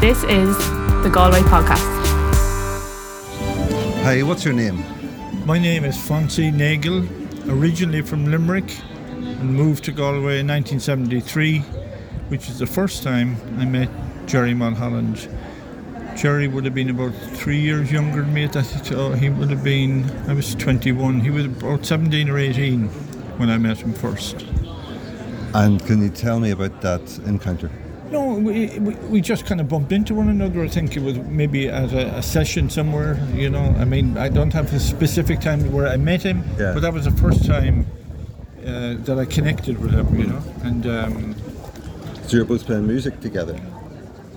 This 0.00 0.24
is 0.24 0.56
the 1.02 1.10
Galway 1.12 1.40
Podcast. 1.40 1.84
Hi, 4.02 4.22
what's 4.22 4.46
your 4.46 4.54
name? 4.54 4.82
My 5.44 5.58
name 5.58 5.84
is 5.84 5.94
Fonzie 5.94 6.50
Nagel, 6.50 7.06
originally 7.50 8.00
from 8.00 8.24
Limerick, 8.24 8.74
and 9.18 9.54
moved 9.54 9.84
to 9.84 9.92
Galway 9.92 10.40
in 10.40 10.48
1973, 10.48 11.58
which 12.30 12.48
is 12.48 12.58
the 12.58 12.66
first 12.66 13.02
time 13.02 13.36
I 13.58 13.66
met 13.66 13.90
Gerry 14.24 14.54
Mulholland. 14.54 15.28
Gerry 16.16 16.48
would 16.48 16.64
have 16.64 16.74
been 16.74 16.88
about 16.88 17.12
three 17.36 17.60
years 17.60 17.92
younger 17.92 18.22
than 18.22 18.32
me 18.32 18.44
at 18.44 18.54
that 18.54 18.64
so 18.64 18.96
oh, 18.96 19.12
he 19.12 19.28
would 19.28 19.50
have 19.50 19.62
been 19.62 20.10
I 20.26 20.32
was 20.32 20.54
21 20.54 21.20
he 21.20 21.28
was 21.28 21.44
about 21.44 21.84
17 21.84 22.30
or 22.30 22.38
18 22.38 22.88
when 23.36 23.50
I 23.50 23.58
met 23.58 23.76
him 23.76 23.92
first 23.92 24.46
And 25.54 25.84
can 25.84 26.02
you 26.02 26.08
tell 26.08 26.40
me 26.40 26.52
about 26.52 26.80
that 26.80 27.18
encounter? 27.26 27.70
No 28.10 28.34
we, 28.34 28.78
we, 28.78 28.94
we 29.12 29.20
just 29.20 29.46
kind 29.46 29.60
of 29.60 29.68
bumped 29.68 29.92
into 29.92 30.14
one 30.14 30.28
another 30.28 30.62
I 30.62 30.68
think 30.68 30.96
it 30.96 31.02
was 31.02 31.16
maybe 31.18 31.68
at 31.68 31.92
a, 31.92 32.16
a 32.16 32.22
session 32.22 32.68
somewhere 32.70 33.18
you 33.34 33.50
know 33.50 33.74
I 33.78 33.84
mean 33.84 34.16
I 34.18 34.28
don't 34.28 34.52
have 34.52 34.72
a 34.72 34.80
specific 34.80 35.40
time 35.40 35.70
where 35.72 35.86
I 35.86 35.96
met 35.96 36.22
him 36.22 36.44
Yeah. 36.58 36.72
but 36.74 36.80
that 36.80 36.92
was 36.92 37.04
the 37.04 37.12
first 37.12 37.44
time 37.46 37.86
uh, 38.60 38.94
that 39.06 39.16
I 39.18 39.24
connected 39.24 39.78
with 39.78 39.92
him 39.92 40.18
you 40.18 40.26
know 40.26 40.42
and 40.62 40.86
um, 40.86 41.34
So 42.26 42.36
you're 42.36 42.44
both 42.44 42.64
playing 42.66 42.86
music 42.86 43.20
together. 43.20 43.58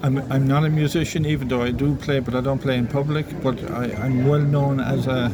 I'm, 0.05 0.17
I'm 0.33 0.45
not 0.47 0.65
a 0.65 0.69
musician, 0.69 1.25
even 1.25 1.47
though 1.47 1.61
I 1.61 1.71
do 1.71 1.95
play, 1.95 2.19
but 2.19 2.33
I 2.35 2.41
don't 2.41 2.59
play 2.59 2.77
in 2.77 2.87
public. 2.87 3.25
But 3.41 3.57
I, 3.71 3.83
I'm 4.03 4.27
well 4.27 4.41
known 4.55 4.79
as 4.81 5.07
a, 5.07 5.31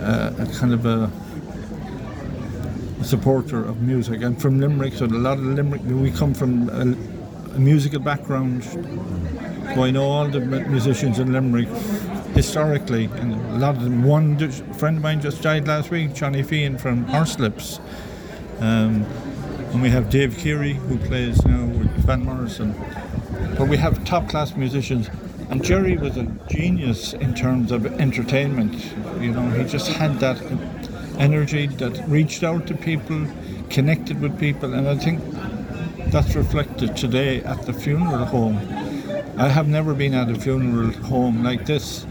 a, 0.00 0.42
a 0.42 0.46
kind 0.58 0.72
of 0.72 0.84
a, 0.86 0.98
a 1.04 1.25
supporter 3.06 3.64
of 3.64 3.80
music. 3.82 4.22
I'm 4.22 4.36
from 4.36 4.60
Limerick, 4.60 4.94
so 4.94 5.04
a 5.04 5.06
lot 5.06 5.38
of 5.38 5.44
Limerick, 5.44 5.82
we 5.84 6.10
come 6.10 6.34
from 6.34 6.68
a, 6.70 7.54
a 7.54 7.58
musical 7.58 8.00
background. 8.00 8.64
So 8.64 9.84
I 9.84 9.90
know 9.90 10.04
all 10.04 10.28
the 10.28 10.40
musicians 10.40 11.18
in 11.18 11.32
Limerick 11.32 11.68
historically, 12.34 13.04
and 13.04 13.34
a 13.34 13.58
lot 13.58 13.76
of 13.76 13.82
them. 13.82 14.02
One 14.02 14.36
friend 14.74 14.96
of 14.96 15.02
mine 15.02 15.20
just 15.20 15.40
died 15.40 15.66
last 15.68 15.90
week, 15.90 16.14
Johnny 16.14 16.42
Fean 16.42 16.76
from 16.76 17.06
Horslips. 17.06 17.80
Um, 18.60 19.04
and 19.72 19.82
we 19.82 19.90
have 19.90 20.10
Dave 20.10 20.36
Keary, 20.36 20.74
who 20.74 20.98
plays 20.98 21.44
now 21.44 21.64
with 21.64 21.90
Van 22.06 22.24
Morrison. 22.24 22.74
But 23.56 23.68
we 23.68 23.76
have 23.76 24.04
top 24.04 24.28
class 24.28 24.56
musicians. 24.56 25.08
And 25.48 25.62
Gerry 25.64 25.96
was 25.96 26.16
a 26.16 26.24
genius 26.48 27.12
in 27.12 27.34
terms 27.34 27.70
of 27.70 27.86
entertainment. 28.00 28.74
You 29.20 29.32
know, 29.32 29.48
he 29.50 29.64
just 29.64 29.88
had 29.88 30.18
that 30.20 30.38
energy 31.18 31.66
that 31.66 32.08
reached 32.08 32.42
out 32.42 32.66
to 32.66 32.74
people, 32.74 33.26
connected 33.70 34.20
with 34.20 34.38
people, 34.38 34.74
and 34.74 34.88
I 34.88 34.96
think 34.96 35.20
that's 36.10 36.34
reflected 36.34 36.96
today 36.96 37.42
at 37.42 37.62
the 37.62 37.72
funeral 37.72 38.24
home. 38.24 38.56
I 39.38 39.48
have 39.48 39.68
never 39.68 39.94
been 39.94 40.14
at 40.14 40.30
a 40.30 40.34
funeral 40.38 40.92
home 41.04 41.42
like 41.42 41.66
this. 41.66 42.06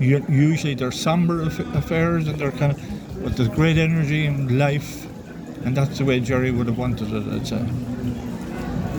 Usually 0.00 0.74
they're 0.74 0.92
somber 0.92 1.42
affairs 1.42 2.28
and 2.28 2.38
they're 2.38 2.52
kind 2.52 2.72
of, 2.72 3.22
but 3.24 3.36
there's 3.36 3.48
great 3.48 3.78
energy 3.78 4.26
and 4.26 4.58
life, 4.58 5.06
and 5.64 5.76
that's 5.76 5.98
the 5.98 6.04
way 6.04 6.20
Gerry 6.20 6.50
would 6.50 6.66
have 6.66 6.78
wanted 6.78 7.12
it. 7.12 7.26
I'd 7.32 7.46
say. 7.46 7.64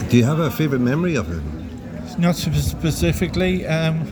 Do 0.09 0.17
you 0.17 0.23
have 0.23 0.39
a 0.39 0.49
favourite 0.49 0.81
memory 0.81 1.15
of 1.15 1.27
him? 1.27 1.43
Not 2.17 2.35
specifically. 2.35 3.65
Um, 3.67 4.07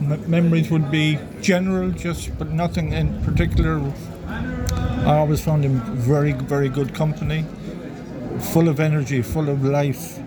m- 0.00 0.30
memories 0.30 0.70
would 0.70 0.90
be 0.90 1.18
general, 1.42 1.90
just 1.90 2.36
but 2.38 2.50
nothing 2.50 2.92
in 2.92 3.20
particular. 3.22 3.80
I 5.06 5.16
always 5.18 5.40
found 5.40 5.64
him 5.64 5.80
very, 5.96 6.32
very 6.32 6.68
good 6.68 6.94
company, 6.94 7.44
full 8.52 8.68
of 8.68 8.80
energy, 8.80 9.22
full 9.22 9.48
of 9.48 9.64
life, 9.64 10.18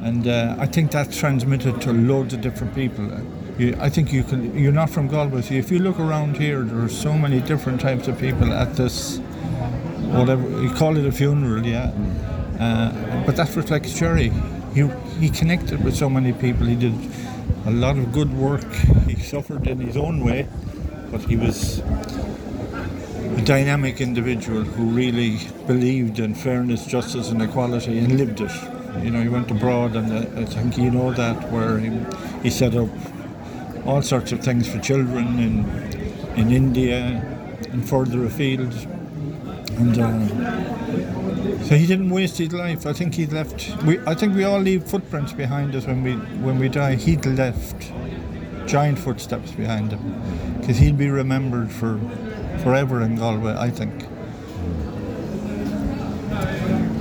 and 0.00 0.26
uh, 0.26 0.56
I 0.58 0.66
think 0.66 0.90
that's 0.90 1.16
transmitted 1.16 1.80
to 1.82 1.92
loads 1.92 2.34
of 2.34 2.40
different 2.40 2.74
people. 2.74 3.08
You, 3.58 3.76
I 3.80 3.88
think 3.88 4.12
you 4.12 4.24
can. 4.24 4.58
You're 4.58 4.72
not 4.72 4.90
from 4.90 5.08
Galway, 5.08 5.42
so 5.42 5.54
if 5.54 5.70
you 5.70 5.78
look 5.78 6.00
around 6.00 6.36
here, 6.36 6.62
there 6.62 6.84
are 6.84 6.88
so 6.88 7.12
many 7.14 7.40
different 7.40 7.80
types 7.80 8.08
of 8.08 8.18
people 8.18 8.52
at 8.52 8.74
this. 8.74 9.18
Whatever 10.12 10.48
you 10.60 10.70
call 10.74 10.96
it, 10.96 11.06
a 11.06 11.12
funeral, 11.12 11.64
yeah. 11.64 11.92
Uh, 12.58 13.24
but 13.24 13.36
that 13.36 13.54
reflects 13.54 13.98
Gerry. 13.98 14.32
He, 14.74 14.88
he 15.20 15.30
connected 15.30 15.84
with 15.84 15.96
so 15.96 16.10
many 16.10 16.32
people. 16.32 16.66
He 16.66 16.76
did 16.76 16.94
a 17.66 17.70
lot 17.70 17.96
of 17.96 18.12
good 18.12 18.32
work. 18.32 18.64
He 19.06 19.16
suffered 19.16 19.66
in 19.66 19.80
his 19.80 19.96
own 19.96 20.24
way, 20.24 20.48
but 21.10 21.20
he 21.22 21.36
was 21.36 21.82
a 23.36 23.42
dynamic 23.42 24.00
individual 24.00 24.62
who 24.62 24.84
really 24.84 25.38
believed 25.66 26.18
in 26.18 26.34
fairness, 26.34 26.86
justice, 26.86 27.30
and 27.30 27.40
equality 27.42 27.98
and 27.98 28.18
lived 28.18 28.40
it. 28.40 28.50
You 29.02 29.10
know, 29.10 29.22
he 29.22 29.28
went 29.28 29.50
abroad, 29.50 29.96
and 29.96 30.12
uh, 30.12 30.40
I 30.40 30.44
think 30.44 30.76
you 30.76 30.90
know 30.90 31.12
that, 31.12 31.50
where 31.50 31.78
he, 31.78 31.90
he 32.42 32.50
set 32.50 32.74
up 32.74 32.88
all 33.86 34.02
sorts 34.02 34.32
of 34.32 34.40
things 34.40 34.68
for 34.68 34.78
children 34.80 35.38
in 35.38 35.64
in 36.36 36.50
India 36.50 36.98
and 37.72 37.88
further 37.88 38.24
afield. 38.24 38.72
And 39.78 39.98
uh, 39.98 40.62
so 41.64 41.76
he 41.76 41.86
didn't 41.86 42.10
waste 42.10 42.38
his 42.38 42.52
life. 42.52 42.86
I 42.86 42.92
think 42.92 43.14
he 43.14 43.26
left. 43.26 43.70
We, 43.84 43.98
I 44.06 44.14
think 44.14 44.34
we 44.34 44.44
all 44.44 44.60
leave 44.60 44.84
footprints 44.84 45.32
behind 45.32 45.74
us 45.74 45.86
when 45.86 46.02
we 46.02 46.12
when 46.46 46.58
we 46.58 46.68
die. 46.68 46.94
He 46.96 47.16
left 47.16 47.92
giant 48.66 48.98
footsteps 48.98 49.52
behind 49.52 49.92
him 49.92 50.58
because 50.60 50.78
he'll 50.78 50.94
be 50.94 51.08
remembered 51.10 51.70
for 51.72 51.98
forever 52.60 53.02
in 53.02 53.16
Galway. 53.16 53.54
I 53.56 53.70
think. 53.70 54.06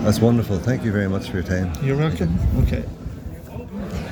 That's 0.04 0.20
wonderful. 0.20 0.58
Thank 0.58 0.84
you 0.84 0.92
very 0.92 1.08
much 1.08 1.30
for 1.30 1.38
your 1.38 1.44
time. 1.44 1.72
You're 1.84 1.98
welcome. 1.98 2.38
Okay. 2.64 2.84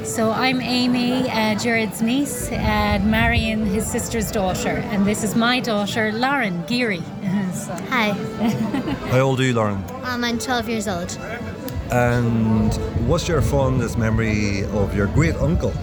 So 0.03 0.31
I'm 0.31 0.61
Amy, 0.61 1.29
uh, 1.29 1.55
Gerard's 1.59 2.01
niece, 2.01 2.50
and 2.51 3.09
Marion, 3.11 3.66
his 3.66 3.85
sister's 3.85 4.31
daughter, 4.31 4.69
and 4.91 5.05
this 5.05 5.23
is 5.23 5.35
my 5.35 5.59
daughter, 5.59 6.11
Lauren 6.11 6.63
Geary. 6.67 7.01
So- 7.53 7.73
Hi, 7.89 8.11
How 9.11 9.19
old 9.21 9.39
are 9.39 9.44
you, 9.44 9.53
Lauren? 9.53 9.83
um, 10.03 10.23
I'm 10.23 10.38
12 10.39 10.69
years 10.69 10.88
old. 10.88 11.17
And 11.91 12.71
what's 13.07 13.27
your 13.27 13.41
fondest 13.41 13.97
memory 13.97 14.63
of 14.66 14.95
your 14.95 15.07
great 15.07 15.35
uncle? 15.35 15.73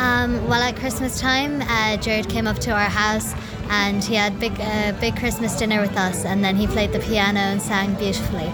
Um, 0.00 0.48
well, 0.48 0.62
at 0.62 0.76
Christmas 0.76 1.20
time, 1.20 1.60
uh, 1.60 1.98
Gerard 1.98 2.30
came 2.30 2.46
up 2.46 2.58
to 2.60 2.70
our 2.70 2.88
house 2.88 3.34
and 3.68 4.02
he 4.02 4.14
had 4.14 4.40
big, 4.40 4.58
uh, 4.58 4.92
big 4.98 5.14
Christmas 5.14 5.54
dinner 5.58 5.80
with 5.82 5.94
us, 5.94 6.24
and 6.24 6.42
then 6.42 6.56
he 6.56 6.66
played 6.66 6.92
the 6.92 7.00
piano 7.00 7.38
and 7.38 7.60
sang 7.60 7.94
beautifully. 7.96 8.46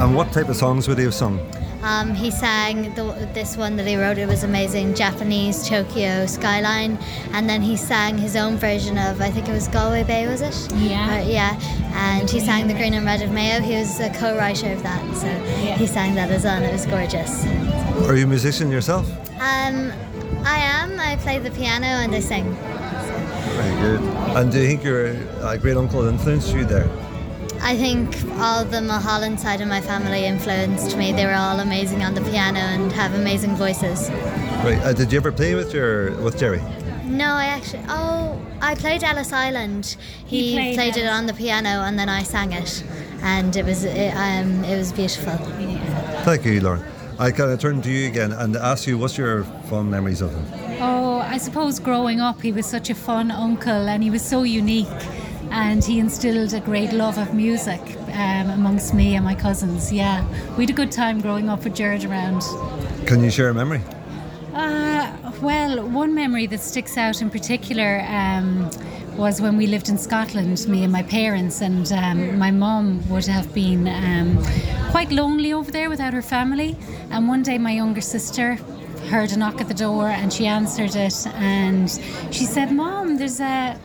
And 0.00 0.16
what 0.16 0.32
type 0.32 0.48
of 0.48 0.56
songs 0.56 0.88
would 0.88 0.96
he 0.96 1.04
have 1.04 1.14
sung? 1.14 1.38
Um, 1.82 2.14
he 2.14 2.30
sang 2.30 2.94
the, 2.94 3.28
this 3.34 3.58
one 3.58 3.76
that 3.76 3.86
he 3.86 3.96
wrote. 3.96 4.16
It 4.16 4.26
was 4.26 4.42
amazing, 4.42 4.94
Japanese 4.94 5.68
Tokyo 5.68 6.24
Skyline, 6.24 6.98
and 7.32 7.48
then 7.48 7.60
he 7.60 7.76
sang 7.76 8.16
his 8.16 8.34
own 8.34 8.56
version 8.56 8.96
of 8.96 9.20
I 9.20 9.30
think 9.30 9.50
it 9.50 9.52
was 9.52 9.68
Galway 9.68 10.02
Bay, 10.02 10.26
was 10.26 10.40
it? 10.40 10.72
Yeah. 10.76 11.20
Uh, 11.20 11.28
yeah. 11.28 11.60
And 11.92 12.28
he 12.28 12.40
sang 12.40 12.68
the 12.68 12.74
Green 12.74 12.94
and 12.94 13.04
Red 13.04 13.20
of 13.20 13.30
Mayo. 13.32 13.60
He 13.60 13.76
was 13.76 14.00
a 14.00 14.10
co-writer 14.14 14.72
of 14.72 14.82
that, 14.82 15.14
so 15.14 15.28
he 15.76 15.86
sang 15.86 16.14
that 16.14 16.30
as 16.30 16.44
well. 16.44 16.56
and 16.56 16.64
It 16.64 16.72
was 16.72 16.86
gorgeous. 16.86 17.44
Are 18.08 18.16
you 18.16 18.24
a 18.24 18.26
musician 18.26 18.70
yourself? 18.70 19.06
Um, 19.40 19.92
I 20.46 20.58
am. 20.58 21.00
I 21.00 21.16
play 21.16 21.40
the 21.40 21.50
piano 21.50 21.86
and 21.86 22.14
I 22.14 22.20
sing. 22.20 22.54
Very 22.54 23.74
good. 23.80 24.00
And 24.36 24.52
do 24.52 24.60
you 24.60 24.68
think 24.68 24.84
your 24.84 25.16
uh, 25.42 25.56
great 25.56 25.76
uncle 25.76 26.06
influenced 26.06 26.54
you 26.54 26.64
there? 26.64 26.88
I 27.60 27.76
think 27.76 28.14
all 28.38 28.64
the 28.64 28.80
Mulholland 28.80 29.40
side 29.40 29.60
of 29.60 29.66
my 29.66 29.80
family 29.80 30.24
influenced 30.24 30.96
me. 30.96 31.10
They 31.10 31.26
were 31.26 31.34
all 31.34 31.58
amazing 31.58 32.04
on 32.04 32.14
the 32.14 32.20
piano 32.20 32.60
and 32.60 32.92
have 32.92 33.12
amazing 33.14 33.56
voices. 33.56 34.08
Right. 34.62 34.78
Uh, 34.84 34.92
did 34.92 35.10
you 35.10 35.18
ever 35.18 35.32
play 35.32 35.56
with 35.56 35.74
your 35.74 36.12
with 36.22 36.38
Gerry? 36.38 36.62
No, 37.04 37.30
I 37.44 37.46
actually. 37.46 37.82
Oh, 37.88 38.40
I 38.60 38.76
played 38.76 39.02
Ellis 39.02 39.32
Island. 39.32 39.96
He, 40.26 40.50
He 40.50 40.54
played 40.54 40.74
played, 40.76 40.96
it 40.96 41.06
on 41.08 41.26
the 41.26 41.34
piano 41.34 41.82
and 41.86 41.98
then 41.98 42.08
I 42.08 42.22
sang 42.22 42.52
it, 42.52 42.84
and 43.22 43.56
it 43.56 43.64
was 43.64 43.82
it, 43.84 44.12
um, 44.14 44.62
it 44.64 44.76
was 44.76 44.92
beautiful. 44.92 45.36
Thank 46.24 46.44
you, 46.44 46.60
Lauren. 46.60 46.84
I 47.18 47.30
kind 47.30 47.50
of 47.50 47.58
turn 47.58 47.80
to 47.80 47.90
you 47.90 48.08
again 48.08 48.32
and 48.32 48.56
ask 48.56 48.86
you, 48.86 48.98
what's 48.98 49.16
your 49.16 49.44
fond 49.70 49.90
memories 49.90 50.20
of 50.20 50.32
him? 50.32 50.44
Oh, 50.82 51.20
I 51.20 51.38
suppose 51.38 51.78
growing 51.78 52.20
up, 52.20 52.42
he 52.42 52.52
was 52.52 52.66
such 52.66 52.90
a 52.90 52.94
fun 52.94 53.30
uncle 53.30 53.88
and 53.88 54.02
he 54.02 54.10
was 54.10 54.22
so 54.22 54.42
unique. 54.42 54.86
And 55.50 55.82
he 55.82 55.98
instilled 55.98 56.52
a 56.52 56.60
great 56.60 56.92
love 56.92 57.16
of 57.16 57.32
music 57.32 57.80
um, 58.12 58.50
amongst 58.50 58.92
me 58.92 59.14
and 59.14 59.24
my 59.24 59.34
cousins. 59.34 59.90
Yeah, 59.90 60.26
we 60.56 60.64
had 60.64 60.70
a 60.70 60.74
good 60.74 60.92
time 60.92 61.22
growing 61.22 61.48
up 61.48 61.64
with 61.64 61.74
Gerard 61.74 62.04
around. 62.04 62.42
Can 63.06 63.24
you 63.24 63.30
share 63.30 63.48
a 63.48 63.54
memory? 63.54 63.80
Uh, 64.52 65.32
well, 65.40 65.88
one 65.88 66.14
memory 66.14 66.46
that 66.48 66.60
sticks 66.60 66.98
out 66.98 67.22
in 67.22 67.30
particular 67.30 68.04
um, 68.08 68.70
was 69.16 69.40
when 69.40 69.56
we 69.56 69.66
lived 69.66 69.88
in 69.88 69.96
Scotland, 69.96 70.66
me 70.68 70.82
and 70.82 70.92
my 70.92 71.02
parents, 71.02 71.62
and 71.62 71.90
um, 71.92 72.38
my 72.38 72.50
mum 72.50 73.02
would 73.08 73.26
have 73.26 73.52
been 73.54 73.88
um, 73.88 74.42
quite 74.90 75.10
lonely 75.10 75.52
over 75.52 75.70
there 75.70 75.88
without 75.88 76.12
her 76.12 76.22
family. 76.22 76.76
And 77.10 77.26
one 77.26 77.42
day, 77.42 77.56
my 77.58 77.72
younger 77.72 78.02
sister 78.02 78.54
heard 79.08 79.32
a 79.32 79.36
knock 79.36 79.60
at 79.60 79.68
the 79.68 79.74
door 79.74 80.08
and 80.08 80.32
she 80.32 80.46
answered 80.46 80.94
it, 80.96 81.26
and 81.28 81.90
she 82.30 82.44
said, 82.44 82.72
"Mom, 82.72 83.16
there's 83.16 83.40
a." 83.40 83.78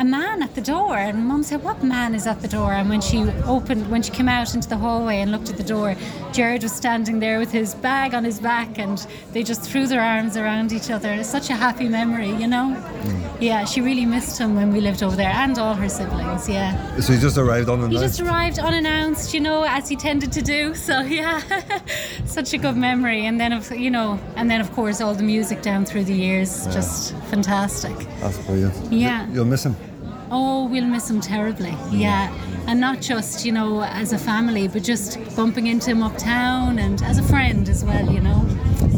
a 0.00 0.04
man 0.04 0.42
at 0.42 0.54
the 0.54 0.60
door. 0.62 0.96
And 0.96 1.26
mum 1.26 1.42
said, 1.42 1.62
What 1.62 1.82
man 1.82 2.14
is 2.14 2.26
at 2.26 2.40
the 2.40 2.48
door? 2.48 2.72
And 2.72 2.88
when 2.88 3.02
she 3.02 3.18
opened, 3.44 3.90
when 3.90 4.02
she 4.02 4.10
came 4.10 4.28
out 4.28 4.54
into 4.54 4.68
the 4.68 4.78
hallway 4.78 5.18
and 5.18 5.30
looked 5.30 5.50
at 5.50 5.58
the 5.58 5.62
door, 5.62 5.94
Gerard 6.32 6.62
was 6.62 6.72
standing 6.72 7.20
there 7.20 7.38
with 7.38 7.52
his 7.52 7.74
bag 7.74 8.14
on 8.14 8.24
his 8.24 8.40
back 8.40 8.78
and 8.78 9.06
they 9.32 9.42
just 9.42 9.60
threw 9.60 9.86
their 9.86 10.00
arms 10.00 10.36
around 10.36 10.72
each 10.72 10.90
other. 10.90 11.12
It's 11.12 11.28
such 11.28 11.50
a 11.50 11.54
happy 11.54 11.88
memory, 11.88 12.30
you 12.30 12.46
know? 12.46 12.74
Mm. 13.02 13.42
Yeah, 13.42 13.64
she 13.64 13.80
really 13.82 14.06
missed 14.06 14.38
him 14.38 14.54
when 14.54 14.72
we 14.72 14.80
lived 14.80 15.02
over 15.02 15.16
there 15.16 15.30
and 15.30 15.58
all 15.58 15.74
her 15.74 15.88
siblings, 15.88 16.48
yeah. 16.48 16.96
So 17.00 17.12
he 17.12 17.20
just 17.20 17.36
arrived 17.36 17.68
on 17.68 17.80
the 17.80 17.88
He 17.88 17.96
just 17.96 18.20
arrived 18.20 18.58
unannounced, 18.58 19.34
you 19.34 19.40
know, 19.40 19.64
as 19.64 19.88
he 19.88 19.96
tended 19.96 20.32
to 20.32 20.42
do. 20.42 20.74
So 20.90 21.00
yeah, 21.02 21.40
such 22.24 22.52
a 22.52 22.58
good 22.58 22.76
memory. 22.76 23.26
And 23.26 23.38
then, 23.38 23.52
of 23.52 23.70
you 23.70 23.90
know, 23.90 24.18
and 24.34 24.50
then 24.50 24.60
of 24.60 24.72
course 24.72 25.00
all 25.00 25.14
the 25.14 25.22
music 25.22 25.62
down 25.62 25.84
through 25.84 26.04
the 26.04 26.14
years, 26.14 26.64
just 26.68 27.14
fantastic. 27.30 27.96
That's 28.20 28.38
brilliant. 28.38 28.92
Yeah. 28.92 29.28
You'll 29.30 29.44
miss 29.44 29.64
him. 29.64 29.76
Oh, 30.30 30.66
we'll 30.66 30.86
miss 30.86 31.10
him 31.10 31.20
terribly. 31.20 31.76
Yeah, 31.90 32.32
and 32.66 32.80
not 32.80 33.00
just 33.00 33.44
you 33.44 33.52
know 33.52 33.82
as 33.82 34.12
a 34.12 34.18
family, 34.18 34.68
but 34.68 34.82
just 34.82 35.18
bumping 35.34 35.66
into 35.66 35.90
him 35.90 36.02
uptown 36.02 36.78
and 36.78 37.02
as 37.02 37.18
a 37.18 37.22
friend 37.22 37.68
as 37.68 37.84
well. 37.84 38.08
You 38.10 38.20
know, 38.20 38.46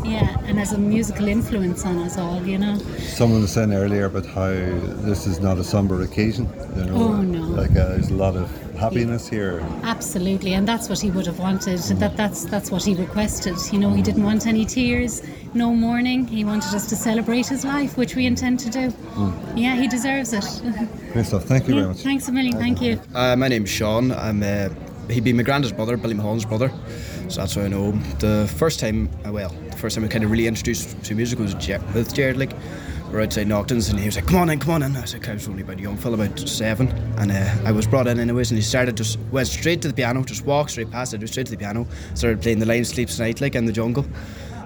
yeah, 0.04 0.36
and 0.44 0.58
as 0.58 0.72
a 0.72 0.78
musical 0.78 1.28
influence 1.28 1.84
on 1.84 1.98
us 1.98 2.18
all. 2.18 2.42
You 2.46 2.58
know. 2.58 2.78
Someone 2.98 3.42
was 3.42 3.52
saying 3.52 3.72
earlier 3.72 4.06
about 4.06 4.26
how 4.26 4.50
this 4.50 5.26
is 5.26 5.40
not 5.40 5.58
a 5.58 5.64
somber 5.64 6.02
occasion. 6.02 6.48
You 6.76 6.84
know, 6.84 6.94
Oh, 6.94 7.22
no. 7.22 7.40
Like 7.42 7.70
uh, 7.70 7.88
there's 7.90 8.10
a 8.10 8.14
lot 8.14 8.36
of 8.36 8.50
happiness 8.76 9.28
here. 9.28 9.60
Absolutely, 9.82 10.54
and 10.54 10.66
that's 10.66 10.88
what 10.88 11.00
he 11.00 11.10
would 11.10 11.26
have 11.26 11.38
wanted. 11.38 11.78
That 11.98 12.16
that's 12.16 12.44
that's 12.46 12.70
what 12.70 12.84
he 12.84 12.94
requested. 12.94 13.56
You 13.72 13.78
know, 13.78 13.90
he 13.90 14.02
didn't 14.02 14.24
want 14.24 14.46
any 14.46 14.64
tears, 14.64 15.22
no 15.54 15.74
mourning. 15.74 16.26
He 16.26 16.44
wanted 16.44 16.74
us 16.74 16.88
to 16.88 16.96
celebrate 16.96 17.46
his 17.46 17.64
life, 17.64 17.96
which 17.96 18.16
we 18.16 18.26
intend 18.26 18.60
to 18.60 18.70
do. 18.70 18.92
Yeah, 19.54 19.76
he 19.76 19.86
deserves 19.88 20.32
it. 20.32 20.44
Great 21.12 21.26
stuff. 21.26 21.44
Thank 21.44 21.68
you 21.68 21.74
very 21.74 21.86
much. 21.86 21.98
Thanks 21.98 22.28
a 22.28 22.32
million. 22.32 22.58
Thank 22.58 22.80
you. 22.82 23.00
Uh, 23.14 23.36
my 23.36 23.48
name's 23.48 23.70
Sean. 23.70 24.10
I'm 24.12 24.42
uh, 24.42 24.68
he'd 25.10 25.24
be 25.24 25.32
my 25.32 25.42
granddad's 25.42 25.72
brother, 25.72 25.96
Billy 25.96 26.14
Mahon's 26.14 26.44
brother. 26.44 26.72
So 27.32 27.40
that's 27.40 27.54
how 27.54 27.62
I 27.62 27.68
know. 27.68 27.92
The 28.18 28.46
first 28.58 28.78
time, 28.78 29.08
uh, 29.26 29.32
well, 29.32 29.48
the 29.70 29.76
first 29.78 29.94
time 29.94 30.04
I 30.04 30.08
kind 30.08 30.22
of 30.22 30.30
really 30.30 30.46
introduced 30.46 31.02
to 31.04 31.14
music 31.14 31.38
was 31.38 31.54
with 31.54 32.12
Gerard. 32.12 32.36
Like, 32.36 32.52
we 33.06 33.12
were 33.12 33.22
outside 33.22 33.46
Neachtain's, 33.46 33.88
and 33.88 33.98
he 33.98 34.04
was 34.04 34.16
like, 34.16 34.26
"Come 34.26 34.36
on 34.36 34.50
in, 34.50 34.58
come 34.58 34.74
on 34.74 34.82
in." 34.82 34.94
I 34.94 35.00
was 35.00 35.14
like, 35.14 35.26
I 35.26 35.32
was 35.32 35.48
only 35.48 35.62
about 35.62 35.78
young 35.78 35.96
fella, 35.96 36.22
about 36.22 36.38
seven, 36.38 36.88
and 37.16 37.32
uh, 37.32 37.56
I 37.64 37.72
was 37.72 37.86
brought 37.86 38.06
in 38.06 38.20
anyways. 38.20 38.50
And 38.50 38.58
he 38.58 38.62
started 38.62 38.98
just 38.98 39.18
went 39.30 39.48
straight 39.48 39.80
to 39.80 39.88
the 39.88 39.94
piano, 39.94 40.22
just 40.24 40.44
walked 40.44 40.72
straight 40.72 40.90
past 40.90 41.14
it, 41.14 41.26
straight 41.26 41.46
to 41.46 41.52
the 41.52 41.56
piano, 41.56 41.86
started 42.12 42.42
playing 42.42 42.58
the 42.58 42.66
Lion 42.66 42.84
Sleeps 42.84 43.16
Tonight, 43.16 43.40
like 43.40 43.54
in 43.54 43.64
the 43.64 43.72
jungle. 43.72 44.04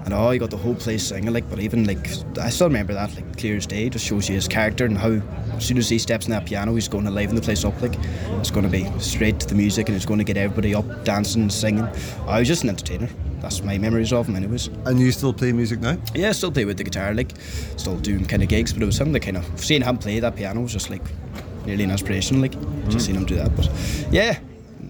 And 0.07 0.15
oh, 0.15 0.31
you 0.31 0.39
got 0.39 0.51
the 0.51 0.57
whole 0.57 0.77
place 0.77 1.03
singing, 1.03 1.33
like, 1.33 1.51
but 1.51 1.59
even 1.59 1.85
like, 1.85 2.09
I 2.39 2.49
still 2.49 2.69
remember 2.69 2.95
that, 2.95 3.13
like, 3.17 3.37
clear 3.37 3.57
as 3.57 3.67
day. 3.67 3.89
Just 3.89 4.07
shows 4.07 4.29
you 4.29 4.37
his 4.37 4.47
character 4.47 4.85
and 4.85 4.97
how, 4.97 5.21
as 5.57 5.67
soon 5.67 5.79
as 5.79 5.89
he 5.89 5.99
steps 5.99 6.27
in 6.27 6.31
that 6.31 6.47
piano, 6.47 6.77
he's 6.77 6.87
going 6.87 7.05
to 7.07 7.11
liven 7.11 7.35
the 7.35 7.43
place 7.43 7.65
up. 7.65 7.83
Like, 7.83 7.97
it's 8.39 8.53
going 8.53 8.65
to 8.65 8.71
be 8.71 8.89
straight 9.01 9.41
to 9.41 9.49
the 9.49 9.57
music 9.57 9.89
and 9.89 9.97
it's 9.97 10.07
going 10.07 10.19
to 10.19 10.25
get 10.25 10.37
everybody 10.37 10.77
up 10.77 11.05
dancing 11.05 11.43
and 11.43 11.53
singing. 11.53 11.89
I 12.29 12.39
was 12.39 12.47
just 12.47 12.63
an 12.63 12.69
entertainer. 12.69 13.09
That's 13.41 13.63
my 13.63 13.79
memories 13.79 14.13
of 14.13 14.29
him, 14.29 14.37
anyways. 14.37 14.69
And 14.85 15.01
you 15.01 15.11
still 15.11 15.33
play 15.33 15.51
music 15.53 15.81
now? 15.81 15.99
Yeah, 16.15 16.29
I 16.29 16.33
still 16.33 16.53
play 16.53 16.65
with 16.65 16.77
the 16.77 16.85
guitar, 16.85 17.13
like, 17.13 17.33
still 17.77 17.97
doing 17.99 18.25
kind 18.27 18.45
of 18.45 18.49
gigs, 18.49 18.73
but 18.73 18.83
it 18.83 18.87
was 18.87 19.01
him 19.01 19.11
that 19.11 19.21
kind 19.21 19.37
of 19.37 19.61
seeing 19.61 19.83
him 19.83 19.99
play 19.99 20.21
that 20.21 20.37
piano 20.37 20.61
was 20.61 20.73
just 20.73 20.89
like 20.89 21.03
nearly 21.67 21.83
an 21.83 21.91
inspiration, 21.91 22.41
like, 22.41 22.53
just 22.89 22.99
mm. 22.99 23.01
seeing 23.01 23.17
him 23.17 23.27
do 23.27 23.35
that. 23.35 23.55
But 23.57 23.69
yeah, 24.13 24.39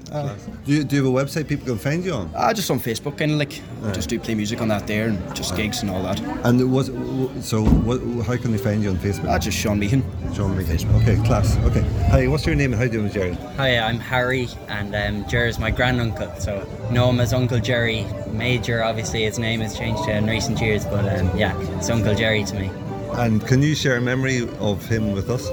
Do 0.07 0.73
you, 0.73 0.85
do 0.85 0.97
you 0.97 1.05
have 1.05 1.13
a 1.13 1.25
website 1.25 1.49
people 1.49 1.67
can 1.67 1.79
find 1.79 2.05
you 2.05 2.13
on? 2.13 2.31
uh, 2.35 2.53
just 2.55 2.71
on 2.71 2.79
Facebook, 2.79 3.19
kind 3.19 3.33
of 3.33 3.39
like, 3.39 3.61
I 3.83 3.91
just 3.91 4.09
do 4.09 4.21
play 4.21 4.35
music 4.35 4.61
on 4.61 4.69
that 4.69 4.87
there 4.87 5.09
and 5.09 5.37
just 5.37 5.57
gigs 5.57 5.83
and 5.83 5.91
all 5.91 6.03
that. 6.05 6.21
And 6.45 6.71
was 6.71 6.87
so? 7.45 7.65
What, 7.65 8.01
how 8.25 8.37
can 8.37 8.53
they 8.53 8.59
find 8.59 8.83
you 8.83 8.91
on 8.91 8.97
Facebook? 8.99 9.29
Uh, 9.29 9.39
just 9.39 9.59
Sean 9.59 9.79
Meehan. 9.81 10.05
Sean 10.33 10.57
Meehan. 10.57 10.95
Okay, 11.03 11.17
class. 11.27 11.57
Okay. 11.65 11.83
Hi, 12.11 12.29
what's 12.29 12.47
your 12.47 12.55
name 12.55 12.73
and 12.73 12.81
how 12.81 12.87
do 12.89 12.93
you 12.93 13.01
doing, 13.01 13.13
Gerry? 13.13 13.35
Hi, 13.57 13.79
I'm 13.79 13.99
Harry, 13.99 14.49
and 14.69 14.95
um, 14.95 15.29
Gerry's 15.29 15.59
my 15.59 15.71
granduncle. 15.73 16.33
So 16.39 16.67
know 16.93 17.11
him 17.11 17.19
as 17.19 17.33
Uncle 17.33 17.59
Gerry. 17.59 18.05
Majar, 18.29 18.87
obviously, 18.87 19.25
his 19.25 19.39
name 19.41 19.61
has 19.61 19.77
changed 19.77 20.09
in 20.09 20.27
recent 20.27 20.61
years, 20.61 20.85
but 20.85 21.05
um, 21.19 21.37
yeah, 21.37 21.59
it's 21.79 21.91
Uncle 21.91 22.15
Gerry 22.15 22.45
to 22.45 22.55
me. 22.55 22.71
And 23.15 23.45
can 23.47 23.61
you 23.63 23.75
share 23.75 23.97
a 23.97 24.01
memory 24.01 24.49
of 24.61 24.85
him 24.87 25.13
with 25.13 25.31
us? 25.31 25.49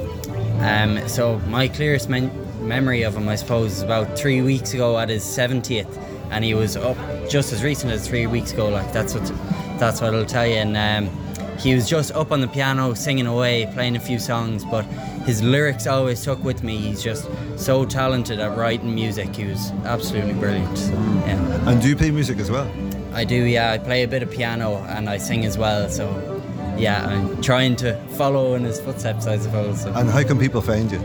Um, 0.59 1.07
so 1.07 1.39
my 1.47 1.67
clearest 1.67 2.07
men- 2.09 2.31
memory 2.63 3.03
of 3.03 3.15
him, 3.15 3.27
I 3.29 3.35
suppose, 3.35 3.73
is 3.73 3.81
about 3.81 4.17
three 4.17 4.41
weeks 4.41 4.73
ago 4.73 4.97
at 4.97 5.09
his 5.09 5.23
70th, 5.23 5.97
and 6.31 6.43
he 6.43 6.53
was 6.53 6.75
up 6.75 6.97
just 7.29 7.53
as 7.53 7.63
recent 7.63 7.91
as 7.91 8.07
three 8.07 8.27
weeks 8.27 8.53
ago. 8.53 8.69
Like 8.69 8.91
that's 8.91 9.13
what 9.13 9.31
that's 9.79 10.01
what 10.01 10.15
I'll 10.15 10.25
tell 10.25 10.47
you. 10.47 10.55
And 10.55 10.77
um, 10.77 11.57
he 11.57 11.75
was 11.75 11.87
just 11.87 12.11
up 12.13 12.31
on 12.31 12.41
the 12.41 12.47
piano 12.47 12.93
singing 12.93 13.27
away, 13.27 13.69
playing 13.73 13.95
a 13.95 13.99
few 13.99 14.19
songs, 14.19 14.65
but 14.65 14.83
his 15.25 15.41
lyrics 15.41 15.87
always 15.87 16.19
stuck 16.19 16.43
with 16.43 16.63
me. 16.63 16.77
He's 16.77 17.01
just 17.01 17.29
so 17.55 17.85
talented 17.85 18.39
at 18.39 18.57
writing 18.57 18.93
music. 18.93 19.35
He 19.35 19.45
was 19.45 19.71
absolutely 19.85 20.33
brilliant. 20.33 20.77
So, 20.77 20.91
yeah. 20.91 21.69
And 21.69 21.81
do 21.81 21.89
you 21.89 21.95
play 21.95 22.11
music 22.11 22.39
as 22.39 22.51
well? 22.51 22.69
I 23.13 23.23
do, 23.23 23.35
yeah. 23.35 23.71
I 23.71 23.77
play 23.77 24.03
a 24.03 24.07
bit 24.07 24.23
of 24.23 24.31
piano 24.31 24.77
and 24.89 25.09
I 25.09 25.17
sing 25.17 25.45
as 25.45 25.57
well. 25.57 25.89
So, 25.89 26.41
yeah, 26.77 27.05
I'm 27.07 27.41
trying 27.41 27.75
to 27.77 27.95
follow 28.17 28.55
in 28.55 28.63
his 28.63 28.81
footsteps, 28.81 29.27
I 29.27 29.37
suppose. 29.37 29.83
So. 29.83 29.93
And 29.93 30.09
how 30.09 30.23
can 30.23 30.39
people 30.39 30.61
find 30.61 30.91
you? 30.91 30.99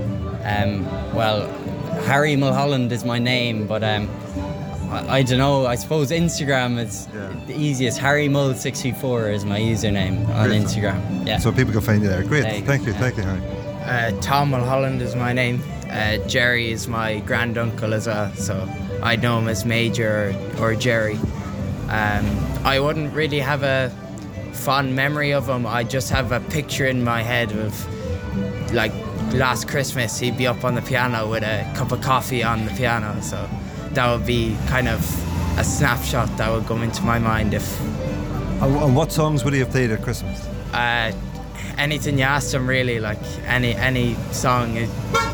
Um, 0.49 0.85
well, 1.15 1.47
Harry 2.07 2.37
Mulholland 2.37 2.93
is 2.93 3.05
my 3.05 3.19
name, 3.19 3.67
but 3.67 3.83
um, 3.83 4.09
I, 4.91 5.19
I 5.19 5.23
don't 5.23 5.39
know. 5.39 5.67
I 5.67 5.75
suppose 5.75 6.11
Instagram 6.11 6.79
is 6.79 7.07
the 7.47 7.55
easiest. 7.55 7.99
Harry 7.99 8.29
Mull 8.29 8.55
sixty 8.55 8.93
four 8.93 9.29
is 9.31 9.45
my 9.45 9.61
username 9.61 10.29
on 10.35 10.49
Great. 10.49 10.63
Instagram. 10.63 11.27
Yeah. 11.27 11.39
So 11.39 11.53
people 11.53 11.73
can 11.73 11.83
find 11.83 12.03
you 12.03 12.09
there. 12.09 12.23
Great. 12.23 12.43
There 12.43 12.55
you 12.55 12.61
go. 12.61 12.67
Thank 12.67 12.87
you. 12.87 12.93
Thank 12.95 13.17
you, 13.17 13.23
Harry. 13.25 13.43
Uh, 13.85 14.21
Tom 14.21 14.51
Mulholland 14.51 15.03
is 15.03 15.15
my 15.15 15.33
name. 15.33 15.63
Uh, 15.91 16.19
Gerry 16.29 16.71
is 16.71 16.89
my 16.89 17.21
granduncle 17.21 17.95
as 17.95 18.07
well, 18.07 18.33
so 18.35 18.69
I 19.03 19.17
know 19.17 19.39
him 19.39 19.49
as 19.49 19.65
Majar 19.65 20.35
or, 20.61 20.73
or 20.73 20.75
Gerry. 20.75 21.17
Um, 21.89 22.27
I 22.65 22.79
wouldn't 22.79 23.15
really 23.15 23.41
have 23.41 23.63
a 23.63 23.91
fond 24.53 24.95
memory 24.95 25.33
of 25.33 25.49
him. 25.49 25.67
I 25.67 25.85
just 25.85 26.11
have 26.11 26.33
a 26.33 26.41
picture 26.41 26.87
in 26.87 27.03
my 27.03 27.23
head 27.23 27.53
of 27.53 28.73
like 28.75 28.93
last 29.33 29.69
Christmas, 29.69 30.19
he'd 30.19 30.37
be 30.37 30.47
up 30.47 30.65
on 30.65 30.75
the 30.75 30.83
piano 30.83 31.29
with 31.29 31.43
a 31.43 31.71
cup 31.77 31.93
of 31.93 32.01
coffee 32.01 32.43
on 32.43 32.65
the 32.65 32.73
piano. 32.73 33.21
So 33.23 33.49
that 33.93 34.11
would 34.13 34.27
be 34.27 34.57
kind 34.67 34.89
of 34.89 35.01
a 35.59 35.65
snapshot 35.65 36.37
that 36.37 36.51
would 36.51 36.67
come 36.67 36.83
into 36.83 37.03
my 37.03 37.19
mind 37.19 37.53
if 37.55 37.81
And, 38.63 38.95
what 38.95 39.13
songs 39.13 39.45
would 39.45 39.53
he 39.55 39.61
have 39.61 39.71
played 39.71 39.91
at 39.91 40.03
Christmas? 40.03 40.47
uh, 40.73 41.13
anything 41.79 42.19
you 42.19 42.25
asked 42.25 42.53
him 42.53 42.67
really 42.69 43.01
like 43.01 43.19
any 43.47 43.75
any 43.75 44.15
song 44.33 44.77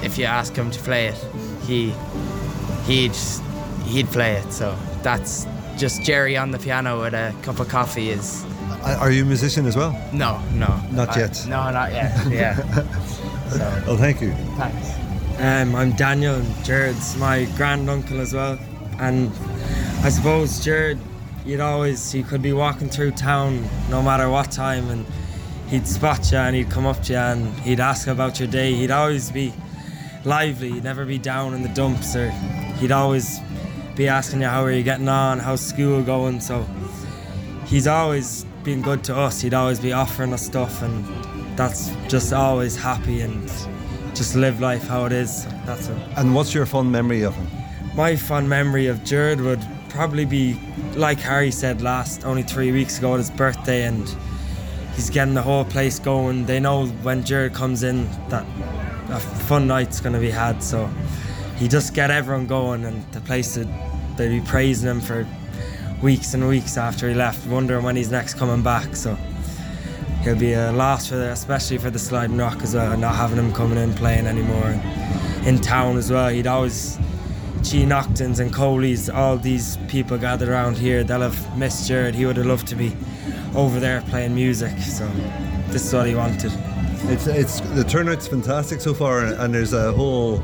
if 0.03 0.17
you 0.19 0.25
ask 0.27 0.55
him 0.55 0.71
to 0.71 0.79
play 0.81 1.07
it 1.09 1.15
he 1.67 1.93
he'd 2.87 3.15
he'd 3.87 4.07
play 4.09 4.35
it 4.35 4.53
so 4.53 4.77
that's 5.03 5.47
just 5.77 6.03
Gerry 6.03 6.37
on 6.37 6.51
the 6.53 6.59
piano 6.59 7.01
with 7.01 7.15
a 7.15 7.35
cup 7.43 7.59
of 7.61 7.69
coffee 7.69 8.11
is 8.11 8.45
Are 8.85 9.11
you 9.11 9.23
a 9.23 9.27
musician 9.27 9.67
as 9.67 9.75
well? 9.77 9.93
no 10.13 10.41
no 10.53 10.79
Not 10.93 11.17
yet. 11.17 11.45
no 11.49 11.71
not 11.71 11.91
yet 11.93 12.13
yeah 12.31 12.55
so 13.51 13.83
Oh, 13.87 13.97
thank 13.97 14.21
you. 14.21 14.33
thanks 14.57 14.91
Um, 15.41 15.75
I'm 15.75 15.93
Daniel, 15.93 16.37
and 16.37 16.65
Gerard's 16.65 17.17
my 17.17 17.45
granduncle 17.57 18.21
as 18.21 18.33
well. 18.35 18.59
And 19.01 19.33
I 20.05 20.09
suppose 20.09 20.65
Gerard, 20.65 20.99
you'd 21.45 21.61
always, 21.61 22.13
he 22.13 22.23
could 22.23 22.41
be 22.43 22.53
walking 22.53 22.89
through 22.89 23.13
town 23.13 23.69
no 23.91 24.01
matter 24.03 24.29
what 24.31 24.53
time, 24.53 24.89
and 24.91 25.05
he'd 25.69 25.87
spot 25.89 26.31
you 26.31 26.39
and 26.39 26.55
he'd 26.55 26.71
come 26.71 26.87
up 26.87 27.03
to 27.05 27.13
you 27.15 27.19
and 27.19 27.53
he'd 27.61 27.81
ask 27.81 28.07
about 28.07 28.39
your 28.39 28.49
day. 28.49 28.75
He'd 28.75 28.93
always 28.93 29.31
be 29.33 29.53
lively, 30.25 30.71
he'd 30.71 30.85
never 30.85 31.05
be 31.05 31.19
down 31.19 31.53
in 31.55 31.63
the 31.63 31.69
dumps, 31.71 32.15
or 32.15 32.31
he'd 32.79 32.93
always 32.93 33.41
be 33.97 34.07
asking 34.09 34.41
you 34.41 34.47
how 34.47 34.63
are 34.65 34.71
you 34.73 34.83
getting 34.85 35.09
on, 35.09 35.39
how's 35.41 35.61
school 35.61 36.01
going. 36.03 36.41
So 36.41 36.65
he's 37.67 37.87
always 37.89 38.45
been 38.63 38.83
good 38.83 39.03
to 39.05 39.17
us. 39.17 39.41
He'd 39.41 39.55
always 39.55 39.81
be 39.81 39.93
offering 39.93 40.33
us 40.33 40.43
stuff, 40.47 40.81
and 40.83 41.05
that's 41.57 41.95
just 42.09 42.33
always 42.33 42.77
happy 42.77 43.21
and 43.21 43.49
just 44.15 44.35
live 44.37 44.61
life 44.61 44.87
how 44.87 45.05
it 45.07 45.13
is. 45.13 45.47
That's 45.65 45.89
it. 45.89 45.97
And 46.17 46.35
what's 46.35 46.55
your 46.55 46.67
fond 46.67 46.91
memory 46.91 47.23
of 47.23 47.35
him? 47.35 47.47
My 47.95 48.17
fond 48.17 48.49
memory 48.49 48.87
of 48.87 49.05
Gerard 49.05 49.41
would 49.41 49.65
probably 49.89 50.25
be, 50.25 50.59
like 50.97 51.21
Harry 51.21 51.51
said 51.51 51.81
last, 51.81 52.25
only 52.25 52.43
three 52.43 52.73
weeks 52.73 52.99
ago, 52.99 53.15
at 53.15 53.19
his 53.19 53.31
birthday, 53.31 53.85
and 53.85 54.09
he's 54.95 55.11
getting 55.11 55.35
the 55.35 55.43
whole 55.43 55.65
place 55.65 55.99
going. 55.99 56.47
They 56.47 56.59
know 56.59 56.87
when 56.87 57.25
Gerard 57.25 57.55
comes 57.55 57.83
in 57.83 58.09
that 58.29 58.45
a 59.11 59.21
fun 59.21 59.67
night's 59.67 60.01
going 60.01 60.15
to 60.15 60.19
be 60.19 60.31
had, 60.31 60.63
so 60.63 60.91
he 61.57 61.69
just 61.69 61.95
get 61.95 62.11
everyone 62.11 62.47
going, 62.47 62.85
and 62.85 63.05
the 63.13 63.21
place 63.21 63.57
would, 63.57 63.69
they'd 64.17 64.29
be 64.29 64.41
praising 64.41 64.91
him 64.91 65.01
for 65.01 65.27
weeks 66.03 66.35
and 66.35 66.49
weeks 66.49 66.77
after 66.77 67.09
he 67.09 67.15
left, 67.15 67.47
wondering 67.47 67.85
when 67.85 67.95
he's 67.95 68.11
next 68.11 68.35
coming 68.35 68.63
back. 68.63 68.97
So 68.97 69.17
he'll 70.25 70.37
be 70.37 70.55
a 70.55 70.73
loss 70.73 71.09
for 71.09 71.17
the, 71.17 71.31
especially 71.31 71.79
for 71.79 71.91
the 71.91 71.99
sliding 71.99 72.37
rock 72.37 72.63
as 72.63 72.75
well, 72.75 72.97
not 72.97 73.15
having 73.15 73.39
him 73.39 73.53
coming 73.53 73.79
in 73.79 73.95
playing 73.95 74.27
anymore. 74.27 74.67
And 74.67 75.47
in 75.47 75.61
town 75.61 75.97
as 75.97 76.11
well, 76.11 76.29
he'd 76.29 76.47
always 76.47 76.99
G 77.63 77.85
Neachtain's 77.85 78.41
and 78.41 78.53
Coley's, 78.53 79.09
all 79.09 79.39
these 79.39 79.79
people 79.89 80.19
gathered 80.19 80.49
around 80.49 80.77
here, 80.77 81.05
they'll 81.05 81.21
have 81.21 81.59
missed 81.59 81.89
Gerard. 81.89 82.15
He 82.15 82.27
would 82.27 82.37
have 82.37 82.47
loved 82.47 82.67
to 82.69 82.75
be 82.75 82.95
over 83.55 83.81
there 83.81 84.03
playing 84.03 84.35
music. 84.35 84.79
So 84.81 85.07
this 85.69 85.87
is 85.87 85.95
what 85.95 86.07
he 86.07 86.15
wanted. 86.15 86.53
It's 87.07 87.27
it's 87.27 87.61
the 87.61 87.85
turnout's 87.85 88.27
fantastic 88.27 88.81
so 88.81 88.95
far, 88.95 89.25
and 89.25 89.55
there's 89.55 89.73
a 89.73 89.93
whole 89.93 90.43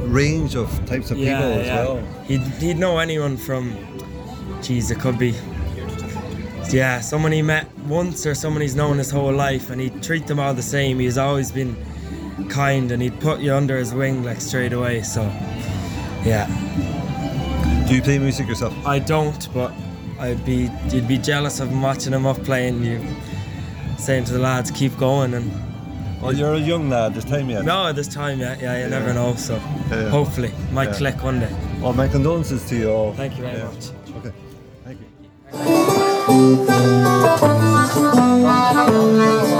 range 0.00 0.56
of 0.56 0.68
types 0.86 1.10
of 1.10 1.16
people 1.16 1.32
as 1.32 1.68
well. 1.68 2.02
He'd, 2.24 2.40
he'd 2.40 2.78
know 2.78 2.98
anyone 2.98 3.36
from, 3.36 3.76
geez, 4.62 4.90
it 4.90 4.98
could 4.98 5.18
be, 5.18 5.34
yeah, 6.70 7.00
someone 7.00 7.32
he 7.32 7.42
met 7.42 7.66
once 7.86 8.26
or 8.26 8.34
someone 8.34 8.62
he's 8.62 8.74
known 8.76 8.98
his 8.98 9.10
whole 9.10 9.32
life, 9.32 9.70
and 9.70 9.80
he'd 9.80 10.02
treat 10.02 10.26
them 10.26 10.38
all 10.40 10.54
the 10.54 10.62
same. 10.62 10.98
He's 10.98 11.18
always 11.18 11.50
been 11.52 11.76
kind, 12.48 12.90
and 12.92 13.02
he'd 13.02 13.18
put 13.20 13.40
you 13.40 13.54
under 13.54 13.76
his 13.78 13.92
wing 13.94 14.24
like 14.24 14.40
straight 14.40 14.72
away. 14.72 15.02
So, 15.02 15.22
yeah. 16.24 16.46
Do 17.88 17.94
you 17.94 18.02
play 18.02 18.18
music 18.18 18.48
yourself? 18.48 18.74
I 18.86 18.98
don't, 18.98 19.52
but 19.52 19.72
I'd 20.18 20.44
be, 20.44 20.70
you'd 20.90 21.08
be 21.08 21.18
jealous 21.18 21.60
of 21.60 21.68
him 21.68 21.82
watching 21.82 22.12
him 22.12 22.26
up 22.26 22.42
playing. 22.44 22.84
You 22.84 23.04
saying 23.98 24.24
to 24.24 24.32
the 24.32 24.38
lads, 24.38 24.70
keep 24.70 24.96
going, 24.98 25.34
and 25.34 25.50
Well, 26.22 26.32
you're 26.32 26.54
a 26.54 26.58
young 26.58 26.88
lad. 26.88 27.14
There's 27.14 27.24
time 27.24 27.50
yet. 27.50 27.64
no, 27.64 27.92
this 27.92 28.08
time, 28.08 28.38
yeah, 28.40 28.56
yeah, 28.60 28.76
you 28.76 28.82
Yeah. 28.84 28.88
never 28.88 29.12
know. 29.12 29.34
So, 29.36 29.54
Yeah. 29.90 30.08
hopefully, 30.08 30.52
might 30.72 30.88
Yeah. 30.90 30.94
click 30.96 31.22
one 31.22 31.40
day. 31.40 31.48
Well, 31.80 31.92
my 31.92 32.08
condolences 32.08 32.64
to 32.68 32.76
you 32.76 32.90
all. 32.90 33.12
Thank 33.12 33.36
you 33.36 33.42
very 33.44 33.62
much. 33.62 33.90
Thank 36.32 36.70
you. 39.46 39.51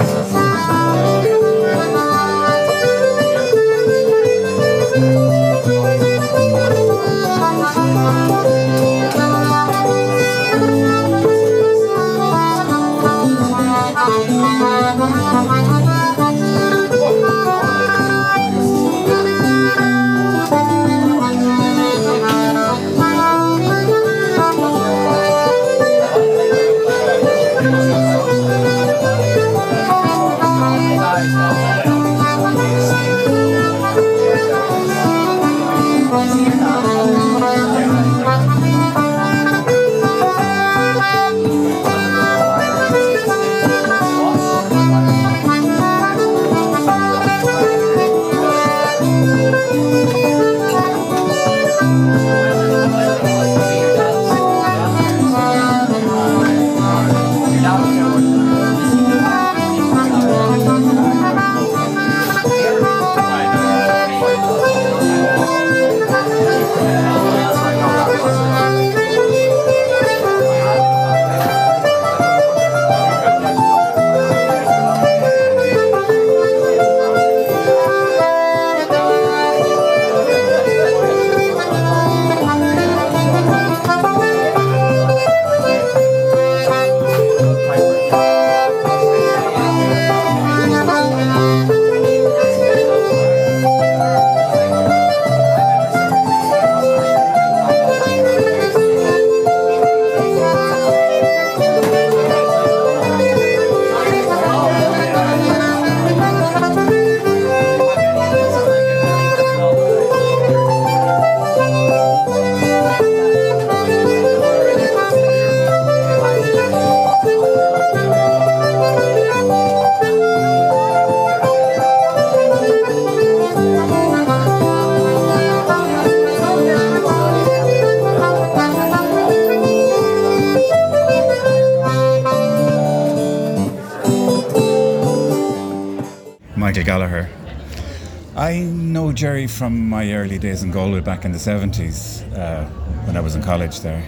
Days 140.53 140.63
in 140.63 140.71
Galway 140.71 141.01
back 141.01 141.25
in 141.25 141.33
the 141.33 141.39
70s 141.39 142.31
uh, 142.37 142.67
when 143.07 143.17
I 143.17 143.21
was 143.21 143.35
in 143.35 143.43
college 143.43 143.81
there. 143.81 144.07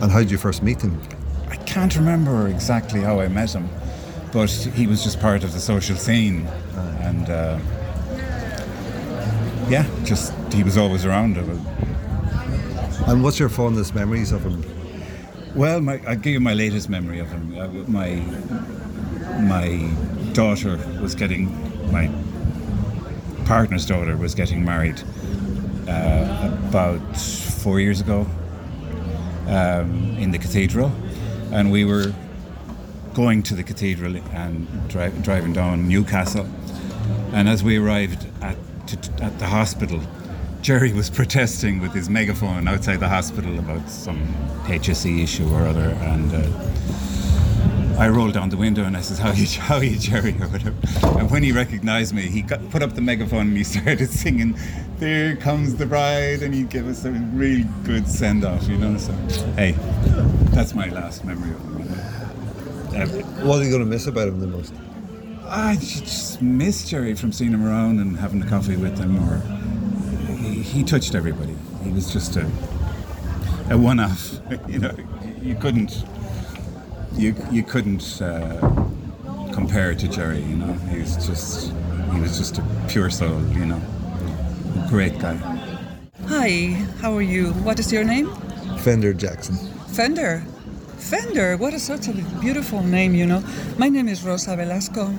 And 0.00 0.10
how 0.10 0.20
did 0.20 0.30
you 0.30 0.38
first 0.38 0.62
meet 0.62 0.80
him? 0.80 0.98
I 1.50 1.56
can't 1.56 1.94
remember 1.96 2.48
exactly 2.48 3.00
how 3.02 3.20
I 3.20 3.28
met 3.28 3.54
him, 3.54 3.68
but 4.32 4.50
he 4.50 4.86
was 4.86 5.04
just 5.04 5.20
part 5.20 5.44
of 5.44 5.52
the 5.52 5.60
social 5.60 5.96
scene. 5.96 6.46
And 7.02 7.28
uh, 7.28 7.58
yeah, 9.68 9.84
just 10.02 10.32
he 10.50 10.62
was 10.62 10.78
always 10.78 11.04
around. 11.04 11.36
And 11.36 13.22
what's 13.22 13.38
your 13.38 13.50
fondest 13.50 13.94
memories 13.94 14.32
of 14.32 14.42
him? 14.42 14.64
Well, 15.54 15.82
my, 15.82 16.00
I'll 16.08 16.16
give 16.16 16.32
you 16.32 16.40
my 16.40 16.54
latest 16.54 16.88
memory 16.88 17.18
of 17.18 17.28
him. 17.28 17.58
Uh, 17.58 17.68
my 17.86 18.14
my 19.42 19.92
daughter 20.32 20.78
was 21.02 21.14
getting 21.14 21.44
my 21.92 22.08
partner's 23.44 23.84
daughter 23.84 24.16
was 24.16 24.34
getting 24.34 24.64
married 24.64 25.02
uh, 25.90 26.50
about 26.68 27.16
four 27.16 27.80
years 27.80 28.00
ago 28.00 28.26
um, 29.48 30.16
in 30.18 30.30
the 30.30 30.38
cathedral, 30.38 30.92
and 31.52 31.72
we 31.72 31.84
were 31.84 32.12
going 33.12 33.42
to 33.42 33.54
the 33.54 33.62
cathedral 33.62 34.16
and 34.32 34.88
dri- 34.88 35.12
driving 35.22 35.52
down 35.52 35.88
Newcastle. 35.88 36.46
And 37.32 37.48
as 37.48 37.64
we 37.64 37.76
arrived 37.76 38.26
at 38.40 38.56
to, 38.86 39.22
at 39.22 39.38
the 39.38 39.46
hospital, 39.46 40.00
Gerry 40.62 40.92
was 40.92 41.10
protesting 41.20 41.80
with 41.80 41.92
his 41.92 42.08
megaphone 42.08 42.68
outside 42.68 43.00
the 43.00 43.08
hospital 43.08 43.58
about 43.58 43.88
some 43.90 44.26
HSE 44.64 45.22
issue 45.22 45.48
or 45.52 45.62
other, 45.66 45.90
and. 46.00 46.32
Uh, 46.32 46.66
I 48.00 48.08
rolled 48.08 48.32
down 48.32 48.48
the 48.48 48.56
window 48.56 48.84
and 48.84 48.96
I 48.96 49.02
said, 49.02 49.18
"How 49.18 49.32
you, 49.32 49.46
how 49.60 49.80
you, 49.80 49.98
Gerry?" 49.98 50.32
or 50.40 50.48
whatever. 50.48 50.74
And 51.18 51.30
when 51.30 51.42
he 51.42 51.52
recognised 51.52 52.14
me, 52.14 52.22
he 52.22 52.40
got, 52.40 52.70
put 52.70 52.82
up 52.82 52.94
the 52.94 53.02
megaphone 53.02 53.48
and 53.48 53.56
he 53.56 53.62
started 53.76 54.08
singing, 54.08 54.56
"There 54.96 55.36
comes 55.36 55.74
the 55.76 55.84
bride," 55.84 56.42
and 56.42 56.54
he 56.54 56.62
gave 56.62 56.86
us 56.88 57.04
a 57.04 57.10
real 57.10 57.66
good 57.84 58.08
send 58.08 58.42
off, 58.42 58.66
you 58.68 58.78
know. 58.78 58.96
So, 58.96 59.12
hey, 59.56 59.72
that's 60.54 60.74
my 60.74 60.88
last 60.88 61.26
memory 61.26 61.50
of 61.50 61.60
him. 61.60 61.82
Uh, 62.90 63.44
What 63.46 63.60
are 63.60 63.64
you 63.64 63.70
going 63.70 63.84
to 63.84 63.86
miss 63.86 64.06
about 64.06 64.28
him 64.28 64.40
the 64.40 64.46
most? 64.46 64.72
I 65.46 65.74
just 65.76 66.40
miss 66.40 66.88
Gerry 66.88 67.14
from 67.14 67.32
seeing 67.32 67.52
him 67.52 67.66
around 67.66 67.98
and 67.98 68.16
having 68.16 68.40
a 68.42 68.48
coffee 68.48 68.76
with 68.78 68.98
him, 68.98 69.18
or 69.28 69.42
he, 70.36 70.62
he 70.62 70.84
touched 70.84 71.14
everybody. 71.14 71.54
He 71.84 71.90
was 71.90 72.10
just 72.10 72.36
a 72.36 72.50
a 73.68 73.76
one-off. 73.76 74.38
You 74.68 74.78
know, 74.78 74.94
you 75.42 75.54
couldn't 75.54 76.02
you 77.14 77.34
you 77.50 77.62
couldn't 77.62 78.20
uh, 78.22 78.58
compare 79.52 79.94
to 79.94 80.08
Gerry. 80.08 80.42
You 80.42 80.56
know, 80.56 80.72
he 80.90 81.00
was 81.00 81.16
just 81.26 81.72
he 82.12 82.20
was 82.20 82.38
just 82.38 82.58
a 82.58 82.64
pure 82.88 83.10
soul. 83.10 83.42
You 83.52 83.66
know, 83.66 83.80
a 84.84 84.88
great 84.88 85.18
guy. 85.18 85.36
Hi, 86.26 86.76
how 87.00 87.14
are 87.14 87.22
you? 87.22 87.52
What 87.64 87.78
is 87.78 87.92
your 87.92 88.04
name? 88.04 88.30
Fender 88.78 89.12
Jackson. 89.12 89.56
Fender. 89.88 90.44
Fender, 90.98 91.56
what 91.56 91.72
is 91.72 91.82
such 91.82 92.08
a 92.08 92.12
beautiful 92.40 92.82
name, 92.82 93.14
you 93.14 93.26
know. 93.26 93.42
My 93.78 93.88
name 93.88 94.06
is 94.06 94.22
Rosa 94.22 94.54
Velasco. 94.54 95.12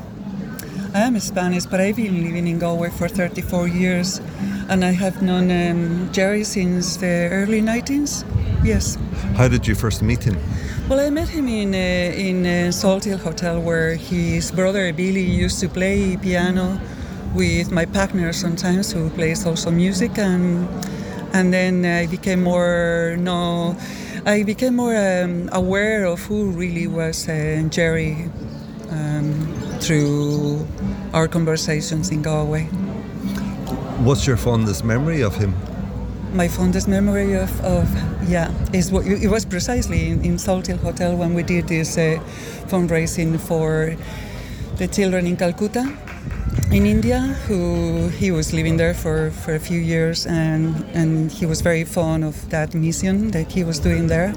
I 0.93 0.99
am 0.99 1.19
Spanish, 1.19 1.65
but 1.65 1.81
I've 1.81 1.95
been 1.95 2.23
living 2.23 2.47
in 2.47 2.59
Galway 2.59 2.91
for 2.91 3.07
34 3.07 3.67
years, 3.67 4.21
and 4.69 4.85
I 4.85 4.91
have 4.91 5.21
known 5.21 5.49
um, 5.49 6.11
Gerry 6.11 6.43
since 6.43 6.97
the 6.97 7.29
early 7.31 7.61
90s. 7.61 8.23
Yes. 8.63 8.97
How 9.35 9.47
did 9.47 9.65
you 9.65 9.73
first 9.73 10.03
meet 10.03 10.23
him? 10.23 10.37
Well, 10.87 10.99
I 10.99 11.09
met 11.09 11.29
him 11.29 11.47
in 11.47 11.73
uh, 11.73 11.77
in 12.13 12.45
uh, 12.45 12.71
Salt 12.71 13.05
Hill 13.05 13.17
Hotel, 13.17 13.59
where 13.59 13.95
his 13.95 14.51
brother 14.51 14.93
Billy 14.93 15.23
used 15.23 15.59
to 15.61 15.67
play 15.69 16.15
piano 16.17 16.79
with 17.33 17.71
my 17.71 17.85
partner 17.85 18.31
sometimes, 18.33 18.91
who 18.91 19.09
plays 19.09 19.45
also 19.45 19.71
music, 19.71 20.17
and 20.17 20.67
and 21.33 21.51
then 21.51 21.85
I 21.85 22.05
became 22.05 22.43
more 22.43 23.15
no, 23.17 23.75
I 24.25 24.43
became 24.43 24.75
more 24.75 24.95
um, 24.95 25.49
aware 25.51 26.05
of 26.05 26.19
who 26.21 26.51
really 26.51 26.85
was 26.85 27.27
uh, 27.27 27.63
Gerry 27.69 28.29
um, 28.91 29.47
through 29.79 30.67
our 31.13 31.27
conversations 31.27 32.11
in 32.11 32.21
Galway. 32.21 32.65
What's 34.05 34.27
your 34.27 34.37
fondest 34.37 34.83
memory 34.83 35.23
of 35.23 35.35
him? 35.35 35.55
My 36.33 36.47
fondest 36.47 36.87
memory 36.87 37.33
of, 37.33 37.51
of 37.61 37.89
yeah 38.29 38.51
is 38.71 38.91
what 38.91 39.05
it 39.05 39.27
was 39.27 39.43
precisely 39.43 40.07
in, 40.07 40.23
in 40.23 40.37
Salt 40.37 40.67
Hill 40.67 40.77
Hotel 40.77 41.15
when 41.15 41.33
we 41.33 41.43
did 41.43 41.67
this 41.67 41.97
uh, 41.97 42.19
fundraising 42.67 43.37
for 43.37 43.95
the 44.77 44.87
children 44.87 45.27
in 45.27 45.35
Calcutta 45.35 45.93
in 46.71 46.85
India 46.85 47.19
who 47.47 48.07
he 48.07 48.31
was 48.31 48.53
living 48.53 48.77
there 48.77 48.93
for, 48.93 49.31
for 49.31 49.55
a 49.55 49.59
few 49.59 49.79
years 49.79 50.25
and 50.25 50.85
and 50.93 51.31
he 51.31 51.45
was 51.45 51.59
very 51.59 51.83
fond 51.83 52.23
of 52.23 52.49
that 52.49 52.73
mission 52.73 53.31
that 53.31 53.51
he 53.51 53.63
was 53.63 53.79
doing 53.79 54.07
there. 54.07 54.33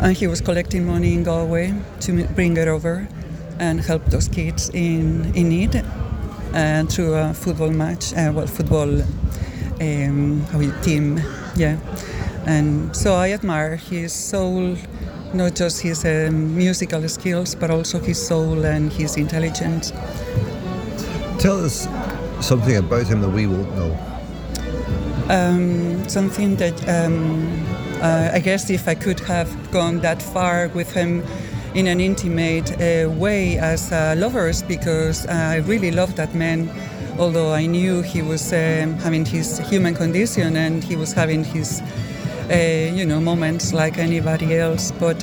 And 0.00 0.16
he 0.16 0.26
was 0.26 0.40
collecting 0.40 0.86
money 0.86 1.14
in 1.14 1.24
Galway 1.24 1.74
to 2.00 2.24
bring 2.34 2.56
it 2.56 2.68
over 2.68 3.08
and 3.58 3.80
help 3.80 4.04
those 4.06 4.28
kids 4.28 4.70
in, 4.70 5.34
in 5.34 5.48
need 5.48 5.82
and 6.52 6.90
through 6.90 7.14
a 7.14 7.34
football 7.34 7.70
match 7.70 8.14
uh, 8.14 8.32
well 8.34 8.46
football 8.46 9.02
um, 9.80 10.40
how 10.52 10.60
you- 10.60 10.74
team 10.82 11.20
yeah. 11.56 11.76
And 12.46 12.94
so 12.94 13.14
I 13.14 13.32
admire 13.32 13.76
his 13.76 14.12
soul 14.12 14.76
not 15.34 15.54
just 15.56 15.80
his 15.82 16.04
um, 16.04 16.56
musical 16.56 17.08
skills 17.08 17.54
but 17.54 17.70
also 17.70 17.98
his 17.98 18.18
soul 18.26 18.64
and 18.64 18.92
his 18.92 19.16
intelligence. 19.16 19.92
Tell 21.38 21.64
us 21.64 21.88
something 22.40 22.76
about 22.76 23.06
him 23.06 23.20
that 23.22 23.30
we 23.30 23.46
won't 23.46 23.74
know. 23.76 23.96
um, 25.28 26.08
something 26.08 26.56
that 26.56 26.88
um, 26.88 27.64
uh, 28.00 28.30
I 28.32 28.38
guess 28.38 28.70
if 28.70 28.86
I 28.88 28.94
could 28.94 29.20
have 29.20 29.48
gone 29.72 30.00
that 30.00 30.22
far 30.22 30.68
with 30.74 30.92
him 30.92 31.22
in 31.74 31.86
an 31.88 32.00
intimate 32.00 32.70
uh, 32.80 33.10
way 33.10 33.58
as 33.58 33.92
uh, 33.92 34.14
lovers, 34.16 34.62
because 34.62 35.26
I 35.26 35.56
really 35.56 35.90
loved 35.90 36.16
that 36.16 36.34
man, 36.34 36.70
although 37.18 37.52
I 37.52 37.66
knew 37.66 38.02
he 38.02 38.22
was 38.22 38.52
um, 38.52 38.94
having 38.98 39.24
his 39.24 39.58
human 39.58 39.94
condition 39.94 40.56
and 40.56 40.82
he 40.82 40.96
was 40.96 41.12
having 41.12 41.44
his, 41.44 41.82
uh, 42.50 42.92
you 42.94 43.04
know, 43.06 43.20
moments 43.20 43.72
like 43.72 43.98
anybody 43.98 44.56
else. 44.56 44.92
But 44.92 45.22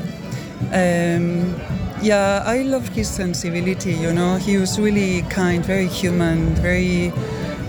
um, 0.71 1.55
yeah, 2.01 2.43
I 2.45 2.63
loved 2.63 2.93
his 2.93 3.09
sensibility. 3.09 3.93
You 3.93 4.13
know, 4.13 4.37
he 4.37 4.57
was 4.57 4.79
really 4.79 5.21
kind, 5.23 5.65
very 5.65 5.87
human, 5.87 6.55
very. 6.55 7.11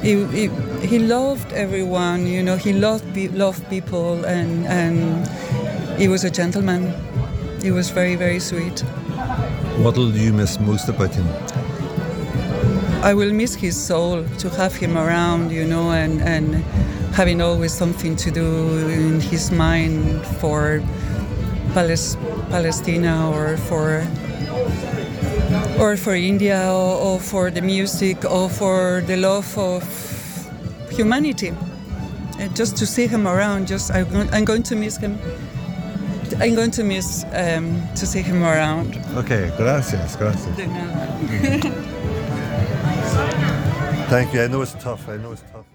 He, 0.03 0.23
he, 0.27 0.49
he 0.87 0.99
loved 0.99 1.53
everyone. 1.53 2.27
You 2.27 2.43
know, 2.43 2.57
he 2.57 2.73
loved 2.73 3.17
loved 3.33 3.69
people, 3.71 4.25
and 4.25 4.67
and 4.67 5.27
he 5.99 6.09
was 6.09 6.25
a 6.25 6.31
gentleman. 6.31 6.93
He 7.63 7.71
was 7.71 7.91
very 7.91 8.17
very 8.17 8.41
sweet. 8.41 8.81
What 9.79 9.97
will 9.97 10.15
you 10.15 10.33
miss 10.33 10.61
most 10.61 10.89
about 10.89 11.15
him? 11.15 11.64
I 13.05 13.13
will 13.13 13.35
miss 13.35 13.55
his 13.55 13.77
soul 13.77 14.25
to 14.39 14.49
have 14.49 14.75
him 14.75 14.97
around, 14.97 15.53
you 15.53 15.67
know, 15.67 15.91
and, 15.91 16.23
and 16.23 16.55
having 17.13 17.43
always 17.43 17.75
something 17.75 18.17
to 18.17 18.31
do 18.31 18.89
in 18.89 19.21
his 19.21 19.51
mind 19.51 20.25
for 20.41 20.83
Pales- 21.75 22.17
Palestina 22.49 23.31
or 23.31 23.59
for 23.59 24.07
or 25.79 25.99
for 25.99 26.15
India 26.15 26.73
or, 26.73 26.97
or 26.97 27.21
for 27.21 27.51
the 27.51 27.61
music 27.61 28.25
or 28.25 28.49
for 28.49 29.03
the 29.07 29.17
love 29.17 29.59
of 29.59 29.85
humanity. 30.91 31.53
And 32.39 32.57
just 32.57 32.79
to 32.79 32.87
see 32.87 33.07
him 33.07 33.29
around, 33.29 33.69
just 33.69 33.91
I'm, 33.91 34.07
I'm 34.33 34.47
going 34.47 34.63
to 34.63 34.77
miss 34.77 34.97
him. 34.97 35.19
I'm 36.41 36.55
going 36.55 36.71
to 36.71 36.83
miss 36.83 37.25
um, 37.35 37.83
to 37.97 38.07
see 38.07 38.23
him 38.23 38.43
around. 38.43 38.97
Okay, 39.15 39.53
gracias, 39.59 40.17
gracias. 40.17 41.85
Thank 44.15 44.33
you. 44.33 44.43
I 44.43 44.47
know 44.47 44.63
it's 44.63 44.75
tough. 44.75 45.09
I 45.09 45.17
know 45.17 45.33
it's 45.33 45.43
tough. 45.51 45.67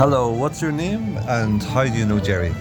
Hello, 0.00 0.32
what's 0.32 0.60
your 0.60 0.72
name 0.72 1.16
and 1.28 1.62
how 1.62 1.84
do 1.84 1.96
you 1.96 2.04
know 2.04 2.18
Gerry? 2.18 2.52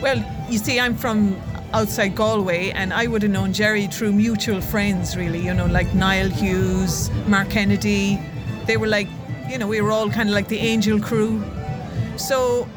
Well, 0.00 0.24
you 0.48 0.58
see, 0.58 0.78
I'm 0.78 0.96
from 0.96 1.36
outside 1.72 2.14
Galway, 2.14 2.70
and 2.70 2.92
I 2.92 3.08
would 3.08 3.22
have 3.22 3.32
known 3.32 3.52
Gerry 3.52 3.88
through 3.88 4.12
mutual 4.12 4.60
friends, 4.60 5.16
really. 5.16 5.40
You 5.44 5.52
know, 5.52 5.66
like 5.66 5.92
Niall 5.96 6.28
Hughes, 6.28 7.10
Mark 7.26 7.50
Kennedy. 7.50 8.20
They 8.66 8.76
were 8.76 8.86
like, 8.86 9.08
you 9.48 9.58
know, 9.58 9.66
we 9.66 9.80
were 9.80 9.90
all 9.90 10.08
kind 10.08 10.28
of 10.28 10.34
like 10.36 10.46
the 10.46 10.60
Angel 10.60 11.00
crew. 11.00 11.42
So 12.16 12.68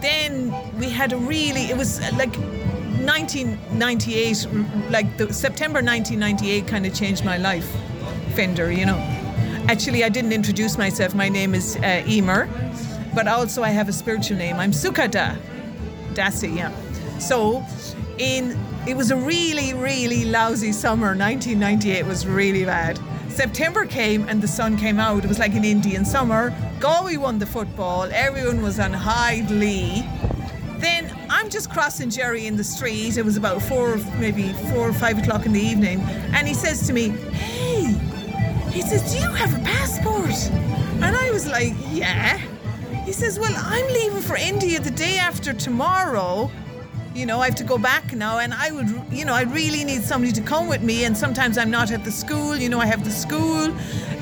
then 0.00 0.50
we 0.78 0.88
had 0.88 1.12
a 1.12 1.18
really, 1.18 1.64
it 1.64 1.76
was 1.76 2.00
uh, 2.00 2.10
like 2.16 2.34
1998, 3.04 4.48
like 4.88 5.14
the 5.18 5.30
September 5.30 5.82
1998 5.82 6.66
kind 6.66 6.86
of 6.86 6.94
changed 6.94 7.22
my 7.22 7.36
life, 7.36 7.70
Fender, 8.34 8.72
you 8.72 8.86
know. 8.86 9.13
Actually, 9.66 10.04
I 10.04 10.10
didn't 10.10 10.32
introduce 10.32 10.76
myself. 10.76 11.14
My 11.14 11.30
name 11.30 11.54
is 11.54 11.76
uh, 11.76 12.04
Emer, 12.06 12.48
but 13.14 13.26
also 13.26 13.62
I 13.62 13.70
have 13.70 13.88
a 13.88 13.92
spiritual 13.92 14.36
name. 14.36 14.56
I'm 14.56 14.72
Sukada. 14.72 15.38
Dassi, 16.12 16.54
yeah. 16.56 16.70
So, 17.18 17.64
in 18.18 18.58
it 18.86 18.94
was 18.94 19.10
a 19.10 19.16
really, 19.16 19.72
really 19.72 20.26
lousy 20.26 20.70
summer. 20.70 21.16
1998 21.16 22.04
was 22.04 22.26
really 22.26 22.66
bad. 22.66 23.00
September 23.30 23.86
came 23.86 24.28
and 24.28 24.42
the 24.42 24.48
sun 24.48 24.76
came 24.76 25.00
out. 25.00 25.24
It 25.24 25.28
was 25.28 25.38
like 25.38 25.54
an 25.54 25.64
Indian 25.64 26.04
summer. 26.04 26.54
Galway 26.78 27.16
won 27.16 27.38
the 27.38 27.46
football. 27.46 28.02
Everyone 28.12 28.60
was 28.60 28.78
on 28.78 28.92
high 28.92 29.40
glee. 29.40 30.04
Then 30.76 31.10
I'm 31.30 31.48
just 31.48 31.70
crossing 31.70 32.10
Gerry 32.10 32.46
in 32.46 32.56
the 32.56 32.64
street. 32.64 33.16
It 33.16 33.24
was 33.24 33.38
about 33.38 33.62
four, 33.62 33.96
maybe 34.18 34.52
four 34.70 34.90
or 34.90 34.92
five 34.92 35.18
o'clock 35.18 35.46
in 35.46 35.52
the 35.52 35.60
evening, 35.60 36.00
and 36.34 36.46
he 36.46 36.52
says 36.52 36.86
to 36.86 36.92
me, 36.92 37.08
"Hey," 37.08 37.98
he 38.74 38.82
says, 38.82 39.02
"Do 39.12 39.18
you 39.18 39.30
have 39.42 39.52
a 39.54 39.62
passport?" 39.64 40.36
And 41.02 41.16
I 41.16 41.30
was 41.30 41.46
like, 41.46 41.74
"Yeah." 41.90 42.40
He 43.04 43.12
says, 43.12 43.38
Well, 43.38 43.52
I'm 43.54 43.86
leaving 43.92 44.22
for 44.22 44.34
India 44.34 44.80
the 44.80 44.90
day 44.90 45.18
after 45.18 45.52
tomorrow. 45.52 46.50
You 47.14 47.26
know, 47.26 47.38
I 47.38 47.44
have 47.44 47.54
to 47.56 47.64
go 47.64 47.76
back 47.76 48.14
now, 48.14 48.38
and 48.38 48.54
I 48.54 48.72
would, 48.72 48.88
you 49.12 49.26
know, 49.26 49.34
I 49.34 49.42
really 49.42 49.84
need 49.84 50.02
somebody 50.02 50.32
to 50.32 50.40
come 50.40 50.68
with 50.68 50.82
me. 50.82 51.04
And 51.04 51.14
sometimes 51.16 51.58
I'm 51.58 51.70
not 51.70 51.90
at 51.92 52.02
the 52.02 52.10
school, 52.10 52.56
you 52.56 52.70
know, 52.70 52.80
I 52.80 52.86
have 52.86 53.04
the 53.04 53.10
school, 53.10 53.72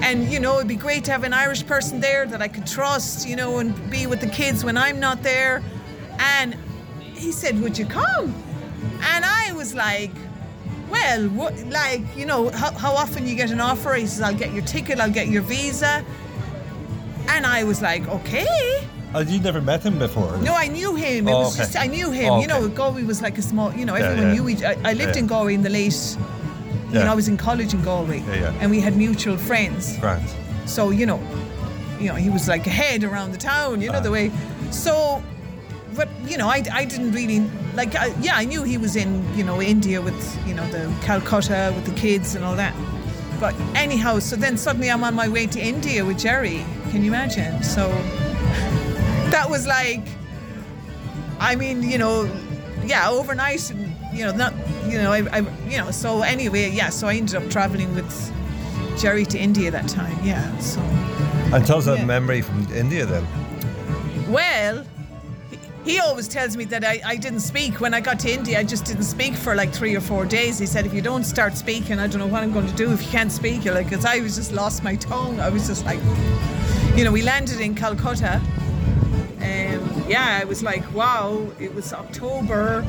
and, 0.02 0.30
you 0.30 0.40
know, 0.40 0.56
it'd 0.56 0.68
be 0.68 0.76
great 0.76 1.04
to 1.04 1.12
have 1.12 1.22
an 1.22 1.32
Irish 1.32 1.64
person 1.64 2.00
there 2.00 2.26
that 2.26 2.42
I 2.42 2.48
could 2.48 2.66
trust, 2.66 3.26
you 3.26 3.36
know, 3.36 3.58
and 3.58 3.72
be 3.88 4.06
with 4.08 4.20
the 4.20 4.26
kids 4.26 4.64
when 4.64 4.76
I'm 4.76 4.98
not 4.98 5.22
there. 5.22 5.62
And 6.18 6.56
he 6.98 7.30
said, 7.30 7.60
Would 7.62 7.78
you 7.78 7.86
come? 7.86 8.34
And 9.00 9.24
I 9.24 9.52
was 9.52 9.74
like, 9.74 10.10
well, 10.92 11.28
what, 11.30 11.54
like, 11.68 12.02
you 12.16 12.26
know, 12.26 12.50
how, 12.50 12.70
how 12.72 12.92
often 12.92 13.26
you 13.26 13.34
get 13.34 13.50
an 13.50 13.60
offer? 13.60 13.94
He 13.94 14.06
says, 14.06 14.20
I'll 14.20 14.34
get 14.44 14.52
your 14.52 14.64
ticket, 14.64 15.00
I'll 15.00 15.10
get 15.20 15.28
your 15.28 15.42
visa. 15.42 16.04
And 17.28 17.46
I 17.46 17.64
was 17.64 17.80
like, 17.82 18.06
okay. 18.08 18.86
Oh, 19.14 19.20
you 19.20 19.40
never 19.40 19.60
met 19.60 19.82
him 19.84 19.98
before? 19.98 20.36
No, 20.38 20.54
I 20.54 20.68
knew 20.68 20.94
him. 20.94 21.28
It 21.28 21.32
Oh, 21.32 21.40
was 21.40 21.54
okay. 21.54 21.64
just 21.64 21.76
I 21.78 21.86
knew 21.86 22.10
him. 22.10 22.30
Oh, 22.32 22.40
You 22.40 22.46
know. 22.46 22.68
Galway 22.68 23.02
was 23.04 23.20
like 23.22 23.36
a 23.38 23.42
small. 23.42 23.72
You 23.74 23.84
know, 23.84 23.94
everyone 23.94 24.28
yeah. 24.28 24.34
knew 24.34 24.48
each. 24.48 24.62
I, 24.62 24.76
I 24.84 24.92
lived 24.94 25.16
Yeah. 25.16 25.22
in 25.22 25.26
Galway 25.26 25.54
in 25.54 25.62
the 25.62 25.68
late. 25.70 26.16
You 26.90 26.98
Yeah. 26.98 27.04
know, 27.04 27.12
I 27.12 27.14
was 27.14 27.28
in 27.28 27.36
college 27.36 27.72
in 27.74 27.82
Galway, 27.82 28.20
Yeah, 28.20 28.34
yeah. 28.34 28.60
and 28.60 28.70
we 28.70 28.80
had 28.80 28.96
mutual 28.96 29.36
friends. 29.36 29.98
Grant. 29.98 30.28
So 30.66 30.90
you 30.90 31.06
know, 31.06 31.20
you 32.00 32.08
know, 32.08 32.14
he 32.14 32.30
was 32.30 32.48
like 32.48 32.66
a 32.66 32.70
head 32.70 33.04
around 33.04 33.32
the 33.32 33.38
town. 33.38 33.80
You 33.82 33.88
know 33.92 34.00
the 34.00 34.08
uh-huh. 34.12 34.30
way. 34.30 34.30
So, 34.70 35.22
but 35.94 36.08
you 36.26 36.36
know, 36.38 36.48
I, 36.48 36.62
I 36.72 36.84
didn't 36.84 37.12
really 37.12 37.40
like. 37.74 37.94
I, 37.94 38.06
yeah, 38.20 38.36
I 38.36 38.44
knew 38.44 38.62
he 38.62 38.78
was 38.78 38.96
in 38.96 39.10
you 39.36 39.44
know 39.44 39.60
India 39.60 40.00
with 40.00 40.46
you 40.46 40.54
know 40.54 40.66
the 40.70 40.92
Calcutta 41.02 41.72
with 41.74 41.84
the 41.86 41.94
kids 42.00 42.34
and 42.34 42.44
all 42.44 42.56
that. 42.56 42.74
But 43.40 43.54
anyhow, 43.74 44.18
so 44.20 44.36
then 44.36 44.56
suddenly 44.56 44.90
I'm 44.90 45.02
on 45.04 45.14
my 45.14 45.28
way 45.28 45.46
to 45.48 45.60
India 45.60 46.04
with 46.04 46.18
Gerry. 46.18 46.64
Can 46.90 47.02
you 47.02 47.08
imagine? 47.10 47.62
So 47.62 47.88
that 49.30 49.46
was 49.50 49.66
like, 49.66 50.06
I 51.40 51.56
mean, 51.56 51.82
you 51.82 51.98
know, 51.98 52.30
yeah, 52.84 53.10
overnight, 53.10 53.68
and, 53.70 53.94
you 54.16 54.24
know, 54.24 54.32
not, 54.32 54.54
you 54.86 54.98
know, 54.98 55.10
I, 55.12 55.18
I, 55.32 55.38
you 55.68 55.78
know, 55.78 55.90
so 55.90 56.22
anyway, 56.22 56.70
yeah, 56.70 56.90
so 56.90 57.08
I 57.08 57.14
ended 57.14 57.34
up 57.34 57.50
traveling 57.50 57.92
with 57.96 58.32
Gerry 58.96 59.24
to 59.26 59.38
India 59.38 59.70
that 59.72 59.88
time, 59.88 60.16
yeah. 60.22 60.56
So, 60.58 60.80
And 61.52 61.66
tell 61.66 61.78
us 61.78 61.86
a 61.88 61.96
Yeah. 61.96 62.04
memory 62.04 62.42
from 62.42 62.66
India 62.72 63.06
then. 63.06 63.26
well, 64.28 64.84
he- 65.84 65.98
always 65.98 66.28
tells 66.28 66.56
me 66.56 66.64
that 66.66 66.84
I, 66.84 67.00
I 67.04 67.16
didn't 67.16 67.40
speak 67.40 67.80
when 67.80 67.94
I 67.94 68.00
got 68.00 68.18
to 68.20 68.30
India. 68.32 68.58
I 68.58 68.64
just 68.64 68.84
didn't 68.84 69.04
speak 69.04 69.34
for 69.34 69.54
like 69.54 69.72
three 69.72 69.96
or 69.96 70.00
four 70.00 70.24
days. 70.24 70.58
He 70.58 70.66
said, 70.66 70.86
if 70.86 70.92
you 70.92 71.02
don't 71.02 71.24
start 71.24 71.56
speaking, 71.56 71.98
I 71.98 72.06
don't 72.06 72.18
know 72.18 72.26
what 72.26 72.42
I'm 72.42 72.52
going 72.52 72.66
to 72.66 72.74
do 72.74 72.92
if 72.92 73.02
you 73.02 73.10
can't 73.10 73.32
speak. 73.32 73.64
You're 73.64 73.74
like, 73.74 73.88
because 73.88 74.04
I 74.04 74.20
was 74.20 74.36
just 74.36 74.52
lost 74.52 74.82
my 74.82 74.96
tongue. 74.96 75.40
I 75.40 75.48
was 75.48 75.66
just 75.66 75.84
like, 75.84 76.00
you 76.96 77.04
know, 77.04 77.12
we 77.12 77.22
landed 77.22 77.60
in 77.60 77.74
Calcutta. 77.74 78.40
Um, 79.40 80.04
yeah, 80.08 80.38
I 80.40 80.44
was 80.44 80.62
like, 80.62 80.84
wow, 80.94 81.50
it 81.58 81.74
was 81.74 81.92
October. 81.92 82.86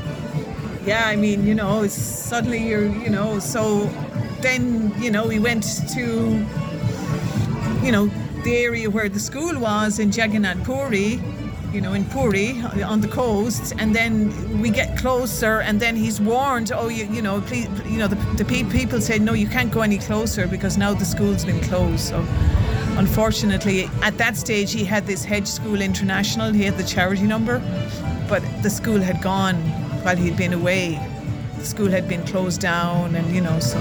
Yeah, 0.84 1.06
I 1.06 1.16
mean, 1.16 1.46
you 1.46 1.54
know, 1.54 1.86
suddenly 1.86 2.66
you're, 2.68 2.86
you 2.86 3.10
know, 3.10 3.38
so 3.38 3.86
then, 4.40 4.92
you 5.00 5.10
know, 5.10 5.26
we 5.26 5.38
went 5.38 5.64
to, 5.94 6.46
you 7.82 7.90
know, 7.92 8.10
the 8.44 8.56
area 8.56 8.90
where 8.90 9.08
the 9.08 9.18
school 9.18 9.58
was 9.58 9.98
in 9.98 10.12
Jagannath 10.12 10.62
Puri, 10.64 11.20
you 11.74 11.80
know, 11.80 11.92
in 11.92 12.04
Puri 12.04 12.60
uh, 12.60 12.88
on 12.88 13.00
the 13.00 13.08
coast, 13.08 13.74
and 13.78 13.94
then 13.94 14.60
we 14.60 14.70
get 14.70 14.96
closer, 14.96 15.60
and 15.60 15.80
then 15.80 15.96
he's 15.96 16.20
warned, 16.20 16.70
oh, 16.72 16.88
you, 16.88 17.04
you 17.06 17.20
know, 17.20 17.40
please, 17.40 17.68
you 17.84 17.98
know, 17.98 18.06
the, 18.06 18.14
the 18.36 18.44
pe- 18.44 18.70
people 18.70 19.00
say, 19.00 19.18
no, 19.18 19.32
you 19.32 19.48
can't 19.48 19.72
go 19.72 19.80
any 19.80 19.98
closer 19.98 20.46
because 20.46 20.78
now 20.78 20.94
the 20.94 21.04
school's 21.04 21.44
been 21.44 21.60
closed. 21.62 22.04
So, 22.10 22.20
unfortunately, 22.96 23.90
at 24.02 24.16
that 24.18 24.36
stage, 24.36 24.72
he 24.72 24.84
had 24.84 25.04
this 25.06 25.24
Hedge 25.24 25.48
School 25.48 25.80
International, 25.80 26.52
he 26.52 26.62
had 26.62 26.78
the 26.78 26.84
charity 26.84 27.26
number, 27.26 27.58
but 28.28 28.42
the 28.62 28.70
school 28.70 29.00
had 29.00 29.20
gone 29.20 29.56
while 30.04 30.16
he'd 30.16 30.36
been 30.36 30.52
away. 30.52 31.00
The 31.58 31.64
school 31.64 31.90
had 31.90 32.08
been 32.08 32.24
closed 32.24 32.60
down, 32.60 33.16
and 33.16 33.34
you 33.34 33.40
know, 33.40 33.58
so. 33.58 33.80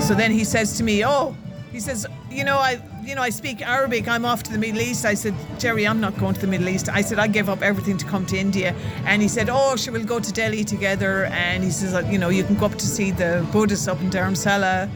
So 0.00 0.14
then 0.14 0.30
he 0.30 0.44
says 0.44 0.78
to 0.78 0.84
me, 0.84 1.04
oh, 1.04 1.36
he 1.70 1.80
says, 1.80 2.06
you 2.30 2.44
know, 2.44 2.56
I, 2.56 2.80
you 3.08 3.14
know, 3.14 3.22
I 3.22 3.30
speak 3.30 3.62
Arabic. 3.62 4.06
I'm 4.06 4.26
off 4.26 4.42
to 4.42 4.52
the 4.52 4.58
Middle 4.58 4.82
East. 4.82 5.06
I 5.06 5.14
said, 5.14 5.34
Gerry, 5.58 5.86
I'm 5.86 5.98
not 5.98 6.18
going 6.18 6.34
to 6.34 6.40
the 6.40 6.46
Middle 6.46 6.68
East. 6.68 6.90
I 6.90 7.00
said, 7.00 7.18
I 7.18 7.26
gave 7.26 7.48
up 7.48 7.62
everything 7.62 7.96
to 7.96 8.04
come 8.04 8.26
to 8.26 8.36
India. 8.36 8.74
And 9.06 9.22
he 9.22 9.28
said, 9.28 9.48
Oh, 9.50 9.76
she 9.76 9.88
will 9.88 10.04
go 10.04 10.20
to 10.20 10.30
Delhi 10.30 10.62
together. 10.62 11.24
And 11.24 11.64
he 11.64 11.70
says, 11.70 11.94
you 12.12 12.18
know, 12.18 12.28
you 12.28 12.44
can 12.44 12.56
go 12.56 12.66
up 12.66 12.74
to 12.74 12.86
see 12.86 13.10
the 13.10 13.48
Buddhists 13.50 13.88
up 13.88 13.98
in 14.02 14.10
Dharamsala. 14.10 14.90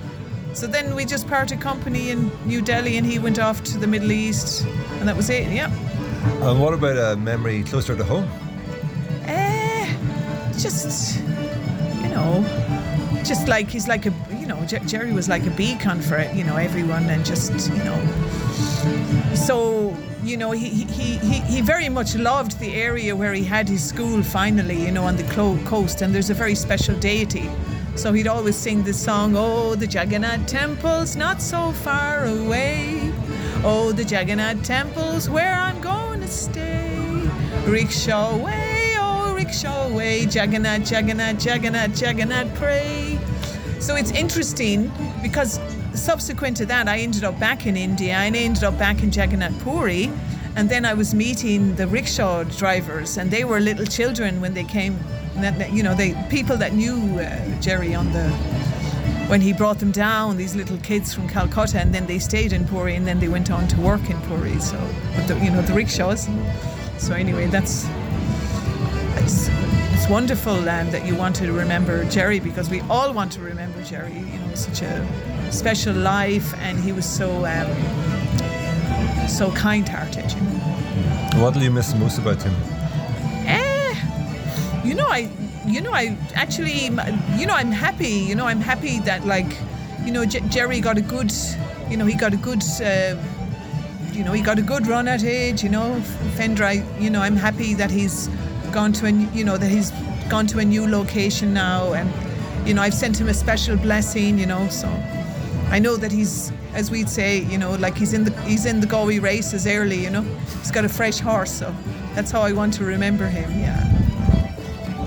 So 0.53 0.67
then 0.67 0.95
we 0.95 1.07
just 1.07 1.27
parted 1.27 1.63
company 1.63 2.11
in 2.11 2.31
New 2.45 2.61
Delhi, 2.61 2.99
and 2.99 3.07
he 3.07 3.19
went 3.19 3.39
off 3.39 3.65
to 3.65 3.79
the 3.79 3.87
Middle 3.87 4.13
East, 4.13 4.67
and 4.99 5.09
that 5.09 5.17
was 5.17 5.31
it. 5.31 5.51
Yeah. 5.51 5.73
And 6.43 6.61
what 6.61 6.75
about 6.75 6.99
a 6.99 7.17
memory 7.17 7.63
closer 7.63 7.97
to 7.97 8.05
home? 8.05 8.29
Eh, 9.25 9.87
just 10.59 11.19
you 12.03 12.11
know, 12.11 12.45
just 13.25 13.49
like 13.49 13.71
he's 13.71 13.89
like 13.89 14.05
a 14.05 14.11
know 14.63 14.69
Jer- 14.69 14.85
Gerry 14.87 15.13
was 15.13 15.29
like 15.29 15.47
a 15.47 15.51
beacon 15.51 16.01
for 16.01 16.17
it, 16.17 16.35
you 16.35 16.45
know 16.45 16.57
everyone, 16.57 17.05
and 17.11 17.25
just 17.25 17.53
you 17.71 17.85
know, 17.85 19.35
so 19.35 19.97
you 20.23 20.37
know 20.37 20.53
he 20.53 20.69
he 20.69 21.19
he 21.19 21.41
he 21.41 21.61
very 21.61 21.89
much 21.89 22.15
loved 22.15 22.59
the 22.59 22.75
area 22.75 23.15
where 23.15 23.33
he 23.33 23.45
had 23.45 23.69
his 23.69 23.85
school 23.85 24.23
finally, 24.23 24.81
you 24.85 24.93
know, 24.93 25.05
on 25.05 25.17
the 25.17 25.25
coast, 25.65 26.03
and 26.03 26.15
there's 26.15 26.31
a 26.31 26.35
very 26.35 26.55
special 26.55 26.97
deity. 26.99 27.49
So 27.95 28.13
he'd 28.15 28.27
always 28.27 28.57
sing 28.57 28.85
this 28.85 28.99
song, 29.03 29.35
Oh, 29.37 29.75
the 29.75 29.87
Jagannath 29.87 30.47
temple's 30.47 31.15
not 31.15 31.43
so 31.43 31.73
far 31.73 32.25
away. 32.25 33.13
Oh, 33.65 33.93
the 33.93 34.03
Jagannath 34.03 34.63
temple's 34.65 35.29
where 35.29 35.53
I'm 35.53 35.79
going 35.83 36.21
to 36.21 36.29
stay. 36.29 36.99
Rickshaw 37.67 38.39
way, 38.39 38.95
oh, 38.99 39.35
rickshaw 39.35 39.91
way, 39.91 40.21
Jagannath, 40.21 40.91
Jagannath, 40.91 41.45
Jagannath, 41.45 42.01
Jagannath, 42.01 42.55
pray. 42.55 43.12
So 43.83 43.97
it's 43.97 44.13
interesting 44.13 44.93
because 45.25 45.59
subsequent 45.93 46.57
to 46.59 46.67
that, 46.67 46.87
I 46.87 46.99
ended 46.99 47.25
up 47.25 47.39
back 47.41 47.67
in 47.67 47.77
India 47.77 48.15
and 48.15 48.37
I 48.37 48.39
ended 48.39 48.63
up 48.63 48.79
back 48.79 49.03
in 49.03 49.11
Jagannath 49.11 49.61
Puri. 49.65 50.09
And 50.55 50.69
then 50.69 50.85
I 50.85 50.95
was 50.95 51.15
meeting 51.15 51.75
the 51.75 51.89
rickshaw 51.89 52.45
drivers, 52.45 53.17
and 53.17 53.31
they 53.31 53.43
were 53.43 53.59
little 53.59 53.87
children 53.87 54.41
when 54.41 54.55
they 54.55 54.65
came. 54.65 54.99
You 55.73 55.83
know, 55.83 55.95
they 55.95 56.15
people 56.29 56.59
that 56.59 56.75
knew 56.75 57.19
uh, 57.19 57.61
Gerry 57.61 57.95
on 57.95 58.13
the 58.13 58.29
when 59.29 59.41
he 59.41 59.53
brought 59.53 59.79
them 59.79 59.91
down, 59.91 60.37
these 60.37 60.55
little 60.55 60.77
kids 60.79 61.15
from 61.15 61.27
Calcutta, 61.27 61.81
and 61.81 61.93
then 61.95 62.07
they 62.07 62.19
stayed 62.19 62.53
in 62.53 62.67
Puri, 62.69 62.95
and 62.97 63.07
then 63.07 63.19
they 63.19 63.29
went 63.29 63.51
on 63.51 63.67
to 63.69 63.81
work 63.81 64.11
in 64.11 64.21
Puri. 64.29 64.61
So, 64.61 64.77
the, 65.27 65.41
you 65.43 65.51
know, 65.51 65.63
the 65.63 65.73
rickshaws. 65.73 66.29
So 66.99 67.15
anyway, 67.15 67.47
that's 67.47 67.87
it's, 70.03 70.11
wonderful 70.11 70.69
um, 70.69 70.91
that 70.91 71.07
you 71.07 71.15
want 71.15 71.37
to 71.37 71.53
remember 71.53 72.05
Gerry 72.07 72.41
because 72.41 72.69
we 72.69 72.81
all 72.83 73.13
want 73.13 73.31
to 73.33 73.41
remember 73.41 73.83
Gerry. 73.85 74.13
You 74.13 74.39
know, 74.39 74.55
such 74.55 74.83
a 74.83 75.07
special 75.53 75.95
life, 75.95 76.55
and 76.59 76.79
he 76.79 76.93
was 76.93 77.07
so 77.07 77.47
um, 77.47 77.69
so 79.29 79.53
kind-hearted. 79.53 80.33
You 80.33 80.41
know. 80.41 81.43
What 81.43 81.55
do 81.55 81.61
you 81.61 81.71
miss 81.71 81.95
most 81.95 82.19
about 82.19 82.43
him? 82.43 82.55
Eh, 83.47 83.95
you 84.85 84.95
know, 84.95 85.07
I, 85.07 85.31
you 85.67 85.81
know, 85.81 85.93
I 85.93 86.17
actually, 86.35 86.87
you 87.39 87.47
know, 87.47 87.55
I'm 87.55 87.71
happy. 87.71 88.09
You 88.09 88.35
know, 88.35 88.47
I'm 88.47 88.61
happy 88.61 88.99
that 89.01 89.25
like, 89.25 89.57
you 90.05 90.11
know, 90.11 90.25
J- 90.25 90.41
Gerry 90.49 90.81
got 90.81 90.99
a 90.99 91.03
good, 91.03 91.33
you 91.89 91.97
know, 91.97 92.07
he 92.07 92.15
got 92.15 92.33
a 92.33 92.37
good, 92.37 92.63
uh, 92.83 93.17
you 94.13 94.25
know, 94.25 94.33
he 94.33 94.43
got 94.43 94.59
a 94.59 94.63
good 94.63 94.87
run 94.89 95.07
at 95.07 95.23
it. 95.23 95.63
You 95.63 95.69
know, 95.69 96.01
Fender. 96.37 96.65
I, 96.65 96.85
you 96.99 97.09
know, 97.09 97.21
I'm 97.21 97.37
happy 97.37 97.75
that 97.75 97.91
he's 97.91 98.29
gone 98.73 98.93
to 98.95 99.07
a, 99.07 99.09
n- 99.09 99.29
you 99.35 99.45
know, 99.45 99.57
that 99.57 99.71
he's 99.71 99.91
gone 100.29 100.47
to 100.49 100.59
a 100.59 100.65
new 100.65 100.87
location 100.89 101.53
now, 101.53 101.93
and 101.93 102.11
you 102.67 102.75
know, 102.75 102.83
I've 102.83 102.95
sent 102.95 103.21
him 103.21 103.29
a 103.29 103.35
special 103.35 103.77
blessing. 103.77 104.39
You 104.39 104.47
know, 104.47 104.69
so 104.69 104.89
I 105.71 105.79
know 105.79 105.97
that 105.97 106.11
he's, 106.13 106.53
as 106.75 106.91
we'd 106.91 107.09
say, 107.09 107.39
you 107.45 107.59
know, 107.59 107.73
like 107.75 107.97
he's 107.97 108.13
in 108.13 108.25
the 108.25 108.33
he's 108.43 108.67
in 108.67 108.81
the 108.81 108.87
Galway 108.87 109.19
races 109.19 109.67
early. 109.67 110.03
You 110.03 110.11
know, 110.11 110.23
he's 110.61 110.71
got 110.71 110.85
a 110.85 110.89
fresh 110.89 111.19
horse, 111.21 111.51
so 111.53 111.75
that's 112.15 112.31
how 112.31 112.43
I 112.43 112.53
want 112.53 112.75
to 112.75 112.85
remember 112.85 113.27
him. 113.29 113.51
Yeah. 113.61 113.79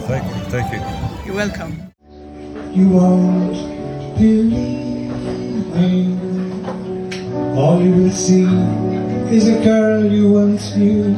Thank 0.08 0.25
you. 0.25 0.43
Thank 0.51 0.71
you. 0.73 1.25
You're 1.25 1.36
welcome. 1.36 1.82
You 2.71 2.89
won't 2.89 3.54
believe 4.17 5.12
me. 5.75 6.17
All 7.58 7.82
you 7.82 7.91
will 7.95 8.12
see 8.12 8.43
is 9.34 9.47
a 9.47 9.63
girl 9.63 10.06
you 10.06 10.32
once 10.32 10.75
knew, 10.75 11.15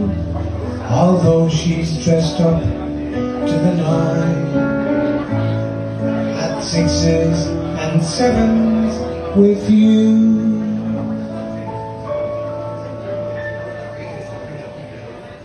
although 0.90 1.50
she's 1.50 2.04
dressed 2.04 2.40
up 2.40 2.62
to 2.62 3.54
the 3.66 3.74
nine. 3.76 4.48
At 6.38 6.62
sixes 6.62 7.48
and 7.48 8.04
sevens 8.04 9.36
with 9.36 9.70
you. 9.70 10.38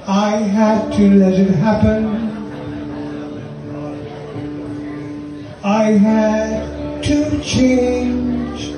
I 0.06 0.36
had 0.36 0.92
to 0.94 1.14
let 1.14 1.34
it 1.34 1.50
happen. 1.54 2.32
I 5.64 5.84
had 5.92 7.02
to 7.04 7.40
change. 7.40 8.72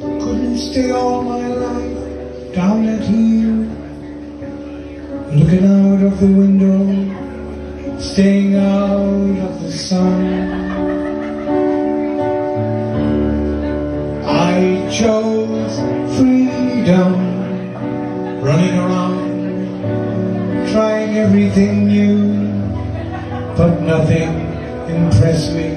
Couldn't 0.00 0.58
stay 0.58 0.90
all 0.90 1.22
my 1.22 1.46
life 1.46 2.54
down 2.54 2.86
at 2.86 3.02
here, 3.02 3.57
looking 5.30 5.66
out 5.66 6.02
of 6.02 6.18
the 6.20 6.26
window, 6.26 7.98
staying 7.98 8.56
out 8.56 9.38
of 9.46 9.62
the 9.62 9.70
sun. 9.70 10.24
I 14.24 14.88
chose 14.90 15.76
freedom, 16.16 17.12
running 18.42 18.78
around, 18.78 20.70
trying 20.72 21.18
everything 21.18 21.88
new, 21.88 22.62
but 23.54 23.82
nothing 23.82 24.32
impressed 24.88 25.52
me 25.52 25.68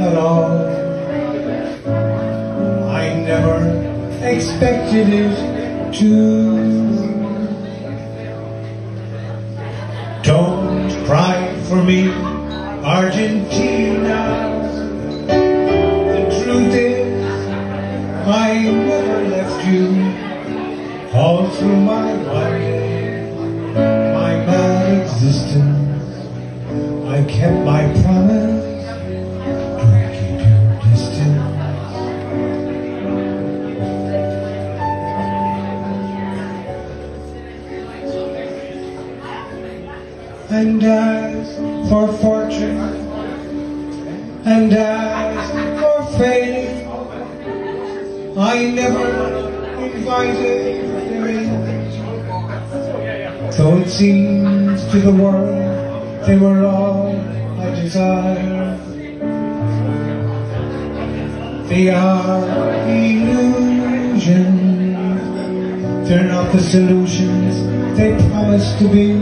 at 0.00 0.16
all. 0.16 0.56
I 2.88 3.14
never 3.14 3.60
expected 4.22 5.08
it 5.10 5.92
to. 5.98 7.05
For 11.76 11.84
me, 11.84 12.08
Argentina. 12.82 14.20
The 15.26 16.22
truth 16.42 16.72
is, 16.72 17.48
I 18.26 18.62
never 18.62 19.28
left 19.28 19.66
you. 19.66 19.88
All 21.12 21.50
through 21.50 21.80
my 21.82 22.12
life, 22.12 23.34
my 24.20 24.32
mad 24.46 25.02
existence, 25.02 26.28
I 27.14 27.24
kept 27.28 27.64
my 27.66 27.82
promise. 28.02 28.66
And 40.48 40.82
as 40.82 41.25
for 41.88 42.12
fortune, 42.18 42.78
and 44.44 44.72
as 44.72 45.50
for 45.80 46.18
fate, 46.18 46.86
I 48.36 48.70
never 48.70 49.48
invited 49.78 50.90
them 51.10 51.26
in. 51.26 51.66
Though 53.56 53.78
it 53.78 53.88
seems 53.88 54.84
to 54.90 54.98
the 55.00 55.12
world 55.12 56.26
they 56.26 56.36
were 56.36 56.66
all 56.66 57.16
I 57.60 57.70
desire. 57.70 58.76
They 61.68 61.90
are 61.90 62.42
illusions. 62.88 64.28
They're 66.08 66.28
not 66.28 66.52
the 66.52 66.60
solutions 66.60 67.64
they 67.96 68.16
promised 68.28 68.78
to 68.80 68.88
be. 68.88 69.12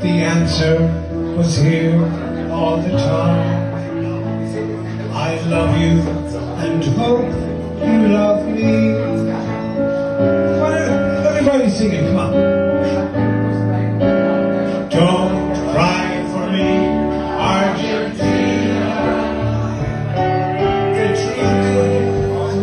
The 0.00 0.22
answer 0.22 0.95
was 1.36 1.56
here 1.58 2.00
all 2.50 2.78
the 2.78 2.88
time. 2.92 3.74
I 5.12 5.38
love 5.48 5.76
you 5.76 6.00
and 6.00 6.82
hope 6.96 7.30
you 7.86 8.08
love 8.08 8.46
me. 8.46 8.94
Everybody 11.26 11.68
singing, 11.68 12.06
come 12.06 12.16
on. 12.16 12.32
Don't 14.88 15.54
cry 15.72 16.24
for 16.32 16.46
me, 16.50 16.68
Argentina. 17.52 18.94
The 20.96 21.08
truth 21.20 22.56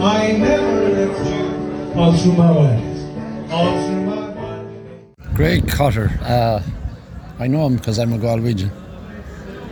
I 0.00 0.32
never 0.38 0.74
left 0.90 1.26
you 1.28 2.00
all 2.00 2.12
through 2.12 2.32
my 2.34 2.50
life. 2.50 3.50
All 3.50 3.72
through 3.84 4.02
my 4.02 4.14
life. 4.32 5.34
Greg 5.34 5.68
Cotter. 5.68 6.12
Uh, 6.22 6.62
I 7.38 7.46
know 7.46 7.66
him 7.66 7.76
because 7.76 7.98
I'm 7.98 8.12
a 8.12 8.18
Galwegian. 8.18 8.70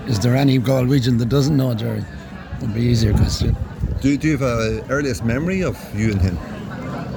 Is 0.07 0.20
there 0.20 0.37
any 0.37 0.59
Galwegian 0.59 1.18
that 1.18 1.31
doesn't 1.31 1.57
know 1.57 1.72
Gerry? 1.74 2.05
It 2.57 2.61
would 2.61 2.74
be 2.74 2.83
easier 2.83 3.14
question. 3.14 3.57
Do, 4.03 4.16
do 4.18 4.29
you 4.29 4.37
have 4.37 4.61
an 4.61 4.90
earliest 4.90 5.24
memory 5.24 5.62
of 5.62 5.79
you 5.98 6.12
and 6.12 6.20
him? 6.20 6.37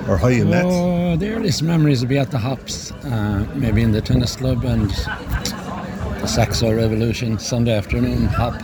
Or 0.10 0.17
how 0.17 0.29
you 0.29 0.45
met? 0.45 0.63
Oh, 0.65 1.17
the 1.17 1.31
earliest 1.31 1.63
memories 1.63 1.99
would 1.99 2.07
be 2.07 2.17
at 2.17 2.31
the 2.31 2.38
Hops, 2.38 2.93
uh, 2.93 3.45
maybe 3.55 3.81
in 3.81 3.91
the 3.91 4.01
tennis 4.01 4.38
club 4.38 4.63
and 4.63 4.89
the 4.89 6.27
Saxo 6.27 6.73
Revolution, 6.73 7.38
Sunday 7.39 7.75
afternoon 7.75 8.27
hop 8.27 8.62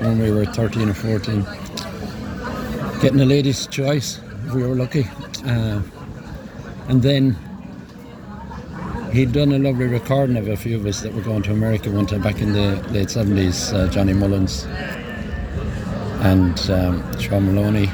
when 0.00 0.20
we 0.20 0.30
were 0.30 0.46
13 0.46 0.88
or 0.88 0.94
14. 0.94 1.44
Getting 3.02 3.20
a 3.20 3.24
ladies' 3.24 3.66
choice, 3.66 4.20
if 4.46 4.54
we 4.54 4.62
were 4.62 4.76
lucky. 4.76 5.08
Uh, 5.44 5.82
and 6.88 7.02
then 7.02 7.36
he'd 9.12 9.32
done 9.32 9.52
a 9.52 9.58
lovely 9.58 9.86
recording 9.86 10.36
of 10.36 10.46
a 10.48 10.56
few 10.56 10.76
of 10.76 10.86
us 10.86 11.00
that 11.00 11.12
were 11.12 11.22
going 11.22 11.42
to 11.42 11.52
America 11.52 11.90
one 11.90 12.06
time 12.06 12.22
back 12.22 12.40
in 12.40 12.52
the 12.52 12.76
late 12.90 13.08
70s, 13.08 13.72
uh, 13.74 13.88
Johnny 13.88 14.12
Mullins 14.12 14.64
and 16.22 16.70
um, 16.70 17.18
Sean 17.18 17.46
Maloney 17.46 17.90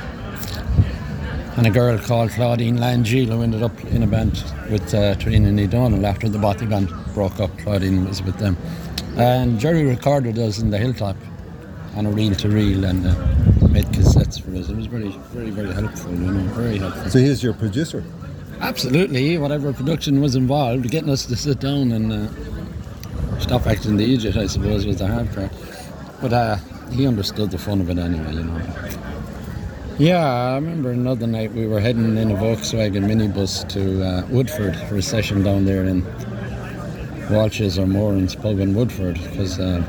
and 1.57 1.67
a 1.67 1.71
girl 1.71 1.99
called 1.99 2.31
Claudine 2.33 2.77
Langille 2.77 3.29
who 3.29 3.43
ended 3.43 3.63
up 3.63 3.83
in 3.87 4.03
a 4.03 4.07
band 4.07 4.45
with 4.71 4.93
uh, 4.95 5.15
Trina 5.15 5.49
and 5.49 5.59
O'Donnell 5.59 6.05
after 6.05 6.29
the 6.29 6.39
Bothy 6.39 6.69
band 6.69 6.93
broke 7.15 7.41
up. 7.41 7.57
Claudine 7.59 8.07
was 8.07 8.23
with 8.23 8.37
them. 8.39 8.57
And 9.17 9.59
Gerry 9.59 9.85
recorded 9.85 10.39
us 10.39 10.59
in 10.59 10.69
the 10.69 10.77
Hilltop 10.77 11.17
on 11.95 12.05
a 12.05 12.11
reel 12.11 12.35
to 12.35 12.49
reel 12.51 12.85
and 12.85 13.07
uh, 13.07 13.15
made 13.69 13.87
cassettes 13.87 14.39
for 14.39 14.55
us. 14.55 14.69
It 14.69 14.77
was 14.77 14.87
very, 14.87 15.09
very, 15.33 15.51
very 15.51 15.73
helpful, 15.73 16.13
you 16.13 16.19
know, 16.19 16.41
very 16.53 16.77
helpful. 16.77 17.11
So 17.11 17.19
he's 17.19 17.43
your 17.43 17.55
producer? 17.55 18.05
Absolutely, 18.61 19.37
whatever 19.39 19.73
production 19.73 20.21
was 20.21 20.35
involved, 20.35 20.91
getting 20.91 21.11
us 21.11 21.27
to 21.27 21.37
sit 21.37 21.61
down 21.61 21.93
and 21.93 22.13
uh, 22.13 23.39
stop 23.39 23.67
acting 23.67 23.97
the 23.97 24.15
idiot, 24.15 24.37
I 24.37 24.47
suppose, 24.47 24.87
was 24.87 24.99
the 24.99 25.07
hard 25.07 25.33
part. 25.35 25.53
But 26.21 26.33
uh, 26.33 26.57
he 26.91 27.07
understood 27.07 27.51
the 27.51 27.59
fun 27.59 27.81
of 27.81 27.91
it 27.91 27.99
anyway, 27.99 28.33
you 28.35 28.45
know. 28.45 28.61
Yeah, 29.99 30.25
I 30.25 30.55
remember 30.57 30.91
another 30.91 31.27
night 31.27 31.53
we 31.53 31.67
were 31.67 31.81
heading 31.81 32.17
in 32.17 32.31
a 32.31 32.35
Volkswagen 32.35 33.05
minibus 33.05 33.67
to 33.71 34.05
uh, 34.05 34.27
Woodford 34.29 34.77
for 34.89 34.97
a 34.97 35.03
session 35.03 35.43
down 35.43 35.65
there 35.65 35.85
in 35.85 36.05
Walsh's 37.31 37.79
or 37.79 37.87
Moran's 37.87 38.35
pub 38.35 38.59
in 38.59 38.75
Woodford 38.75 39.15
because 39.15 39.59
uh, 39.59 39.83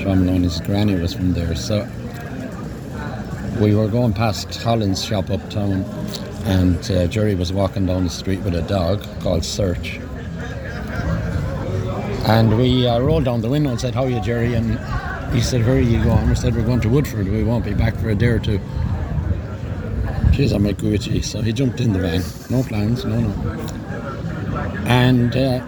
Sean 0.00 0.24
Maloney's 0.24 0.60
granny 0.60 0.96
was 0.96 1.14
from 1.14 1.32
there. 1.32 1.54
So 1.54 1.88
we 3.60 3.74
were 3.74 3.88
going 3.88 4.12
past 4.12 4.54
Holland's 4.62 5.04
shop 5.04 5.30
uptown 5.30 5.84
and 6.44 6.90
uh, 6.90 7.06
Gerry 7.06 7.34
was 7.34 7.52
walking 7.52 7.86
down 7.86 8.04
the 8.04 8.10
street 8.10 8.40
with 8.40 8.54
a 8.54 8.62
dog 8.62 9.02
called 9.20 9.44
Search. 9.44 9.98
And 12.26 12.56
we 12.56 12.86
uh, 12.86 13.00
rolled 13.00 13.24
down 13.24 13.40
the 13.40 13.48
window 13.48 13.70
and 13.70 13.80
said, 13.80 13.94
How 13.94 14.04
are 14.04 14.10
you, 14.10 14.20
Gerry? 14.20 14.54
And 14.54 14.78
he 15.34 15.40
said, 15.40 15.66
Where 15.66 15.76
are 15.76 15.80
you 15.80 16.02
going? 16.02 16.28
We 16.28 16.34
said, 16.34 16.54
We're 16.54 16.64
going 16.64 16.80
to 16.82 16.88
Woodford. 16.88 17.28
We 17.28 17.44
won't 17.44 17.64
be 17.64 17.74
back 17.74 17.96
for 17.96 18.08
a 18.10 18.14
day 18.14 18.26
or 18.26 18.38
two. 18.38 18.58
Jeez, 20.32 20.54
I'm 20.54 20.64
like 20.64 20.78
Gucci. 20.78 21.24
So 21.24 21.42
he 21.42 21.52
jumped 21.52 21.80
in 21.80 21.92
the 21.92 21.98
van. 21.98 22.22
No 22.50 22.62
plans, 22.62 23.04
no, 23.04 23.20
no. 23.20 23.30
And 24.86 25.36
uh, 25.36 25.64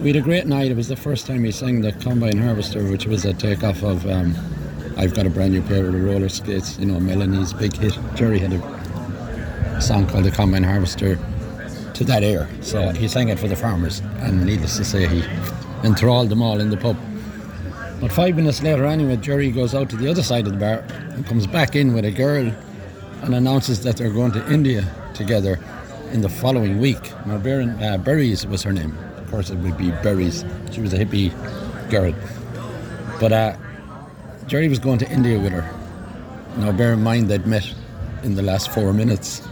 we 0.00 0.08
had 0.08 0.16
a 0.16 0.20
great 0.20 0.46
night. 0.46 0.70
It 0.70 0.76
was 0.76 0.88
the 0.88 0.96
first 0.96 1.26
time 1.26 1.44
he 1.44 1.52
sang 1.52 1.80
the 1.80 1.92
Combine 1.92 2.38
Harvester, 2.38 2.84
which 2.84 3.06
was 3.06 3.24
a 3.24 3.32
takeoff 3.32 3.82
of 3.82 4.06
um, 4.06 4.34
I've 4.96 5.14
Got 5.14 5.26
a 5.26 5.30
Brand 5.30 5.52
New 5.52 5.62
Pair 5.62 5.86
of 5.86 5.94
Roller 5.94 6.28
Skates, 6.28 6.78
you 6.78 6.86
know, 6.86 7.00
Melanie's 7.00 7.52
big 7.52 7.76
hit. 7.76 7.98
Gerry 8.14 8.38
had 8.38 8.52
a 8.52 8.81
song 9.82 10.06
called 10.06 10.24
The 10.24 10.30
Combine 10.30 10.62
Harvester 10.62 11.18
to 11.94 12.04
that 12.04 12.22
air. 12.22 12.48
So 12.60 12.90
he 12.90 13.08
sang 13.08 13.28
it 13.28 13.38
for 13.38 13.48
the 13.48 13.56
farmers, 13.56 14.00
and 14.20 14.46
needless 14.46 14.76
to 14.76 14.84
say, 14.84 15.06
he 15.06 15.22
enthralled 15.84 16.28
them 16.28 16.40
all 16.40 16.60
in 16.60 16.70
the 16.70 16.76
pub. 16.76 16.96
But 18.00 18.12
five 18.12 18.36
minutes 18.36 18.62
later, 18.62 18.84
anyway, 18.86 19.16
Gerry 19.16 19.50
goes 19.50 19.74
out 19.74 19.90
to 19.90 19.96
the 19.96 20.08
other 20.08 20.22
side 20.22 20.46
of 20.46 20.52
the 20.52 20.58
bar 20.58 20.84
and 21.14 21.26
comes 21.26 21.46
back 21.46 21.76
in 21.76 21.94
with 21.94 22.04
a 22.04 22.10
girl 22.10 22.52
and 23.22 23.34
announces 23.34 23.82
that 23.82 23.96
they're 23.96 24.10
going 24.10 24.32
to 24.32 24.52
India 24.52 24.84
together 25.14 25.58
in 26.12 26.20
the 26.20 26.28
following 26.28 26.78
week. 26.78 27.12
Now, 27.26 27.38
Baron, 27.38 27.82
uh, 27.82 27.98
Berries 27.98 28.46
was 28.46 28.62
her 28.62 28.72
name. 28.72 28.96
Of 29.16 29.30
course, 29.30 29.50
it 29.50 29.56
would 29.56 29.76
be 29.76 29.90
Berries. 30.02 30.44
She 30.70 30.80
was 30.80 30.92
a 30.92 30.98
hippie 30.98 31.32
girl. 31.90 32.14
But 33.20 33.32
uh, 33.32 33.56
Gerry 34.46 34.68
was 34.68 34.78
going 34.78 34.98
to 34.98 35.10
India 35.10 35.38
with 35.38 35.52
her. 35.52 35.68
Now, 36.58 36.72
bear 36.72 36.92
in 36.92 37.02
mind 37.02 37.28
they'd 37.28 37.46
met 37.46 37.74
in 38.22 38.34
the 38.34 38.42
last 38.42 38.70
four 38.70 38.92
minutes. 38.92 39.42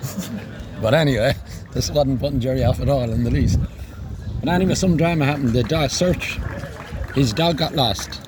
but 0.82 0.94
anyway, 0.94 1.34
this 1.72 1.90
wasn't 1.90 2.20
putting 2.20 2.40
Gerry 2.40 2.64
off 2.64 2.80
at 2.80 2.88
all 2.88 3.10
in 3.10 3.24
the 3.24 3.30
least. 3.30 3.58
But 4.40 4.48
anyway, 4.48 4.74
some 4.74 4.96
drama 4.96 5.24
happened. 5.26 5.50
The 5.50 5.62
dog 5.62 5.90
search, 5.90 6.38
his 7.14 7.32
dog 7.32 7.58
got 7.58 7.74
lost 7.74 8.20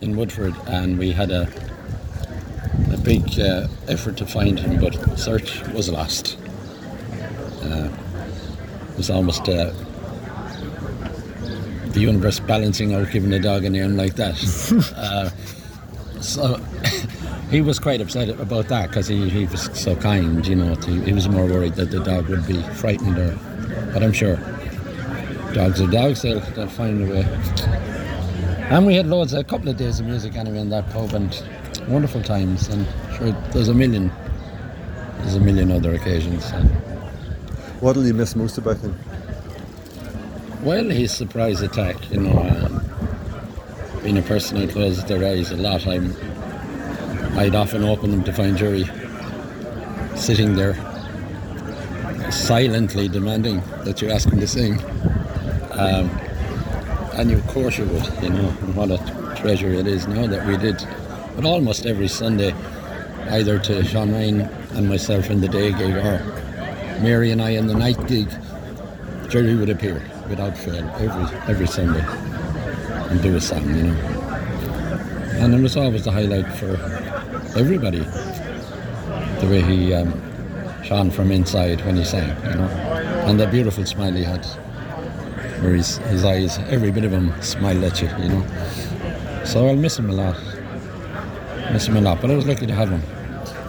in 0.00 0.16
Woodford, 0.16 0.54
and 0.66 0.98
we 0.98 1.12
had 1.12 1.30
a 1.30 1.48
a 2.92 2.96
big 2.98 3.38
uh, 3.38 3.68
effort 3.88 4.16
to 4.16 4.26
find 4.26 4.58
him, 4.58 4.80
but 4.80 5.18
search 5.18 5.62
was 5.68 5.88
lost. 5.88 6.38
Uh, 7.62 7.88
it 8.90 8.96
was 8.96 9.10
almost 9.10 9.48
uh, 9.48 9.72
the 11.92 12.00
universe 12.00 12.40
balancing 12.40 12.94
out, 12.94 13.10
giving 13.10 13.32
a 13.32 13.38
dog 13.38 13.64
a 13.64 13.70
name 13.70 13.96
like 13.96 14.16
that. 14.16 14.34
uh, 14.96 15.30
so 16.20 16.56
he 17.50 17.60
was 17.60 17.78
quite 17.78 18.00
upset 18.00 18.28
about 18.28 18.68
that 18.68 18.88
because 18.88 19.08
he, 19.08 19.28
he 19.28 19.46
was 19.46 19.62
so 19.78 19.96
kind, 19.96 20.46
you 20.46 20.54
know. 20.56 20.74
To, 20.74 20.90
he 21.02 21.12
was 21.12 21.28
more 21.28 21.46
worried 21.46 21.74
that 21.74 21.90
the 21.90 22.00
dog 22.00 22.28
would 22.28 22.46
be 22.46 22.62
frightened, 22.74 23.18
or, 23.18 23.38
but 23.92 24.02
I'm 24.02 24.12
sure 24.12 24.36
dogs 25.52 25.80
are 25.80 25.90
dogs. 25.90 26.22
They'll, 26.22 26.40
they'll 26.40 26.68
find 26.68 27.02
a 27.02 27.12
way. 27.12 27.26
And 28.70 28.86
we 28.86 28.94
had 28.94 29.06
loads, 29.06 29.32
a 29.32 29.42
couple 29.42 29.68
of 29.68 29.76
days 29.76 29.98
of 29.98 30.06
music 30.06 30.36
anyway 30.36 30.60
in 30.60 30.70
that 30.70 30.88
pub, 30.90 31.12
and 31.12 31.42
wonderful 31.88 32.22
times. 32.22 32.68
And 32.68 32.86
sure, 33.16 33.32
there's 33.52 33.68
a 33.68 33.74
million, 33.74 34.12
there's 35.18 35.34
a 35.34 35.40
million 35.40 35.72
other 35.72 35.92
occasions. 35.94 36.48
And, 36.52 36.70
What 37.80 37.96
will 37.96 38.06
you 38.06 38.14
miss 38.14 38.36
most 38.36 38.58
about 38.58 38.76
him? 38.78 38.96
well, 40.62 40.84
his 40.90 41.10
surprise 41.10 41.62
attack, 41.62 42.10
you 42.10 42.20
know, 42.20 42.38
um, 42.38 42.82
being 44.02 44.18
a 44.18 44.22
person 44.22 44.58
who 44.58 44.68
closes 44.68 45.04
their 45.06 45.24
eyes 45.26 45.50
a 45.50 45.56
lot, 45.56 45.86
I'm, 45.86 46.14
I'd 47.36 47.54
often 47.54 47.84
open 47.84 48.10
them 48.10 48.24
to 48.24 48.32
find 48.32 48.56
Gerry 48.56 48.84
sitting 50.14 50.54
there, 50.54 50.74
silently 52.30 53.08
demanding 53.08 53.62
that 53.84 54.02
you 54.02 54.10
ask 54.10 54.28
him 54.28 54.40
to 54.40 54.46
sing. 54.46 54.78
Um, 55.72 56.10
and 57.14 57.30
you, 57.30 57.38
of 57.38 57.46
course 57.48 57.78
you 57.78 57.86
would, 57.86 58.22
you 58.22 58.30
know, 58.30 58.48
and 58.60 58.76
what 58.76 58.90
a 58.90 59.34
treasure 59.36 59.72
it 59.72 59.86
is 59.86 60.06
now 60.06 60.26
that 60.26 60.46
we 60.46 60.56
did. 60.56 60.86
But 61.34 61.44
almost 61.44 61.86
every 61.86 62.08
Sunday, 62.08 62.54
either 63.30 63.58
to 63.58 63.84
Sean 63.84 64.12
Ryan 64.12 64.42
and 64.74 64.88
myself 64.88 65.30
in 65.30 65.40
the 65.40 65.48
day 65.48 65.72
gig 65.72 65.96
or 65.96 66.22
Mary 67.00 67.30
and 67.30 67.40
I 67.40 67.50
in 67.50 67.66
the 67.66 67.74
night 67.74 68.06
gig, 68.06 68.28
Gerry 69.28 69.54
would 69.54 69.70
appear 69.70 70.02
without 70.28 70.56
fail 70.56 70.88
every 70.98 71.38
every 71.48 71.66
Sunday 71.66 72.04
and 73.10 73.22
do 73.22 73.36
a 73.36 73.40
song, 73.40 73.64
you 73.74 73.84
know. 73.84 73.94
And 75.40 75.54
it 75.54 75.60
was 75.60 75.76
always 75.76 76.04
the 76.04 76.12
highlight 76.12 76.46
for 76.58 76.76
everybody, 77.56 78.00
the 79.40 79.48
way 79.50 79.62
he 79.62 79.92
um, 79.94 80.12
shone 80.82 81.10
from 81.10 81.30
inside 81.30 81.84
when 81.84 81.96
he 81.96 82.04
sang, 82.04 82.28
you 82.44 82.56
know, 82.56 82.68
and 83.26 83.38
the 83.38 83.46
beautiful 83.46 83.84
smile 83.84 84.12
he 84.12 84.22
had, 84.22 84.44
where 85.62 85.74
his, 85.74 85.98
his 85.98 86.24
eyes, 86.24 86.58
every 86.70 86.90
bit 86.90 87.04
of 87.04 87.10
them 87.10 87.32
smiled 87.42 87.82
at 87.84 88.00
you, 88.00 88.08
you 88.18 88.28
know. 88.28 89.44
So 89.44 89.66
I'll 89.66 89.76
miss 89.76 89.98
him 89.98 90.10
a 90.10 90.12
lot, 90.12 90.36
miss 91.72 91.86
him 91.86 91.96
a 91.96 92.00
lot, 92.00 92.20
but 92.20 92.30
I 92.30 92.36
was 92.36 92.46
lucky 92.46 92.66
to 92.66 92.74
have 92.74 92.90
him, 92.90 93.02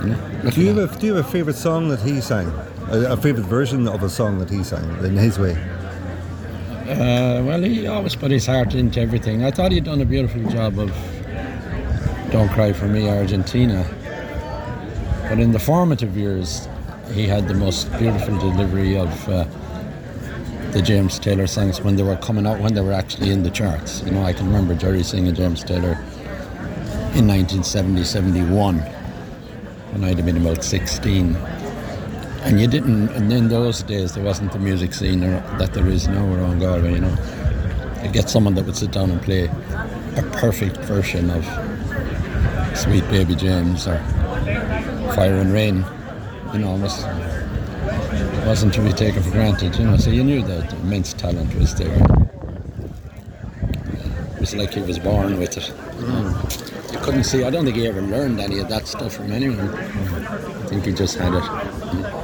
you 0.02 0.10
know. 0.10 0.52
Do 0.52 0.62
you 0.62 0.74
have 0.74 0.96
a, 0.96 1.00
do 1.00 1.08
you 1.08 1.16
have 1.16 1.26
a 1.26 1.30
favourite 1.30 1.58
song 1.58 1.90
that 1.90 2.02
he 2.02 2.22
sang? 2.22 2.48
A, 2.90 3.14
a 3.14 3.18
favourite 3.18 3.48
version 3.48 3.88
of 3.88 4.04
a 4.04 4.10
song 4.10 4.40
that 4.40 4.50
he 4.50 4.64
sang 4.64 4.84
in 5.04 5.16
his 5.16 5.40
way? 5.40 5.54
Uh, 6.82 7.42
well, 7.44 7.62
he 7.62 7.88
always 7.88 8.16
put 8.16 8.32
his 8.32 8.46
heart 8.46 8.76
into 8.76 9.00
everything. 9.00 9.46
I 9.46 9.52
thought 9.52 9.72
he'd 9.72 9.86
done 9.86 10.02
a 10.02 10.06
beautiful 10.06 10.44
job 10.50 10.78
of 10.78 10.92
Don't 12.32 12.48
Cry 12.48 12.72
for 12.72 12.88
Me, 12.88 13.10
Argentina. 13.10 13.86
But 15.28 15.40
in 15.40 15.52
the 15.52 15.60
formative 15.60 16.16
years, 16.16 16.70
he 17.12 17.28
had 17.28 17.46
the 17.50 17.54
most 17.54 17.92
beautiful 18.00 18.38
delivery 18.38 18.98
of 18.98 19.30
uh, 19.30 19.44
the 20.72 20.82
James 20.82 21.20
Taylor 21.20 21.46
songs 21.46 21.82
when 21.82 21.98
they 21.98 22.04
were 22.04 22.16
coming 22.16 22.48
out, 22.48 22.62
when 22.62 22.74
they 22.74 22.80
were 22.80 22.94
actually 22.94 23.32
in 23.32 23.44
the 23.44 23.52
charts. 23.52 24.02
You 24.04 24.12
know, 24.12 24.24
I 24.24 24.32
can 24.32 24.46
remember 24.46 24.74
Gerry 24.76 25.04
singing 25.04 25.36
James 25.36 25.62
Taylor 25.62 25.98
in 27.16 27.28
1970, 27.28 28.02
71, 28.06 28.78
when 28.78 30.04
I'd 30.06 30.16
have 30.16 30.26
been 30.26 30.38
about 30.38 30.64
16. 30.64 31.36
And 31.36 32.62
you 32.62 32.68
didn't, 32.68 33.10
and 33.10 33.32
in 33.34 33.50
those 33.50 33.84
days 33.84 34.14
there 34.14 34.24
wasn't 34.24 34.54
the 34.54 34.60
music 34.60 34.94
scene 34.94 35.20
that 35.20 35.74
there 35.74 35.88
is 35.90 36.08
now 36.08 36.26
around 36.34 36.60
Galway, 36.60 36.94
you 36.94 37.00
know. 37.00 37.18
You 38.02 38.10
get 38.10 38.30
someone 38.30 38.56
that 38.56 38.66
would 38.66 38.78
sit 38.78 38.92
down 38.92 39.12
and 39.12 39.22
play 39.22 39.50
a 40.16 40.24
perfect 40.32 40.78
version 40.78 41.30
of 41.30 41.46
Sweet 42.82 43.08
Baby 43.12 43.36
James 43.36 43.88
or 43.88 44.00
Fire 45.14 45.36
and 45.36 45.54
Rain, 45.54 45.86
you 46.52 46.58
know, 46.58 46.74
was, 46.78 47.06
wasn't 48.44 48.74
to 48.74 48.82
be 48.82 48.92
taken 48.92 49.22
for 49.22 49.30
granted, 49.30 49.76
you 49.76 49.86
know. 49.86 49.98
So 49.98 50.10
you 50.10 50.24
knew 50.24 50.42
that 50.42 50.74
immense 50.74 51.14
talent 51.14 51.54
was 51.54 51.76
there. 51.76 51.94
It 54.34 54.40
was 54.40 54.56
like 54.56 54.74
he 54.74 54.82
was 54.82 54.98
born 54.98 55.38
with 55.38 55.58
it. 55.58 55.72
Know. 56.02 56.42
you 56.92 56.98
couldn't 57.06 57.26
see. 57.26 57.44
I 57.44 57.52
don't 57.52 57.66
think 57.66 57.78
he 57.78 57.86
ever 57.86 58.02
learned 58.02 58.40
any 58.40 58.58
of 58.58 58.68
that 58.70 58.88
stuff 58.88 59.14
from 59.14 59.32
anyone. 59.32 59.70
I 59.70 60.66
think 60.66 60.86
he 60.86 60.92
just 60.92 61.20
had 61.20 61.36
it. 61.36 62.21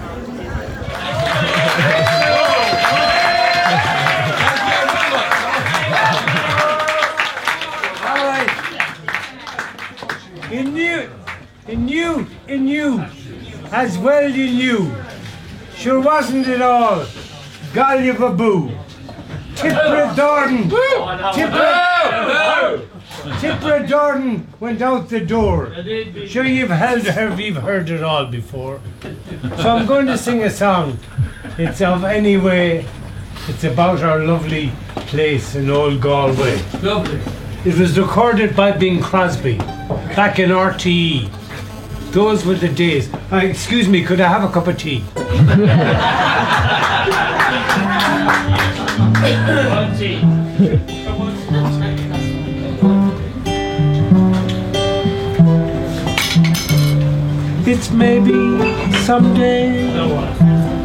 As 13.78 13.96
well 13.96 14.28
you 14.28 14.48
knew. 14.60 14.96
Sure 15.76 16.00
wasn't 16.00 16.48
it 16.48 16.63
all? 16.63 17.06
Boo. 17.76 18.72
Tipper 19.56 20.13
Dordan. 20.16 20.63
Tipper. 21.36 22.82
Tipper 23.40 23.80
Dordan 23.86 24.48
went 24.60 24.82
out 24.82 25.10
the 25.10 25.20
door. 25.20 25.72
Sure 26.26 26.44
you've 26.44 26.72
held 26.72 27.04
her, 27.04 27.40
you've 27.40 27.58
heard 27.58 27.88
it 27.92 28.02
all 28.02 28.26
before. 28.26 28.82
So 29.58 29.70
I'm 29.70 29.86
going 29.86 30.08
to 30.08 30.18
sing 30.18 30.42
a 30.42 30.50
song. 30.50 30.98
It's 31.60 31.82
of 31.82 32.04
anyway. 32.04 32.84
It's 33.48 33.63
about 33.63 34.02
our 34.02 34.20
lovely 34.26 34.72
place 35.12 35.54
in 35.54 35.70
Old 35.70 36.02
Galway. 36.02 36.60
Lovely. 36.82 37.22
It 37.63 37.78
was 37.78 37.98
recorded 38.00 38.56
by 38.56 38.72
Bing 38.72 39.02
Crosby 39.02 39.58
back 40.18 40.40
in 40.40 40.50
RTE. 40.50 41.37
Those 42.12 42.46
were 42.46 42.56
the 42.56 42.70
days. 42.70 43.13
Uh, 43.32 43.38
excuse 43.38 43.88
me, 43.88 44.04
could 44.04 44.20
I 44.22 44.28
have 44.28 44.43
a 44.43 44.52
cup 44.52 44.67
of 44.67 44.78
tea? 44.78 45.04
It's 57.70 57.91
maybe 57.91 58.32
someday 59.04 59.91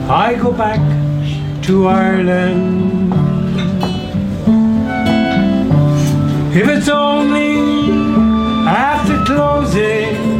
I 0.08 0.34
go 0.34 0.50
back 0.52 0.80
to 1.62 1.86
Ireland. 1.86 3.14
If 6.54 6.68
it's 6.68 6.88
only 6.88 7.92
after 8.66 9.24
closing 9.24 10.31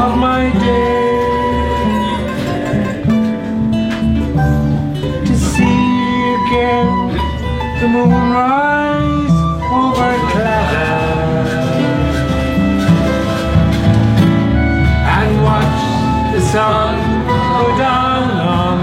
of 0.00 0.16
my 0.16 0.50
day. 0.64 1.10
To 5.26 5.34
see 5.50 6.34
again 6.40 6.88
the 7.80 7.88
moon 7.94 8.30
rise 8.38 9.38
over 9.80 10.12
Clare 10.32 11.46
and 15.16 15.32
watch 15.46 15.80
the 16.34 16.40
sun 16.52 16.92
go 17.52 17.64
down 17.76 18.30
on 18.58 18.78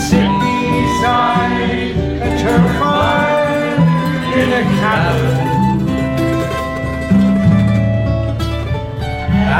sit 0.00 0.30
beside 0.40 1.94
a 2.20 2.30
turf 2.40 2.64
fire 2.78 3.76
in 4.40 4.48
a 4.50 4.62
cabin. 4.80 5.38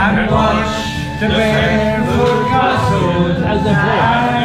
And 0.02 0.30
watch 0.30 0.74
the 1.20 1.28
barefoot 1.28 2.48
castles 2.48 3.42
as 3.42 3.64
they 3.64 3.74
play. 3.74 4.39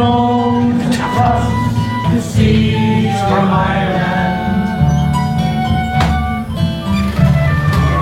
Blows 0.00 0.96
across 0.96 1.44
the 2.10 2.20
seas 2.22 3.16
from 3.28 3.46
Ireland. 3.52 4.38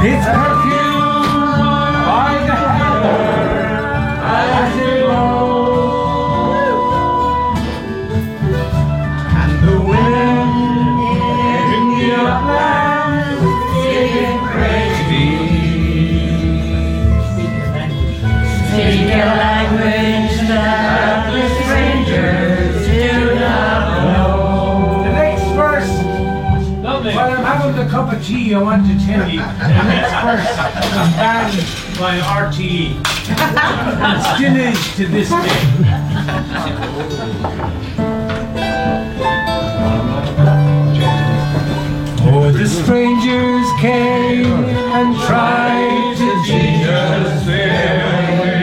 It's 0.07 0.27
perfumed 0.39 1.59
by 2.11 2.33
the 2.49 2.59
heather 2.79 3.25
as 4.39 4.73
it 4.87 4.99
blows. 5.07 5.91
And 9.41 9.53
the 9.67 9.77
women 9.91 10.47
in 11.75 11.85
the 11.99 12.09
upland 12.15 13.41
crazy. 14.53 15.27
Tea, 28.17 28.55
I 28.55 28.63
want 28.63 28.87
to 28.87 29.07
tell 29.07 29.29
you 29.29 29.41
the 29.41 29.83
next 29.89 30.13
verse 30.25 30.49
was 30.49 31.11
banned 31.17 31.57
by 31.99 32.19
RTE. 32.21 32.97
and 33.29 34.23
still 34.23 34.57
is 34.57 34.97
to 34.97 35.07
this 35.07 35.31
day. 35.31 36.69
Oh, 42.31 42.51
the 42.53 42.67
strangers 42.67 43.67
came 43.81 44.65
and 44.95 45.17
tried 45.27 46.15
to 46.17 46.43
teach 46.45 46.87
us 46.89 47.47
their 47.47 48.41
way. 48.43 48.58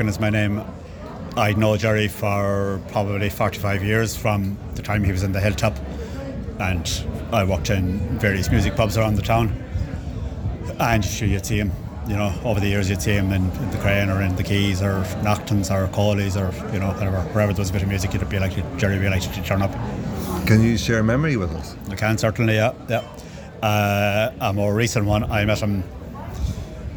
Larkin 0.00 0.08
is 0.08 0.18
my 0.18 0.30
name. 0.30 0.64
I 1.36 1.52
know 1.52 1.76
Gerry 1.76 2.08
for 2.08 2.80
probably 2.88 3.28
45 3.28 3.84
years 3.84 4.16
from 4.16 4.56
the 4.74 4.80
time 4.80 5.04
he 5.04 5.12
was 5.12 5.22
in 5.22 5.32
the 5.32 5.40
Hilltop, 5.40 5.76
and 6.58 7.04
I 7.34 7.44
worked 7.44 7.68
in 7.68 7.98
various 8.18 8.50
music 8.50 8.76
pubs 8.76 8.96
around 8.96 9.16
the 9.16 9.22
town. 9.22 9.52
And 10.78 11.04
sure, 11.04 11.28
you'd 11.28 11.44
see 11.44 11.58
him, 11.58 11.70
you 12.08 12.16
know, 12.16 12.32
over 12.46 12.60
the 12.60 12.68
years, 12.68 12.88
you'd 12.88 13.02
see 13.02 13.12
him 13.12 13.30
in, 13.30 13.50
in 13.50 13.70
the 13.72 13.76
Crane 13.76 14.08
or 14.08 14.22
in 14.22 14.36
the 14.36 14.42
Keys 14.42 14.80
or 14.80 15.02
Neachtain's 15.22 15.70
or 15.70 15.86
Coley's 15.88 16.34
or, 16.34 16.50
you 16.72 16.80
know, 16.80 16.92
whatever. 16.92 17.20
Wherever 17.34 17.52
there 17.52 17.60
was 17.60 17.68
a 17.68 17.72
bit 17.74 17.82
of 17.82 17.88
music, 17.88 18.14
you'd 18.14 18.26
be 18.30 18.38
like, 18.38 18.54
Gerry 18.78 18.94
would 18.94 19.02
be 19.02 19.10
like 19.10 19.20
to 19.20 19.42
turn 19.42 19.60
up. 19.60 19.72
Can 20.46 20.62
you 20.62 20.78
share 20.78 21.00
a 21.00 21.04
memory 21.04 21.36
with 21.36 21.50
us? 21.50 21.76
I 21.90 21.96
can 21.96 22.16
certainly, 22.16 22.54
yeah. 22.54 22.72
yeah. 22.88 23.06
Uh, 23.62 24.32
a 24.40 24.52
more 24.54 24.72
recent 24.72 25.04
one, 25.04 25.30
I 25.30 25.44
met 25.44 25.60
him 25.60 25.84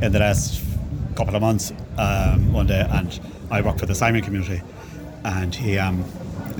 in 0.02 0.14
the 0.14 0.20
last 0.20 0.64
couple 1.18 1.36
of 1.36 1.42
months 1.42 1.74
um, 1.98 2.54
one 2.54 2.68
day, 2.68 2.86
and 2.90 3.20
I 3.52 3.62
work 3.62 3.78
for 3.78 3.86
the 3.86 3.96
Simon 3.96 4.22
community, 4.22 4.62
and 5.24 5.54
he, 5.54 5.78
um, 5.78 6.04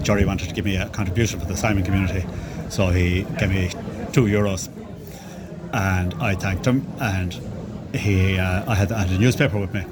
Gerry 0.02 0.26
wanted 0.26 0.50
to 0.50 0.56
give 0.56 0.66
me 0.66 0.76
a 0.76 0.90
contribution 0.90 1.40
for 1.40 1.46
the 1.46 1.58
Simon 1.58 1.84
community, 1.84 2.26
so 2.70 2.90
he 2.90 3.24
gave 3.38 3.50
me 3.50 3.70
two 4.12 4.26
euros, 4.26 4.70
and 5.74 6.14
I 6.16 6.36
thanked 6.36 6.66
him, 6.66 6.86
and 7.00 7.34
he, 7.94 8.38
uh, 8.38 8.70
I 8.70 8.76
had, 8.76 8.92
I 8.92 9.04
had 9.04 9.12
a 9.12 9.20
newspaper 9.20 9.60
with 9.60 9.74
me, 9.74 9.86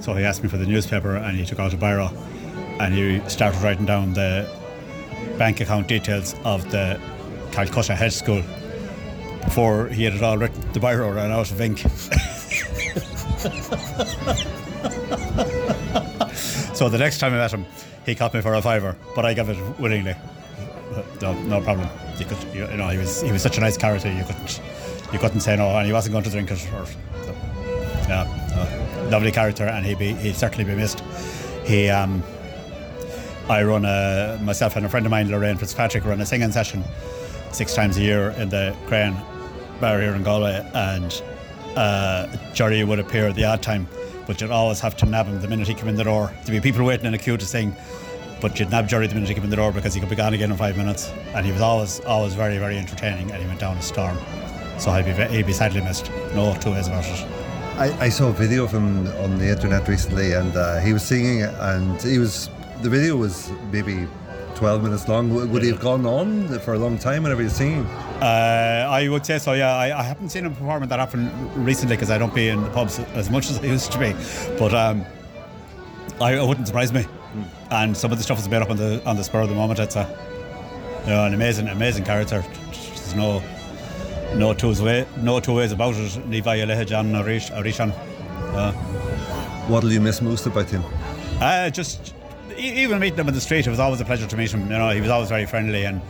so 0.00 0.14
he 0.14 0.24
asked 0.24 0.42
me 0.42 0.48
for 0.48 0.56
the 0.56 0.66
newspaper, 0.66 1.16
and 1.16 1.36
he 1.36 1.44
took 1.44 1.58
out 1.58 1.72
a 1.74 1.76
biro, 1.76 2.12
and 2.80 2.94
he 2.94 3.20
started 3.28 3.60
writing 3.62 3.86
down 3.86 4.14
the 4.14 4.48
bank 5.38 5.60
account 5.60 5.88
details 5.88 6.34
of 6.44 6.70
the 6.70 7.00
Calcutta 7.52 7.94
Hedge 7.94 8.14
School. 8.14 8.42
Before 9.44 9.88
he 9.88 10.04
had 10.04 10.14
it 10.14 10.22
all 10.22 10.38
written, 10.38 10.60
the 10.72 10.80
biro 10.80 11.14
ran 11.14 11.30
out 11.30 11.50
of 11.50 11.60
ink. 11.60 11.84
so 16.82 16.88
the 16.88 16.98
next 16.98 17.18
time 17.18 17.32
I 17.32 17.36
met 17.36 17.52
him, 17.52 17.64
he 18.04 18.16
caught 18.16 18.34
me 18.34 18.40
for 18.40 18.54
a 18.54 18.60
fiver, 18.60 18.96
but 19.14 19.24
I 19.24 19.34
gave 19.34 19.48
it 19.48 19.78
willingly. 19.78 20.16
No, 21.20 21.32
no 21.42 21.60
problem. 21.60 21.88
You 22.18 22.26
could, 22.26 22.42
you, 22.52 22.68
you 22.68 22.76
know, 22.76 22.88
he 22.88 22.98
was 22.98 23.22
he 23.22 23.30
was 23.30 23.40
such 23.40 23.56
a 23.56 23.60
nice 23.60 23.76
character. 23.76 24.10
You 24.10 24.24
couldn't 24.24 24.60
you 25.12 25.20
couldn't 25.20 25.42
say 25.42 25.54
no, 25.54 25.68
and 25.76 25.86
he 25.86 25.92
wasn't 25.92 26.14
going 26.14 26.24
to 26.24 26.30
drink 26.30 26.50
it. 26.50 26.58
Or, 26.72 26.84
so, 26.86 27.36
yeah, 28.08 28.26
uh, 28.56 29.08
lovely 29.12 29.30
character, 29.30 29.62
and 29.62 29.86
he'd 29.86 30.00
be 30.00 30.14
he'd 30.14 30.34
certainly 30.34 30.64
be 30.64 30.74
missed. 30.74 31.04
He 31.64 31.88
um, 31.88 32.20
I 33.48 33.62
run 33.62 33.84
a 33.84 34.40
myself 34.42 34.74
and 34.74 34.84
a 34.84 34.88
friend 34.88 35.06
of 35.06 35.10
mine, 35.10 35.30
Lorraine 35.30 35.58
Fitzpatrick, 35.58 36.04
run 36.04 36.20
a 36.20 36.26
singing 36.26 36.50
session 36.50 36.82
six 37.52 37.76
times 37.76 37.96
a 37.96 38.00
year 38.00 38.30
in 38.30 38.48
the 38.48 38.74
Crane 38.88 39.16
Bar 39.80 40.00
here 40.00 40.16
in 40.16 40.24
Galway, 40.24 40.68
and 40.74 41.22
uh, 41.76 42.26
Gerry 42.54 42.82
would 42.82 42.98
appear 42.98 43.28
at 43.28 43.36
the 43.36 43.44
odd 43.44 43.62
time, 43.62 43.86
but 44.32 44.40
you'd 44.40 44.50
always 44.50 44.80
have 44.80 44.96
to 44.96 45.04
nab 45.04 45.26
him 45.26 45.38
the 45.42 45.46
minute 45.46 45.68
he 45.68 45.74
came 45.74 45.88
in 45.88 45.94
the 45.94 46.04
door. 46.04 46.32
There'd 46.44 46.62
be 46.62 46.70
people 46.70 46.86
waiting 46.86 47.04
in 47.04 47.12
a 47.12 47.18
queue 47.18 47.36
to 47.36 47.44
sing, 47.44 47.76
but 48.40 48.58
you'd 48.58 48.70
nab 48.70 48.88
Gerry 48.88 49.06
the 49.06 49.14
minute 49.14 49.28
he 49.28 49.34
came 49.34 49.44
in 49.44 49.50
the 49.50 49.56
door 49.56 49.72
because 49.72 49.92
he 49.92 50.00
could 50.00 50.08
be 50.08 50.16
gone 50.16 50.32
again 50.32 50.50
in 50.50 50.56
five 50.56 50.74
minutes. 50.78 51.12
And 51.34 51.44
he 51.44 51.52
was 51.52 51.60
always, 51.60 52.00
always 52.00 52.32
very, 52.32 52.56
very 52.56 52.78
entertaining, 52.78 53.30
and 53.30 53.42
he 53.42 53.46
went 53.46 53.60
down 53.60 53.76
a 53.76 53.82
storm. 53.82 54.16
So 54.78 54.90
he'd 54.92 55.04
be, 55.04 55.36
he'd 55.36 55.46
be 55.46 55.52
sadly 55.52 55.82
missed. 55.82 56.10
No 56.34 56.56
two 56.62 56.70
ways 56.70 56.88
about 56.88 57.04
it. 57.04 57.26
I, 57.76 58.06
I 58.06 58.08
saw 58.08 58.30
a 58.30 58.32
video 58.32 58.64
of 58.64 58.70
him 58.70 59.06
on 59.18 59.36
the 59.36 59.50
internet 59.50 59.86
recently, 59.86 60.32
and 60.32 60.56
uh, 60.56 60.80
he 60.80 60.94
was 60.94 61.02
singing, 61.02 61.42
and 61.42 62.00
he 62.00 62.18
was 62.18 62.48
the 62.80 62.88
video 62.88 63.16
was 63.16 63.52
maybe 63.70 64.08
12 64.54 64.82
minutes 64.82 65.08
long. 65.08 65.50
Would 65.50 65.62
he 65.62 65.68
have 65.70 65.80
gone 65.80 66.06
on 66.06 66.58
for 66.60 66.74
a 66.74 66.78
long 66.78 66.98
time 66.98 67.22
whenever 67.24 67.42
he's 67.42 67.54
singing? 67.54 67.84
Uh, 68.20 68.86
I 68.90 69.08
would 69.08 69.24
say 69.26 69.38
so, 69.38 69.52
yeah. 69.54 69.74
I, 69.76 69.98
I 69.98 70.02
haven't 70.02 70.28
seen 70.30 70.44
him 70.46 70.54
performing 70.54 70.88
that 70.90 71.00
often 71.00 71.30
recently 71.64 71.96
because 71.96 72.10
I 72.10 72.18
don't 72.18 72.34
be 72.34 72.48
in 72.48 72.62
the 72.62 72.70
pubs 72.70 72.98
as 73.14 73.30
much 73.30 73.50
as 73.50 73.58
I 73.58 73.64
used 73.66 73.90
to 73.92 73.98
be. 73.98 74.14
But 74.58 74.74
um, 74.74 75.04
I, 76.20 76.34
it 76.34 76.46
wouldn't 76.46 76.66
surprise 76.66 76.92
me. 76.92 77.06
And 77.70 77.96
some 77.96 78.12
of 78.12 78.18
the 78.18 78.24
stuff 78.24 78.38
is 78.38 78.48
made 78.48 78.62
up 78.62 78.70
on 78.70 78.76
the 78.76 79.02
on 79.06 79.16
the 79.16 79.24
spur 79.24 79.40
of 79.40 79.48
the 79.48 79.54
moment. 79.54 79.80
It's 79.80 79.96
a 79.96 80.06
you 81.04 81.10
know, 81.10 81.24
an 81.24 81.34
amazing, 81.34 81.68
amazing 81.68 82.04
character. 82.04 82.44
There's 82.70 83.14
no 83.14 83.42
no 84.34 84.54
two 84.54 84.72
way, 84.84 85.06
no 85.18 85.40
two 85.40 85.54
ways 85.54 85.72
about 85.72 85.94
it. 85.94 86.28
Levi 86.28 86.58
Alehajan 86.58 87.10
Arishan. 87.12 87.92
Uh, 88.54 88.72
What'll 89.68 89.92
you 89.92 90.00
miss 90.00 90.20
most 90.20 90.44
about 90.46 90.68
him? 90.68 90.84
uh, 91.40 91.70
just 91.70 92.14
even 92.58 92.98
meeting 92.98 93.18
him 93.18 93.28
in 93.28 93.34
the 93.34 93.40
street, 93.40 93.66
it 93.66 93.70
was 93.70 93.78
always 93.80 94.00
a 94.00 94.04
pleasure 94.04 94.26
to 94.26 94.36
meet 94.36 94.52
him. 94.52 94.62
You 94.62 94.78
know, 94.78 94.90
he 94.90 95.00
was 95.00 95.10
always 95.10 95.28
very 95.28 95.46
friendly, 95.46 95.84
and 95.84 96.00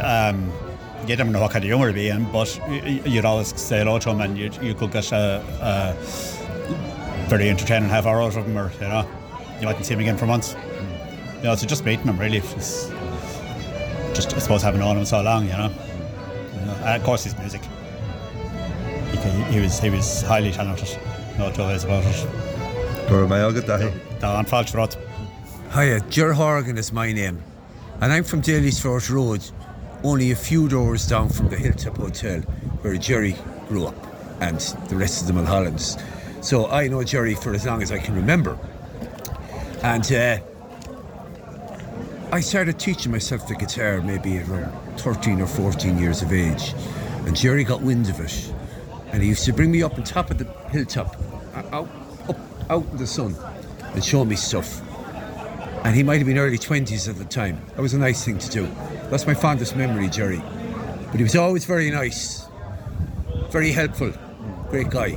um, 0.00 0.52
you 1.06 1.16
never 1.16 1.30
know 1.30 1.40
what 1.40 1.52
kind 1.52 1.64
of 1.64 1.68
humour 1.68 1.88
he'd 1.88 1.94
be 1.94 2.08
in, 2.08 2.30
but 2.32 2.60
you'd 3.06 3.24
always 3.24 3.58
say 3.60 3.78
hello 3.78 3.98
to 3.98 4.10
him, 4.10 4.20
and 4.20 4.38
you 4.38 4.50
you 4.60 4.74
could 4.74 4.92
get 4.92 5.10
a, 5.12 5.42
a 5.60 7.28
very 7.28 7.48
entertaining 7.48 7.88
half 7.88 8.06
hour 8.06 8.22
out 8.22 8.36
of 8.36 8.46
him, 8.46 8.56
or 8.58 8.72
you 8.74 8.80
know, 8.80 9.08
you 9.60 9.66
mightn't 9.66 9.86
see 9.86 9.94
him 9.94 10.00
again 10.00 10.16
for 10.16 10.26
months. 10.26 10.56
You 11.38 11.44
know, 11.44 11.54
so 11.54 11.66
just 11.66 11.84
meeting 11.84 12.06
him 12.06 12.18
really, 12.18 12.40
was 12.40 12.90
just 14.14 14.34
I 14.34 14.38
suppose 14.38 14.62
having 14.62 14.80
known 14.80 14.98
him 14.98 15.04
so 15.04 15.22
long, 15.22 15.44
you 15.44 15.52
know. 15.52 15.70
You 16.54 16.66
know, 16.66 16.74
and 16.84 16.96
of 17.00 17.04
course, 17.04 17.24
his 17.24 17.38
music. 17.38 17.62
He, 19.10 19.42
he 19.52 19.60
was 19.60 19.78
he 19.78 19.90
was 19.90 20.22
highly 20.22 20.52
talented. 20.52 20.98
No 21.38 21.52
two 21.52 21.62
ways 21.62 21.84
about 21.84 22.04
it. 22.04 22.26
Gura 23.08 23.28
Mayoga 23.28 23.60
Dahi. 23.60 24.20
Down 24.20 24.44
Falchrot. 24.44 24.96
Hiya, 25.74 26.00
Ger 26.08 26.32
Horgan 26.32 26.78
is 26.78 26.94
my 26.94 27.12
name, 27.12 27.42
and 28.00 28.10
I'm 28.10 28.24
from 28.24 28.40
Daly's 28.40 28.80
Fort 28.80 29.10
Road, 29.10 29.44
only 30.02 30.30
a 30.30 30.34
few 30.34 30.66
doors 30.66 31.06
down 31.06 31.28
from 31.28 31.50
the 31.50 31.56
Hilltop 31.56 31.98
Hotel, 31.98 32.40
where 32.80 32.96
Gerry 32.96 33.36
grew 33.68 33.86
up, 33.86 34.06
and 34.40 34.58
the 34.88 34.96
rest 34.96 35.20
of 35.20 35.26
the 35.26 35.34
Mulhollands. 35.34 35.98
So 36.40 36.68
I 36.68 36.88
know 36.88 37.04
Gerry 37.04 37.34
for 37.34 37.52
as 37.52 37.66
long 37.66 37.82
as 37.82 37.92
I 37.92 37.98
can 37.98 38.14
remember. 38.14 38.58
And 39.82 40.10
uh, 40.10 40.38
I 42.32 42.40
started 42.40 42.78
teaching 42.78 43.12
myself 43.12 43.46
the 43.46 43.54
guitar 43.54 44.00
maybe 44.00 44.38
around 44.38 44.72
13 45.00 45.42
or 45.42 45.46
14 45.46 45.98
years 45.98 46.22
of 46.22 46.32
age, 46.32 46.72
and 47.26 47.36
Gerry 47.36 47.62
got 47.62 47.82
wind 47.82 48.08
of 48.08 48.20
it, 48.20 48.52
and 49.12 49.22
he 49.22 49.28
used 49.28 49.44
to 49.44 49.52
bring 49.52 49.70
me 49.70 49.82
up 49.82 49.98
on 49.98 50.04
top 50.04 50.30
of 50.30 50.38
the 50.38 50.46
hilltop, 50.70 51.14
out, 51.54 51.90
up, 52.26 52.38
out 52.70 52.86
in 52.90 52.96
the 52.96 53.06
sun, 53.06 53.36
and 53.92 54.02
show 54.02 54.24
me 54.24 54.34
stuff 54.34 54.80
and 55.84 55.94
he 55.94 56.02
might 56.02 56.18
have 56.18 56.26
been 56.26 56.38
early 56.38 56.58
20s 56.58 57.08
at 57.08 57.16
the 57.16 57.24
time. 57.24 57.60
That 57.76 57.82
was 57.82 57.94
a 57.94 57.98
nice 57.98 58.24
thing 58.24 58.38
to 58.38 58.50
do. 58.50 58.68
That's 59.10 59.26
my 59.26 59.34
fondest 59.34 59.76
memory, 59.76 60.08
Gerry. 60.08 60.42
But 61.06 61.16
he 61.16 61.22
was 61.22 61.36
always 61.36 61.64
very 61.64 61.90
nice, 61.90 62.46
very 63.50 63.72
helpful, 63.72 64.12
great 64.70 64.90
guy. 64.90 65.16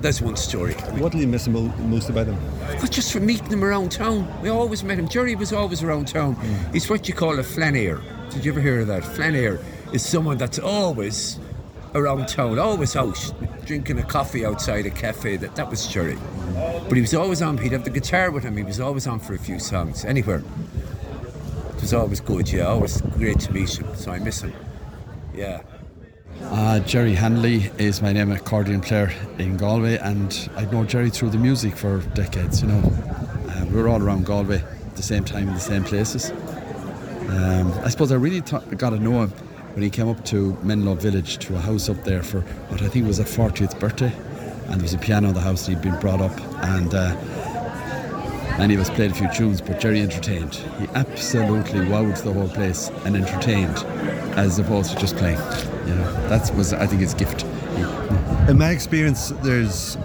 That's 0.00 0.20
one 0.20 0.34
story. 0.34 0.74
What'll 0.98 1.20
you 1.20 1.28
miss 1.28 1.46
most 1.46 2.10
about 2.10 2.26
him? 2.26 2.36
But 2.80 2.90
just 2.90 3.12
from 3.12 3.24
meeting 3.24 3.46
him 3.46 3.62
around 3.62 3.92
town, 3.92 4.26
we 4.42 4.48
always 4.48 4.82
met 4.82 4.98
him. 4.98 5.06
Gerry 5.06 5.36
was 5.36 5.52
always 5.52 5.82
around 5.84 6.08
town. 6.08 6.34
Hmm. 6.34 6.72
He's 6.72 6.90
what 6.90 7.06
you 7.06 7.14
call 7.14 7.38
a 7.38 7.42
flâneur. 7.42 8.02
Did 8.30 8.44
you 8.44 8.50
ever 8.50 8.60
hear 8.60 8.80
of 8.80 8.88
that? 8.88 9.04
Flâneur 9.04 9.62
is 9.92 10.04
someone 10.04 10.38
that's 10.38 10.58
always 10.58 11.38
around 11.94 12.26
town, 12.26 12.58
always 12.58 12.96
out, 12.96 13.16
drinking 13.66 13.98
a 13.98 14.02
coffee 14.02 14.44
outside 14.44 14.86
a 14.86 14.90
cafe. 14.90 15.36
That, 15.36 15.56
that 15.56 15.70
was 15.70 15.86
Gerry. 15.86 16.18
But 16.54 16.94
he 16.94 17.00
was 17.00 17.14
always 17.14 17.42
on, 17.42 17.58
he'd 17.58 17.72
have 17.72 17.84
the 17.84 17.90
guitar 17.90 18.30
with 18.30 18.44
him, 18.44 18.56
he 18.56 18.62
was 18.62 18.80
always 18.80 19.06
on 19.06 19.20
for 19.20 19.34
a 19.34 19.38
few 19.38 19.58
songs, 19.58 20.04
anywhere. 20.04 20.42
It 21.76 21.80
was 21.80 21.94
always 21.94 22.20
good, 22.20 22.50
yeah, 22.50 22.66
always 22.66 23.00
great 23.00 23.40
to 23.40 23.52
meet 23.52 23.78
him, 23.78 23.94
so 23.96 24.12
I 24.12 24.18
miss 24.18 24.42
him. 24.42 24.52
Yeah. 25.34 25.62
Uh, 26.42 26.80
Jerry 26.80 27.14
Hanley 27.14 27.70
is 27.78 28.02
my 28.02 28.12
name, 28.12 28.30
accordion 28.32 28.80
player 28.80 29.12
in 29.38 29.56
Galway, 29.56 29.96
and 29.98 30.50
I've 30.56 30.72
known 30.72 30.86
Gerry 30.86 31.10
through 31.10 31.30
the 31.30 31.38
music 31.38 31.76
for 31.76 32.00
decades. 32.14 32.62
You 32.62 32.68
know, 32.68 32.92
uh, 33.48 33.64
we 33.66 33.80
were 33.80 33.88
all 33.88 34.02
around 34.02 34.26
Galway 34.26 34.58
at 34.58 34.96
the 34.96 35.02
same 35.02 35.24
time 35.24 35.48
in 35.48 35.54
the 35.54 35.60
same 35.60 35.84
places. 35.84 36.30
Um, 37.28 37.72
I 37.84 37.88
suppose 37.88 38.12
I 38.12 38.16
really 38.16 38.42
th- 38.42 38.62
got 38.76 38.90
to 38.90 38.98
know 38.98 39.22
him 39.22 39.32
when 39.74 39.82
he 39.82 39.90
came 39.90 40.08
up 40.08 40.24
to 40.26 40.56
Menlo 40.62 40.94
Village 40.94 41.38
to 41.38 41.56
a 41.56 41.60
house 41.60 41.88
up 41.88 42.02
there 42.04 42.22
for 42.22 42.40
what 42.68 42.82
I 42.82 42.88
think 42.88 43.06
was 43.06 43.18
a 43.18 43.24
40th 43.24 43.78
birthday, 43.78 44.12
and 44.66 44.74
there 44.74 44.82
was 44.82 44.94
a 44.94 44.98
piano 44.98 45.28
in 45.28 45.34
the 45.34 45.40
house. 45.40 45.66
He'd 45.66 45.82
been 45.82 45.98
brought 46.00 46.20
up, 46.20 46.38
and 46.64 46.94
uh, 46.94 47.16
Many 48.58 48.74
of 48.74 48.80
us 48.80 48.90
played 48.90 49.10
a 49.10 49.14
few 49.14 49.28
tunes, 49.32 49.62
but 49.62 49.80
Gerry 49.80 50.02
entertained. 50.02 50.54
He 50.78 50.86
absolutely 50.94 51.80
wowed 51.80 52.22
the 52.22 52.32
whole 52.32 52.48
place 52.48 52.90
and 53.06 53.16
entertained, 53.16 53.76
as 54.36 54.58
opposed 54.58 54.92
to 54.92 54.98
just 54.98 55.16
playing. 55.16 55.38
You 55.86 55.94
know, 55.94 56.28
that 56.28 56.54
was, 56.54 56.74
I 56.74 56.86
think, 56.86 57.00
his 57.00 57.14
gift. 57.14 57.44
In 58.48 58.58
my 58.58 58.70
experience, 58.70 59.30
there's 59.42 59.96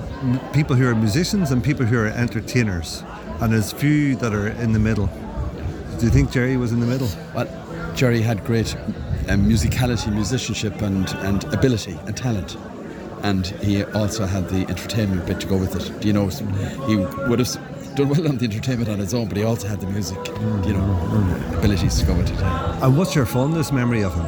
people 0.54 0.78
who 0.78 0.88
are 0.88 0.96
musicians 0.96 1.52
and 1.52 1.62
people 1.62 1.86
who 1.86 2.00
are 2.00 2.08
entertainers, 2.08 3.04
and 3.42 3.52
there's 3.52 3.74
few 3.74 4.16
that 4.16 4.34
are 4.34 4.48
in 4.48 4.72
the 4.72 4.80
middle. 4.80 5.08
Do 6.00 6.06
you 6.06 6.12
think 6.12 6.32
Gerry 6.32 6.58
was 6.58 6.72
in 6.72 6.80
the 6.80 6.86
middle? 6.86 7.10
Well, 7.36 7.48
Gerry 7.96 8.22
had 8.22 8.46
great 8.46 8.76
um, 9.30 9.48
musicality, 9.50 10.14
musicianship, 10.14 10.82
and, 10.82 11.10
and 11.16 11.44
ability 11.54 11.98
and 12.06 12.16
talent. 12.16 12.58
And 13.24 13.48
he 13.48 13.84
also 13.84 14.26
had 14.26 14.48
the 14.50 14.68
entertainment 14.70 15.26
bit 15.26 15.40
to 15.42 15.48
go 15.48 15.58
with 15.58 15.76
it. 15.76 16.02
Do 16.02 16.08
you 16.08 16.14
know, 16.14 16.28
he 16.88 16.96
would 16.98 17.40
have 17.40 17.96
done 17.96 18.10
well 18.10 18.28
on 18.28 18.38
the 18.38 18.46
entertainment 18.46 18.90
on 18.90 19.00
his 19.00 19.14
own, 19.14 19.28
but 19.28 19.38
he 19.38 19.44
also 19.44 19.68
had 19.68 19.82
the 19.82 19.88
music, 19.88 20.20
you 20.28 20.74
know, 20.74 21.58
abilities 21.58 22.00
to 22.00 22.06
go 22.06 22.16
with 22.16 22.32
it. 22.32 22.40
And 22.42 22.98
what's 22.98 23.16
your 23.16 23.26
fondest 23.26 23.74
memory 23.74 24.04
of 24.04 24.14
him? 24.14 24.26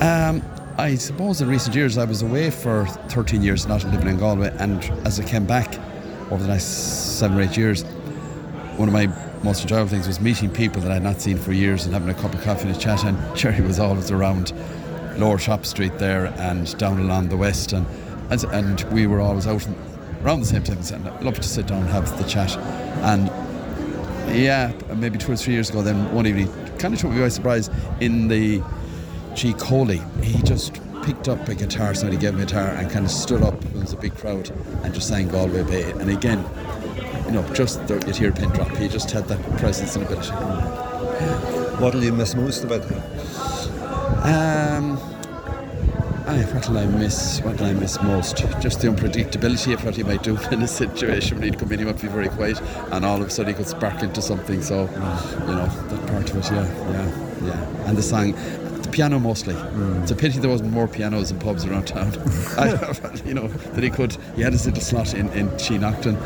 Um, 0.00 0.42
I 0.76 0.96
suppose 0.96 1.40
in 1.40 1.48
recent 1.48 1.74
years 1.74 1.96
I 1.96 2.04
was 2.04 2.22
away 2.22 2.50
for 2.50 2.86
13 3.08 3.42
years, 3.42 3.66
not 3.66 3.84
living 3.84 4.08
in 4.08 4.18
Galway, 4.18 4.54
and 4.58 4.84
as 5.06 5.18
I 5.18 5.24
came 5.24 5.46
back 5.46 5.78
over 6.30 6.42
the 6.42 6.50
last 6.50 7.18
seven 7.18 7.38
or 7.38 7.42
eight 7.42 7.56
years, 7.56 7.84
one 8.76 8.88
of 8.88 8.92
my 8.92 9.06
most 9.42 9.62
enjoyable 9.62 9.88
things 9.88 10.06
was 10.06 10.20
meeting 10.20 10.50
people 10.50 10.80
that 10.82 10.92
I'd 10.92 11.02
not 11.02 11.20
seen 11.20 11.38
for 11.38 11.52
years 11.52 11.84
and 11.84 11.94
having 11.94 12.08
a 12.08 12.14
cup 12.14 12.34
of 12.34 12.42
coffee 12.42 12.68
and 12.68 12.76
a 12.76 12.78
chat. 12.78 13.04
And 13.04 13.36
Gerry 13.36 13.60
was 13.60 13.78
always 13.78 14.10
around 14.10 14.52
Lower 15.16 15.38
Shop 15.38 15.64
Street 15.64 15.98
there 15.98 16.26
and 16.38 16.76
down 16.78 17.00
along 17.00 17.28
the 17.28 17.36
west, 17.36 17.72
and 17.72 17.86
and, 18.30 18.44
and 18.44 18.82
we 18.92 19.06
were 19.06 19.20
always 19.20 19.46
out 19.46 19.66
around 20.22 20.40
the 20.40 20.46
same 20.46 20.62
time. 20.64 20.78
And 20.78 21.08
I 21.08 21.20
loved 21.20 21.42
to 21.42 21.48
sit 21.48 21.66
down 21.66 21.82
and 21.82 21.90
have 21.90 22.18
the 22.18 22.24
chat. 22.28 22.56
And 23.02 23.28
yeah, 24.36 24.72
maybe 24.96 25.18
two 25.18 25.32
or 25.32 25.36
three 25.36 25.54
years 25.54 25.70
ago, 25.70 25.82
then 25.82 26.12
one 26.12 26.26
evening, 26.26 26.52
kind 26.78 26.92
of 26.92 27.00
took 27.00 27.12
me 27.12 27.20
by 27.20 27.28
surprise 27.28 27.70
in 28.00 28.28
the 28.28 28.62
G. 29.34 29.52
Coley. 29.54 30.02
He 30.22 30.42
just 30.42 30.80
picked 31.04 31.28
up 31.28 31.48
a 31.48 31.54
guitar, 31.54 31.94
somebody 31.94 32.20
gave 32.20 32.34
him 32.34 32.40
a 32.40 32.44
guitar, 32.44 32.68
and 32.68 32.90
kind 32.90 33.04
of 33.04 33.10
stood 33.12 33.42
up. 33.42 33.60
There 33.60 33.80
was 33.80 33.92
a 33.92 33.96
big 33.96 34.14
crowd 34.16 34.50
and 34.82 34.92
just 34.92 35.08
sang 35.08 35.28
Galway 35.28 35.62
Bay. 35.62 35.92
And 35.92 36.10
again, 36.10 36.44
you 37.26 37.32
know, 37.32 37.54
just 37.54 37.86
the, 37.88 37.94
you'd 38.06 38.16
hear 38.16 38.30
a 38.30 38.32
pin 38.32 38.50
drop. 38.50 38.70
He 38.76 38.88
just 38.88 39.10
had 39.10 39.26
that 39.28 39.40
presence 39.58 39.96
and 39.96 40.04
ability. 40.06 40.30
What 41.80 41.94
will 41.94 42.04
you 42.04 42.12
miss 42.12 42.34
most 42.34 42.64
about 42.64 42.84
him? 42.84 43.02
Um, 44.22 44.98
I, 46.26 46.42
what 46.52 46.68
will 46.68 46.78
I 46.78 46.86
miss? 46.86 47.40
What 47.42 47.60
will 47.60 47.66
I 47.66 47.72
miss 47.72 48.00
most? 48.02 48.38
Just 48.60 48.80
the 48.80 48.88
unpredictability 48.88 49.74
of 49.74 49.84
what 49.84 49.94
he 49.94 50.02
might 50.02 50.22
do 50.22 50.36
in 50.50 50.62
a 50.62 50.68
situation 50.68 51.38
when 51.38 51.44
he'd 51.44 51.58
come 51.58 51.70
in, 51.72 51.78
he 51.78 51.84
might 51.84 52.00
be 52.00 52.08
very 52.08 52.28
quiet, 52.28 52.60
and 52.92 53.04
all 53.04 53.20
of 53.20 53.28
a 53.28 53.30
sudden 53.30 53.52
he 53.52 53.56
could 53.56 53.68
spark 53.68 54.02
into 54.02 54.22
something. 54.22 54.62
So, 54.62 54.82
you 54.82 55.54
know, 55.54 55.66
that 55.66 56.06
part 56.08 56.30
of 56.30 56.36
it, 56.36 56.44
yeah, 56.50 56.90
yeah, 56.90 57.46
yeah. 57.46 57.88
And 57.88 57.96
the 57.96 58.02
song, 58.02 58.34
the 58.86 58.92
piano 58.92 59.18
mostly. 59.18 59.54
It's 60.02 60.10
a 60.10 60.16
pity 60.16 60.38
there 60.38 60.50
wasn't 60.50 60.72
more 60.72 60.88
pianos 60.88 61.30
in 61.30 61.38
pubs 61.38 61.64
around 61.64 61.86
town. 61.86 62.12
I, 62.58 63.20
you 63.24 63.34
know, 63.34 63.48
that 63.48 63.82
he 63.82 63.90
could. 63.90 64.16
He 64.34 64.42
had 64.42 64.52
his 64.52 64.66
little 64.66 64.82
slot 64.82 65.14
in 65.14 65.28
in 65.30 65.48
Sheenacton, 65.50 66.16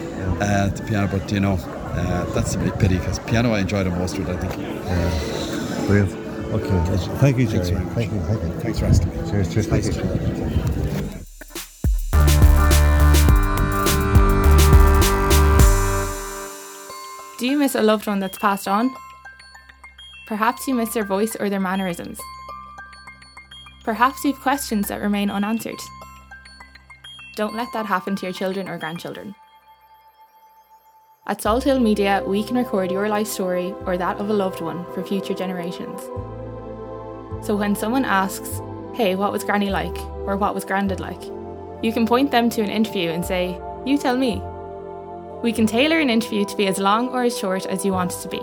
uh, 0.41 0.69
the 0.69 0.83
piano, 0.85 1.09
but 1.11 1.31
you 1.33 1.41
know, 1.41 1.55
uh, 1.55 2.25
that's 2.33 2.55
a 2.55 2.59
big 2.59 2.79
pity 2.79 2.99
because 2.99 3.19
piano 3.21 3.53
I 3.53 3.61
enjoyed 3.61 3.87
the 3.87 3.91
most 3.91 4.19
with. 4.19 4.29
I 4.29 4.37
think. 4.37 5.87
Brilliant. 5.87 6.13
Okay. 6.51 6.97
Thank 7.19 7.39
you, 7.39 7.47
Jerry. 7.47 7.65
Thanks. 7.65 7.95
Thank 7.95 8.13
you. 8.13 8.21
Thank 8.21 8.43
you. 8.43 8.61
Thanks 8.61 8.79
for 8.79 8.87
asking 8.87 9.11
me. 9.11 9.31
Cheers. 9.31 9.55
Cheers. 9.55 9.67
Thank 9.67 9.85
Thanks, 9.85 9.97
you. 9.97 10.05
Do 17.39 17.47
you 17.47 17.57
miss 17.57 17.75
a 17.75 17.83
loved 17.83 18.07
one 18.07 18.19
that's 18.19 18.39
passed 18.39 18.69
on? 18.69 18.95
Perhaps 20.27 20.69
you 20.69 20.75
miss 20.75 20.93
their 20.93 21.05
voice 21.05 21.35
or 21.37 21.49
their 21.49 21.59
mannerisms. 21.59 22.21
Perhaps 23.91 24.23
you 24.23 24.31
have 24.31 24.41
questions 24.41 24.87
that 24.87 25.01
remain 25.01 25.31
unanswered. 25.31 25.81
Don't 27.35 27.57
let 27.57 27.67
that 27.73 27.87
happen 27.87 28.15
to 28.15 28.27
your 28.27 28.33
children 28.33 28.69
or 28.69 28.79
grandchildren. 28.79 29.35
At 31.27 31.43
Salt 31.43 31.65
Hill 31.65 31.81
Media, 31.81 32.23
we 32.25 32.45
can 32.45 32.57
record 32.57 32.93
your 32.93 33.09
life 33.09 33.27
story 33.27 33.75
or 33.87 33.99
that 33.99 34.19
of 34.19 34.31
a 34.31 34.33
loved 34.33 34.61
one 34.61 34.85
for 34.95 35.03
future 35.03 35.35
generations. 35.35 36.03
So 37.45 37.57
when 37.57 37.75
someone 37.75 38.05
asks, 38.05 38.61
hey, 38.95 39.17
what 39.17 39.33
was 39.33 39.43
Granny 39.43 39.71
like? 39.71 39.99
or 40.25 40.37
what 40.37 40.55
was 40.55 40.65
Grandad 40.65 41.01
like? 41.01 41.25
You 41.83 41.93
can 41.93 42.07
point 42.07 42.31
them 42.31 42.49
to 42.51 42.63
an 42.63 42.71
interview 42.71 43.11
and 43.11 43.27
say, 43.27 43.61
you 43.85 43.99
tell 43.99 44.17
me. 44.17 44.41
We 45.43 45.53
can 45.53 45.67
tailor 45.67 45.99
an 45.99 46.11
interview 46.11 46.45
to 46.45 46.57
be 46.57 46.69
as 46.69 46.79
long 46.79 47.09
or 47.09 47.25
as 47.25 47.37
short 47.37 47.67
as 47.67 47.85
you 47.85 47.91
want 47.91 48.13
it 48.13 48.21
to 48.21 48.29
be, 48.29 48.43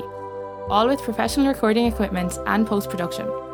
all 0.67 0.89
with 0.89 1.01
professional 1.03 1.47
recording 1.47 1.85
equipment 1.85 2.37
and 2.47 2.67
post 2.67 2.89
production. 2.89 3.46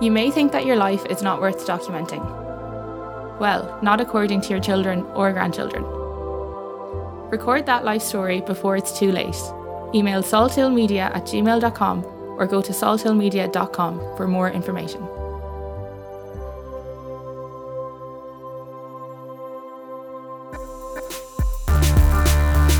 You 0.00 0.10
may 0.10 0.30
think 0.30 0.52
that 0.52 0.66
your 0.66 0.76
life 0.76 1.06
is 1.06 1.22
not 1.22 1.40
worth 1.40 1.66
documenting. 1.66 2.22
Well, 3.38 3.78
not 3.82 4.00
according 4.00 4.40
to 4.42 4.48
your 4.50 4.60
children 4.60 5.02
or 5.14 5.32
grandchildren. 5.32 5.84
Record 7.30 7.66
that 7.66 7.84
life 7.84 8.02
story 8.02 8.40
before 8.40 8.76
it's 8.76 8.98
too 8.98 9.12
late. 9.12 9.36
Email 9.94 10.22
salthillmedia 10.22 11.14
at 11.14 11.24
gmail.com 11.24 12.04
or 12.38 12.46
go 12.46 12.60
to 12.60 12.72
salthillmedia.com 12.72 14.16
for 14.16 14.26
more 14.26 14.50
information. 14.50 15.00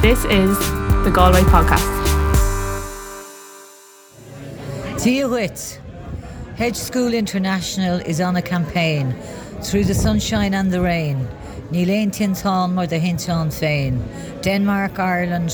This 0.03 0.25
is 0.27 0.59
the 1.05 1.11
Galway 1.15 1.43
Podcast. 1.43 1.89
Tíohuit. 4.99 5.84
Hedge 6.57 6.77
School 6.77 7.15
International 7.15 7.99
is 7.99 8.21
on 8.21 8.37
a 8.37 8.43
campaign 8.43 9.13
through 9.61 9.83
the 9.83 9.95
sunshine 9.95 10.55
and 10.55 10.71
the 10.71 10.81
rain. 10.81 11.27
Ní 11.73 11.85
léon 11.85 12.79
or 12.79 12.87
the 12.87 13.01
hintáin 13.01 13.49
féin. 13.49 14.01
Denmark, 14.41 15.01
Ireland, 15.01 15.51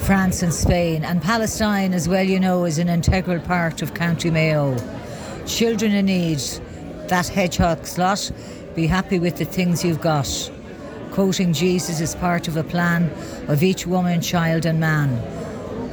France 0.00 0.42
and 0.42 0.52
Spain, 0.52 1.04
and 1.04 1.22
Palestine 1.22 1.94
as 1.94 2.08
well, 2.08 2.24
you 2.24 2.40
know, 2.40 2.64
is 2.64 2.78
an 2.78 2.88
integral 2.88 3.38
part 3.38 3.82
of 3.82 3.94
County 3.94 4.32
Mayo. 4.32 4.76
Children 5.46 5.92
in 5.92 6.06
need, 6.06 6.42
that 7.06 7.28
hedgehog 7.28 7.86
slot, 7.86 8.32
be 8.74 8.88
happy 8.88 9.20
with 9.20 9.36
the 9.36 9.44
things 9.44 9.84
you've 9.84 10.00
got. 10.00 10.50
Quoting 11.12 11.52
Jesus 11.52 12.00
as 12.00 12.16
part 12.16 12.48
of 12.48 12.56
a 12.56 12.64
plan 12.64 13.12
of 13.46 13.62
each 13.62 13.86
woman, 13.86 14.20
child, 14.20 14.66
and 14.66 14.80
man. 14.80 15.22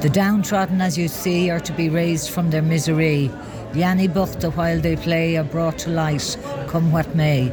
The 0.00 0.10
downtrodden, 0.10 0.80
as 0.80 0.98
you 0.98 1.06
see, 1.06 1.50
are 1.50 1.60
to 1.60 1.72
be 1.72 1.88
raised 1.88 2.30
from 2.30 2.50
their 2.50 2.62
misery. 2.62 3.30
Yanni 3.74 4.06
Buchta, 4.06 4.54
while 4.54 4.80
they 4.80 4.96
play, 4.96 5.36
are 5.36 5.44
brought 5.44 5.78
to 5.78 5.90
light, 5.90 6.36
come 6.66 6.92
what 6.92 7.14
may. 7.14 7.46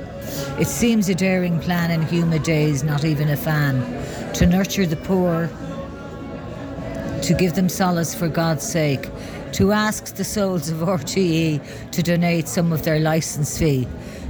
It 0.60 0.68
seems 0.68 1.08
a 1.08 1.16
daring 1.16 1.60
plan 1.60 1.92
in 1.92 2.02
humid 2.02 2.44
days, 2.44 2.84
not 2.84 3.06
even 3.06 3.30
a 3.30 3.38
fan. 3.38 3.82
To 4.34 4.46
nurture 4.46 4.86
the 4.86 4.98
poor, 4.98 5.50
to 7.22 7.34
give 7.34 7.56
them 7.56 7.70
solace 7.70 8.14
for 8.14 8.28
God's 8.28 8.64
sake, 8.64 9.10
to 9.54 9.72
ask 9.72 10.16
the 10.16 10.26
souls 10.26 10.70
of 10.70 10.80
RTE 10.80 11.92
to 11.92 12.04
donate 12.04 12.48
some 12.48 12.74
of 12.74 12.84
their 12.84 13.00
licence 13.00 13.58
fee 13.58 13.88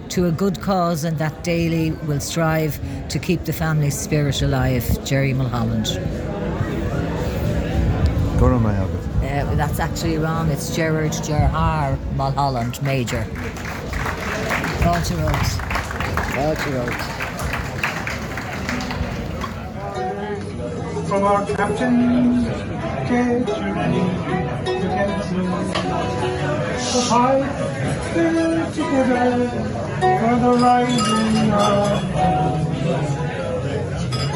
to 0.10 0.28
a 0.28 0.32
good 0.32 0.60
cause 0.60 1.04
and 1.04 1.18
that 1.20 1.44
daily 1.44 1.92
will 2.08 2.20
strive 2.20 2.80
to 3.10 3.20
keep 3.20 3.46
the 3.46 3.54
family 3.54 3.92
spirit 3.92 4.42
alive. 4.42 5.06
Gerry 5.06 5.34
Mulholland. 5.34 5.86
Go 8.40 8.48
on, 8.48 8.64
my. 8.64 8.99
Uh, 9.30 9.54
that's 9.54 9.80
actually 9.80 10.18
wrong. 10.18 10.50
It's 10.50 10.76
Gerard 10.76 11.12
Gerhar 11.12 12.00
Mulholland, 12.16 12.74
Majar. 12.82 13.26
Culture 14.82 15.18
Roads. 15.18 15.58
Culture 16.34 16.72
Roads. 16.72 17.06
From 21.08 21.24
our 21.24 21.46
captain, 21.46 22.44
get 23.06 23.48
you 23.48 23.74
ready 23.78 24.06
to 24.66 24.74
get 24.82 25.10
the 26.90 27.02
fight 27.08 27.46
still 28.10 28.66
together 28.72 29.48
for 30.00 30.34
the 30.42 30.54
rising 30.60 31.52
of 31.54 31.90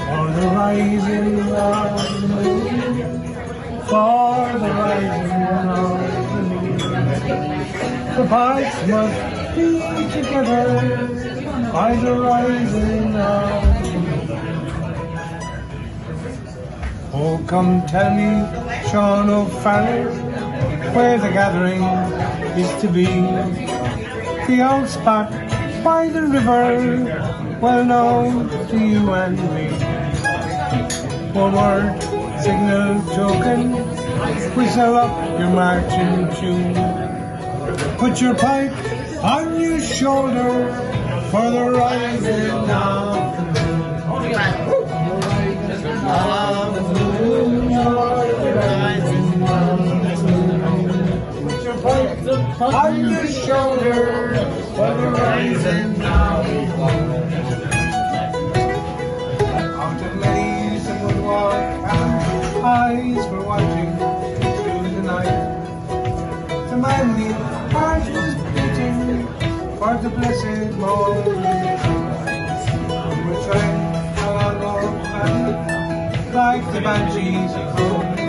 for 0.06 0.28
the 0.40 0.46
rising 0.54 1.42
of 1.52 3.33
for 3.94 4.50
the 4.58 4.72
rising 4.74 5.44
of 5.70 6.02
the 8.18 8.26
fight 8.28 8.74
must 8.90 9.20
be 9.56 9.70
together 10.18 10.72
by 11.72 11.96
the 11.98 12.14
rising 12.20 13.16
of 13.16 13.62
the 13.84 13.94
moon. 14.00 14.30
Oh, 17.14 17.38
come 17.46 17.86
tell 17.86 18.12
me, 18.18 18.30
Sean 18.90 19.30
O'Farrell, 19.30 20.16
where 20.96 21.20
the 21.20 21.30
gathering 21.30 21.84
is 22.58 22.72
to 22.82 22.88
be. 22.88 23.06
The 24.48 24.58
old 24.72 24.90
spot 24.90 25.30
by 25.84 26.08
the 26.10 26.24
river, 26.24 27.60
well 27.62 27.86
known 27.86 28.50
to 28.70 28.78
you 28.80 29.14
and 29.14 29.38
me. 29.54 29.70
forward, 31.34 32.23
signal 32.44 33.02
token, 33.16 33.72
whistle 34.54 34.96
up 34.98 35.40
your 35.40 35.50
marching 35.52 36.28
tune. 36.36 36.74
Put 37.98 38.20
your 38.20 38.36
pipe 38.36 38.74
on 39.24 39.62
your 39.62 39.80
shoulder 39.80 40.68
for 41.32 41.50
the 41.50 41.72
rising 41.72 42.70
of 42.70 43.38
the 43.38 43.44
moon. 43.46 43.94
On 52.62 53.00
your 53.00 53.28
shoulder 53.28 54.36
for 54.76 54.92
the 55.00 55.10
rising 55.12 56.02
of 56.02 56.44
Mountain 59.40 60.20
ladies 60.22 60.88
and 60.88 61.06
would 61.06 61.20
walk 61.24 61.54
and 61.56 62.13
eyes 62.74 63.28
were 63.28 63.44
watching 63.44 63.92
through 63.98 64.90
the 64.96 65.04
night. 65.04 65.40
The 66.70 66.78
manly 66.78 67.32
heart 67.74 68.06
was 68.16 68.34
beating 68.56 69.28
for 69.78 69.94
the 70.04 70.10
blessed 70.10 70.72
moment. 70.82 71.26
We 73.10 73.18
were 73.26 73.42
trying 73.46 73.80
along 74.26 74.96
and 75.22 76.34
like 76.34 76.66
the 76.74 76.82
banshees 76.82 77.54
of 77.62 77.68
holy 77.78 78.26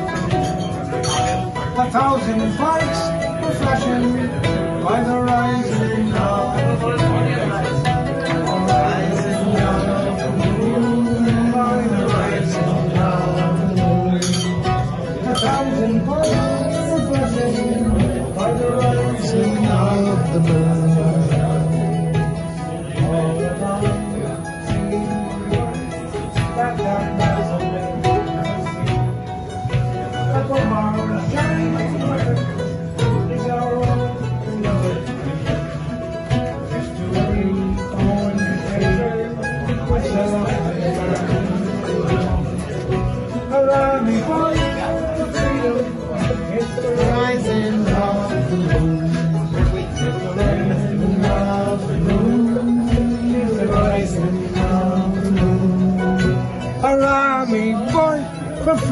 A 1.82 1.90
thousand 1.90 2.40
sparks 2.54 3.02
were 3.40 3.56
flashing 3.60 4.06
by 4.84 4.98
the 5.08 5.18
rising 5.22 6.12
of 6.12 7.83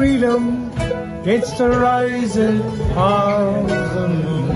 for 0.03 0.09
freedom. 0.09 0.71
It's 1.25 1.57
the 1.57 1.69
rising 1.69 2.61
of 2.97 3.69
the 3.69 4.07
moon. 4.09 4.49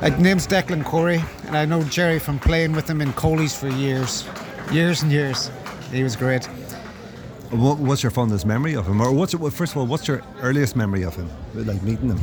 My 0.00 0.08
name's 0.18 0.46
Declan 0.46 0.84
Corey, 0.84 1.22
and 1.46 1.56
I 1.56 1.64
know 1.66 1.82
Gerry 1.84 2.18
from 2.18 2.38
playing 2.38 2.72
with 2.72 2.88
him 2.88 3.00
in 3.00 3.12
Coley's 3.12 3.56
for 3.56 3.68
years. 3.68 4.26
Years 4.72 5.02
and 5.02 5.12
years. 5.12 5.50
He 5.92 6.02
was 6.02 6.16
great. 6.16 6.46
What, 7.50 7.78
what's 7.78 8.02
your 8.02 8.10
fondest 8.10 8.46
memory 8.46 8.74
of 8.74 8.86
him? 8.86 9.00
Or 9.00 9.12
what's 9.12 9.32
your, 9.32 9.42
well, 9.42 9.50
first 9.50 9.72
of 9.72 9.78
all, 9.78 9.86
what's 9.86 10.08
your 10.08 10.22
earliest 10.40 10.74
memory 10.74 11.02
of 11.02 11.14
him? 11.14 11.28
Like 11.54 11.82
meeting 11.82 12.10
him? 12.10 12.20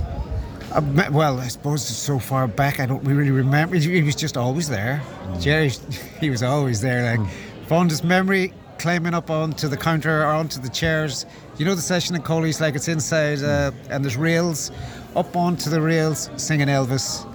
Uh, 0.71 1.09
well, 1.11 1.39
I 1.39 1.47
suppose 1.47 1.85
so 1.85 2.19
far 2.19 2.47
back, 2.47 2.79
I 2.79 2.85
don't 2.85 3.03
really 3.03 3.31
remember. 3.31 3.77
He 3.77 3.89
he 3.89 4.03
was 4.03 4.15
just 4.15 4.35
always 4.35 4.67
there. 4.67 5.01
Gerry, 5.39 5.69
he 6.19 6.29
was 6.29 6.43
always 6.43 6.81
there. 6.81 7.17
Like, 7.17 7.29
fondest 7.67 8.03
memory, 8.03 8.53
climbing 8.79 9.13
up 9.13 9.29
onto 9.29 9.67
the 9.67 9.77
counter 9.77 10.21
or 10.21 10.27
onto 10.27 10.59
the 10.59 10.69
chairs. 10.69 11.25
You 11.57 11.65
know 11.65 11.75
the 11.75 11.81
session 11.81 12.15
in 12.15 12.21
Coley's, 12.21 12.61
like 12.61 12.75
it's 12.75 12.87
inside, 12.87 13.41
uh, 13.41 13.71
and 13.89 14.03
there's 14.03 14.17
rails. 14.17 14.71
Up 15.15 15.35
onto 15.35 15.69
the 15.69 15.81
rails, 15.81 16.29
singing 16.37 16.67
Elvis. 16.67 17.25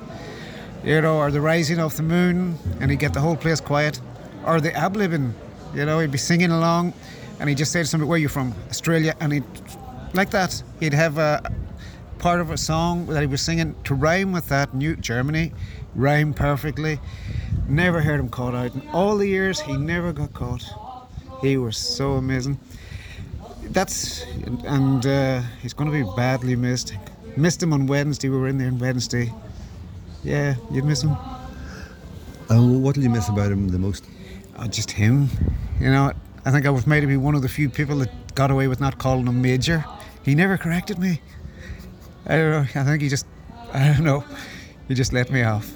You 0.85 1.01
know, 1.01 1.19
or 1.19 1.31
the 1.31 1.41
rising 1.41 1.79
of 1.79 1.97
the 1.97 2.03
moon, 2.03 2.57
and 2.81 2.91
he'd 2.91 3.01
get 3.01 3.13
the 3.13 3.21
whole 3.21 3.37
place 3.37 3.61
quiet. 3.61 4.01
Or 4.45 4.61
the 4.61 4.75
ab 4.75 4.95
libbing, 4.95 5.33
you 5.75 5.85
know, 5.85 6.01
he'd 6.01 6.11
be 6.11 6.19
singing 6.19 6.51
along, 6.51 6.93
and 7.39 7.49
he'd 7.49 7.59
just 7.59 7.73
say 7.73 7.83
to 7.83 7.87
somebody, 7.87 8.09
"Where 8.09 8.17
are 8.17 8.21
you 8.21 8.29
from? 8.29 8.55
Australia?" 8.69 9.15
And 9.21 9.33
he'd, 9.33 9.45
like 10.13 10.31
that, 10.31 10.63
he'd 10.81 10.95
have 10.95 11.19
a 11.19 11.43
part 12.19 12.41
of 12.41 12.51
a 12.51 12.57
song 12.57 13.07
that 13.07 13.21
he 13.21 13.27
was 13.27 13.41
singing 13.41 13.75
to 13.85 13.95
rhyme 13.95 14.33
with 14.33 14.49
that 14.49 14.75
new 14.75 14.95
Germany, 14.97 15.53
rhyme 15.95 16.33
perfectly. 16.35 17.01
Never 17.69 18.01
heard 18.01 18.21
him 18.21 18.29
caught 18.29 18.55
out. 18.55 18.75
In 18.75 18.83
all 18.93 19.17
the 19.17 19.27
years, 19.27 19.61
he 19.61 19.77
never 19.77 20.13
got 20.13 20.33
caught. 20.33 20.65
He 21.43 21.57
was 21.57 21.77
so 21.77 22.13
amazing. 22.13 22.59
That's 23.71 24.23
and 24.65 25.05
uh, 25.05 25.43
he's 25.61 25.75
going 25.75 25.91
to 25.91 26.05
be 26.05 26.09
badly 26.17 26.57
missed. 26.57 26.95
Missed 27.37 27.63
him 27.63 27.73
on 27.73 27.87
Wednesday. 27.87 28.29
We 28.29 28.37
were 28.37 28.49
in 28.49 28.59
there 28.59 28.69
on 28.69 28.79
Wednesday. 28.79 29.33
Yeah, 30.23 30.55
you'd 30.71 30.85
miss 30.85 31.03
him. 31.03 31.17
And 32.49 32.83
what 32.83 32.95
did 32.95 33.03
you 33.03 33.11
miss 33.11 33.29
about 33.29 33.51
him 33.51 33.69
the 33.69 33.79
most? 33.79 34.05
Oh, 34.59 34.67
just 34.69 34.91
him. 34.91 35.29
You 35.81 35.91
know, 35.91 36.13
I 36.45 36.51
think 36.51 36.65
I 36.67 36.71
was 36.71 36.87
maybe 36.87 37.17
one 37.17 37.35
of 37.35 37.43
the 37.43 37.49
few 37.49 37.69
people 37.69 37.99
that 37.99 38.35
got 38.35 38.51
away 38.51 38.69
with 38.69 38.81
not 38.81 38.99
calling 38.99 39.27
him 39.27 39.43
Majar. 39.43 39.85
He 40.25 40.35
never 40.35 40.57
corrected 40.57 40.99
me. 40.99 41.21
I 42.27 42.37
don't 42.37 42.51
know. 42.51 42.81
I 42.81 42.85
think 42.85 43.03
he 43.03 43.09
just, 43.09 43.27
I 43.73 43.93
don't 43.93 44.05
know. 44.05 44.25
He 44.87 44.95
just 44.95 45.13
let 45.13 45.31
me 45.31 45.43
off. 45.43 45.73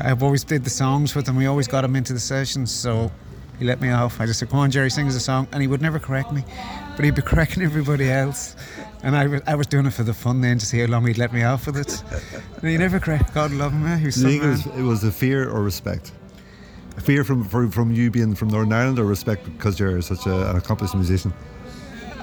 I've 0.00 0.22
always 0.22 0.44
did 0.44 0.64
the 0.64 0.70
songs 0.70 1.14
with 1.14 1.28
him. 1.28 1.36
We 1.36 1.46
always 1.46 1.68
got 1.68 1.84
him 1.84 1.94
into 1.94 2.14
the 2.14 2.20
sessions, 2.20 2.72
so 2.72 3.12
he 3.58 3.64
let 3.64 3.80
me 3.80 3.90
off. 3.90 4.20
I 4.20 4.26
just 4.26 4.38
said, 4.40 4.50
"Come 4.50 4.58
on, 4.60 4.70
Gerry, 4.70 4.90
sing 4.90 5.06
us 5.08 5.14
a 5.14 5.20
song," 5.20 5.46
and 5.52 5.60
he 5.62 5.66
would 5.68 5.80
never 5.82 5.98
correct 5.98 6.32
me, 6.32 6.44
but 6.96 7.04
he'd 7.04 7.14
be 7.14 7.22
correcting 7.22 7.62
everybody 7.62 8.10
else. 8.10 8.56
And 9.02 9.14
I 9.14 9.26
was, 9.26 9.42
I 9.46 9.54
was 9.54 9.66
doing 9.66 9.84
it 9.86 9.92
for 9.92 10.02
the 10.02 10.14
fun 10.14 10.40
then 10.40 10.58
to 10.58 10.64
see 10.66 10.78
how 10.80 10.86
long 10.86 11.06
he'd 11.06 11.18
let 11.18 11.32
me 11.32 11.42
off 11.42 11.66
with 11.66 11.76
it. 11.76 12.02
And 12.62 12.70
he 12.70 12.78
never 12.78 12.98
corrected. 12.98 13.34
God 13.34 13.50
love 13.52 13.72
him. 13.72 13.86
eh? 13.86 13.98
He 13.98 14.06
was 14.06 14.14
Do 14.14 14.20
some 14.22 14.30
you 14.30 14.40
think 14.40 14.66
it 14.66 14.70
was, 14.70 14.78
it 14.78 14.82
was 14.82 15.04
a 15.04 15.12
fear 15.12 15.48
or 15.50 15.62
respect? 15.62 16.12
A 16.96 17.00
fear 17.00 17.22
from, 17.24 17.44
from 17.44 17.70
from 17.70 17.90
you 17.92 18.10
being 18.10 18.34
from 18.34 18.48
Northern 18.48 18.72
Ireland, 18.72 18.98
or 18.98 19.04
respect 19.04 19.44
because 19.44 19.78
you're 19.78 20.00
such 20.00 20.26
a, 20.26 20.50
an 20.50 20.56
accomplished 20.56 20.94
musician? 20.94 21.32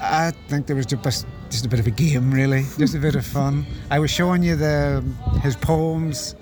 I 0.03 0.32
think 0.47 0.65
there 0.65 0.75
was 0.75 0.88
just, 0.88 1.27
just 1.51 1.65
a 1.65 1.69
bit 1.69 1.79
of 1.79 1.86
a 1.86 1.91
game, 1.91 2.34
really, 2.34 2.65
just 2.79 2.95
a 2.95 2.99
bit 2.99 3.13
of 3.15 3.23
fun. 3.25 3.65
I 3.91 3.99
was 3.99 4.09
showing 4.09 4.41
you 4.41 4.55
the 4.55 5.03
his 5.43 5.55
poems, 5.55 6.36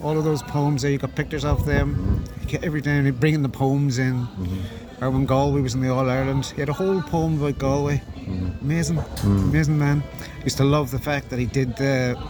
all 0.00 0.16
of 0.16 0.24
those 0.24 0.42
poems 0.42 0.82
there. 0.82 0.90
You 0.90 0.98
got 0.98 1.14
pictures 1.14 1.44
of 1.44 1.66
them. 1.66 2.24
Every 2.62 2.82
time 2.82 3.04
he'd 3.04 3.20
bringing 3.20 3.42
the 3.42 3.48
poems 3.48 3.98
in. 3.98 4.14
Mm-hmm. 4.14 5.04
Or 5.04 5.10
when 5.10 5.26
Galway 5.26 5.60
was 5.60 5.74
in 5.74 5.80
the 5.80 5.90
All 5.90 6.08
Ireland, 6.10 6.46
he 6.46 6.60
had 6.60 6.68
a 6.68 6.72
whole 6.72 7.00
poem 7.02 7.40
about 7.40 7.58
Galway. 7.58 8.02
Mm-hmm. 8.16 8.64
Amazing, 8.64 8.96
mm. 8.96 9.42
amazing 9.44 9.78
man. 9.78 10.02
Used 10.42 10.56
to 10.56 10.64
love 10.64 10.90
the 10.90 10.98
fact 10.98 11.30
that 11.30 11.38
he 11.38 11.46
did 11.46 11.76
the 11.76 12.20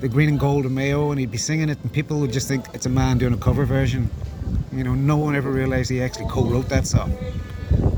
the 0.00 0.08
green 0.08 0.30
and 0.30 0.40
gold 0.40 0.64
of 0.64 0.72
Mayo, 0.72 1.10
and 1.10 1.20
he'd 1.20 1.30
be 1.30 1.38
singing 1.38 1.68
it, 1.68 1.78
and 1.82 1.92
people 1.92 2.20
would 2.20 2.32
just 2.32 2.48
think 2.48 2.64
it's 2.72 2.86
a 2.86 2.90
man 2.90 3.18
doing 3.18 3.34
a 3.34 3.36
cover 3.36 3.64
version. 3.64 4.10
You 4.72 4.84
know, 4.84 4.94
no 4.94 5.16
one 5.16 5.36
ever 5.36 5.50
realised 5.50 5.90
he 5.90 6.02
actually 6.02 6.28
co-wrote 6.28 6.68
that 6.70 6.86
song. 6.86 7.14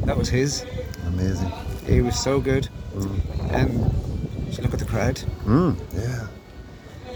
That 0.04 0.16
was 0.16 0.28
his. 0.28 0.64
Amazing. 1.06 1.52
He 1.86 2.00
was 2.00 2.18
so 2.18 2.40
good. 2.40 2.68
Mm. 2.94 3.52
And 3.52 4.52
you 4.52 4.62
look 4.62 4.74
at 4.74 4.80
the 4.80 4.84
crowd. 4.84 5.16
Mm, 5.44 5.76
yeah. 5.94 6.26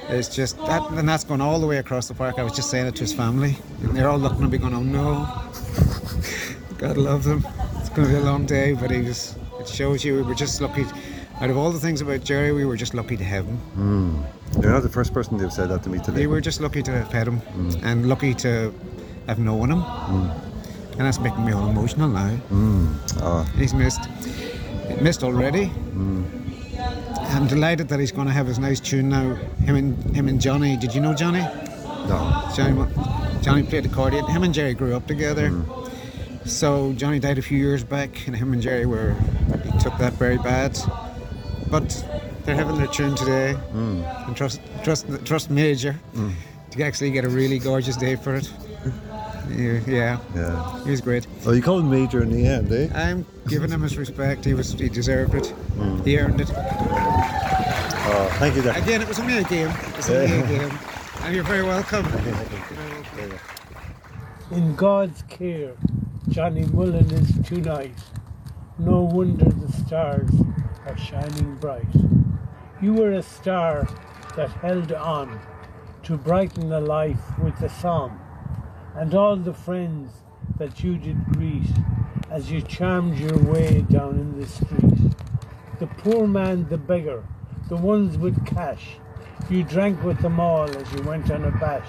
It's 0.09 0.35
just 0.35 0.57
that, 0.59 0.89
and 0.91 1.09
that's 1.09 1.25
going 1.25 1.41
all 1.41 1.59
the 1.59 1.67
way 1.67 1.79
across 1.79 2.07
the 2.09 2.15
park. 2.15 2.39
I 2.39 2.43
was 2.45 2.53
just 2.53 2.71
saying 2.71 2.87
it 2.87 2.95
to 2.97 3.01
his 3.01 3.13
family, 3.13 3.57
and 3.83 3.97
they're 3.97 4.09
all 4.09 4.19
looking 4.19 4.45
at 4.45 4.51
me, 4.51 4.59
going, 4.59 4.75
"Oh 4.75 4.83
no, 4.83 5.27
God 6.79 6.97
love 6.97 7.25
them. 7.25 7.45
It's 7.79 7.89
going 7.89 8.09
to 8.09 8.15
be 8.15 8.21
a 8.21 8.25
long 8.25 8.47
day." 8.47 8.75
But 8.75 8.91
he 8.91 9.03
was. 9.03 9.37
It 9.59 9.69
shows 9.69 10.05
you 10.05 10.15
we 10.17 10.23
were 10.23 10.35
just 10.35 10.61
lucky. 10.61 10.85
Out 11.41 11.51
of 11.51 11.57
all 11.57 11.71
the 11.71 11.81
things 11.81 12.01
about 12.01 12.23
Jerry, 12.25 12.53
we 12.53 12.65
were 12.65 12.77
just 12.77 12.95
lucky 12.95 13.17
to 13.17 13.25
have 13.25 13.47
him. 13.47 13.59
Mm. 13.77 14.63
You're 14.63 14.73
not 14.73 14.83
the 14.83 14.89
first 14.89 15.13
person 15.13 15.37
to 15.39 15.45
have 15.45 15.53
said 15.53 15.69
that 15.71 15.83
to 15.83 15.91
me 15.91 15.99
today. 15.99 16.21
We 16.21 16.27
were 16.29 16.41
just 16.41 16.61
lucky 16.61 16.83
to 16.83 16.93
have 16.93 17.13
had 17.13 17.27
him, 17.29 17.43
and 17.83 18.09
lucky 18.09 18.33
to 18.35 18.73
have 19.27 19.39
known 19.39 19.73
him. 19.73 19.83
And 20.99 21.05
that's 21.05 21.19
making 21.19 21.45
me 21.45 21.53
all 21.53 21.69
emotional 21.69 22.09
now. 22.09 22.31
Mm. 22.51 22.95
Ah. 23.21 23.45
He's 23.57 23.75
missed. 23.75 24.09
Missed 25.03 25.25
already. 25.25 25.71
I'm 27.29 27.47
delighted 27.47 27.89
that 27.89 28.01
he's 28.01 28.13
going 28.13 28.27
to 28.27 28.33
have 28.33 28.47
his 28.47 28.59
nice 28.59 28.81
tune 28.81 29.09
now. 29.09 29.35
Him 29.65 29.77
and 29.77 30.17
him 30.17 30.29
and 30.29 30.41
Johnny. 30.41 30.77
Did 30.77 30.95
you 30.95 31.01
know 31.01 31.15
Johnny? 31.15 31.41
No. 32.09 32.51
Johnny, 32.55 32.93
Johnny 33.43 33.63
played 33.65 33.85
accordion. 33.87 34.27
Him 34.27 34.43
and 34.43 34.55
Gerry 34.55 34.75
grew 34.75 34.95
up 34.95 35.07
together. 35.07 35.53
So 36.45 36.93
Johnny 36.93 37.19
died 37.19 37.39
a 37.39 37.43
few 37.43 37.59
years 37.59 37.83
back, 37.83 38.27
and 38.27 38.37
him 38.37 38.53
and 38.53 38.63
Gerry 38.63 38.87
were 38.87 39.15
he 39.65 39.79
took 39.79 39.97
that 39.99 40.13
very 40.15 40.39
bad. 40.39 40.79
But 41.69 42.05
they're 42.45 42.55
having 42.55 42.77
their 42.77 42.87
tune 42.87 43.17
today, 43.17 43.57
and 43.73 44.37
trust 44.37 44.61
trust 44.85 45.07
trust 45.25 45.51
Majar 45.51 45.97
to 46.71 46.83
actually 46.85 47.11
get 47.11 47.25
a 47.25 47.29
really 47.29 47.59
gorgeous 47.59 47.97
day 47.97 48.15
for 48.17 48.37
it. 48.37 48.51
Yeah, 49.51 49.81
yeah. 49.87 50.19
Yeah. 50.35 50.85
He 50.85 50.91
was 50.91 51.01
great. 51.01 51.27
Oh, 51.45 51.53
you 51.53 51.63
called 51.63 51.83
him 51.83 51.91
Majar 51.91 52.23
in 52.23 52.31
the 52.31 52.47
end, 52.47 52.73
eh? 52.73 52.89
I'm 52.95 53.25
giving 53.49 53.71
him 53.71 53.83
his 53.83 53.97
respect. 53.97 54.45
He 54.45 54.55
was 54.55 54.73
he 54.73 54.89
deserved 54.89 55.35
it. 55.35 55.53
Mm. 55.77 56.05
He 56.05 56.19
earned 56.19 56.41
it. 56.41 56.49
Oh, 58.09 58.29
thank 58.39 58.55
you, 58.57 58.63
Dad. 58.63 58.77
Again, 58.83 59.03
it 59.03 59.09
was 59.09 59.19
only 59.19 59.39
a 59.39 59.43
game. 59.45 59.69
It 59.69 59.97
was 59.97 60.11
only 60.11 60.25
a 60.27 60.29
Yeah. 60.29 60.47
game. 60.47 60.79
And 61.23 61.35
you're 61.35 61.45
very 61.45 61.65
welcome. 61.65 62.07
In 64.53 64.77
God's 64.77 65.23
care, 65.23 65.73
Johnny 66.29 66.65
Mullen 66.73 67.11
is 67.11 67.33
tonight. 67.49 67.99
No 68.79 69.01
wonder 69.03 69.47
the 69.47 69.73
stars 69.73 70.31
are 70.87 70.97
shining 70.97 71.57
bright. 71.57 71.89
You 72.81 72.95
were 72.95 73.13
a 73.13 73.23
star 73.23 73.89
that 74.37 74.51
held 74.51 74.93
on 74.93 75.41
to 76.05 76.17
brighten 76.17 76.69
the 76.69 76.81
life 76.81 77.39
with 77.41 77.61
a 77.63 77.69
song, 77.69 78.21
and 78.95 79.13
all 79.15 79.35
the 79.37 79.55
friends 79.55 80.13
that 80.59 80.85
you 80.85 80.97
did 80.97 81.25
greet 81.33 81.69
as 82.31 82.51
you 82.53 82.61
charmed 82.61 83.19
your 83.19 83.37
way 83.39 83.85
down 83.91 84.15
in 84.21 84.39
the 84.41 84.47
street. 84.47 85.13
The 85.81 85.87
poor 85.89 86.27
man, 86.29 86.69
the 86.69 86.79
beggar, 86.79 87.25
the 87.69 87.77
ones 87.77 88.17
with 88.17 88.47
cash, 88.47 88.97
you 89.51 89.65
drank 89.65 90.03
with 90.03 90.21
them 90.21 90.39
all 90.39 90.69
as 90.69 90.93
you 90.93 91.03
went 91.03 91.31
on 91.31 91.45
a 91.45 91.51
bash. 91.51 91.89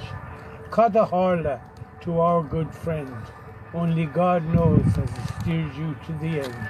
Cada 0.71 1.05
Harla 1.05 1.61
to 2.01 2.19
our 2.19 2.43
good 2.43 2.73
friend, 2.73 3.15
only 3.73 4.05
God 4.05 4.45
knows 4.53 4.85
as 4.97 5.09
he 5.09 5.41
steered 5.41 5.75
you 5.75 5.95
to 6.05 6.13
the 6.13 6.41
end. 6.41 6.69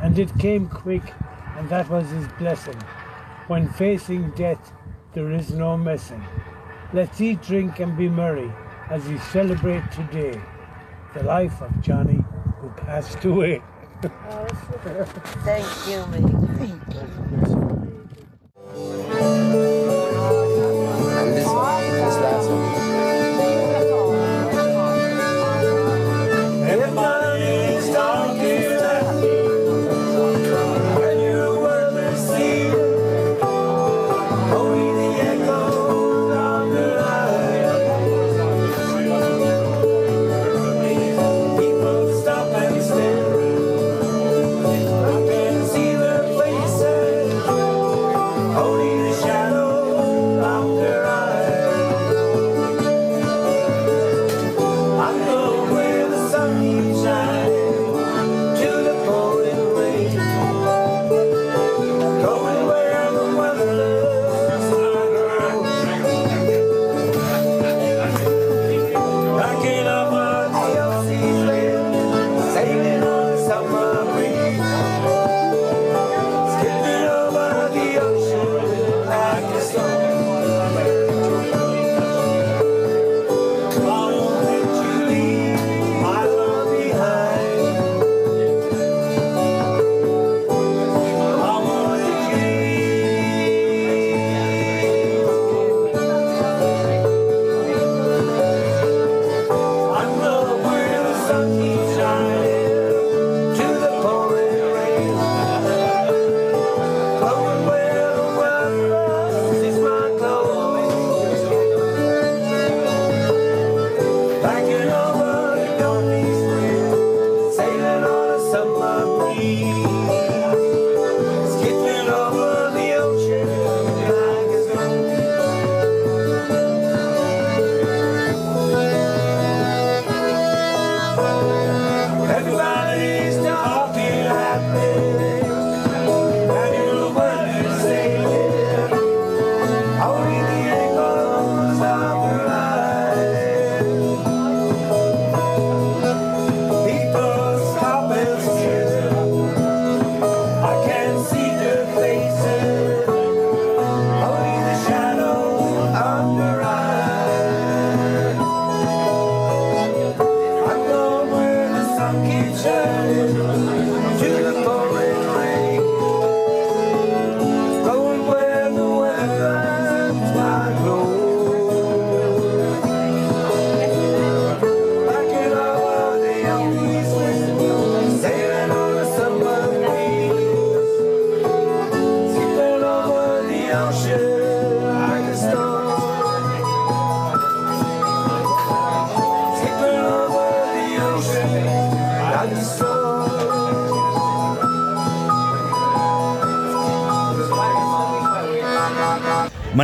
And 0.00 0.18
it 0.18 0.36
came 0.38 0.68
quick, 0.68 1.02
and 1.56 1.68
that 1.68 1.88
was 1.88 2.08
his 2.10 2.26
blessing. 2.38 2.80
When 3.48 3.68
facing 3.68 4.30
death, 4.30 4.72
there 5.12 5.30
is 5.30 5.50
no 5.50 5.76
messing. 5.76 6.24
Let's 6.92 7.20
eat, 7.20 7.42
drink, 7.42 7.80
and 7.80 7.96
be 7.96 8.08
merry 8.08 8.52
as 8.90 9.06
we 9.08 9.18
celebrate 9.18 9.90
today 9.92 10.40
the 11.14 11.22
life 11.22 11.60
of 11.62 11.80
Johnny 11.80 12.24
who 12.60 12.68
passed 12.70 13.24
away. 13.24 13.62
Oh, 14.04 14.46
thank 15.44 15.66
you, 15.88 16.06
mate. 16.06 17.82
Música 18.76 19.75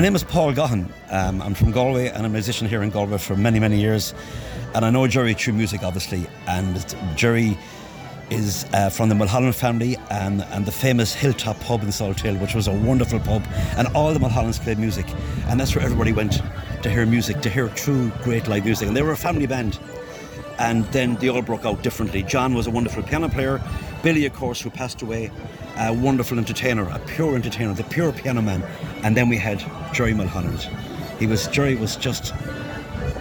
name 0.02 0.16
is 0.16 0.24
Paul 0.24 0.52
Gahan. 0.52 0.90
Um, 1.10 1.40
I'm 1.40 1.54
from 1.54 1.70
Galway 1.70 2.08
and 2.08 2.18
I'm 2.18 2.24
a 2.24 2.28
musician 2.30 2.66
here 2.66 2.82
in 2.82 2.90
Galway 2.90 3.18
for 3.18 3.36
many, 3.36 3.60
many 3.60 3.80
years. 3.80 4.14
And 4.74 4.84
I 4.84 4.90
know 4.90 5.06
Gerry 5.06 5.32
through 5.32 5.52
music, 5.52 5.84
obviously. 5.84 6.26
And 6.48 6.84
Gerry 7.14 7.56
is 8.28 8.66
uh, 8.72 8.90
from 8.90 9.10
the 9.10 9.14
Mulholland 9.14 9.54
family 9.54 9.96
and, 10.10 10.42
and 10.50 10.66
the 10.66 10.72
famous 10.72 11.14
Hilltop 11.14 11.60
pub 11.60 11.82
in 11.82 11.90
Salthill, 11.90 12.40
which 12.40 12.52
was 12.52 12.66
a 12.66 12.72
wonderful 12.72 13.20
pub. 13.20 13.44
And 13.76 13.86
all 13.94 14.12
the 14.12 14.18
Mulhollands 14.18 14.58
played 14.58 14.80
music. 14.80 15.06
And 15.46 15.60
that's 15.60 15.76
where 15.76 15.84
everybody 15.84 16.12
went 16.12 16.42
to 16.82 16.90
hear 16.90 17.06
music, 17.06 17.40
to 17.42 17.48
hear 17.48 17.68
true 17.68 18.10
great 18.24 18.48
live 18.48 18.64
music. 18.64 18.88
And 18.88 18.96
they 18.96 19.02
were 19.02 19.12
a 19.12 19.16
family 19.16 19.46
band. 19.46 19.78
And 20.58 20.84
then 20.86 21.14
they 21.16 21.28
all 21.28 21.42
broke 21.42 21.64
out 21.64 21.84
differently. 21.84 22.24
John 22.24 22.54
was 22.54 22.66
a 22.66 22.72
wonderful 22.72 23.04
piano 23.04 23.28
player. 23.28 23.62
Billy, 24.02 24.26
of 24.26 24.32
course, 24.34 24.60
who 24.60 24.68
passed 24.68 25.00
away, 25.02 25.30
a 25.78 25.92
wonderful 25.94 26.38
entertainer, 26.38 26.88
a 26.88 26.98
pure 26.98 27.36
entertainer, 27.36 27.72
the 27.72 27.84
pure 27.84 28.12
piano 28.12 28.42
man. 28.42 28.64
And 29.04 29.16
then 29.16 29.28
we 29.28 29.36
had 29.36 29.64
Gerry 29.92 30.14
Mulholland. 30.14 30.68
He 31.18 31.26
was 31.26 31.46
Gerry 31.48 31.74
was 31.74 31.96
just 31.96 32.34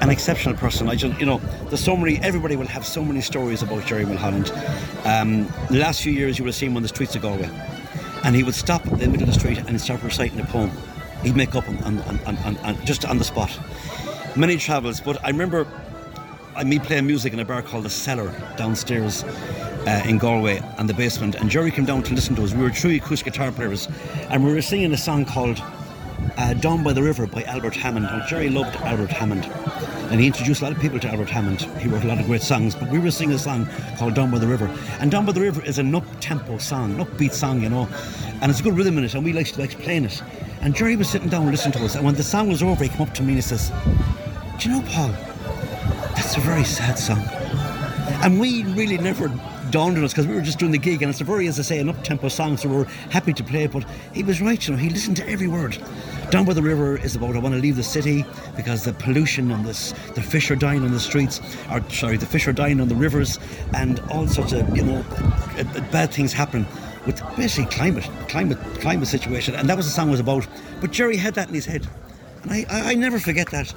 an 0.02 0.10
exceptional 0.10 0.56
person. 0.56 0.90
I 0.90 0.96
just, 0.96 1.20
you 1.20 1.26
know, 1.26 1.38
there's 1.68 1.84
so 1.84 1.96
many. 1.96 2.18
Everybody 2.20 2.56
will 2.56 2.68
have 2.68 2.86
so 2.86 3.04
many 3.04 3.22
stories 3.22 3.62
about 3.62 3.86
Gerry 3.86 4.06
Mulholland. 4.06 4.52
Um, 5.06 5.48
the 5.70 5.78
last 5.78 6.02
few 6.02 6.12
years, 6.12 6.40
you 6.40 6.44
would 6.44 6.50
have 6.50 6.56
seen 6.56 6.72
him 6.72 6.78
on 6.78 6.84
the 6.84 6.90
streets 6.90 7.16
of 7.16 7.22
Galway, 7.22 7.50
and 8.24 8.36
he 8.36 8.44
would 8.44 8.56
stop 8.56 8.86
in 8.88 8.98
the 8.98 9.08
middle 9.08 9.28
of 9.28 9.34
the 9.34 9.40
street 9.40 9.60
and 9.60 9.80
start 9.80 10.02
reciting 10.02 10.40
a 10.40 10.46
poem. 10.46 10.72
He'd 11.24 11.36
make 11.36 11.54
up 11.54 11.68
on, 11.70 11.78
on, 11.84 12.00
on, 12.26 12.58
on, 12.58 12.86
just 12.86 13.06
on 13.06 13.20
the 13.20 13.24
spot. 13.24 13.52
Many 14.36 14.58
travels, 14.58 15.00
but 15.00 15.24
I 15.24 15.28
remember 15.28 15.68
I 16.56 16.64
me 16.64 16.80
playing 16.80 17.06
music 17.06 17.32
in 17.34 17.40
a 17.40 17.46
bar 17.46 17.62
called 17.62 17.86
the 17.86 17.90
Cellar 17.90 18.34
downstairs 18.58 19.24
uh, 19.24 20.04
in 20.06 20.18
Galway 20.18 20.62
and 20.78 20.90
the 20.90 20.94
basement, 20.94 21.36
and 21.36 21.50
Gerry 21.50 21.72
came 21.72 21.86
down 21.86 22.02
to 22.04 22.14
listen 22.14 22.36
to 22.36 22.44
us. 22.44 22.54
We 22.54 22.64
were 22.64 22.72
three 22.72 22.98
acoustic 22.98 23.34
guitar 23.34 23.52
players, 23.52 23.88
and 24.30 24.44
we 24.44 24.54
were 24.54 24.62
singing 24.62 24.92
a 24.94 24.98
song 24.98 25.26
called 25.26 25.62
uh, 26.38 26.54
Down 26.56 26.84
by 26.84 26.94
the 26.94 27.04
River 27.04 27.28
by 27.28 27.44
Albert 27.44 27.76
Hammond. 27.76 28.06
Now, 28.06 28.26
Gerry 28.28 28.50
loved 28.50 28.76
Albert 28.78 29.12
Hammond, 29.12 29.46
and 30.12 30.20
he 30.20 30.28
introduced 30.28 30.62
a 30.62 30.66
lot 30.66 30.74
of 30.74 30.80
people 30.80 31.00
to 31.00 31.08
Albert 31.08 31.30
Hammond. 31.30 31.62
He 31.80 31.88
wrote 31.88 32.04
a 32.04 32.08
lot 32.08 32.20
of 32.20 32.26
great 32.26 32.42
songs, 32.42 32.76
but 32.76 32.90
we 32.90 33.00
were 33.00 33.12
singing 33.12 33.36
a 33.36 33.40
song 33.40 33.68
called 33.98 34.14
Down 34.14 34.32
by 34.32 34.40
the 34.40 34.48
River. 34.48 34.70
And 35.00 35.12
Down 35.12 35.26
by 35.26 35.32
the 35.32 35.42
River 35.42 35.64
is 35.64 35.80
an 35.80 35.94
up-tempo 35.94 36.58
song, 36.58 37.00
an 37.00 37.06
upbeat 37.06 37.32
song, 37.32 37.62
you 37.62 37.70
know, 37.70 37.88
and 38.42 38.50
it's 38.50 38.60
a 38.60 38.64
good 38.64 38.78
rhythm 38.78 38.98
in 38.98 39.04
it, 39.04 39.14
and 39.14 39.24
we 39.24 39.34
liked, 39.34 39.58
liked 39.58 39.78
playing 39.80 40.06
it. 40.06 40.22
And 40.62 40.76
Gerry 40.76 40.96
was 40.96 41.10
sitting 41.10 41.30
down 41.30 41.50
listening 41.50 41.74
to 41.74 41.86
us, 41.86 41.96
and 41.96 42.06
when 42.06 42.16
the 42.16 42.24
song 42.24 42.50
was 42.50 42.62
over, 42.62 42.84
he 42.84 42.90
came 42.90 43.02
up 43.02 43.14
to 43.16 43.24
me 43.24 43.30
and 43.30 43.38
he 43.38 43.42
says, 43.42 43.72
Do 44.60 44.70
you 44.70 44.76
know, 44.76 44.88
Paul, 44.88 45.12
that's 46.16 46.38
a 46.38 46.42
very 46.42 46.64
sad 46.64 47.00
song. 47.00 47.24
And 48.24 48.40
we 48.40 48.64
really 48.64 48.98
never 48.98 49.32
dawned 49.72 49.98
on 49.98 50.04
us 50.04 50.12
because 50.12 50.28
we 50.28 50.36
were 50.36 50.42
just 50.42 50.60
doing 50.60 50.72
the 50.72 50.78
gig, 50.78 51.02
and 51.02 51.10
it's 51.10 51.22
a 51.22 51.24
very, 51.24 51.48
as 51.48 51.60
I 51.60 51.64
say, 51.64 51.80
an 51.80 51.90
up-tempo 51.90 52.28
song, 52.28 52.58
so 52.58 52.70
we 52.70 52.76
we're 52.76 52.86
happy 53.10 53.34
to 53.34 53.44
play 53.44 53.64
it. 53.64 53.72
But 53.72 53.86
he 54.14 54.24
was 54.24 54.42
right, 54.42 54.68
you 54.68 54.74
know. 54.74 54.80
He 54.80 54.90
listened 54.90 55.18
to 55.18 55.30
every 55.30 55.48
word. 55.48 55.78
Down 56.30 56.46
by 56.46 56.54
the 56.54 56.62
river 56.62 56.98
is 56.98 57.16
about 57.16 57.36
I 57.36 57.40
want 57.40 57.56
to 57.56 57.62
leave 57.62 57.76
the 57.76 57.84
city 57.84 58.26
because 58.56 58.84
the 58.84 58.94
pollution 58.94 59.52
and 59.52 59.66
this, 59.66 59.92
the 60.14 60.22
fish 60.22 60.52
are 60.52 60.56
dying 60.56 60.84
on 60.84 60.92
the 60.92 61.00
streets, 61.00 61.42
or 61.72 61.84
sorry, 61.90 62.18
the 62.18 62.26
fish 62.26 62.48
are 62.48 62.54
dying 62.54 62.80
on 62.80 62.88
the 62.88 62.96
rivers, 62.96 63.40
and 63.74 64.00
all 64.12 64.28
sorts 64.28 64.52
of 64.54 64.76
you 64.76 64.84
know 64.84 64.98
uh, 64.98 65.62
uh, 65.62 65.92
bad 65.92 66.12
things 66.12 66.32
happen 66.32 66.66
with 67.06 67.22
basically 67.36 67.66
climate, 67.76 68.10
climate, 68.28 68.58
climate 68.80 69.08
situation, 69.08 69.56
and 69.56 69.68
that 69.70 69.76
was 69.78 69.86
the 69.86 69.92
song 69.92 70.12
was 70.12 70.20
about. 70.20 70.48
But 70.80 70.92
Gerry 70.92 71.18
had 71.18 71.34
that 71.36 71.48
in 71.48 71.54
his 71.54 71.66
head, 71.66 71.88
and 72.44 72.52
I, 72.52 72.66
I, 72.70 72.92
I 72.92 72.96
never 72.96 73.20
forget 73.20 73.50
that. 73.52 73.70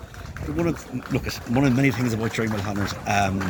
One 0.55 0.69
of 0.69 1.13
look, 1.13 1.27
one 1.49 1.65
of 1.65 1.75
many 1.75 1.91
things 1.91 2.13
about 2.13 2.33
Gerry 2.35 2.49
Mulholland. 2.49 2.95
Um, 3.07 3.41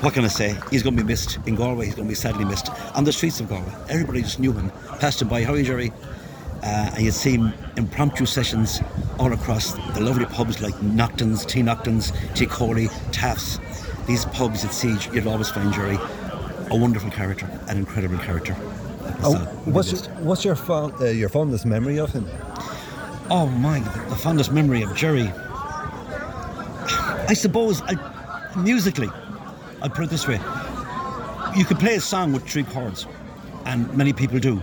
what 0.00 0.14
can 0.14 0.24
I 0.24 0.28
say? 0.28 0.56
He's 0.70 0.82
going 0.82 0.96
to 0.96 1.02
be 1.02 1.06
missed 1.06 1.38
in 1.46 1.54
Galway. 1.54 1.86
He's 1.86 1.94
going 1.94 2.06
to 2.06 2.10
be 2.10 2.14
sadly 2.14 2.44
missed 2.44 2.68
on 2.94 3.04
the 3.04 3.12
streets 3.12 3.40
of 3.40 3.48
Galway. 3.48 3.72
Everybody 3.88 4.22
just 4.22 4.38
knew 4.38 4.52
him, 4.52 4.70
passed 5.00 5.22
him 5.22 5.28
by. 5.28 5.42
How 5.42 5.54
are 5.54 5.56
you, 5.56 5.64
Gerry? 5.64 5.92
Uh, 6.62 6.90
and 6.94 7.04
you'd 7.04 7.14
see 7.14 7.36
him 7.36 7.52
impromptu 7.76 8.26
sessions 8.26 8.80
all 9.18 9.32
across 9.32 9.72
the 9.94 10.00
lovely 10.00 10.26
pubs 10.26 10.60
like 10.60 10.74
Neachtain's, 10.74 11.46
T 11.46 11.62
Neachtain's, 11.62 12.12
T 12.34 12.46
Coley, 12.46 12.88
Taft's. 13.12 13.58
These 14.06 14.24
pubs 14.26 14.62
you'd 14.62 14.72
see, 14.72 14.96
you'd 15.12 15.26
always 15.26 15.50
find 15.50 15.72
Gerry 15.72 15.98
a 16.70 16.76
wonderful 16.76 17.10
character, 17.10 17.48
an 17.68 17.78
incredible 17.78 18.18
character. 18.18 18.56
Oh, 19.22 19.36
what's 19.64 19.92
your, 19.92 20.00
what's 20.16 20.44
your 20.44 20.56
fond, 20.56 20.94
uh, 21.00 21.06
your 21.06 21.28
fondest 21.28 21.64
memory 21.64 21.98
of 21.98 22.12
him? 22.12 22.26
Oh 23.30 23.46
my, 23.46 23.80
the 24.08 24.16
fondest 24.16 24.52
memory 24.52 24.82
of 24.82 24.94
Gerry. 24.94 25.32
I 27.28 27.34
suppose, 27.34 27.82
I, 27.82 28.52
musically, 28.56 29.08
I'd 29.82 29.94
put 29.94 30.04
it 30.04 30.10
this 30.10 30.26
way. 30.26 30.40
You 31.56 31.64
could 31.64 31.78
play 31.78 31.96
a 31.96 32.00
song 32.00 32.32
with 32.32 32.48
three 32.48 32.64
chords, 32.64 33.06
and 33.64 33.94
many 33.96 34.12
people 34.12 34.38
do. 34.38 34.62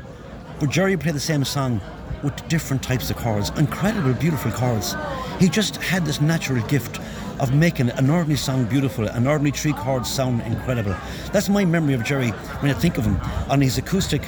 But 0.60 0.70
Gerry 0.70 0.98
played 0.98 1.16
the 1.16 1.20
same 1.20 1.44
song 1.44 1.82
with 2.24 2.48
different 2.48 2.82
types 2.82 3.10
of 3.10 3.18
chords, 3.18 3.52
incredible, 3.58 4.14
beautiful 4.14 4.52
chords. 4.52 4.96
He 5.40 5.50
just 5.50 5.78
had 5.78 6.06
this 6.06 6.22
natural 6.22 6.66
gift 6.68 7.00
of 7.40 7.54
making 7.54 7.90
an 7.90 8.10
ordinary 8.10 8.38
song 8.38 8.66
beautiful, 8.66 9.06
an 9.08 9.28
ordinary 9.28 9.52
three 9.52 9.74
chords 9.74 10.10
sound 10.10 10.42
incredible. 10.42 10.96
That's 11.32 11.50
my 11.50 11.66
memory 11.66 11.94
of 11.94 12.04
Gerry 12.04 12.30
when 12.30 12.72
I 12.72 12.74
think 12.74 12.98
of 12.98 13.06
him 13.06 13.20
on 13.50 13.62
his 13.62 13.78
acoustic 13.78 14.22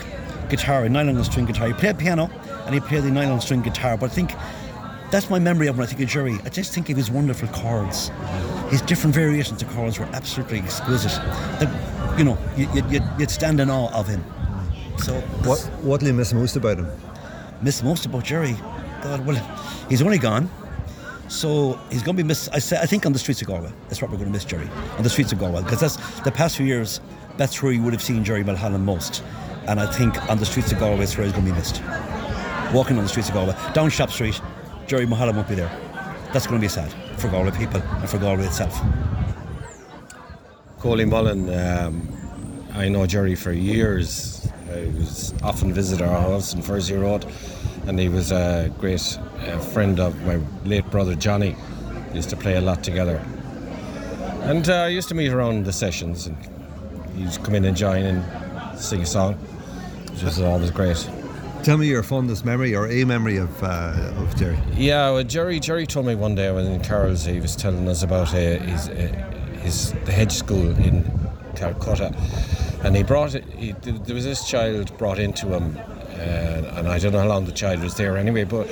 guitar, 0.50 0.84
a 0.84 0.90
nylon 0.90 1.24
string 1.24 1.46
guitar. 1.46 1.68
He 1.68 1.74
played 1.74 1.98
piano 1.98 2.30
and 2.66 2.74
he 2.74 2.82
played 2.82 3.04
the 3.04 3.12
nylon 3.12 3.42
string 3.42 3.62
guitar, 3.62 3.98
but 3.98 4.12
I 4.12 4.14
think 4.14 4.34
that's 5.16 5.30
my 5.30 5.40
memory 5.40 5.68
of 5.68 5.78
when 5.78 5.88
I 5.88 5.90
think 5.90 6.02
of 6.02 6.10
Gerry. 6.10 6.38
I 6.44 6.50
just 6.50 6.74
think 6.74 6.90
of 6.90 6.98
his 6.98 7.10
wonderful 7.10 7.48
chords. 7.48 8.12
His 8.70 8.82
different 8.82 9.16
variations 9.16 9.62
of 9.62 9.70
chords 9.70 9.98
were 9.98 10.08
absolutely 10.08 10.60
exquisite. 10.60 11.14
That, 11.60 12.20
you 12.20 12.26
know, 12.26 12.38
you, 12.58 12.68
you, 12.74 12.84
you'd, 12.90 13.04
you'd 13.18 13.32
stand 13.32 13.62
in 13.62 13.70
awe 13.70 13.90
of 13.98 14.08
him. 14.10 14.22
So, 14.98 15.14
What 15.46 15.60
what 15.82 16.02
do 16.02 16.08
you 16.08 16.14
miss 16.14 16.34
most 16.34 16.58
about 16.58 16.80
him? 16.80 16.90
miss 17.62 17.82
most 17.82 18.06
about 18.06 18.26
Gerry. 18.26 18.58
God, 19.02 19.26
well, 19.26 19.38
he's 19.90 20.02
only 20.02 20.18
gone. 20.18 20.50
So 21.30 21.80
he's 21.90 22.04
going 22.04 22.18
to 22.18 22.24
be 22.24 22.28
missed. 22.28 22.50
I, 22.54 22.60
say, 22.60 22.78
I 22.78 22.86
think 22.86 23.06
on 23.06 23.14
the 23.14 23.20
streets 23.20 23.42
of 23.42 23.48
Galway. 23.48 23.72
That's 23.88 24.02
what 24.02 24.12
we're 24.12 24.18
going 24.18 24.30
to 24.30 24.34
miss 24.34 24.44
Gerry 24.44 24.68
on 24.98 25.04
the 25.04 25.10
streets 25.10 25.32
of 25.32 25.40
Galway 25.40 25.64
because 25.64 25.80
that's 25.80 25.96
the 26.22 26.32
past 26.32 26.58
few 26.58 26.66
years. 26.66 27.00
That's 27.38 27.64
where 27.64 27.72
you 27.72 27.82
would 27.84 27.94
have 27.94 28.04
seen 28.04 28.24
Gerry 28.26 28.44
Mulholland 28.44 28.86
most, 28.86 29.24
and 29.68 29.80
I 29.80 29.90
think 29.92 30.22
on 30.30 30.40
the 30.40 30.46
streets 30.46 30.74
of 30.74 30.80
Galway 30.80 31.04
is 31.04 31.18
where 31.18 31.26
he's 31.26 31.34
going 31.34 31.46
to 31.46 31.52
be 31.54 31.58
missed. 31.58 31.82
Walking 32.74 32.98
on 32.98 33.04
the 33.04 33.10
streets 33.10 33.30
of 33.30 33.36
Galway, 33.36 33.56
down 33.74 33.90
Shop 33.90 34.12
Street, 34.12 34.42
Gerry 34.88 35.06
Mulholland 35.06 35.38
won't 35.38 35.50
be 35.50 35.56
there. 35.56 35.72
That's 36.32 36.46
going 36.46 36.60
to 36.60 36.64
be 36.64 36.70
sad 36.70 36.94
for 37.20 37.28
Galway 37.30 37.52
people 37.52 37.82
and 37.82 38.10
for 38.10 38.18
Galway 38.20 38.46
itself. 38.46 38.80
Coley 40.80 41.06
Mullen, 41.06 41.50
um, 41.50 42.08
I 42.74 42.88
know 42.90 43.08
Gerry 43.08 43.36
for 43.36 43.52
years. 43.52 44.48
I 44.72 44.86
was 44.98 45.34
often 45.42 45.74
visit 45.74 46.02
our 46.02 46.22
house 46.22 46.54
in 46.54 46.62
Fursey 46.62 47.02
Road, 47.02 47.26
and 47.88 48.00
he 48.00 48.10
was 48.10 48.32
a 48.32 48.72
great 48.80 49.18
uh, 49.40 49.58
friend 49.60 50.00
of 50.00 50.20
my 50.26 50.40
late 50.66 50.90
brother 50.92 51.16
Johnny. 51.16 51.56
We 52.10 52.18
Used 52.18 52.30
to 52.30 52.38
play 52.38 52.56
a 52.56 52.62
lot 52.62 52.84
together, 52.84 53.18
and 54.44 54.70
uh, 54.70 54.84
I 54.84 54.88
used 54.90 55.08
to 55.10 55.16
meet 55.16 55.32
around 55.32 55.66
the 55.66 55.74
sessions, 55.74 56.28
and 56.28 56.38
he'd 57.16 57.44
come 57.44 57.56
in 57.56 57.66
and 57.66 57.76
join 57.76 58.04
and 58.04 58.80
sing 58.80 59.02
a 59.02 59.06
song, 59.06 59.34
which 60.12 60.24
was 60.24 60.40
always 60.40 60.72
great. 60.72 61.10
Tell 61.66 61.80
me 61.80 61.88
your 61.88 62.04
fondest 62.04 62.46
memory 62.46 62.76
or 62.76 62.88
a 62.92 63.06
memory 63.06 63.38
of 63.38 63.64
uh, 63.64 64.14
of 64.18 64.36
Gerry. 64.36 64.56
Yeah, 64.76 65.10
well, 65.10 65.24
Gerry. 65.24 65.60
Gerry 65.60 65.88
told 65.88 66.06
me 66.06 66.14
one 66.14 66.36
day 66.36 66.52
when 66.52 66.68
in 66.68 66.80
Carroll's. 66.80 67.26
He 67.26 67.40
was 67.40 67.56
telling 67.56 67.90
us 67.90 68.04
about 68.04 68.28
uh, 68.36 68.60
his 68.60 68.88
uh, 68.88 68.94
his 69.64 69.94
the 70.06 70.12
hedge 70.12 70.32
school 70.32 70.78
in 70.78 71.04
Calcutta, 71.56 72.16
and 72.84 72.96
he 72.96 73.02
brought 73.02 73.34
it. 73.34 73.46
He, 73.46 73.72
there 73.72 74.14
was 74.14 74.26
this 74.26 74.48
child 74.48 74.96
brought 75.00 75.18
into 75.18 75.48
him, 75.48 75.76
uh, 75.76 76.78
and 76.78 76.88
I 76.88 77.00
don't 77.00 77.14
know 77.14 77.22
how 77.22 77.30
long 77.30 77.46
the 77.46 77.52
child 77.52 77.82
was 77.82 77.96
there 77.96 78.16
anyway. 78.16 78.44
But 78.44 78.68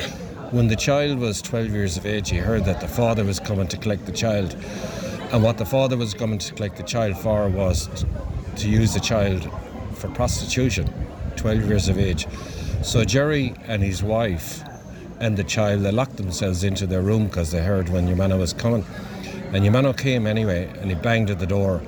when 0.51 0.67
the 0.67 0.75
child 0.75 1.17
was 1.17 1.41
12 1.41 1.71
years 1.71 1.97
of 1.97 2.05
age, 2.05 2.29
he 2.29 2.37
heard 2.37 2.63
that 2.65 2.79
the 2.79 2.87
father 2.87 3.23
was 3.23 3.39
coming 3.39 3.67
to 3.69 3.77
collect 3.77 4.05
the 4.05 4.11
child, 4.11 4.55
and 5.31 5.41
what 5.41 5.57
the 5.57 5.65
father 5.65 5.97
was 5.97 6.13
coming 6.13 6.37
to 6.37 6.53
collect 6.53 6.77
the 6.77 6.83
child 6.83 7.17
for 7.17 7.49
was 7.49 8.05
to 8.57 8.69
use 8.69 8.93
the 8.93 8.99
child 8.99 9.49
for 9.95 10.09
prostitution. 10.09 10.93
12 11.37 11.65
years 11.65 11.89
of 11.89 11.97
age. 11.97 12.27
So 12.83 13.05
Gerry 13.05 13.55
and 13.65 13.81
his 13.81 14.03
wife 14.03 14.61
and 15.21 15.37
the 15.37 15.43
child, 15.45 15.83
they 15.83 15.91
locked 15.91 16.17
themselves 16.17 16.65
into 16.65 16.85
their 16.85 17.01
room 17.01 17.27
because 17.27 17.49
they 17.49 17.63
heard 17.63 17.87
when 17.87 18.07
Yumano 18.07 18.37
was 18.37 18.51
coming. 18.51 18.85
And 19.53 19.63
Yumano 19.63 19.97
came 19.97 20.27
anyway, 20.27 20.69
and 20.81 20.91
he 20.91 20.95
banged 20.95 21.29
at 21.29 21.39
the 21.39 21.47
door. 21.47 21.81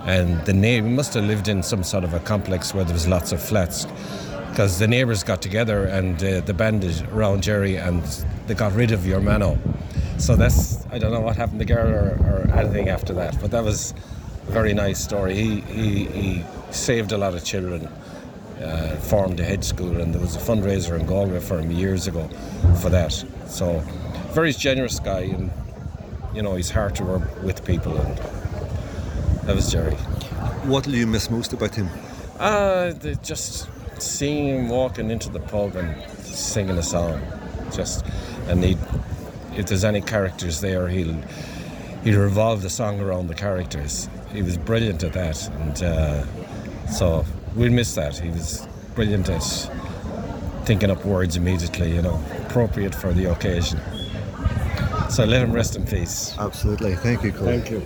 And 0.00 0.44
the 0.44 0.52
neighbor 0.52 0.88
must 0.88 1.14
have 1.14 1.24
lived 1.24 1.46
in 1.46 1.62
some 1.62 1.84
sort 1.84 2.02
of 2.02 2.12
a 2.12 2.18
complex 2.20 2.74
where 2.74 2.84
there 2.84 2.92
was 2.92 3.06
lots 3.06 3.30
of 3.30 3.40
flats, 3.40 3.86
because 4.50 4.80
the 4.80 4.88
neighbors 4.88 5.22
got 5.22 5.40
together 5.40 5.84
and 5.84 6.22
uh, 6.24 6.40
banded 6.54 7.00
around 7.12 7.44
Gerry 7.44 7.76
and 7.76 8.02
they 8.48 8.54
got 8.54 8.72
rid 8.72 8.90
of 8.90 9.00
Yumano. 9.00 9.56
So 10.18 10.34
that's 10.34 10.84
I 10.90 10.98
don't 10.98 11.12
know 11.12 11.20
what 11.20 11.36
happened 11.36 11.60
to 11.60 11.64
the 11.64 11.72
girl 11.72 11.88
or, 11.88 12.18
or 12.26 12.58
anything 12.58 12.88
after 12.88 13.14
that, 13.14 13.40
but 13.40 13.52
that 13.52 13.62
was 13.62 13.94
a 14.48 14.50
very 14.50 14.74
nice 14.74 15.02
story. 15.02 15.34
He 15.34 15.60
he, 15.60 16.04
he 16.06 16.44
saved 16.72 17.12
a 17.12 17.18
lot 17.18 17.34
of 17.34 17.44
children 17.44 17.88
uh, 18.60 18.96
formed 18.96 19.40
a 19.40 19.44
hedge 19.44 19.64
school, 19.64 20.00
and 20.00 20.12
there 20.14 20.20
was 20.20 20.36
a 20.36 20.40
fundraiser 20.40 20.98
in 20.98 21.06
Galway 21.06 21.40
for 21.40 21.58
him 21.58 21.70
years 21.70 22.06
ago 22.06 22.28
for 22.80 22.90
that. 22.90 23.12
So, 23.46 23.80
very 24.32 24.52
generous 24.52 24.98
guy, 25.00 25.20
and 25.20 25.50
you 26.34 26.42
know, 26.42 26.54
he's 26.54 26.70
hard 26.70 26.94
to 26.96 27.04
work 27.04 27.42
with 27.42 27.64
people, 27.64 27.96
and 27.96 28.16
that 29.46 29.54
was 29.54 29.70
Gerry. 29.70 29.94
What 30.64 30.84
do 30.84 30.90
you 30.90 31.06
miss 31.06 31.30
most 31.30 31.52
about 31.52 31.74
him? 31.74 31.88
Uh, 32.38 32.92
the, 32.92 33.14
just 33.22 33.68
seeing 34.00 34.48
him 34.48 34.68
walking 34.68 35.10
into 35.10 35.28
the 35.28 35.40
pub 35.40 35.76
and 35.76 36.02
singing 36.24 36.78
a 36.78 36.82
song, 36.82 37.20
just 37.72 38.04
and 38.48 38.64
he, 38.64 38.76
if 39.56 39.66
there's 39.66 39.84
any 39.84 40.00
characters 40.00 40.60
there, 40.60 40.88
he'll 40.88 41.16
he'll 42.04 42.20
revolve 42.20 42.62
the 42.62 42.70
song 42.70 43.00
around 43.00 43.28
the 43.28 43.34
characters. 43.34 44.08
He 44.32 44.42
was 44.42 44.56
brilliant 44.56 45.04
at 45.04 45.12
that, 45.12 45.48
and 45.48 45.82
uh, 45.82 46.86
so 46.86 47.24
we'll 47.54 47.72
miss 47.72 47.94
that. 47.94 48.18
He 48.18 48.28
was 48.30 48.66
brilliant 48.94 49.28
at 49.28 49.42
thinking 50.64 50.90
up 50.90 51.04
words 51.04 51.36
immediately, 51.36 51.94
you 51.94 52.02
know, 52.02 52.22
appropriate 52.46 52.94
for 52.94 53.12
the 53.12 53.30
occasion. 53.30 53.80
So 55.10 55.24
let 55.24 55.42
him 55.42 55.52
rest 55.52 55.76
in 55.76 55.84
peace. 55.84 56.34
Absolutely. 56.38 56.94
Thank 56.96 57.22
you, 57.24 57.32
Cole. 57.32 57.46
Thank 57.46 57.70
you. 57.70 57.82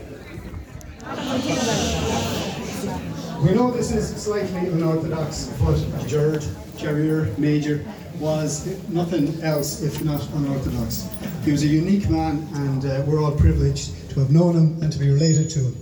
We 3.42 3.54
know 3.54 3.70
this 3.70 3.92
is 3.92 4.22
slightly 4.22 4.68
unorthodox, 4.68 5.52
but 5.60 5.76
George 6.06 6.44
Jarír 6.78 7.34
Majar 7.36 7.84
was 8.18 8.66
nothing 8.88 9.42
else 9.42 9.82
if 9.82 10.04
not 10.04 10.26
unorthodox. 10.34 11.08
He 11.44 11.52
was 11.52 11.62
a 11.62 11.66
unique 11.66 12.08
man, 12.08 12.48
and 12.54 12.84
uh, 12.84 13.02
we're 13.06 13.22
all 13.22 13.32
privileged 13.32 14.10
to 14.10 14.20
have 14.20 14.30
known 14.30 14.54
him 14.56 14.82
and 14.82 14.92
to 14.92 14.98
be 14.98 15.10
related 15.10 15.50
to 15.50 15.58
him. 15.60 15.76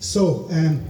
So, 0.00 0.48
um, 0.50 0.84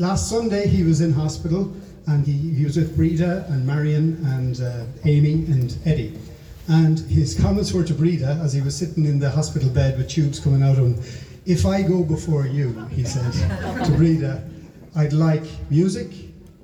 last 0.00 0.28
Sunday 0.28 0.66
he 0.66 0.82
was 0.82 1.00
in 1.00 1.12
hospital, 1.12 1.72
and 2.08 2.26
he, 2.26 2.32
he 2.32 2.64
was 2.64 2.76
with 2.76 2.96
Breda 2.96 3.46
and 3.48 3.64
Marion 3.64 4.24
and 4.26 4.60
uh, 4.60 4.84
Amy 5.04 5.44
and 5.46 5.76
Eddie. 5.84 6.18
And 6.68 6.98
his 6.98 7.38
comments 7.38 7.72
were 7.72 7.84
to 7.84 7.94
Breda 7.94 8.40
as 8.42 8.52
he 8.52 8.60
was 8.60 8.76
sitting 8.76 9.06
in 9.06 9.18
the 9.18 9.30
hospital 9.30 9.70
bed 9.70 9.98
with 9.98 10.08
tubes 10.08 10.40
coming 10.40 10.62
out 10.62 10.78
of 10.78 10.84
him 10.84 11.02
if 11.46 11.66
I 11.66 11.82
go 11.82 12.02
before 12.02 12.46
you, 12.46 12.72
he 12.90 13.04
said 13.04 13.32
to 13.84 13.92
Breda, 13.92 14.48
I'd 14.94 15.12
like 15.12 15.42
music, 15.70 16.08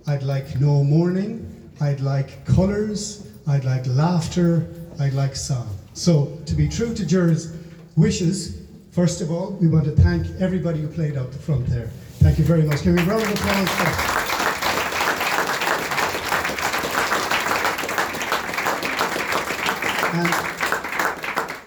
I'd 0.06 0.22
like 0.22 0.60
no 0.60 0.84
mourning, 0.84 1.70
I'd 1.80 2.00
like 2.00 2.44
colours, 2.44 3.26
I'd 3.46 3.64
like 3.64 3.86
laughter, 3.86 4.66
I'd 5.00 5.14
like 5.14 5.34
song. 5.34 5.76
So, 5.94 6.38
to 6.46 6.54
be 6.54 6.68
true 6.68 6.94
to 6.94 7.06
Ger's 7.06 7.56
wishes, 7.96 8.62
first 8.90 9.20
of 9.20 9.30
all, 9.30 9.52
we 9.52 9.66
want 9.66 9.84
to 9.86 9.92
thank 9.92 10.26
everybody 10.40 10.80
who 10.80 10.88
played 10.88 11.16
out 11.16 11.32
the 11.32 11.38
front 11.38 11.66
there. 11.66 11.90
Thank 12.18 12.38
you 12.38 12.44
very 12.44 12.62
much. 12.62 12.84
We 12.84 12.92
have 12.92 13.06
a 13.06 13.10
round 13.10 13.22
of 13.22 13.30
applause 13.32 13.68
for 13.70 14.16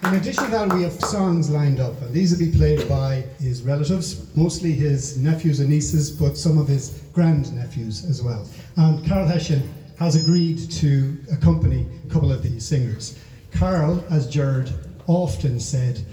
In 0.09 0.15
addition 0.15 0.45
to 0.45 0.49
that, 0.49 0.73
we 0.73 0.81
have 0.81 0.93
songs 1.01 1.51
lined 1.51 1.79
up, 1.79 2.01
and 2.01 2.11
these 2.11 2.31
will 2.31 2.39
be 2.39 2.51
played 2.51 2.89
by 2.89 3.25
his 3.39 3.61
relatives, 3.61 4.25
mostly 4.35 4.71
his 4.71 5.17
nephews 5.17 5.59
and 5.59 5.69
nieces, 5.69 6.09
but 6.09 6.35
some 6.35 6.57
of 6.57 6.67
his 6.67 7.01
grandnephews 7.13 8.09
as 8.09 8.23
well. 8.23 8.49
And 8.75 9.05
Carl 9.07 9.27
Hessian 9.27 9.71
has 9.99 10.15
agreed 10.15 10.71
to 10.71 11.15
accompany 11.31 11.85
a 12.07 12.11
couple 12.11 12.31
of 12.31 12.41
these 12.41 12.65
singers. 12.65 13.19
Carl, 13.51 14.03
as 14.09 14.27
Jared 14.27 14.73
often 15.05 15.59
said, 15.59 16.03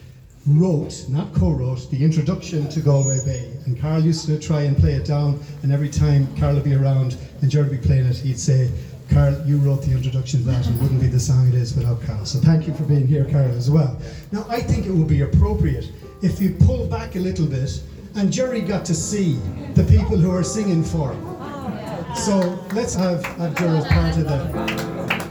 wrote, 0.47 1.05
not 1.09 1.32
co-wrote, 1.34 1.90
the 1.90 2.05
introduction 2.05 2.68
to 2.68 2.80
Galway 2.80 3.24
Bay. 3.24 3.51
And 3.66 3.80
Carl 3.80 4.03
used 4.03 4.26
to 4.26 4.38
try 4.38 4.62
and 4.62 4.76
play 4.76 4.92
it 4.92 5.05
down, 5.05 5.40
and 5.62 5.72
every 5.72 5.88
time 5.88 6.34
Carl 6.36 6.55
would 6.55 6.64
be 6.64 6.74
around 6.74 7.16
and 7.42 7.51
Gerry 7.51 7.68
would 7.68 7.80
be 7.80 7.86
playing 7.86 8.07
it, 8.07 8.16
he'd 8.16 8.38
say, 8.38 8.70
Carl, 9.11 9.40
you 9.47 9.59
wrote 9.59 9.82
the 9.82 9.92
introduction 9.92 10.40
to 10.40 10.47
that 10.47 10.66
and 10.66 10.80
wouldn't 10.80 11.01
be 11.01 11.07
the 11.07 11.20
song 11.20 11.49
it 11.49 11.55
is 11.55 11.74
without 11.76 12.01
Carl. 12.03 12.24
So 12.24 12.38
thank 12.38 12.66
you 12.66 12.74
for 12.74 12.84
being 12.84 13.07
here, 13.07 13.24
Carl, 13.24 13.51
as 13.57 13.70
well. 13.70 14.01
Now, 14.32 14.47
I 14.49 14.61
think 14.61 14.86
it 14.86 14.92
would 14.92 15.09
be 15.09 15.22
appropriate 15.22 15.90
if 16.22 16.40
you 16.40 16.57
pull 16.61 16.86
back 16.86 17.14
a 17.14 17.20
little 17.20 17.47
bit 17.47 17.82
and 18.16 18.32
Gerry 18.32 18.62
got 18.62 18.84
to 18.86 18.94
see 18.94 19.38
the 19.74 19.84
people 19.84 20.16
who 20.16 20.30
are 20.30 20.42
singing 20.42 20.82
for 20.82 21.12
him. 21.12 22.16
So 22.16 22.64
let's 22.72 22.94
have, 22.94 23.24
have 23.36 23.55
Gerry 23.57 23.78
as 23.78 23.86
part 23.86 24.16
of 24.16 24.24
that. 24.24 25.26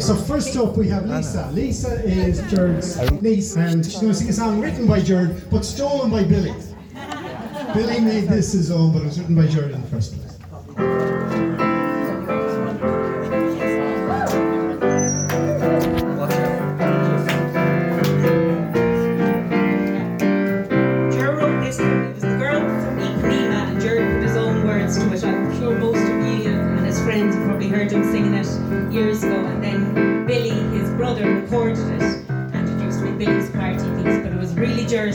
So 0.00 0.14
first 0.14 0.56
up 0.56 0.76
we 0.76 0.88
have 0.88 1.06
Lisa. 1.06 1.50
Lisa 1.52 2.04
is 2.04 2.40
Gerard's 2.50 3.10
niece 3.22 3.56
and 3.56 3.84
she's 3.84 3.94
going 3.94 4.08
to 4.08 4.14
sing 4.14 4.28
a 4.28 4.32
song 4.32 4.60
written 4.60 4.86
by 4.86 5.00
Gerard 5.00 5.48
but 5.50 5.64
stolen 5.64 6.10
by 6.10 6.24
Billy. 6.24 6.54
Billy 7.74 8.00
made 8.00 8.28
this 8.28 8.52
his 8.52 8.70
own 8.70 8.92
but 8.92 9.02
it 9.02 9.06
was 9.06 9.18
written 9.18 9.34
by 9.34 9.46
Gerard 9.46 9.72
in 9.72 9.80
the 9.80 9.88
first 9.88 10.14
place. 10.14 11.73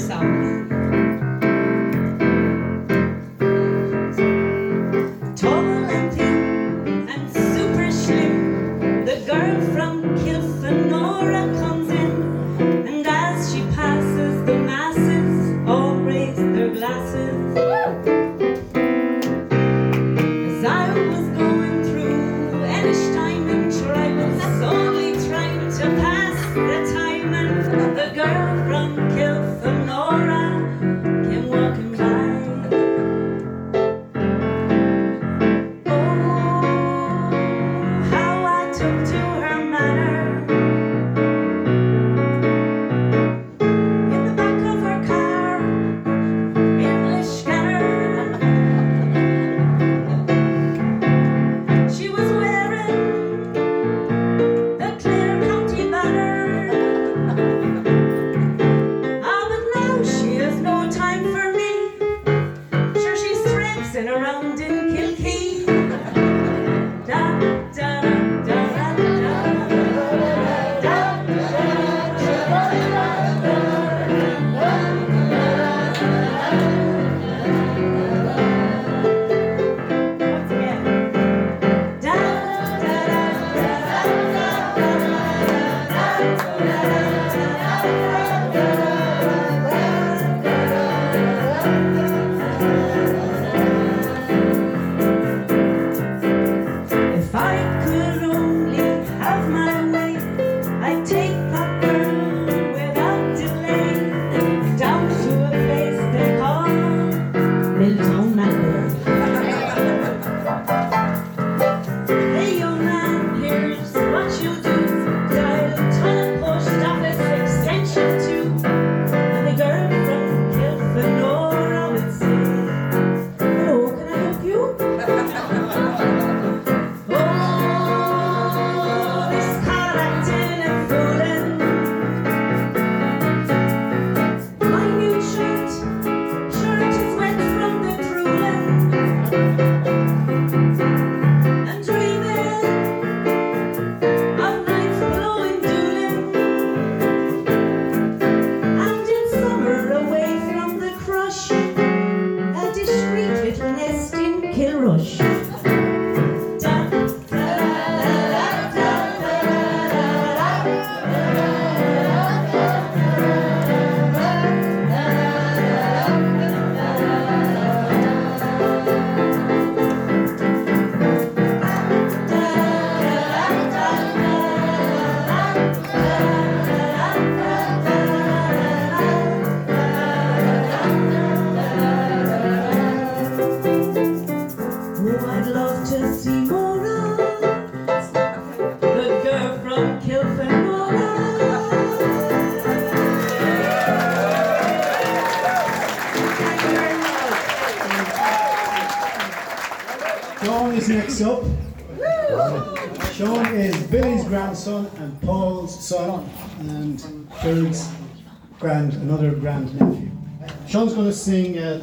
Really 0.07 0.68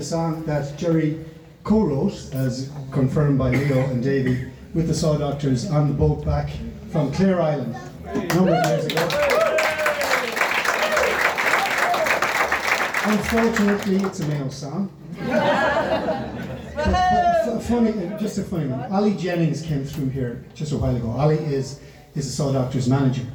song 0.07 0.45
that 0.45 0.77
Gerry 0.79 1.19
co-wrote, 1.65 2.33
as 2.33 2.71
confirmed 2.93 3.39
by 3.39 3.51
Leo 3.51 3.85
and 3.91 4.03
Davey, 4.03 4.51
with 4.73 4.87
the 4.87 4.95
Saw 4.95 5.17
Doctors 5.17 5.69
on 5.69 5.89
the 5.89 5.95
boat 5.95 6.25
back 6.25 6.51
from 6.93 7.11
Clare 7.13 7.41
Island 7.43 7.75
a 8.05 8.27
number 8.35 8.55
of 8.55 8.67
years 8.67 8.87
ago. 8.87 9.09
Unfortunately, 13.09 13.97
it's 13.97 14.21
a 14.21 14.27
male 14.29 14.51
song. 14.51 14.91
Funny, 17.63 17.93
just 18.21 18.39
a 18.39 18.45
funny 18.45 18.69
one. 18.69 18.93
Ollie 18.93 19.17
Jennings 19.17 19.63
came 19.63 19.85
through 19.85 20.11
here 20.11 20.45
just 20.55 20.71
a 20.73 20.77
while 20.77 20.95
ago. 20.95 21.11
Ollie 21.11 21.37
is 21.37 21.81
is 22.15 22.27
the 22.27 22.33
Saw 22.33 22.53
Doctor's 22.53 22.89
manager, 22.89 23.27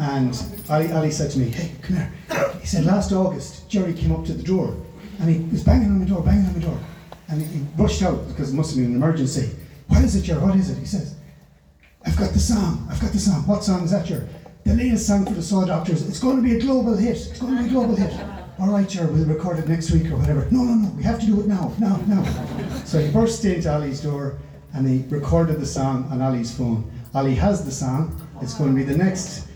and 0.00 0.36
Ollie, 0.68 0.90
Ollie 0.92 1.12
said 1.12 1.30
to 1.30 1.38
me, 1.38 1.50
"Hey, 1.50 1.70
come 1.82 1.96
here." 1.96 2.12
He 2.60 2.66
said 2.66 2.84
last 2.84 3.12
August, 3.12 3.68
Gerry 3.68 3.92
came 3.94 4.10
up 4.10 4.24
to 4.26 4.32
the 4.32 4.42
door, 4.42 4.74
and 5.18 5.28
he 5.28 5.38
was 5.50 5.62
banging 5.62 5.90
on 5.90 6.00
the 6.00 6.06
door, 6.06 6.22
banging 6.22 6.46
on 6.46 6.54
the 6.54 6.60
door, 6.60 6.78
and 7.28 7.40
he, 7.40 7.58
he 7.58 7.66
rushed 7.76 8.02
out 8.02 8.26
because 8.28 8.52
it 8.52 8.56
must 8.56 8.70
have 8.70 8.78
been 8.78 8.90
an 8.90 8.96
emergency. 8.96 9.50
What 9.88 10.02
is 10.02 10.16
it, 10.16 10.22
Gerry? 10.22 10.40
What 10.40 10.56
is 10.56 10.70
it? 10.70 10.78
He 10.78 10.86
says, 10.86 11.14
"I've 12.04 12.16
got 12.16 12.32
the 12.32 12.38
song. 12.38 12.86
I've 12.90 13.00
got 13.00 13.12
the 13.12 13.18
song. 13.18 13.46
What 13.46 13.64
song 13.64 13.84
is 13.84 13.90
that, 13.90 14.06
Gerry?" 14.06 14.26
The 14.64 14.74
latest 14.74 15.06
song 15.06 15.24
for 15.24 15.32
the 15.32 15.42
Saw 15.42 15.64
Doctors. 15.64 16.08
It's 16.08 16.18
going 16.18 16.36
to 16.36 16.42
be 16.42 16.56
a 16.56 16.60
global 16.60 16.96
hit. 16.96 17.16
It's 17.16 17.38
going 17.38 17.56
to 17.56 17.62
be 17.62 17.68
a 17.68 17.72
global 17.72 17.94
hit. 17.94 18.12
All 18.58 18.68
right, 18.68 18.88
Gerry, 18.88 19.12
we'll 19.12 19.24
record 19.26 19.60
it 19.60 19.68
next 19.68 19.92
week 19.92 20.10
or 20.10 20.16
whatever. 20.16 20.48
No, 20.50 20.64
no, 20.64 20.74
no. 20.74 20.88
We 20.96 21.04
have 21.04 21.20
to 21.20 21.26
do 21.26 21.40
it 21.40 21.46
now, 21.46 21.72
now, 21.78 21.98
now. 22.08 22.24
So 22.84 22.98
he 22.98 23.12
burst 23.12 23.44
into 23.44 23.72
Ollie's 23.72 24.00
door 24.00 24.38
and 24.72 24.88
he 24.88 25.04
recorded 25.08 25.60
the 25.60 25.66
song 25.66 26.08
on 26.10 26.20
Ollie's 26.20 26.56
phone. 26.56 26.90
Ollie 27.14 27.36
has 27.36 27.64
the 27.64 27.70
song. 27.70 28.20
It's 28.42 28.54
going 28.54 28.70
to 28.70 28.76
be 28.76 28.82
the 28.82 28.96
next 28.96 29.46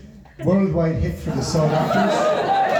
worldwide 0.45 0.95
hit 0.95 1.19
for 1.19 1.31
the 1.31 1.41
Saw 1.41 1.67
Doctors. 1.67 2.70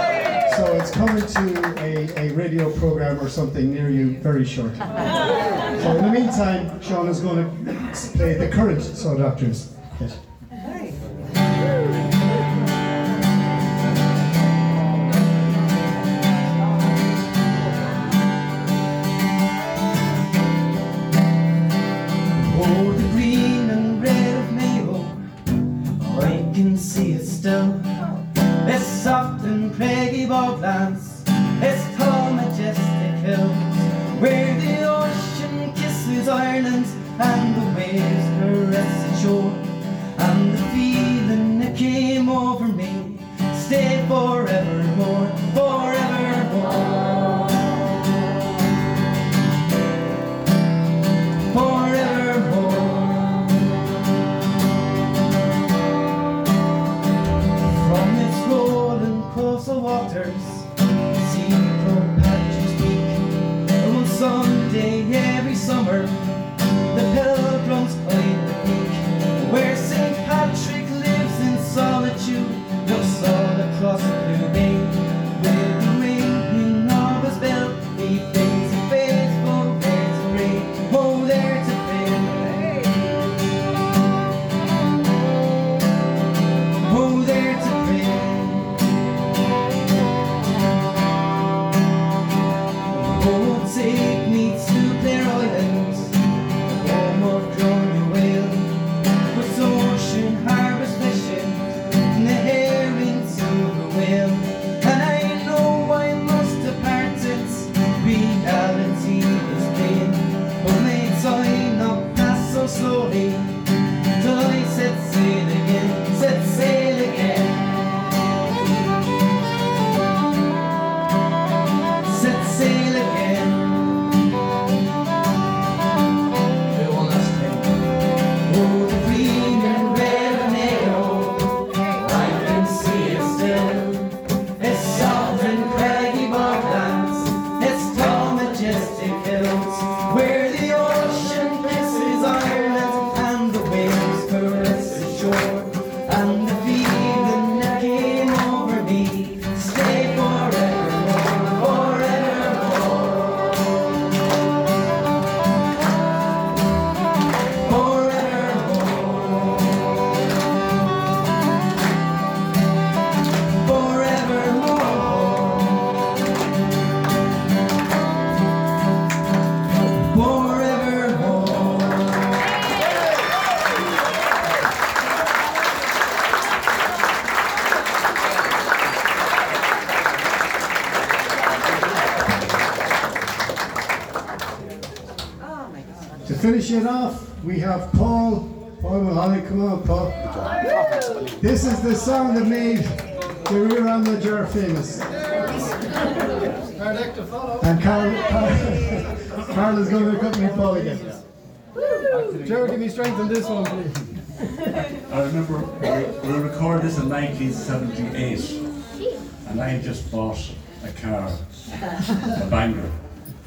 So 0.56 0.74
it's 0.74 0.90
coming 0.90 1.24
to 1.24 1.74
a, 1.78 2.08
a 2.18 2.32
radio 2.34 2.70
program 2.76 3.18
or 3.20 3.28
something 3.28 3.72
near 3.72 3.88
you 3.88 4.18
very 4.18 4.44
shortly. 4.44 4.76
So 4.76 5.96
in 5.96 6.04
the 6.04 6.10
meantime, 6.12 6.80
Sean 6.82 7.08
is 7.08 7.20
going 7.20 7.64
to 7.64 7.74
play 8.16 8.34
the 8.34 8.48
current 8.48 8.82
Saw 8.82 9.14
Doctors 9.14 9.74
hit. 9.98 10.12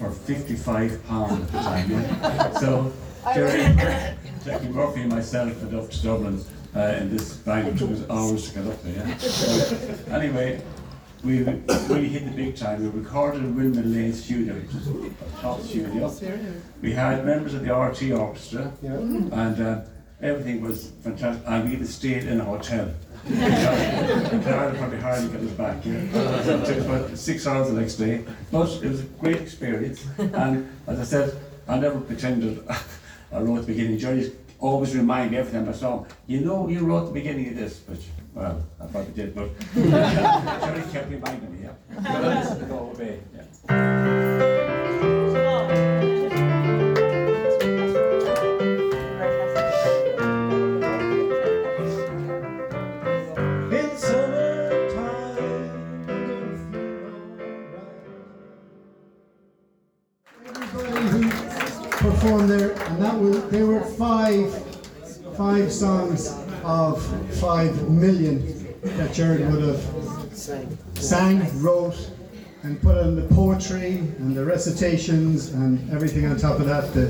For 0.06 0.12
55 0.12 1.08
pounds 1.08 1.32
at 1.42 1.52
the 1.52 1.58
time. 1.60 1.92
Yeah? 1.92 2.52
So 2.60 2.94
Gerry, 3.34 3.64
Jackie 4.46 4.68
Murphy, 4.68 5.02
and 5.02 5.12
myself 5.12 5.60
went 5.64 5.74
up 5.74 5.90
to 5.90 6.04
Dublin 6.04 6.46
uh, 6.76 6.80
in 7.00 7.10
this 7.10 7.38
Bangor. 7.38 7.72
It 7.72 7.78
took 7.80 7.90
us 7.90 8.04
hours 8.08 8.48
to 8.50 8.60
get 8.60 8.68
up 8.68 8.84
there. 8.84 9.08
Yeah? 9.08 9.18
So, 9.18 10.14
anyway, 10.14 10.62
we 11.24 11.40
really 11.42 12.08
hit 12.08 12.26
the 12.26 12.32
big 12.36 12.56
time. 12.56 12.84
We 12.84 13.00
recorded 13.00 13.42
in 13.42 13.56
Windmill 13.56 13.86
Lane 13.86 14.14
Studio, 14.14 14.54
which 14.54 14.76
is 14.76 14.88
a 14.88 15.42
top 15.42 15.62
studio. 15.62 16.14
We 16.84 16.94
had 16.94 17.26
members 17.26 17.56
of 17.56 17.62
the 17.62 17.70
RTÉ 17.70 18.16
Orchestra, 18.16 18.72
and 18.84 19.60
uh, 19.60 19.82
everything 20.22 20.62
was 20.62 20.92
fantastic. 21.04 21.44
And 21.48 21.66
we 21.66 21.74
even 21.74 21.88
stayed 21.88 22.26
in 22.26 22.42
a 22.42 22.46
hotel. 22.46 22.94
Carol 23.26 24.76
probably 24.78 25.00
hardly 25.00 25.30
got 25.30 25.42
us 25.42 25.52
back. 25.52 25.86
Yeah. 25.86 25.94
It 25.94 26.66
took 26.66 26.78
about 26.86 27.18
six 27.18 27.48
hours 27.48 27.70
the 27.70 27.80
next 27.80 27.96
day, 27.96 28.24
but 28.52 28.70
it 28.84 28.90
was 28.90 29.02
a 29.02 29.06
great 29.20 29.42
experience. 29.42 30.06
And 30.18 30.70
as 30.88 31.00
I 31.00 31.04
said, 31.04 31.40
I 31.68 31.80
never 31.80 32.00
pretended 32.00 32.64
I 33.32 33.40
wrote 33.40 33.62
the 33.62 33.68
beginning. 33.68 33.98
Johnny 33.98 34.32
always 34.60 34.96
remind 34.96 35.32
me 35.32 35.38
every 35.38 35.52
time 35.52 35.68
I 35.68 35.74
saw 35.74 36.00
him, 36.00 36.08
you 36.28 36.42
know, 36.42 36.68
you 36.68 36.86
wrote 36.86 37.08
the 37.08 37.12
beginning 37.14 37.50
of 37.50 37.56
this, 37.56 37.82
which, 37.88 38.06
well, 38.34 38.64
I 38.80 38.86
probably 38.86 39.14
did, 39.14 39.36
but 39.36 39.50
Johnny 39.76 40.92
kept 40.92 41.10
reminding 41.10 41.52
me, 41.52 41.68
yeah. 41.68 42.66
Go 42.70 42.92
away, 42.94 43.20
yeah. 43.68 44.82
Performed 62.36 62.60
there, 62.60 62.72
and 62.90 63.02
that 63.02 63.18
was 63.18 63.50
there 63.50 63.66
were 63.66 63.80
five 63.80 64.54
five 65.38 65.72
songs 65.72 66.36
of 66.66 67.02
five 67.40 67.90
million 67.90 68.76
that 68.84 69.14
Gerard 69.14 69.40
would 69.54 69.64
have 69.64 69.82
sang, 70.34 71.62
wrote, 71.62 72.12
and 72.64 72.82
put 72.82 72.98
on 72.98 73.16
the 73.16 73.22
poetry 73.34 74.00
and 74.20 74.36
the 74.36 74.44
recitations 74.44 75.54
and 75.54 75.90
everything 75.94 76.26
on 76.26 76.36
top 76.36 76.60
of 76.60 76.66
that, 76.66 76.94
the, 76.94 77.06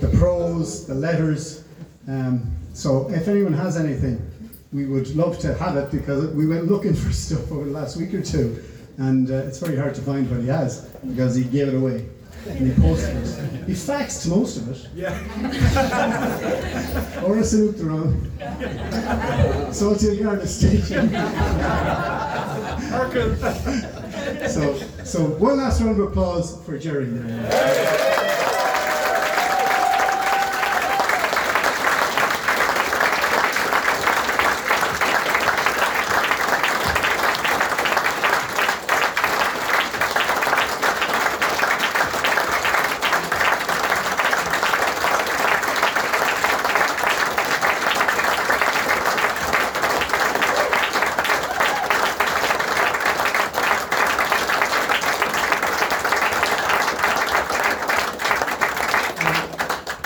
the 0.00 0.16
prose, 0.16 0.86
the 0.86 0.94
letters. 0.94 1.64
Um, 2.06 2.48
so 2.72 3.10
if 3.10 3.26
anyone 3.26 3.54
has 3.54 3.76
anything, 3.76 4.30
we 4.72 4.86
would 4.86 5.08
love 5.16 5.40
to 5.40 5.54
have 5.54 5.76
it 5.76 5.90
because 5.90 6.28
we 6.34 6.46
went 6.46 6.66
looking 6.66 6.94
for 6.94 7.12
stuff 7.24 7.50
over 7.50 7.64
the 7.64 7.72
last 7.72 7.96
week 7.96 8.14
or 8.14 8.22
two, 8.22 8.62
and 8.98 9.28
uh, 9.28 9.38
it's 9.38 9.58
very 9.58 9.76
hard 9.76 9.96
to 9.96 10.02
find 10.02 10.30
what 10.30 10.38
he 10.38 10.46
has 10.46 10.82
because 11.04 11.34
he 11.34 11.42
gave 11.42 11.66
it 11.66 11.74
away. 11.74 12.06
And 12.46 12.58
he 12.72 12.80
posted 12.80 13.16
it. 13.16 13.64
He 13.66 13.72
faxed 13.74 14.26
most 14.28 14.56
of 14.56 14.68
it. 14.70 14.88
Yeah. 14.94 15.12
or 17.24 17.38
a 17.38 17.44
salute 17.44 17.78
wrong. 17.80 18.30
So 19.72 19.94
to 19.94 20.10
the 20.10 20.22
Garda 20.22 20.46
station. 20.46 21.10
so, 24.48 24.78
so 25.04 25.24
one 25.38 25.58
last 25.58 25.80
round 25.82 26.00
of 26.00 26.08
applause 26.08 26.56
for 26.64 26.78
Gerry. 26.78 27.06
there. 27.06 28.28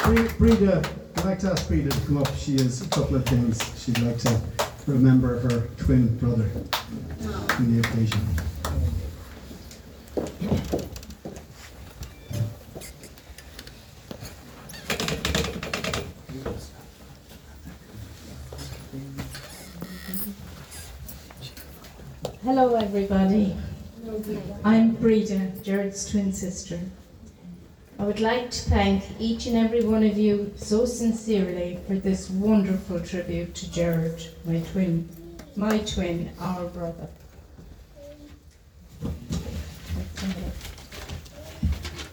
Bre- 0.04 0.28
Breda, 0.38 0.82
I'd 1.16 1.24
like 1.24 1.38
to 1.40 1.50
ask 1.52 1.66
Breda 1.68 1.90
to 1.90 2.00
come 2.06 2.18
up. 2.18 2.32
She 2.52 2.58
has 2.58 2.82
a 2.82 2.88
couple 2.90 3.16
of 3.16 3.24
things 3.24 3.82
she'd 3.82 3.98
like 4.00 4.18
to 4.18 4.38
remember 4.86 5.38
her 5.38 5.68
twin 5.78 6.18
brother 6.18 6.50
in 7.58 7.80
the 7.80 7.88
occasion. 7.88 8.20
Hello, 22.44 22.74
everybody. 22.74 23.56
I'm 24.62 24.90
Breda, 24.96 25.52
Gerard's 25.62 26.10
twin 26.10 26.34
sister. 26.34 26.78
I 27.98 28.04
would 28.04 28.20
like 28.20 28.50
to 28.50 28.60
thank 28.68 28.81
each 29.22 29.46
and 29.46 29.56
every 29.56 29.84
one 29.84 30.02
of 30.02 30.18
you 30.18 30.52
so 30.56 30.84
sincerely 30.84 31.78
for 31.86 31.94
this 31.94 32.28
wonderful 32.28 32.98
tribute 32.98 33.54
to 33.54 33.70
Gerard, 33.70 34.20
my 34.44 34.58
twin, 34.72 35.08
my 35.54 35.78
twin, 35.78 36.32
our 36.40 36.64
brother. 36.66 37.06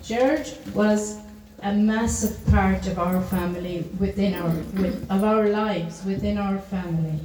Gerard 0.03 0.47
was 0.75 1.17
a 1.63 1.73
massive 1.73 2.45
part 2.51 2.85
of 2.85 2.99
our 2.99 3.21
family 3.23 3.85
within 3.97 4.35
our 4.35 4.51
with, 4.79 5.09
of 5.09 5.23
our 5.23 5.49
lives 5.49 6.05
within 6.05 6.37
our 6.37 6.59
family. 6.59 7.19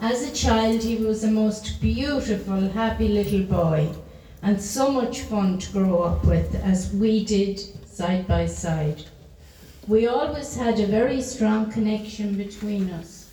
As 0.00 0.22
a 0.22 0.34
child, 0.34 0.82
he 0.82 0.96
was 0.96 1.22
a 1.22 1.30
most 1.30 1.82
beautiful, 1.82 2.68
happy 2.70 3.08
little 3.08 3.42
boy, 3.42 3.92
and 4.42 4.60
so 4.60 4.90
much 4.90 5.20
fun 5.20 5.58
to 5.58 5.72
grow 5.72 6.02
up 6.02 6.24
with, 6.24 6.54
as 6.54 6.92
we 6.94 7.24
did 7.26 7.60
side 7.92 8.26
by 8.26 8.46
side. 8.46 9.04
We 9.86 10.06
always 10.06 10.56
had 10.56 10.80
a 10.80 10.86
very 10.86 11.20
strong 11.20 11.70
connection 11.70 12.36
between 12.36 12.88
us, 12.90 13.30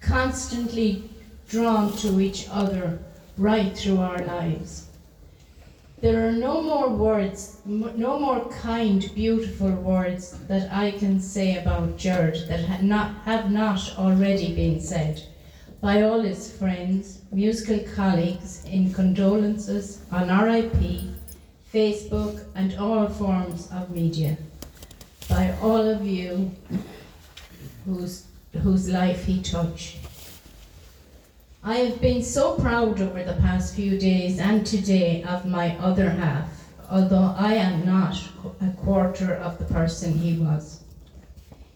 constantly 0.00 1.10
drawn 1.48 1.92
to 1.98 2.20
each 2.20 2.46
other 2.50 3.00
right 3.36 3.76
through 3.76 3.98
our 3.98 4.18
lives. 4.18 4.86
There 6.00 6.28
are 6.28 6.32
no 6.32 6.60
more 6.60 6.88
words, 6.90 7.60
no 7.64 8.18
more 8.18 8.48
kind, 8.50 9.10
beautiful 9.14 9.70
words 9.70 10.38
that 10.46 10.72
I 10.72 10.90
can 10.92 11.20
say 11.20 11.56
about 11.56 11.96
Gerard 11.96 12.38
that 12.48 12.64
ha- 12.64 12.78
not, 12.82 13.14
have 13.24 13.50
not 13.50 13.94
already 13.98 14.54
been 14.54 14.80
said 14.80 15.22
by 15.80 16.02
all 16.02 16.20
his 16.20 16.52
friends, 16.52 17.20
musical 17.32 17.78
colleagues 17.94 18.64
in 18.66 18.92
condolences 18.92 20.02
on 20.12 20.28
RIP, 20.28 21.15
Facebook, 21.76 22.42
and 22.54 22.74
all 22.78 23.06
forms 23.06 23.68
of 23.70 23.90
media. 23.90 24.38
By 25.28 25.54
all 25.60 25.86
of 25.86 26.06
you 26.06 26.50
whose, 27.84 28.24
whose 28.62 28.88
life 28.88 29.26
he 29.26 29.42
touched. 29.42 29.98
I 31.62 31.74
have 31.74 32.00
been 32.00 32.22
so 32.22 32.54
proud 32.54 33.02
over 33.02 33.22
the 33.22 33.34
past 33.42 33.74
few 33.74 33.98
days 33.98 34.38
and 34.38 34.64
today 34.66 35.22
of 35.24 35.44
my 35.44 35.76
other 35.76 36.08
half, 36.08 36.48
although 36.90 37.34
I 37.36 37.52
am 37.56 37.84
not 37.84 38.16
a 38.62 38.70
quarter 38.78 39.34
of 39.34 39.58
the 39.58 39.66
person 39.66 40.14
he 40.14 40.38
was. 40.38 40.80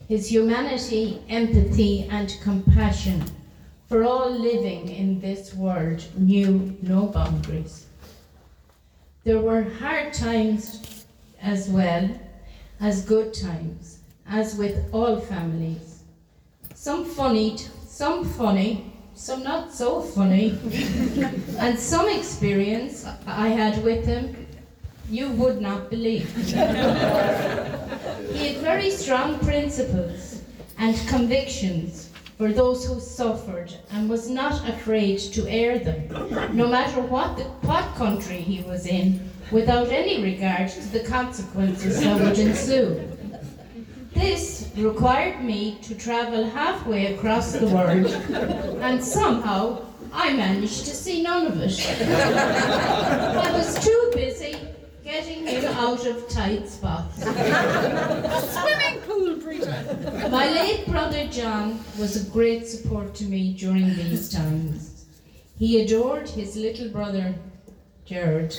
His 0.09 0.33
humanity, 0.33 1.21
empathy, 1.29 2.09
and 2.11 2.39
compassion 2.41 3.23
for 3.87 4.05
all 4.05 4.31
living 4.31 4.89
in 4.89 5.21
this 5.21 5.53
world 5.53 6.03
knew 6.17 6.75
no 6.81 7.05
boundaries. 7.05 7.85
There 9.23 9.39
were 9.39 9.63
hard 9.63 10.15
times 10.15 11.05
as 11.43 11.69
well 11.69 12.09
as 12.81 13.05
good 13.05 13.35
times, 13.35 13.99
as 14.27 14.55
with 14.55 14.89
all 14.95 15.21
families. 15.21 16.05
Some 16.75 17.05
funny, 17.05 17.59
some 17.87 18.25
funny, 18.25 18.95
some 19.15 19.43
not 19.43 19.75
so 19.75 20.01
funny, 20.01 20.59
and 21.59 21.79
some 21.79 22.09
experience 22.09 23.07
I 23.27 23.49
had 23.49 23.85
with 23.85 24.07
him 24.07 24.47
you 25.11 25.29
would 25.33 25.61
not 25.61 25.91
believe. 25.91 26.35
he 26.47 26.53
had 26.55 28.57
very 28.63 28.91
strong 28.91 29.39
principles 29.41 30.41
and 30.79 30.97
convictions 31.09 32.00
for 32.41 32.51
those 32.51 32.87
who 32.87 32.99
suffered 32.99 33.71
and 33.91 34.09
was 34.09 34.31
not 34.31 34.67
afraid 34.67 35.19
to 35.19 35.47
air 35.47 35.79
them, 35.79 36.09
no 36.57 36.67
matter 36.67 37.03
what, 37.03 37.37
the, 37.37 37.43
what 37.69 37.85
country 37.97 38.41
he 38.41 38.63
was 38.63 38.87
in, 38.87 39.21
without 39.51 39.89
any 39.89 40.23
regard 40.23 40.71
to 40.71 40.81
the 40.89 41.01
consequences 41.01 42.01
that 42.01 42.19
would 42.19 42.39
ensue. 42.39 42.99
This 44.15 44.73
required 44.75 45.45
me 45.45 45.77
to 45.83 45.95
travel 45.95 46.49
halfway 46.49 47.15
across 47.15 47.53
the 47.53 47.67
world, 47.67 48.07
and 48.81 49.05
somehow 49.05 49.85
I 50.11 50.33
managed 50.33 50.87
to 50.87 50.95
see 50.95 51.23
none 51.23 51.47
of 51.47 51.61
it. 51.61 51.79
I 52.01 53.53
was 53.53 53.85
too 53.85 54.13
busy 54.15 54.70
getting 55.11 55.45
him 55.45 55.65
out 55.65 56.07
of 56.07 56.29
tight 56.29 56.69
spots. 56.69 57.17
Swimming 57.23 59.01
pool, 59.07 59.35
Brita. 59.37 60.29
My 60.31 60.49
late 60.51 60.87
brother 60.87 61.27
John 61.27 61.81
was 61.99 62.15
a 62.17 62.31
great 62.31 62.67
support 62.67 63.15
to 63.17 63.25
me 63.25 63.53
during 63.55 63.95
these 63.97 64.31
times. 64.33 65.07
He 65.59 65.81
adored 65.81 66.29
his 66.29 66.55
little 66.55 66.89
brother 66.91 67.35
Gerard, 68.07 68.57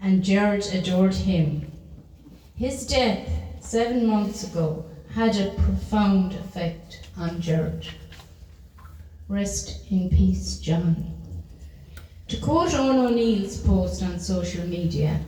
and 0.00 0.24
Gerard 0.24 0.66
adored 0.72 1.14
him. 1.14 1.70
His 2.56 2.86
death 2.86 3.28
seven 3.60 4.06
months 4.06 4.44
ago 4.44 4.86
had 5.14 5.36
a 5.36 5.50
profound 5.52 6.32
effect 6.32 7.06
on 7.18 7.40
Gerard. 7.40 7.86
Rest 9.28 9.90
in 9.90 10.08
peace, 10.08 10.56
John. 10.58 11.21
To 12.32 12.38
quote 12.38 12.72
Owen 12.72 12.96
O'Neill's 12.96 13.58
post 13.58 14.02
on 14.02 14.18
social 14.18 14.66
media, 14.66 15.20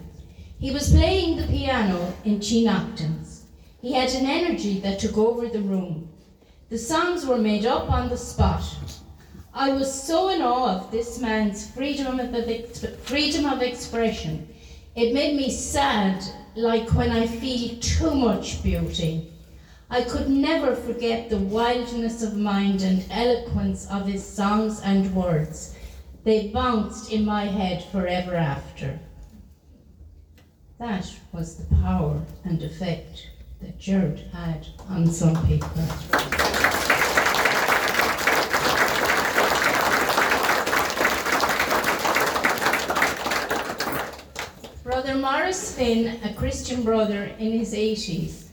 he 0.58 0.70
was 0.70 0.90
playing 0.90 1.36
the 1.36 1.46
piano 1.46 2.14
in 2.24 2.40
Chinoctons. 2.40 3.42
He 3.82 3.92
had 3.92 4.08
an 4.14 4.24
energy 4.24 4.80
that 4.80 5.00
took 5.00 5.18
over 5.18 5.46
the 5.46 5.60
room. 5.60 6.08
The 6.70 6.78
songs 6.78 7.26
were 7.26 7.36
made 7.36 7.66
up 7.66 7.90
on 7.90 8.08
the 8.08 8.16
spot. 8.16 8.64
I 9.52 9.72
was 9.72 9.92
so 9.92 10.30
in 10.30 10.40
awe 10.40 10.78
of 10.78 10.90
this 10.90 11.20
man's 11.20 11.70
freedom 11.72 12.18
of, 12.20 12.98
freedom 13.00 13.44
of 13.44 13.60
expression. 13.60 14.48
It 14.96 15.12
made 15.12 15.36
me 15.36 15.50
sad, 15.50 16.24
like 16.56 16.88
when 16.94 17.10
I 17.10 17.26
feel 17.26 17.76
too 17.80 18.14
much 18.14 18.62
beauty. 18.62 19.30
I 19.90 20.00
could 20.00 20.30
never 20.30 20.74
forget 20.74 21.28
the 21.28 21.36
wildness 21.36 22.22
of 22.22 22.34
mind 22.34 22.80
and 22.80 23.04
eloquence 23.10 23.86
of 23.90 24.06
his 24.06 24.24
songs 24.26 24.80
and 24.80 25.14
words. 25.14 25.73
They 26.24 26.48
bounced 26.48 27.12
in 27.12 27.26
my 27.26 27.44
head 27.44 27.84
forever 27.92 28.34
after. 28.34 28.98
That 30.78 31.14
was 31.32 31.56
the 31.56 31.74
power 31.76 32.22
and 32.44 32.62
effect 32.62 33.28
that 33.60 33.78
Gerard 33.78 34.20
had 34.32 34.66
on 34.88 35.06
some 35.06 35.36
people. 35.46 35.68
Brother 44.82 45.14
Morris 45.16 45.76
Finn, 45.76 46.20
a 46.24 46.32
Christian 46.32 46.82
brother 46.82 47.24
in 47.38 47.52
his 47.52 47.74
80s, 47.74 48.46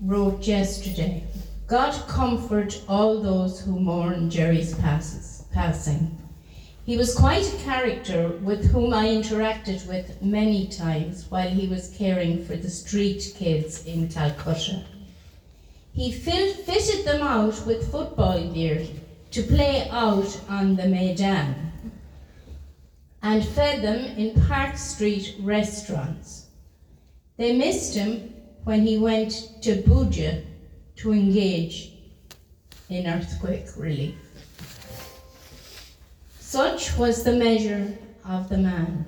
wrote 0.00 0.48
yesterday 0.48 1.22
God 1.68 1.94
comfort 2.08 2.82
all 2.88 3.22
those 3.22 3.60
who 3.60 3.78
mourn 3.78 4.28
Gerry's 4.28 4.74
passes, 4.74 5.31
passing. 5.52 6.18
He 6.84 6.96
was 6.96 7.14
quite 7.14 7.46
a 7.46 7.64
character 7.64 8.28
with 8.42 8.72
whom 8.72 8.92
I 8.92 9.06
interacted 9.06 9.86
with 9.86 10.20
many 10.20 10.66
times 10.66 11.26
while 11.30 11.48
he 11.48 11.68
was 11.68 11.94
caring 11.96 12.44
for 12.44 12.56
the 12.56 12.70
street 12.70 13.34
kids 13.36 13.84
in 13.86 14.08
Calcutta. 14.08 14.84
He 15.92 16.10
fitted 16.10 17.04
them 17.04 17.22
out 17.22 17.66
with 17.66 17.90
football 17.90 18.42
gear 18.52 18.86
to 19.30 19.42
play 19.42 19.88
out 19.90 20.40
on 20.48 20.74
the 20.76 20.88
Maidan 20.88 21.72
and 23.22 23.44
fed 23.44 23.82
them 23.82 24.18
in 24.18 24.42
Park 24.42 24.76
Street 24.76 25.36
restaurants. 25.40 26.46
They 27.36 27.56
missed 27.56 27.94
him 27.94 28.34
when 28.64 28.84
he 28.86 28.98
went 28.98 29.62
to 29.62 29.82
Bhuj 29.82 30.44
to 30.96 31.12
engage 31.12 31.92
in 32.88 33.06
earthquake 33.06 33.68
relief. 33.76 34.21
Such 36.52 36.98
was 36.98 37.22
the 37.22 37.32
measure 37.32 37.96
of 38.26 38.50
the 38.50 38.58
man, 38.58 39.06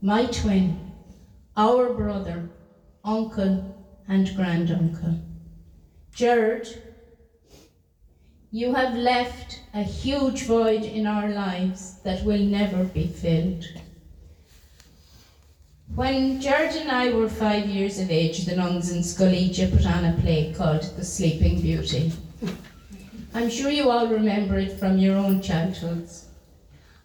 my 0.00 0.24
twin, 0.24 0.92
our 1.54 1.92
brother, 1.92 2.48
uncle, 3.04 3.84
and 4.08 4.34
granduncle. 4.34 5.20
Gerard, 6.14 6.66
you 8.50 8.72
have 8.72 8.94
left 8.94 9.60
a 9.74 9.82
huge 9.82 10.44
void 10.44 10.84
in 10.84 11.06
our 11.06 11.28
lives 11.28 11.98
that 12.02 12.24
will 12.24 12.40
never 12.40 12.84
be 12.84 13.08
filled. 13.08 13.66
When 15.94 16.40
Gerard 16.40 16.76
and 16.76 16.90
I 16.90 17.12
were 17.12 17.28
five 17.28 17.66
years 17.66 17.98
of 17.98 18.10
age, 18.10 18.46
the 18.46 18.56
nuns 18.56 18.90
in 18.90 19.02
Scolegia 19.02 19.70
put 19.70 19.84
on 19.84 20.06
a 20.06 20.18
play 20.22 20.54
called 20.56 20.84
The 20.96 21.04
Sleeping 21.04 21.60
Beauty. 21.60 22.12
I'm 23.34 23.50
sure 23.50 23.70
you 23.70 23.90
all 23.90 24.08
remember 24.08 24.56
it 24.56 24.78
from 24.78 24.96
your 24.96 25.18
own 25.18 25.42
childhoods. 25.42 26.25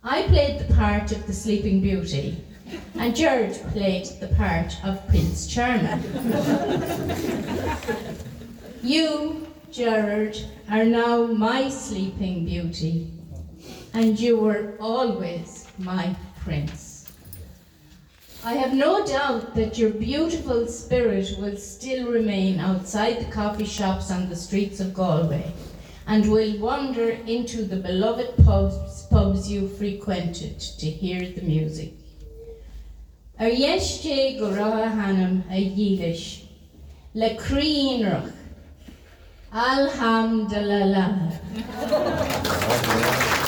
I 0.04 0.24
played 0.24 0.58
the 0.58 0.74
part 0.74 1.12
of 1.12 1.28
the 1.28 1.34
Sleeping 1.34 1.80
Beauty, 1.80 2.44
and 2.96 3.16
Jared 3.16 3.54
played 3.72 4.08
the 4.20 4.30
part 4.30 4.84
of 4.84 5.08
Prince 5.08 5.46
Charming. 5.46 6.02
you, 8.82 9.48
Gerard, 9.72 10.40
are 10.72 10.86
now 10.86 11.28
my 11.28 11.70
Sleeping 11.70 12.46
Beauty, 12.46 13.12
and 13.94 14.20
you 14.20 14.40
were 14.40 14.74
always 14.80 15.68
my 15.78 16.16
prince. 16.40 17.12
I 18.44 18.54
have 18.54 18.74
no 18.74 19.06
doubt 19.06 19.54
that 19.54 19.78
your 19.78 19.92
beautiful 19.92 20.66
spirit 20.66 21.36
will 21.38 21.58
still 21.58 22.12
remain 22.12 22.60
outside 22.60 23.20
the 23.20 23.32
coffee 23.32 23.66
shops 23.66 24.10
on 24.10 24.30
the 24.30 24.36
streets 24.36 24.80
of 24.80 24.96
Galway 24.96 25.54
and 26.08 26.30
will 26.30 26.58
wander 26.58 27.10
into 27.10 27.64
the 27.64 27.76
beloved 27.76 28.36
pubs, 28.44 29.06
pubs 29.08 29.52
you 29.52 29.68
frequented 29.68 30.60
to 30.60 30.86
hear 30.86 31.32
the 31.32 31.42
music. 31.42 31.94
Ar 33.40 33.50
yeiste 33.50 34.38
go 34.40 34.52
hanam 34.52 35.44
a 35.50 35.70
dhílis, 35.76 36.46
le 37.14 37.30
alhamdulillah. 39.54 41.40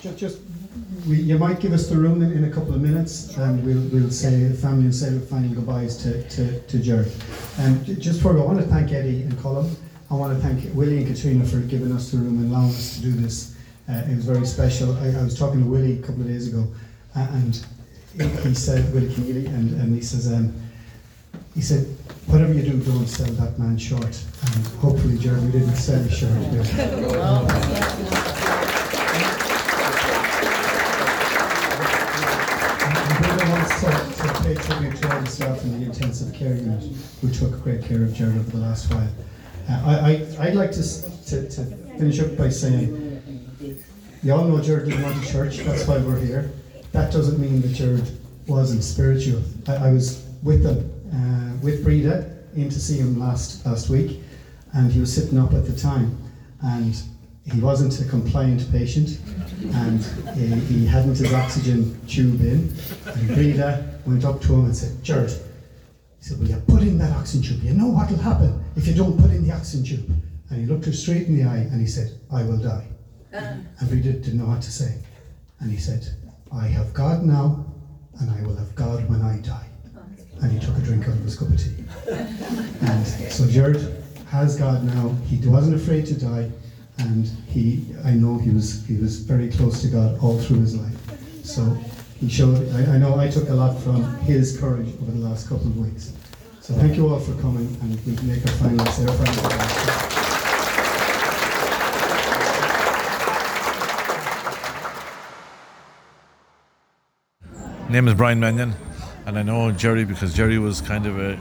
Just, 0.00 0.18
just 0.18 0.38
we, 1.06 1.16
you 1.16 1.38
might 1.38 1.58
give 1.70 1.78
us 1.78 1.86
the 1.88 1.96
room 1.96 2.20
in, 2.20 2.32
in 2.32 2.44
a 2.46 2.50
couple 2.50 2.74
of 2.74 2.80
minutes, 2.80 3.36
and 3.36 3.64
we'll, 3.64 3.80
we'll 3.92 4.10
say 4.10 4.42
the 4.42 4.56
family 4.56 4.86
and 4.86 4.94
say 4.94 5.16
final 5.20 5.54
goodbyes 5.54 5.96
to, 5.96 6.28
to, 6.28 6.60
to 6.62 6.80
Gerard. 6.80 7.12
And 7.58 7.86
just 8.02 8.18
before 8.18 8.36
I 8.36 8.42
want 8.42 8.58
to 8.58 8.64
thank 8.64 8.90
Eddie 8.90 9.22
and 9.22 9.38
Colin. 9.38 9.70
I 10.10 10.14
want 10.14 10.36
to 10.36 10.42
thank 10.42 10.74
Willie 10.74 10.98
and 10.98 11.06
Katrina 11.06 11.44
for 11.44 11.60
giving 11.60 11.92
us 11.92 12.10
the 12.10 12.18
room 12.18 12.38
and 12.38 12.50
allowing 12.50 12.70
us 12.70 12.96
to 12.96 13.02
do 13.02 13.12
this. 13.12 13.54
Uh, 13.88 14.02
it 14.10 14.16
was 14.16 14.24
very 14.24 14.44
special. 14.44 14.96
I, 14.96 15.10
I 15.10 15.22
was 15.22 15.38
talking 15.38 15.62
to 15.62 15.66
Willie 15.70 16.00
a 16.00 16.02
couple 16.02 16.22
of 16.22 16.26
days 16.26 16.48
ago, 16.48 16.66
and 17.14 17.64
he, 18.18 18.26
he 18.26 18.54
said, 18.54 18.92
Willie 18.92 19.06
Keneally, 19.06 19.46
and, 19.46 19.80
and 19.80 19.94
he 19.94 20.00
says, 20.00 20.32
um, 20.32 20.52
he 21.54 21.60
said, 21.60 21.86
whatever 22.26 22.52
you 22.52 22.62
do, 22.62 22.80
don't 22.80 23.06
sell 23.06 23.30
that 23.34 23.56
man 23.60 23.78
short. 23.78 24.02
And 24.02 24.66
hopefully, 24.82 25.14
we 25.14 25.20
didn't 25.20 25.76
sell 25.76 26.02
you 26.04 26.64
short. 26.64 28.59
To, 34.60 34.68
to 34.68 34.74
pay 34.74 34.80
tribute 34.80 35.02
to 35.02 35.14
all 35.14 35.20
the 35.20 35.26
staff 35.26 35.62
in 35.64 35.80
the 35.80 35.86
intensive 35.86 36.34
care 36.34 36.54
unit 36.54 36.82
who 37.20 37.30
took 37.30 37.62
great 37.62 37.84
care 37.84 38.02
of 38.02 38.14
Gerard 38.14 38.36
over 38.36 38.50
the 38.50 38.58
last 38.58 38.92
while. 38.92 39.08
Uh, 39.68 39.82
I, 39.86 40.10
I, 40.10 40.46
I'd 40.48 40.54
like 40.54 40.72
to, 40.72 40.82
to, 41.26 41.48
to 41.48 41.64
finish 41.98 42.20
up 42.20 42.36
by 42.36 42.48
saying, 42.48 43.22
you 44.22 44.32
all 44.32 44.44
know 44.44 44.60
Gerard 44.60 44.86
didn't 44.86 45.02
want 45.02 45.22
a 45.22 45.32
church, 45.32 45.58
that's 45.58 45.86
why 45.86 45.98
we're 45.98 46.20
here. 46.20 46.50
That 46.92 47.12
doesn't 47.12 47.38
mean 47.38 47.60
that 47.62 47.68
Gerard 47.68 48.10
wasn't 48.46 48.84
spiritual. 48.84 49.42
I, 49.68 49.88
I 49.88 49.92
was 49.92 50.26
with 50.42 50.62
them, 50.62 50.90
uh, 51.12 51.56
with 51.64 51.84
Breda, 51.84 52.38
in 52.56 52.68
to 52.68 52.80
see 52.80 52.98
him 52.98 53.18
last, 53.20 53.64
last 53.64 53.88
week, 53.90 54.20
and 54.72 54.92
he 54.92 55.00
was 55.00 55.14
sitting 55.14 55.38
up 55.38 55.52
at 55.52 55.66
the 55.66 55.76
time. 55.76 56.18
And 56.62 57.00
he 57.52 57.60
wasn't 57.60 57.98
a 58.00 58.08
compliant 58.08 58.70
patient, 58.70 59.18
and 59.74 60.02
he, 60.36 60.46
he 60.46 60.86
hadn't 60.86 61.16
his 61.16 61.32
oxygen 61.32 61.98
tube 62.06 62.40
in. 62.40 62.72
And 63.06 63.28
Breda 63.28 64.00
went 64.06 64.24
up 64.24 64.40
to 64.42 64.54
him 64.54 64.66
and 64.66 64.76
said, 64.76 65.02
Gerard, 65.02 65.30
he 65.30 66.24
said, 66.24 66.38
Will 66.38 66.48
you 66.48 66.62
put 66.66 66.82
in 66.82 66.98
that 66.98 67.16
oxygen 67.16 67.56
tube? 67.56 67.64
You 67.64 67.74
know 67.74 67.88
what 67.88 68.10
will 68.10 68.18
happen 68.18 68.62
if 68.76 68.86
you 68.86 68.94
don't 68.94 69.18
put 69.20 69.30
in 69.30 69.46
the 69.46 69.54
oxygen 69.54 69.84
tube. 69.84 70.22
And 70.50 70.60
he 70.60 70.66
looked 70.66 70.84
her 70.86 70.92
straight 70.92 71.28
in 71.28 71.36
the 71.36 71.48
eye 71.48 71.58
and 71.58 71.80
he 71.80 71.86
said, 71.86 72.12
I 72.32 72.42
will 72.42 72.58
die. 72.58 72.86
Uh. 73.32 73.54
And 73.78 73.88
Breda 73.88 74.12
didn't 74.14 74.38
know 74.38 74.46
what 74.46 74.62
to 74.62 74.72
say. 74.72 74.98
And 75.60 75.70
he 75.70 75.76
said, 75.76 76.06
I 76.52 76.66
have 76.66 76.92
God 76.94 77.22
now, 77.22 77.64
and 78.18 78.30
I 78.30 78.42
will 78.42 78.56
have 78.56 78.74
God 78.74 79.08
when 79.08 79.22
I 79.22 79.38
die. 79.38 79.66
And 80.42 80.50
he 80.50 80.58
took 80.58 80.76
a 80.76 80.80
drink 80.80 81.04
out 81.04 81.14
of 81.14 81.20
his 81.20 81.38
cup 81.38 81.48
of 81.48 81.58
tea. 81.58 81.84
And 82.10 83.06
so 83.06 83.46
Gerard 83.46 84.02
has 84.30 84.56
God 84.56 84.82
now. 84.84 85.10
He 85.26 85.36
wasn't 85.46 85.76
afraid 85.76 86.06
to 86.06 86.18
die, 86.18 86.50
and 87.00 87.26
he, 87.48 87.84
I 88.04 88.12
know 88.12 88.38
he 88.38 88.50
was 88.50 88.84
he 88.86 88.96
was 88.96 89.20
very 89.20 89.48
close 89.50 89.82
to 89.82 89.88
God 89.88 90.18
all 90.20 90.38
through 90.38 90.60
his 90.60 90.76
life. 90.76 91.44
So 91.44 91.62
he 92.20 92.28
showed. 92.28 92.68
I, 92.74 92.94
I 92.94 92.98
know 92.98 93.18
I 93.18 93.28
took 93.28 93.48
a 93.48 93.54
lot 93.54 93.78
from 93.80 94.04
his 94.20 94.58
courage 94.58 94.88
over 95.00 95.10
the 95.10 95.18
last 95.18 95.48
couple 95.48 95.66
of 95.66 95.76
weeks. 95.78 96.12
So 96.60 96.74
thank 96.74 96.96
you 96.96 97.08
all 97.08 97.18
for 97.18 97.34
coming, 97.40 97.66
and 97.82 97.98
we 98.06 98.12
make 98.28 98.46
our 98.46 98.52
final 98.52 98.80
our 98.80 100.30
name 107.90 108.06
is 108.06 108.14
Brian 108.14 108.38
Mannion, 108.38 108.72
and 109.26 109.36
I 109.36 109.42
know 109.42 109.72
Gerry 109.72 110.04
because 110.04 110.32
Gerry 110.32 110.58
was 110.58 110.80
kind 110.80 111.06
of 111.06 111.18
a 111.18 111.36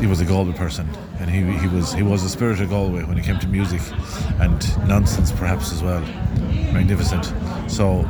he 0.00 0.06
was 0.06 0.20
a 0.20 0.24
Galway 0.24 0.52
person, 0.52 0.88
and 1.18 1.30
he, 1.30 1.40
he 1.58 1.68
was 1.68 1.92
he 1.92 2.02
was 2.02 2.22
a 2.24 2.28
spirit 2.28 2.60
of 2.60 2.70
Galway 2.70 3.04
when 3.04 3.18
it 3.18 3.24
came 3.24 3.38
to 3.38 3.48
music 3.48 3.80
and 4.40 4.88
nonsense 4.88 5.32
perhaps 5.32 5.72
as 5.72 5.82
well. 5.82 6.00
Magnificent. 6.72 7.32
So, 7.70 8.08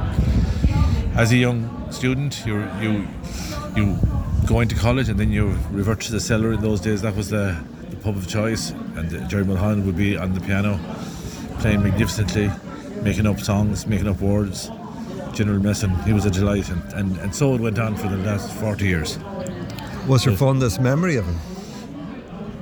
as 1.15 1.33
a 1.33 1.37
young 1.37 1.91
student, 1.93 2.45
you 2.47 2.69
you 2.81 3.07
you 3.77 3.99
go 4.47 4.61
into 4.61 4.75
college 4.75 5.09
and 5.09 5.19
then 5.19 5.31
you 5.31 5.57
revert 5.71 6.01
to 6.03 6.13
the 6.13 6.21
cellar. 6.21 6.53
In 6.53 6.61
those 6.61 6.81
days, 6.81 7.03
that 7.03 7.17
was 7.17 7.31
the, 7.31 7.57
the 7.91 7.97
pub 7.97 8.17
of 8.17 8.27
choice, 8.27 8.71
and 8.71 9.29
Gerry 9.29 9.45
Mulholland 9.45 9.87
would 9.87 9.97
be 9.97 10.17
on 10.17 10.35
the 10.35 10.41
piano, 10.41 10.79
playing 11.61 11.83
magnificently, 11.83 12.51
making 13.03 13.27
up 13.27 13.41
songs, 13.41 13.87
making 13.87 14.09
up 14.09 14.21
words. 14.21 14.71
General 15.33 15.59
Messon, 15.59 16.05
he 16.05 16.13
was 16.13 16.25
a 16.25 16.31
delight, 16.31 16.69
and, 16.71 16.93
and, 16.93 17.17
and 17.19 17.35
so 17.35 17.55
it 17.55 17.61
went 17.61 17.79
on 17.79 17.97
for 17.97 18.09
the 18.09 18.17
last 18.19 18.53
40 18.53 18.87
years. 18.87 19.19
What's 20.07 20.27
your 20.27 20.37
fondest 20.37 20.81
memory 20.81 21.17
of 21.17 21.25
him? 21.25 21.39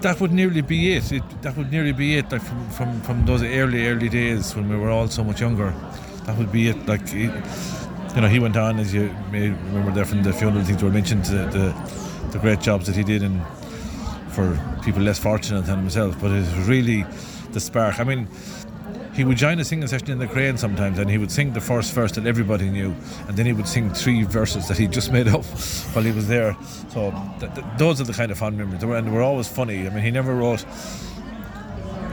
That 0.01 0.21
would 0.21 0.33
nearly 0.33 0.63
be 0.63 0.95
it. 0.95 1.11
it 1.11 1.43
that 1.43 1.57
would 1.57 1.73
nearly 1.73 1.93
be 1.93 2.17
it. 2.17 2.31
Like 2.31 2.43
from, 2.43 2.71
from, 2.71 3.01
from 3.01 3.27
those 3.27 3.43
early 3.43 3.89
early 3.89 4.09
days 4.09 4.55
when 4.55 4.69
we 4.69 4.77
were 4.77 4.91
all 4.91 5.09
so 5.09 5.25
much 5.25 5.41
younger, 5.41 5.75
that 6.25 6.39
would 6.39 6.53
be 6.53 6.69
it. 6.69 6.87
Like 6.87 7.09
he, 7.09 7.23
you 7.23 8.21
know, 8.21 8.29
he 8.29 8.39
went 8.39 8.57
on 8.57 8.79
as 8.79 8.95
you 8.95 9.13
may 9.33 9.49
remember 9.51 9.91
there 9.91 10.05
from 10.05 10.23
the 10.23 10.33
funeral 10.33 10.65
things 10.65 10.83
were 10.85 10.91
mentioned 10.91 11.25
the, 11.25 11.47
the 11.47 12.29
the 12.31 12.39
great 12.39 12.61
jobs 12.61 12.87
that 12.87 12.95
he 12.95 13.03
did 13.03 13.25
and 13.25 13.45
for 14.29 14.57
people 14.85 15.03
less 15.03 15.19
fortunate 15.19 15.67
than 15.67 15.79
himself. 15.79 16.21
But 16.21 16.31
it 16.31 16.41
was 16.41 16.69
really 16.69 17.05
the 17.51 17.59
spark. 17.59 17.99
I 17.99 18.05
mean, 18.05 18.29
he 19.13 19.25
would 19.25 19.37
join 19.37 19.59
a 19.61 19.65
singing 19.65 19.87
session 19.87 20.11
in 20.11 20.19
the 20.19 20.27
crane 20.27 20.57
sometimes 20.57 20.99
and 20.99 21.11
he 21.11 21.19
would 21.19 21.31
sing 21.31 21.53
the 21.53 21.61
first 21.61 21.93
verse 21.93 22.13
that 22.13 22.27
everybody 22.27 22.71
knew 22.71 22.95
and 23.29 23.37
then 23.37 23.45
he 23.45 23.53
would 23.53 23.69
sing 23.69 23.93
three 23.93 24.25
verses 24.25 24.69
that 24.69 24.79
he 24.79 24.87
just 24.87 25.13
made 25.13 25.29
up 25.29 25.45
while 25.93 26.05
he 26.05 26.13
was 26.13 26.29
there. 26.29 26.57
So 26.89 27.11
th- 27.39 27.55
th- 27.55 27.67
those 27.79 28.01
are 28.01 28.05
the 28.05 28.13
kind 28.15 28.33
of 28.33 28.39
fond 28.39 28.57
memories. 28.57 28.81
They 28.81 28.87
were, 28.87 28.97
and 28.97 29.07
they 29.07 29.11
were 29.11 29.23
always 29.23 29.49
funny. 29.49 29.87
I 29.87 29.91
mean 29.91 30.03
he 30.03 30.11
never 30.11 30.35
wrote 30.35 30.65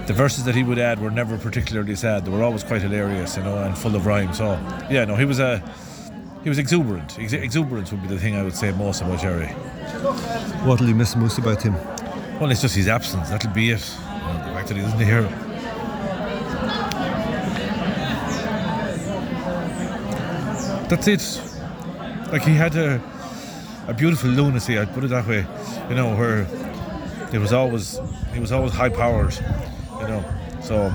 the 0.08 0.14
verses 0.14 0.44
that 0.46 0.56
he 0.56 0.64
would 0.64 0.80
add 0.80 1.00
were 1.00 1.12
never 1.12 1.38
particularly 1.38 1.96
sad. 1.96 2.26
They 2.26 2.32
were 2.32 2.44
always 2.44 2.64
quite 2.64 2.82
hilarious 2.82 3.38
you 3.38 3.44
know 3.44 3.58
and 3.60 3.78
full 3.78 3.96
of 3.96 4.06
rhyme. 4.06 4.34
So 4.34 4.52
yeah 4.90 5.06
no 5.06 5.16
he 5.16 5.26
was 5.26 5.40
a 5.40 5.64
he 6.44 6.50
was 6.50 6.58
exuberant. 6.58 7.18
Ex- 7.18 7.34
exuberance 7.34 7.92
would 7.92 8.02
be 8.02 8.08
the 8.10 8.20
thing 8.20 8.36
I 8.36 8.44
would 8.44 8.56
say 8.56 8.72
most 8.72 9.02
about 9.02 9.22
Gerry. 9.22 9.48
What'll 10.66 10.88
you 10.88 10.96
miss 10.96 11.16
most 11.16 11.38
about 11.38 11.62
him? 11.62 11.76
well 12.40 12.52
it's 12.52 12.62
just 12.62 12.76
his 12.76 12.88
absence. 12.90 13.30
That'll 13.30 13.52
be 13.52 13.72
it. 13.72 13.90
You 14.00 14.06
know, 14.06 14.46
the 14.48 14.54
fact 14.54 14.68
that 14.68 14.78
he 14.78 14.84
isn't 14.84 15.00
here 15.00 15.28
Er 20.92 20.96
that's 20.96 21.08
it. 21.08 21.42
Like 22.32 22.44
he 22.44 22.54
had 22.54 22.76
a 22.76 23.02
a 23.88 23.94
beautiful 23.94 24.30
lunacy, 24.30 24.78
I'd 24.78 24.94
put 24.94 25.04
it 25.04 25.10
that 25.10 25.28
way. 25.28 25.46
You 25.90 25.96
know, 25.96 26.16
where 26.16 26.48
it 27.34 27.40
was 27.40 27.54
always 27.54 28.00
he 28.34 28.40
was 28.40 28.52
always 28.52 28.74
high 28.74 28.90
powered, 28.90 29.36
you 30.02 30.08
know. 30.08 30.24
So 30.62 30.94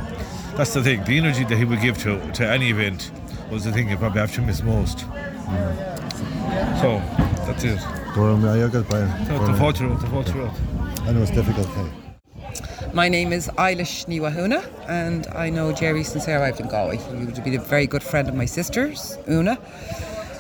that's 0.57 0.73
the 0.75 0.83
thing. 0.83 1.05
The 1.05 1.16
energy 1.19 1.45
that 1.45 1.57
he 1.57 1.65
would 1.65 1.81
give 1.81 1.99
to 1.99 2.21
to 2.33 2.47
any 2.47 2.71
event 2.71 3.11
was 3.51 3.65
the 3.65 3.73
thing 3.73 3.89
you 3.89 3.97
probably 3.97 4.21
have 4.21 4.35
to 4.35 4.43
miss 4.43 4.62
most. 4.62 4.99
Mm. 4.99 6.81
So 6.81 6.99
that's 7.47 7.65
it. 7.65 7.81
Dora 8.15 8.37
may 8.37 8.62
I 8.62 8.69
get 8.69 8.89
by? 8.89 9.01
The 9.01 9.57
photo, 9.59 9.95
the 9.97 10.07
photo. 10.07 10.51
I 11.03 11.12
know 11.12 11.23
it's 11.23 11.31
difficult. 11.31 11.66
Hey. 11.66 12.03
My 12.95 13.09
name 13.09 13.33
is 13.33 13.49
Eilish 13.59 14.07
Niwahuna, 14.07 14.65
and 14.89 15.27
I 15.35 15.51
know 15.51 15.73
Gerry 15.73 16.05
since 16.05 16.29
I 16.29 16.35
arrived 16.35 16.61
in 16.61 16.69
Galway. 16.69 16.99
He 16.99 17.25
would 17.25 17.43
be 17.43 17.57
a 17.57 17.61
very 17.61 17.89
good 17.89 18.05
friend 18.05 18.29
of 18.29 18.37
my 18.37 18.45
sister's, 18.45 19.19
Una, 19.29 19.59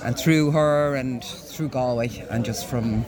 and 0.04 0.16
through 0.16 0.52
her 0.52 0.94
and 0.94 1.24
through 1.24 1.70
Galway, 1.70 2.24
and 2.30 2.44
just 2.44 2.66
from 2.68 3.04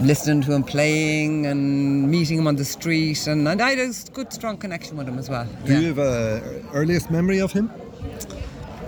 listening 0.00 0.42
to 0.42 0.52
him 0.54 0.64
playing 0.64 1.46
and 1.46 2.10
meeting 2.10 2.38
him 2.38 2.48
on 2.48 2.56
the 2.56 2.64
street, 2.64 3.28
and, 3.28 3.46
and 3.46 3.62
I 3.62 3.76
had 3.76 3.78
a 3.78 3.92
good, 4.12 4.32
strong 4.32 4.56
connection 4.56 4.96
with 4.96 5.06
him 5.06 5.20
as 5.20 5.30
well. 5.30 5.46
Do 5.64 5.80
you 5.80 5.94
have 5.94 5.98
a 5.98 6.64
earliest 6.72 7.12
memory 7.12 7.40
of 7.40 7.52
him? 7.52 7.70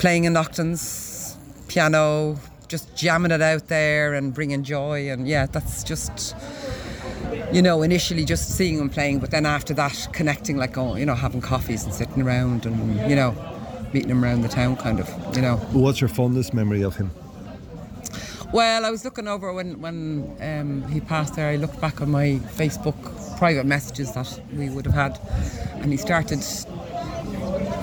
Playing 0.00 0.24
in 0.24 0.34
Neachtain's, 0.34 1.36
piano, 1.68 2.40
just 2.66 2.96
jamming 2.96 3.30
it 3.30 3.40
out 3.40 3.68
there 3.68 4.14
and 4.14 4.34
bringing 4.34 4.64
joy, 4.64 5.10
and 5.10 5.28
yeah, 5.28 5.46
that's 5.46 5.84
just 5.84 6.34
you 7.52 7.62
know, 7.62 7.82
initially 7.82 8.24
just 8.24 8.50
seeing 8.50 8.78
him 8.78 8.90
playing, 8.90 9.18
but 9.18 9.30
then 9.30 9.46
after 9.46 9.74
that, 9.74 10.08
connecting, 10.12 10.56
like, 10.56 10.76
oh, 10.76 10.96
you 10.96 11.06
know, 11.06 11.14
having 11.14 11.40
coffees 11.40 11.84
and 11.84 11.92
sitting 11.92 12.22
around 12.22 12.66
and, 12.66 13.10
you 13.10 13.16
know, 13.16 13.34
meeting 13.92 14.10
him 14.10 14.24
around 14.24 14.42
the 14.42 14.48
town, 14.48 14.76
kind 14.76 15.00
of, 15.00 15.08
you 15.36 15.42
know. 15.42 15.56
What's 15.72 16.00
your 16.00 16.08
fondest 16.08 16.52
memory 16.54 16.82
of 16.82 16.96
him? 16.96 17.10
Well, 18.52 18.84
I 18.84 18.90
was 18.90 19.04
looking 19.04 19.26
over 19.26 19.52
when, 19.52 19.80
when 19.80 20.36
um, 20.40 20.88
he 20.88 21.00
passed 21.00 21.34
there, 21.34 21.48
I 21.48 21.56
looked 21.56 21.80
back 21.80 22.00
on 22.00 22.10
my 22.10 22.40
Facebook 22.56 22.94
private 23.38 23.66
messages 23.66 24.12
that 24.12 24.40
we 24.52 24.70
would 24.70 24.86
have 24.86 24.94
had, 24.94 25.18
and 25.82 25.90
he 25.90 25.96
started 25.96 26.40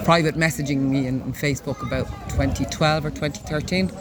private 0.06 0.36
messaging 0.36 0.80
me 0.90 1.08
in, 1.08 1.22
in 1.22 1.34
Facebook 1.34 1.86
about 1.86 2.08
2012 2.30 3.06
or 3.06 3.10
2013 3.10 3.92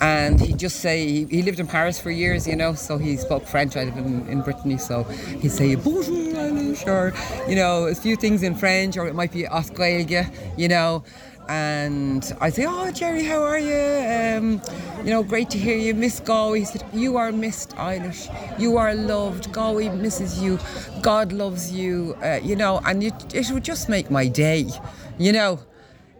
and 0.00 0.40
he'd 0.40 0.58
just 0.58 0.80
say 0.80 1.06
he, 1.06 1.24
he, 1.24 1.42
lived 1.42 1.60
in 1.60 1.66
Paris 1.66 1.98
for 2.00 2.10
years, 2.10 2.46
you 2.46 2.56
know, 2.56 2.74
so 2.74 2.98
he 2.98 3.16
spoke 3.16 3.46
French. 3.46 3.76
I 3.76 3.84
live 3.84 3.96
in, 3.96 4.26
in 4.28 4.42
Brittany, 4.42 4.78
so 4.78 5.04
he'd 5.04 5.50
say 5.50 5.74
bonjour, 5.74 6.34
Eilish, 6.34 6.86
or 6.86 7.12
you 7.48 7.56
know, 7.56 7.86
a 7.86 7.94
few 7.94 8.16
things 8.16 8.42
in 8.42 8.54
French, 8.54 8.96
or 8.96 9.08
it 9.08 9.14
might 9.14 9.32
be 9.32 9.42
Osquelga, 9.44 10.32
you 10.56 10.68
know. 10.68 11.02
And 11.48 12.30
I 12.42 12.50
say, 12.50 12.66
oh 12.68 12.90
Gerry, 12.90 13.24
how 13.24 13.42
are 13.42 13.58
you? 13.58 14.38
Um, 14.38 14.60
you 15.02 15.10
know, 15.10 15.22
great 15.22 15.48
to 15.50 15.58
hear 15.58 15.78
you. 15.78 15.94
Miss 15.94 16.20
Galway. 16.20 16.58
He 16.58 16.64
said, 16.66 16.84
you 16.92 17.16
are 17.16 17.32
missed, 17.32 17.70
Eilish. 17.70 18.28
You 18.60 18.76
are 18.76 18.94
loved. 18.94 19.50
Galway 19.50 19.88
misses 19.88 20.42
you. 20.42 20.58
God 21.00 21.32
loves 21.32 21.72
you. 21.72 22.14
Uh, 22.22 22.38
you 22.42 22.54
know, 22.54 22.82
and 22.84 23.02
it, 23.02 23.34
it 23.34 23.50
would 23.50 23.64
just 23.64 23.88
make 23.88 24.10
my 24.10 24.28
day, 24.28 24.68
you 25.16 25.32
know 25.32 25.58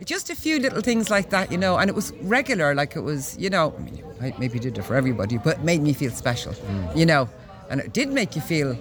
just 0.05 0.31
a 0.31 0.37
few 0.37 0.59
little 0.59 0.81
things 0.81 1.11
like 1.11 1.31
that, 1.31 1.51
you 1.51 1.59
know, 1.59 1.77
and 1.77 1.89
it 1.91 1.95
was 1.95 2.13
regular, 2.23 2.75
like 2.75 2.97
it 2.97 3.01
was, 3.01 3.37
you 3.39 3.51
know, 3.51 3.75
I 3.77 3.83
mean, 3.83 4.03
I 4.21 4.35
maybe 4.39 4.59
did 4.59 4.79
it 4.79 4.83
for 4.83 4.95
everybody, 4.95 5.39
but 5.39 5.59
it 5.59 5.65
made 5.65 5.83
me 5.83 5.93
feel 5.93 6.11
special, 6.11 6.53
mm. 6.53 6.97
you 6.97 7.07
know, 7.07 7.29
and 7.71 7.81
it 7.81 7.93
did 7.93 8.11
make 8.11 8.37
you 8.37 8.43
feel, 8.43 8.77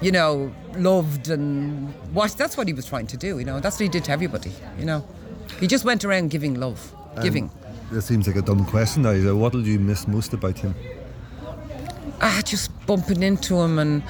you 0.00 0.12
know, 0.12 0.54
loved 0.76 1.28
and 1.28 1.92
what 2.12 2.32
that's 2.32 2.56
what 2.56 2.66
he 2.66 2.72
was 2.72 2.86
trying 2.86 3.06
to 3.08 3.16
do, 3.16 3.38
you 3.38 3.44
know, 3.44 3.60
that's 3.60 3.76
what 3.76 3.84
he 3.84 3.88
did 3.88 4.04
to 4.04 4.12
everybody, 4.12 4.52
you 4.78 4.84
know. 4.84 5.06
He 5.60 5.66
just 5.66 5.84
went 5.84 6.04
around 6.04 6.30
giving 6.30 6.54
love, 6.54 6.94
um, 7.16 7.22
giving. 7.22 7.50
That 7.90 8.02
seems 8.02 8.26
like 8.26 8.36
a 8.36 8.42
dumb 8.42 8.64
question 8.66 9.02
now. 9.02 9.34
What 9.34 9.52
did 9.52 9.66
you 9.66 9.78
miss 9.78 10.08
most 10.08 10.32
about 10.32 10.58
him? 10.58 10.74
Ah, 12.20 12.40
just 12.44 12.70
bumping 12.86 13.22
into 13.22 13.60
him 13.60 13.78
and 13.78 14.02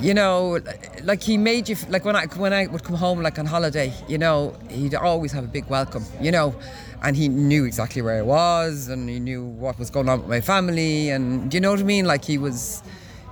you 0.00 0.14
know, 0.14 0.60
like 1.02 1.22
he 1.22 1.38
made 1.38 1.68
you 1.68 1.76
like 1.88 2.04
when 2.04 2.16
I 2.16 2.26
when 2.26 2.52
I 2.52 2.66
would 2.66 2.84
come 2.84 2.96
home 2.96 3.22
like 3.22 3.38
on 3.38 3.46
holiday, 3.46 3.92
you 4.08 4.18
know, 4.18 4.56
he'd 4.70 4.94
always 4.94 5.32
have 5.32 5.44
a 5.44 5.48
big 5.48 5.66
welcome, 5.66 6.04
you 6.20 6.30
know, 6.30 6.54
and 7.02 7.16
he 7.16 7.28
knew 7.28 7.64
exactly 7.64 8.02
where 8.02 8.18
I 8.18 8.22
was 8.22 8.88
and 8.88 9.08
he 9.08 9.20
knew 9.20 9.44
what 9.44 9.78
was 9.78 9.90
going 9.90 10.08
on 10.08 10.20
with 10.20 10.28
my 10.28 10.40
family 10.40 11.10
and 11.10 11.50
do 11.50 11.56
you 11.56 11.60
know 11.60 11.70
what 11.70 11.80
I 11.80 11.84
mean? 11.84 12.04
Like 12.04 12.24
he 12.24 12.38
was, 12.38 12.82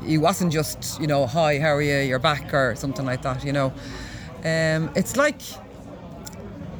he 0.05 0.19
wasn't 0.19 0.53
just 0.53 1.01
you 1.01 1.07
know, 1.07 1.27
hi, 1.27 1.59
how 1.59 1.75
are 1.75 1.83
you? 1.83 1.99
You're 1.99 2.19
back 2.19 2.53
or 2.55 2.75
something 2.77 3.05
like 3.05 3.23
that, 3.23 3.45
you 3.45 3.53
know. 3.53 3.73
Um, 4.45 4.91
it's 4.97 5.17
like. 5.17 5.41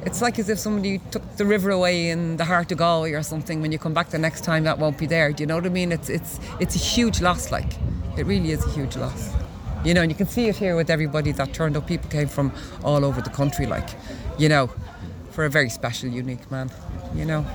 It's 0.05 0.21
like 0.21 0.37
as 0.37 0.49
if 0.49 0.59
somebody 0.59 0.99
took 1.11 1.37
the 1.37 1.45
river 1.45 1.69
away 1.69 2.09
in 2.09 2.35
the 2.35 2.43
heart 2.43 2.69
of 2.73 2.77
Galway 2.77 3.13
or 3.13 3.23
something. 3.23 3.61
When 3.61 3.71
you 3.71 3.79
come 3.79 3.93
back 3.93 4.09
the 4.09 4.19
next 4.19 4.43
time, 4.43 4.65
that 4.65 4.77
won't 4.77 4.97
be 4.97 5.05
there. 5.05 5.31
Do 5.31 5.43
you 5.43 5.47
know 5.47 5.55
what 5.55 5.65
I 5.65 5.69
mean? 5.69 5.93
It's 5.93 6.09
it's 6.09 6.41
it's 6.59 6.75
a 6.75 6.77
huge 6.77 7.21
loss. 7.21 7.53
Like, 7.53 7.77
it 8.17 8.25
really 8.25 8.51
is 8.51 8.65
a 8.65 8.69
huge 8.71 8.97
loss 8.97 9.33
you 9.83 9.93
know, 9.93 10.01
and 10.01 10.11
you 10.11 10.15
can 10.15 10.27
see 10.27 10.47
it 10.47 10.55
here 10.55 10.75
with 10.75 10.89
everybody 10.89 11.31
that 11.33 11.53
turned 11.53 11.75
up. 11.77 11.87
People 11.87 12.09
came 12.09 12.27
from 12.27 12.51
all 12.83 13.03
over 13.03 13.21
the 13.21 13.29
country, 13.29 13.65
like, 13.65 13.89
you 14.37 14.49
know, 14.49 14.69
for 15.31 15.45
a 15.45 15.49
very 15.49 15.69
special, 15.69 16.09
unique 16.09 16.49
man, 16.51 16.71
you 17.15 17.25
know. 17.25 17.45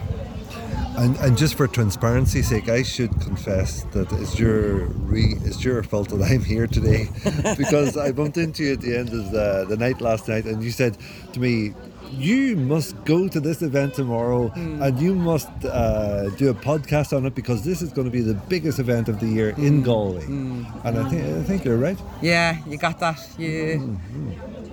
And, 0.98 1.16
and 1.18 1.38
just 1.38 1.54
for 1.54 1.68
transparency's 1.68 2.48
sake, 2.48 2.68
I 2.68 2.82
should 2.82 3.12
confess 3.20 3.84
that 3.92 4.12
it's 4.14 4.36
your 4.36 4.86
re, 4.86 5.36
it's 5.44 5.64
your 5.64 5.82
fault 5.84 6.08
that 6.08 6.20
I'm 6.20 6.42
here 6.42 6.66
today, 6.66 7.08
because 7.56 7.96
I 7.96 8.10
bumped 8.10 8.36
into 8.36 8.64
you 8.64 8.72
at 8.72 8.80
the 8.80 8.96
end 8.96 9.10
of 9.10 9.30
the, 9.30 9.64
the 9.68 9.76
night 9.76 10.00
last 10.00 10.26
night, 10.26 10.44
and 10.46 10.62
you 10.62 10.72
said 10.72 10.98
to 11.34 11.40
me, 11.40 11.72
you 12.12 12.56
must 12.56 13.04
go 13.04 13.28
to 13.28 13.40
this 13.40 13.62
event 13.62 13.94
tomorrow 13.94 14.48
mm. 14.50 14.82
and 14.82 14.98
you 15.00 15.14
must 15.14 15.48
uh, 15.64 16.28
do 16.30 16.50
a 16.50 16.54
podcast 16.54 17.16
on 17.16 17.26
it 17.26 17.34
because 17.34 17.64
this 17.64 17.82
is 17.82 17.92
going 17.92 18.06
to 18.06 18.10
be 18.10 18.20
the 18.20 18.34
biggest 18.34 18.78
event 18.78 19.08
of 19.08 19.20
the 19.20 19.26
year 19.26 19.52
mm. 19.52 19.66
in 19.66 19.82
Galway. 19.82 20.22
Mm. 20.22 20.84
And 20.84 20.98
I 20.98 21.08
think 21.08 21.22
I 21.22 21.42
think 21.42 21.64
you're 21.64 21.76
right. 21.76 21.98
Yeah, 22.22 22.58
you 22.66 22.78
got 22.78 22.98
that. 23.00 23.20
You 23.38 23.98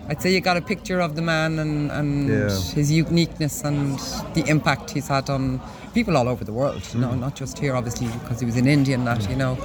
I'd 0.07 0.21
say 0.21 0.31
you 0.31 0.39
got 0.39 0.55
a 0.55 0.61
picture 0.61 0.99
of 0.99 1.15
the 1.15 1.21
man 1.21 1.57
and, 1.59 1.91
and 1.91 2.29
Yeah. 2.29 2.49
his 2.49 2.91
uniqueness 2.91 3.63
and 3.63 3.97
the 4.35 4.43
impact 4.47 4.91
he's 4.91 5.07
had 5.07 5.29
on 5.29 5.59
people 5.93 6.15
all 6.15 6.27
over 6.27 6.43
the 6.43 6.53
world. 6.53 6.81
You 6.93 6.99
know, 6.99 7.15
not 7.15 7.35
just 7.35 7.57
here, 7.57 7.75
obviously, 7.75 8.07
because 8.19 8.39
he 8.39 8.45
was 8.45 8.55
in 8.55 8.67
India 8.67 8.95
and 8.95 9.07
that. 9.07 9.27
You 9.29 9.35
know, 9.35 9.57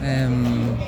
um, 0.00 0.78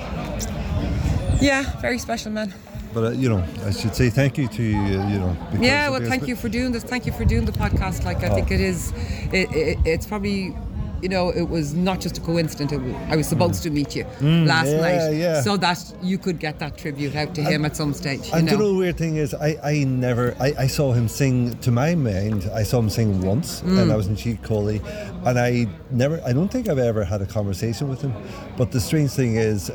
yeah, 1.41 1.65
very 1.81 1.99
special 1.99 2.31
man. 2.31 2.55
But 2.97 3.05
uh, 3.05 3.11
you 3.11 3.29
know, 3.29 3.45
I 3.67 3.73
should 3.73 3.95
say 3.95 4.09
thank 4.09 4.39
you 4.39 4.49
to 4.49 4.63
you. 4.63 4.81
You 5.13 5.19
know. 5.21 5.37
Yeah, 5.61 5.91
well, 5.91 6.01
thank 6.01 6.27
you 6.27 6.35
for 6.35 6.49
doing 6.49 6.73
this. 6.73 6.83
Thank 6.83 7.05
you 7.05 7.13
for 7.13 7.27
doing 7.27 7.45
the 7.45 7.53
podcast. 7.53 8.07
Like, 8.07 8.25
I 8.25 8.29
Oh. 8.31 8.35
think 8.35 8.51
it 8.51 8.61
is, 8.61 8.91
it, 9.35 9.53
it, 9.55 9.79
it's 9.85 10.07
probably, 10.07 10.57
you 11.03 11.11
know, 11.11 11.29
it 11.29 11.47
was 11.57 11.75
not 11.75 12.01
just 12.01 12.17
a 12.17 12.23
coincidence. 12.23 12.73
It 12.73 12.81
was, 12.81 12.95
I 13.13 13.17
was 13.17 13.27
supposed 13.29 13.63
to 13.65 13.71
meet 13.71 13.95
you 13.95 14.05
Mm, 14.21 14.47
last 14.47 14.69
yeah, 14.69 14.81
night, 14.81 15.11
yeah. 15.15 15.43
so 15.43 15.59
that 15.59 15.79
you 16.03 16.17
could 16.17 16.39
get 16.41 16.59
that 16.61 16.79
tribute 16.79 17.15
out 17.15 17.35
to 17.35 17.43
him 17.43 17.67
at 17.67 17.77
some 17.77 17.93
stage. 17.93 18.29
You 18.29 18.33
And 18.37 18.47
know? 18.47 18.53
you 18.53 18.59
know 18.61 18.69
the 18.73 18.79
weird 18.79 18.97
thing 18.97 19.17
is, 19.17 19.35
I, 19.35 19.59
I 19.63 19.85
never, 19.85 20.35
I, 20.41 20.55
I 20.61 20.67
saw 20.67 20.93
him 20.95 21.07
sing, 21.07 21.55
to 21.59 21.71
my 21.71 21.95
mind, 21.95 22.49
I 22.55 22.63
saw 22.63 22.79
him 22.79 22.89
sing 22.89 23.21
once, 23.21 23.61
Mm. 23.61 23.79
and 23.83 23.93
I 23.93 23.97
was 23.97 24.07
in 24.07 24.17
Tigh 24.17 24.39
Coilí, 24.43 24.81
and 25.27 25.39
I 25.39 25.69
never, 25.91 26.19
I 26.25 26.33
don't 26.33 26.51
think 26.51 26.67
I've 26.71 26.79
ever 26.93 27.05
had 27.05 27.21
a 27.21 27.27
conversation 27.27 27.91
with 27.91 28.01
him. 28.01 28.15
But 28.57 28.73
the 28.73 28.81
strange 28.81 29.11
thing 29.11 29.37
is, 29.37 29.69
i 29.71 29.75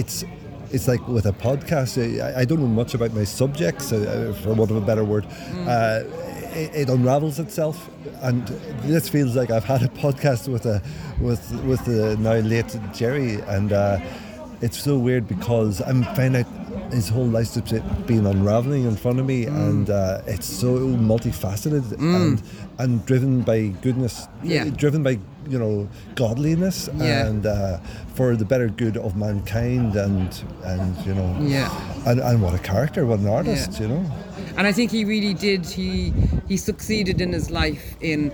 it's, 0.00 0.24
it's 0.72 0.88
like 0.88 1.06
with 1.08 1.26
a 1.26 1.32
podcast, 1.32 1.98
I, 2.22 2.40
I 2.40 2.44
don't 2.44 2.60
know 2.60 2.66
much 2.66 2.94
about 2.94 3.12
my 3.12 3.24
subjects, 3.24 3.92
uh, 3.92 4.34
for 4.42 4.54
want 4.54 4.70
of 4.70 4.76
a 4.76 4.80
better 4.80 5.04
word. 5.04 5.26
Uh, 5.66 6.02
it, 6.52 6.74
it 6.74 6.88
unravels 6.88 7.38
itself, 7.38 7.88
and 8.22 8.46
this 8.82 9.08
feels 9.08 9.36
like 9.36 9.50
I've 9.50 9.64
had 9.64 9.82
a 9.82 9.88
podcast 9.88 10.48
with 10.48 10.66
a, 10.66 10.82
with 11.20 11.52
with 11.64 11.84
the 11.84 12.16
now 12.18 12.34
late 12.34 12.76
Gerry, 12.92 13.34
and 13.42 13.72
uh, 13.72 13.98
it's 14.60 14.78
so 14.78 14.98
weird 14.98 15.28
because 15.28 15.80
I'm 15.80 16.02
finding 16.16 16.44
out 16.44 16.69
his 16.92 17.08
whole 17.08 17.26
life 17.26 17.54
has 17.54 17.80
been 18.06 18.26
unraveling 18.26 18.84
in 18.84 18.96
front 18.96 19.20
of 19.20 19.26
me, 19.26 19.44
and 19.46 19.88
uh, 19.90 20.22
it's 20.26 20.46
so 20.46 20.78
multifaceted 20.78 21.92
and 21.98 22.42
and 22.78 23.04
driven 23.06 23.42
by 23.42 23.68
goodness, 23.82 24.26
Yeah. 24.42 24.64
driven 24.64 25.02
by 25.02 25.18
you 25.48 25.58
know 25.58 25.88
godliness 26.14 26.88
Yeah. 26.96 27.26
and 27.26 27.46
uh, 27.46 27.78
for 28.14 28.36
the 28.36 28.44
better 28.44 28.68
good 28.68 28.96
of 28.96 29.16
mankind, 29.16 29.96
and 29.96 30.28
and 30.64 30.96
you 31.06 31.14
know, 31.14 31.36
Yeah. 31.40 31.70
and, 32.06 32.20
and 32.20 32.42
what 32.42 32.54
a 32.54 32.58
character, 32.58 33.06
what 33.06 33.20
an 33.20 33.28
artist, 33.28 33.72
Yeah. 33.72 33.80
you 33.82 33.88
know. 33.88 34.04
And 34.56 34.66
I 34.66 34.72
think 34.72 34.90
he 34.90 35.04
really 35.04 35.34
did. 35.34 35.66
He 35.66 36.12
he 36.48 36.56
succeeded 36.56 37.20
in 37.20 37.32
his 37.32 37.50
life 37.50 37.94
in, 38.00 38.32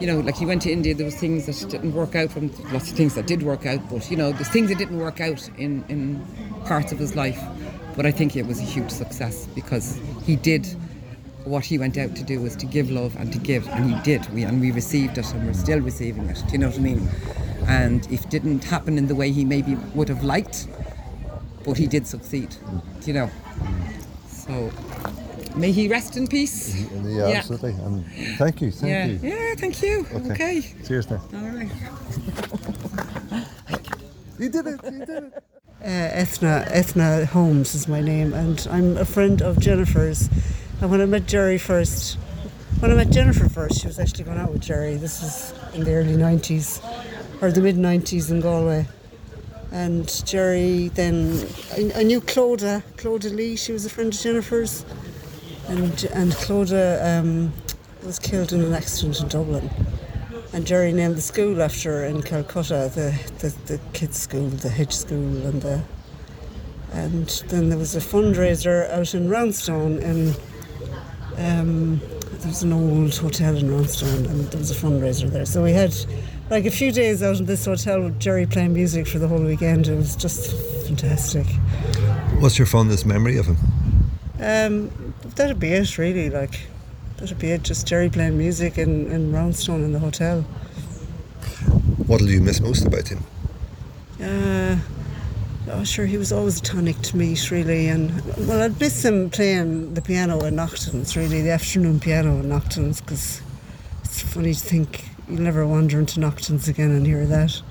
you 0.00 0.06
know, 0.06 0.20
like 0.20 0.36
he 0.36 0.46
went 0.46 0.62
to 0.62 0.70
India. 0.72 0.94
There 0.94 1.06
was 1.06 1.14
things 1.14 1.46
that 1.46 1.70
didn't 1.70 1.92
work 1.94 2.14
out 2.16 2.30
from 2.32 2.50
lots 2.72 2.90
of 2.90 2.96
things 2.96 3.14
that 3.14 3.26
did 3.26 3.42
work 3.42 3.64
out, 3.66 3.80
but 3.90 4.10
you 4.10 4.16
know, 4.16 4.32
there's 4.32 4.48
things 4.48 4.68
that 4.70 4.78
didn't 4.78 4.98
work 4.98 5.20
out 5.20 5.48
in 5.58 5.84
in 5.88 6.24
parts 6.64 6.92
of 6.92 6.98
his 6.98 7.14
life. 7.14 7.40
But 7.96 8.06
I 8.06 8.10
think 8.10 8.36
it 8.36 8.46
was 8.46 8.58
a 8.58 8.64
huge 8.64 8.90
success 8.90 9.46
because 9.54 10.00
he 10.24 10.36
did 10.36 10.66
what 11.44 11.64
he 11.64 11.78
went 11.78 11.98
out 11.98 12.16
to 12.16 12.24
do 12.24 12.40
was 12.40 12.56
to 12.56 12.66
give 12.66 12.90
love 12.90 13.14
and 13.16 13.32
to 13.32 13.38
give, 13.38 13.68
and 13.68 13.94
he 13.94 14.00
did. 14.02 14.26
We 14.32 14.44
and 14.44 14.60
we 14.60 14.70
received 14.70 15.18
it, 15.18 15.32
and 15.32 15.46
we're 15.46 15.52
still 15.52 15.80
receiving 15.80 16.28
it. 16.28 16.42
Do 16.46 16.52
you 16.52 16.58
know 16.58 16.68
what 16.68 16.78
I 16.78 16.80
mean? 16.80 17.08
And 17.66 18.10
if 18.10 18.24
it 18.24 18.30
didn't 18.30 18.64
happen 18.64 18.98
in 18.98 19.06
the 19.06 19.14
way 19.14 19.30
he 19.30 19.44
maybe 19.44 19.76
would 19.94 20.08
have 20.08 20.24
liked, 20.24 20.68
but 21.64 21.76
he 21.76 21.86
did 21.86 22.06
succeed. 22.06 22.50
Do 23.00 23.06
you 23.06 23.12
know? 23.12 23.30
So 24.28 24.70
may 25.54 25.72
he 25.72 25.88
rest 25.88 26.16
in 26.16 26.26
peace. 26.26 26.74
Yeah, 27.04 27.24
absolutely. 27.24 27.72
And 27.72 28.06
thank 28.38 28.60
you, 28.60 28.70
thank 28.70 28.90
yeah. 28.90 29.06
you. 29.06 29.18
Yeah, 29.22 29.54
thank 29.56 29.82
you. 29.82 30.06
Okay. 30.30 30.62
Cheers 30.86 31.10
now. 31.10 31.22
All 31.34 31.48
right. 31.48 31.70
You 34.36 34.48
did 34.48 34.66
it. 34.66 34.80
You 34.82 35.06
did 35.06 35.10
it. 35.10 35.44
Uh, 35.82 36.10
Ethna, 36.14 36.66
Ethna 36.72 37.26
Holmes 37.26 37.74
is 37.74 37.88
my 37.88 38.00
name, 38.00 38.32
and 38.32 38.66
I'm 38.70 38.96
a 38.96 39.04
friend 39.04 39.42
of 39.42 39.58
Jennifer's. 39.58 40.30
And 40.80 40.90
when 40.90 41.00
I 41.00 41.06
met 41.06 41.26
Gerry 41.26 41.58
first, 41.58 42.14
when 42.78 42.90
I 42.90 42.94
met 42.94 43.10
Jennifer 43.10 43.48
first, 43.48 43.80
she 43.80 43.86
was 43.86 43.98
actually 43.98 44.24
going 44.24 44.38
out 44.38 44.50
with 44.50 44.62
Gerry. 44.62 44.96
This 44.96 45.20
was 45.20 45.54
in 45.74 45.84
the 45.84 45.94
early 45.94 46.14
90s, 46.14 46.82
or 47.42 47.52
the 47.52 47.60
mid 47.60 47.76
90s 47.76 48.30
in 48.30 48.40
Galway. 48.40 48.86
And 49.72 50.08
Gerry 50.24 50.88
then, 50.88 51.46
I, 51.72 52.00
I 52.00 52.02
knew 52.02 52.20
Clodagh, 52.20 52.82
Clodagh 52.96 53.34
Lee, 53.34 53.56
she 53.56 53.72
was 53.72 53.84
a 53.84 53.90
friend 53.90 54.14
of 54.14 54.18
Jennifer's. 54.18 54.86
And, 55.68 56.04
and 56.14 56.32
Clodagh 56.32 57.20
um, 57.20 57.52
was 58.04 58.18
killed 58.18 58.52
in 58.52 58.62
an 58.62 58.72
accident 58.72 59.20
in 59.20 59.28
Dublin. 59.28 59.70
And 60.54 60.64
Gerry 60.64 60.92
named 60.92 61.16
the 61.16 61.20
school 61.20 61.60
after 61.60 61.90
her 61.90 62.04
in 62.04 62.22
Calcutta, 62.22 62.88
the, 62.94 63.10
the, 63.40 63.48
the 63.66 63.80
kids' 63.92 64.20
school, 64.20 64.46
the 64.48 64.68
Hedge 64.68 64.94
School, 64.94 65.18
and 65.18 65.60
the, 65.60 65.82
and 66.92 67.26
then 67.48 67.70
there 67.70 67.78
was 67.78 67.96
a 67.96 67.98
fundraiser 67.98 68.88
out 68.92 69.14
in 69.14 69.28
Roundstone, 69.28 69.98
and 69.98 70.38
um, 71.38 71.98
there 71.98 72.46
was 72.46 72.62
an 72.62 72.72
old 72.72 73.16
hotel 73.16 73.56
in 73.56 73.68
Roundstone, 73.68 74.26
and 74.30 74.44
there 74.52 74.60
was 74.60 74.70
a 74.70 74.76
fundraiser 74.76 75.28
there. 75.28 75.44
So 75.44 75.60
we 75.60 75.72
had 75.72 75.92
like 76.50 76.66
a 76.66 76.70
few 76.70 76.92
days 76.92 77.20
out 77.20 77.40
in 77.40 77.46
this 77.46 77.64
hotel 77.64 78.02
with 78.02 78.20
Gerry 78.20 78.46
playing 78.46 78.74
music 78.74 79.08
for 79.08 79.18
the 79.18 79.26
whole 79.26 79.42
weekend. 79.42 79.88
It 79.88 79.96
was 79.96 80.14
just 80.14 80.52
fantastic. 80.86 81.46
What's 82.38 82.60
your 82.60 82.66
fondest 82.66 83.06
memory 83.06 83.38
of 83.38 83.46
him? 83.46 83.56
Um, 84.38 85.14
that'd 85.34 85.58
be 85.58 85.72
it, 85.72 85.98
really. 85.98 86.30
Like 86.30 86.60
that'd 87.24 87.38
be 87.38 87.52
it. 87.52 87.62
Just 87.62 87.86
Gerry 87.86 88.10
playing 88.10 88.36
music 88.36 88.76
in, 88.76 89.10
in 89.10 89.32
Roundstone 89.32 89.82
in 89.82 89.92
the 89.92 89.98
hotel. 89.98 90.42
What'll 92.06 92.28
you 92.28 92.42
miss 92.42 92.60
most 92.60 92.84
about 92.84 93.08
him? 93.08 93.24
Uh, 94.20 94.76
oh, 95.70 95.84
sure, 95.84 96.04
he 96.04 96.18
was 96.18 96.32
always 96.32 96.58
a 96.58 96.62
tonic 96.62 97.00
to 97.00 97.16
meet, 97.16 97.50
really. 97.50 97.88
And 97.88 98.22
well, 98.46 98.60
I'd 98.60 98.78
miss 98.78 99.02
him 99.02 99.30
playing 99.30 99.94
the 99.94 100.02
piano 100.02 100.44
in 100.44 100.56
Neachtain's, 100.56 101.16
really, 101.16 101.40
the 101.40 101.50
afternoon 101.50 101.98
piano 101.98 102.40
in 102.40 102.50
Neachtain's, 102.50 103.00
because 103.00 103.40
it's 104.02 104.20
funny 104.20 104.52
to 104.52 104.60
think 104.60 105.06
you'll 105.26 105.40
never 105.40 105.66
wander 105.66 105.98
into 105.98 106.20
Neachtain's 106.20 106.68
again 106.68 106.90
and 106.90 107.06
hear 107.06 107.24
that. 107.24 107.62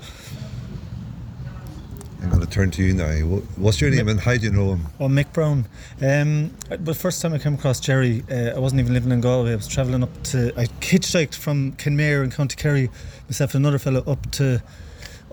I'm 2.24 2.30
going 2.30 2.40
to 2.40 2.48
turn 2.48 2.70
to 2.70 2.82
you 2.82 2.94
now. 2.94 3.12
What's 3.56 3.82
your 3.82 3.90
name 3.90 4.08
and 4.08 4.18
how 4.18 4.34
do 4.34 4.40
you 4.46 4.50
know 4.50 4.72
him? 4.72 4.86
Oh, 4.98 5.08
Mick 5.08 5.30
Brown. 5.34 5.66
Um, 6.00 6.54
the 6.70 6.94
first 6.94 7.20
time 7.20 7.34
I 7.34 7.38
came 7.38 7.52
across 7.52 7.80
Gerry, 7.80 8.24
uh, 8.30 8.56
I 8.56 8.58
wasn't 8.58 8.80
even 8.80 8.94
living 8.94 9.12
in 9.12 9.20
Galway. 9.20 9.52
I 9.52 9.56
was 9.56 9.68
travelling 9.68 10.02
up 10.02 10.22
to. 10.24 10.48
I 10.58 10.64
hitchhiked 10.64 11.34
from 11.34 11.72
Kenmare 11.72 12.24
in 12.24 12.30
County 12.30 12.56
Kerry, 12.56 12.88
myself 13.28 13.54
and 13.54 13.62
another 13.62 13.78
fellow 13.78 14.02
up 14.06 14.30
to 14.32 14.62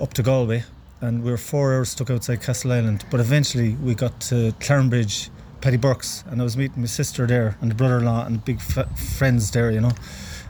up 0.01 0.13
to 0.15 0.23
Galway, 0.23 0.65
and 0.99 1.23
we 1.23 1.31
were 1.31 1.37
four 1.37 1.73
hours 1.73 1.91
stuck 1.91 2.09
outside 2.09 2.41
Castleisland. 2.41 3.09
But 3.09 3.21
eventually 3.21 3.75
we 3.75 3.95
got 3.95 4.19
to 4.21 4.53
Clarenbridge, 4.59 5.29
Paddy 5.61 5.77
Burke's, 5.77 6.25
and 6.29 6.41
I 6.41 6.43
was 6.43 6.57
meeting 6.57 6.81
my 6.81 6.87
sister 6.87 7.25
there 7.25 7.57
and 7.61 7.71
the 7.71 7.75
brother-in-law 7.75 8.25
and 8.25 8.43
big 8.43 8.57
f- 8.57 8.99
friends 8.99 9.51
there, 9.51 9.71
you 9.71 9.79
know. 9.79 9.91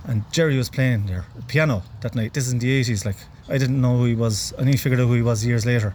And 0.06 0.24
Gerry 0.32 0.58
was 0.58 0.70
playing 0.72 1.06
there 1.06 1.26
piano 1.48 1.84
that 2.02 2.16
night. 2.16 2.34
This 2.34 2.48
is 2.48 2.54
in 2.54 2.58
the 2.58 2.82
80s. 2.82 3.06
Like 3.06 3.18
I 3.48 3.60
didn't 3.60 3.80
know 3.80 3.98
who 3.98 4.06
he 4.06 4.16
was. 4.16 4.54
I 4.58 4.62
only 4.62 4.78
figured 4.78 5.00
out 5.00 5.06
who 5.06 5.14
he 5.14 5.22
was 5.22 5.46
years 5.46 5.68
later 5.68 5.94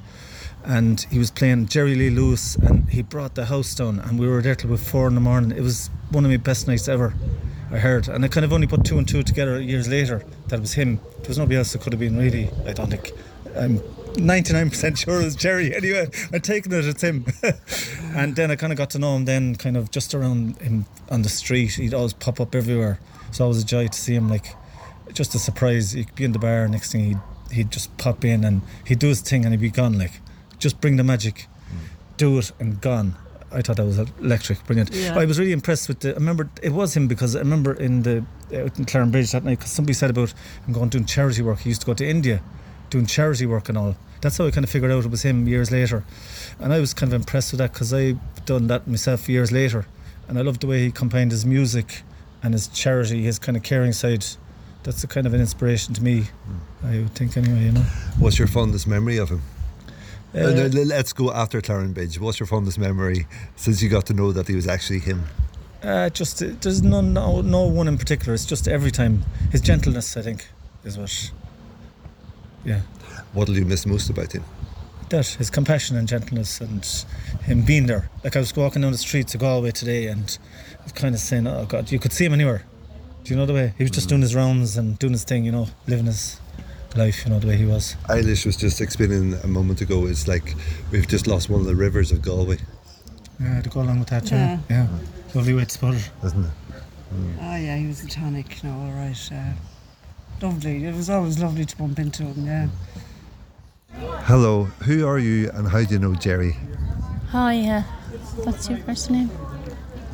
and 0.67 1.07
he 1.11 1.19
was 1.19 1.31
playing 1.31 1.69
Jerry 1.69 1.95
Lee 1.95 2.11
Lewis 2.11 2.57
and 2.57 2.89
he 2.89 3.01
brought 3.01 3.37
the 3.37 3.47
house 3.47 3.75
down 3.75 4.01
and 4.01 4.19
we 4.19 4.27
were 4.27 4.43
there 4.43 4.57
till 4.57 4.71
about 4.71 4.85
four 4.85 5.07
in 5.07 5.15
the 5.15 5.21
morning. 5.21 5.57
It 5.57 5.63
was 5.63 5.91
one 6.11 6.25
of 6.25 6.31
my 6.31 6.37
best 6.37 6.67
nights 6.67 6.89
ever, 6.89 7.15
I 7.71 7.79
heard. 7.79 8.09
And 8.09 8.25
I 8.25 8.29
kind 8.29 8.45
of 8.45 8.53
only 8.53 8.67
put 8.67 8.85
two 8.85 8.99
and 8.99 9.07
two 9.07 9.23
together 9.23 9.61
years 9.61 9.89
later 9.89 10.25
that 10.49 10.57
it 10.57 10.61
was 10.61 10.73
him. 10.73 10.97
There 11.19 11.29
was 11.29 11.39
nobody 11.39 11.57
else 11.57 11.73
that 11.73 11.83
could 11.83 11.93
have 11.93 12.01
been 12.01 12.19
really, 12.19 12.51
I 12.67 12.73
don't 12.73 12.91
think. 12.91 13.13
I'm 13.57 13.79
99% 13.79 14.97
sure 15.05 15.21
it 15.21 15.25
was 15.25 15.37
Gerry. 15.37 15.75
Anyway, 15.75 16.09
I'm 16.33 16.41
taking 16.41 16.73
it, 16.73 16.85
it's 16.85 17.03
him. 17.03 17.27
and 18.17 18.35
then 18.35 18.51
I 18.51 18.57
kind 18.57 18.73
of 18.73 18.77
got 18.77 18.91
to 18.91 18.99
know 18.99 19.15
him 19.15 19.25
then, 19.25 19.55
kind 19.55 19.77
of 19.77 19.93
just 19.93 20.15
around 20.15 20.61
him 20.61 20.87
on 21.11 21.23
the 21.23 21.29
street. 21.29 21.75
He'd 21.75 21.95
always 21.95 22.13
pop 22.13 22.41
up 22.41 22.57
everywhere. 22.57 22.99
So 23.31 23.45
it 23.45 23.49
was 23.49 23.63
a 23.63 23.67
joy 23.67 23.87
to 23.87 23.99
see 23.99 24.15
him, 24.15 24.29
like, 24.29 24.47
just 25.13 25.33
a 25.37 25.39
surprise. 25.39 25.93
He'd 25.93 26.13
be 26.17 26.25
in 26.25 26.33
the 26.33 26.41
bar, 26.41 26.67
next 26.67 26.91
thing 26.91 27.05
he'd, 27.05 27.19
he'd 27.53 27.71
just 27.71 27.97
pop 27.99 28.25
in 28.25 28.43
and 28.43 28.63
he'd 28.85 28.99
do 28.99 29.09
his 29.09 29.21
thing 29.21 29.45
and 29.45 29.53
he'd 29.53 29.61
be 29.61 29.71
gone, 29.71 29.97
like, 29.97 30.21
just 30.59 30.81
bring 30.81 30.97
the 30.97 31.05
magic, 31.05 31.47
do 32.17 32.39
it 32.39 32.53
and 32.59 32.81
gone. 32.81 33.15
I 33.53 33.63
thought 33.63 33.77
that 33.77 33.87
was 33.87 33.99
electric, 33.99 34.65
brilliant. 34.67 34.93
Yeah. 34.93 35.19
I 35.19 35.25
was 35.25 35.39
really 35.39 35.53
impressed 35.53 35.89
with 35.89 36.01
the. 36.01 36.11
I 36.11 36.15
remember 36.15 36.51
it 36.63 36.73
was 36.73 36.97
him 36.97 37.07
because 37.07 37.37
I 37.37 37.39
remember 37.39 37.75
in 37.75 38.03
the 38.03 38.25
out 38.55 38.79
in 38.79 38.85
Clarenbridge 38.85 39.33
that 39.33 39.45
night 39.45 39.59
because 39.59 39.71
somebody 39.71 39.95
said 39.95 40.11
about 40.11 40.35
him 40.67 40.75
going 40.75 40.89
doing 40.89 41.05
charity 41.07 41.43
work. 41.43 41.61
He 41.61 41.71
used 41.71 41.83
to 41.83 41.87
go 41.87 41.95
to 41.95 42.07
India, 42.07 42.43
doing 42.91 43.07
charity 43.07 43.47
work 43.47 43.69
and 43.69 43.79
all. 43.79 43.97
That's 44.21 44.37
how 44.39 44.47
I 44.47 44.51
kind 44.51 44.65
of 44.65 44.71
figured 44.71 44.91
out 44.91 45.05
it 45.05 45.11
was 45.11 45.23
him 45.23 45.47
years 45.47 45.71
later, 45.71 46.05
and 46.59 46.73
I 46.73 46.81
was 46.81 46.93
kind 46.93 47.13
of 47.13 47.21
impressed 47.21 47.53
with 47.53 47.59
that 47.59 47.73
because 47.73 47.95
I've 47.95 48.19
done 48.47 48.67
that 48.67 48.89
myself 48.89 49.29
years 49.29 49.53
later, 49.53 49.87
and 50.27 50.39
I 50.39 50.43
loved 50.43 50.63
the 50.63 50.67
way 50.67 50.81
he 50.81 50.91
combined 50.91 51.31
his 51.31 51.47
music 51.47 52.03
and 52.43 52.53
his 52.53 52.67
charity, 52.69 53.23
his 53.23 53.39
kind 53.39 53.57
of 53.57 53.63
caring 53.63 53.93
side. 53.93 54.25
That's 54.83 55.03
a 55.05 55.07
kind 55.07 55.27
of 55.27 55.35
an 55.35 55.41
inspiration 55.41 55.95
to 55.95 56.03
me. 56.03 56.25
I 56.85 56.99
would 56.99 57.15
think 57.15 57.37
anyway, 57.37 57.65
you 57.65 57.73
know. 57.73 57.87
What's 58.19 58.39
your 58.39 58.49
fondest 58.49 58.87
memory 58.87 59.19
of 59.19 59.31
him? 59.31 59.43
Uh, 60.37 60.41
Uh, 60.41 60.51
no, 60.53 60.67
le- 60.67 60.85
let's 60.85 61.13
go 61.13 61.33
after 61.33 61.61
Clarenbridge. 61.61 62.19
What's 62.21 62.39
your 62.39 62.47
fondest 62.47 62.79
memory 62.79 63.27
since 63.57 63.81
you 63.83 63.89
got 63.89 64.07
to 64.07 64.15
know 64.15 64.33
that 64.33 64.49
he 64.49 64.55
was 64.55 64.67
actually 64.67 64.99
him? 65.01 65.25
Uh, 65.83 66.11
just 66.11 66.43
uh, 66.43 66.49
there's 66.61 66.83
no, 66.83 67.01
no 67.01 67.41
no 67.43 67.63
one 67.63 67.89
in 67.89 67.97
particular. 67.97 68.35
It's 68.35 68.45
just 68.45 68.69
every 68.69 68.91
time 68.91 69.25
his 69.51 69.61
gentleness. 69.61 70.17
I 70.17 70.23
think 70.23 70.49
is 70.85 70.99
what. 70.99 71.31
Yeah. 72.65 72.81
What'll 73.33 73.57
you 73.57 73.65
miss 73.65 73.87
most 73.87 74.11
about 74.11 74.33
him? 74.33 74.45
that 75.09 75.27
his 75.29 75.51
compassion 75.51 75.97
and 75.97 76.09
gentleness 76.09 76.61
and 76.61 76.85
him 77.45 77.63
being 77.63 77.87
there. 77.87 78.11
Like 78.25 78.35
I 78.35 78.41
was 78.41 78.55
walking 78.57 78.83
down 78.83 78.91
the 78.91 78.99
streets 78.99 79.35
of 79.35 79.41
Galway 79.41 79.71
today 79.71 80.09
and 80.09 80.37
I 80.81 80.83
was 80.83 80.93
kind 80.93 81.15
of 81.15 81.21
saying, 81.21 81.47
oh 81.47 81.65
God, 81.65 81.93
you 81.93 82.01
could 82.01 82.13
see 82.13 82.25
him 82.25 82.33
anywhere. 82.33 82.65
Do 83.23 83.33
you 83.33 83.37
know 83.39 83.47
the 83.47 83.53
way? 83.55 83.73
He 83.79 83.85
was 83.85 83.93
just 83.93 84.09
doing 84.09 84.23
his 84.23 84.35
rounds 84.35 84.77
and 84.77 84.99
doing 84.99 85.13
his 85.13 85.23
thing, 85.25 85.45
you 85.45 85.53
know, 85.53 85.69
living 85.87 86.07
his 86.07 86.41
life, 86.97 87.25
you 87.25 87.31
know, 87.31 87.39
the 87.39 87.47
way 87.47 87.57
he 87.57 87.65
was. 87.65 87.97
Eilish 88.09 88.47
was 88.47 88.57
just 88.57 88.81
explaining 88.81 89.35
a 89.45 89.47
moment 89.47 89.81
ago. 89.81 90.07
It's 90.07 90.27
like 90.27 90.55
we've 90.91 91.07
just 91.07 91.27
lost 91.27 91.49
one 91.51 91.61
of 91.61 91.67
the 91.67 91.75
rivers 91.77 92.13
of 92.13 92.23
Galway, 92.23 92.59
Yeah, 93.41 93.61
to 93.63 93.69
go 93.69 93.81
along 93.83 94.01
with 94.01 94.09
that, 94.09 94.31
Yeah. 94.31 94.59
yeah. 94.71 94.89
yeah. 94.89 94.89
Lovely 95.35 95.55
way 95.55 95.65
to 95.65 95.79
put 95.79 95.95
it. 95.95 96.11
isn't 96.25 96.45
it? 96.45 96.51
Oh 97.41 97.57
yeah, 97.57 97.77
he 97.77 97.87
was 97.87 98.03
a 98.05 98.09
tonic, 98.09 98.63
no, 98.65 98.71
all 98.73 98.91
right. 98.93 99.31
Uh, 99.33 99.53
lovely. 100.43 100.85
It 100.85 100.95
was 100.95 101.09
always 101.11 101.39
lovely 101.39 101.65
to 101.65 101.77
bump 101.77 101.99
into 101.99 102.25
him, 102.25 102.45
yeah. 102.47 102.69
Hello, 104.25 104.65
who 104.85 105.07
are 105.07 105.19
you 105.19 105.51
and 105.55 105.69
how 105.69 105.83
do 105.85 105.95
you 105.95 105.99
know 105.99 106.15
Gerry 106.15 106.57
Hi, 107.31 107.61
uh, 107.69 107.83
what's 108.45 108.69
your 108.69 108.79
first 108.79 109.11
name? 109.11 109.31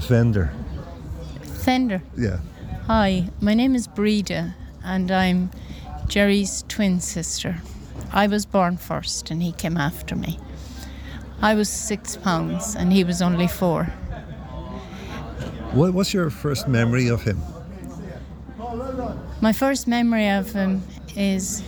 Fender? 0.01 0.53
Fender. 1.65 2.03
Yeah. 2.17 2.39
Hi, 2.87 3.29
my 3.41 3.55
name 3.55 3.75
is 3.75 3.87
Breda, 3.87 4.55
and 4.85 5.11
I'm 5.11 5.51
Gerry's 6.13 6.63
twin 6.69 7.01
sister. 7.01 7.63
I 8.13 8.27
was 8.27 8.45
born 8.45 8.77
first, 8.77 9.31
and 9.31 9.43
he 9.43 9.51
came 9.51 9.79
after 9.79 10.15
me. 10.15 10.39
I 11.41 11.55
was 11.55 11.71
six 11.71 12.19
pounds, 12.19 12.77
and 12.77 12.93
he 12.93 13.03
was 13.03 13.23
only 13.23 13.49
four. 13.49 13.85
What, 15.73 15.95
was 15.95 16.13
your 16.13 16.29
first 16.29 16.69
memory 16.69 17.09
of 17.09 17.23
him? 17.23 17.41
My 19.41 19.55
first 19.55 19.89
memory 19.89 20.29
of 20.29 20.53
him 20.53 20.83
is 21.17 21.63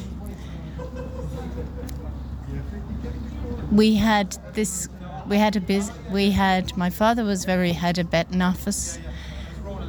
we 3.72 3.94
had 3.94 4.36
this 4.52 4.90
we 5.26 5.38
had 5.38 5.56
a 5.56 5.60
biz 5.60 5.90
we 6.12 6.30
had 6.30 6.76
my 6.76 6.90
father 6.90 7.24
was 7.24 7.46
very 7.46 7.72
had 7.72 7.98
a 7.98 8.04
betting 8.04 8.42
office 8.42 8.98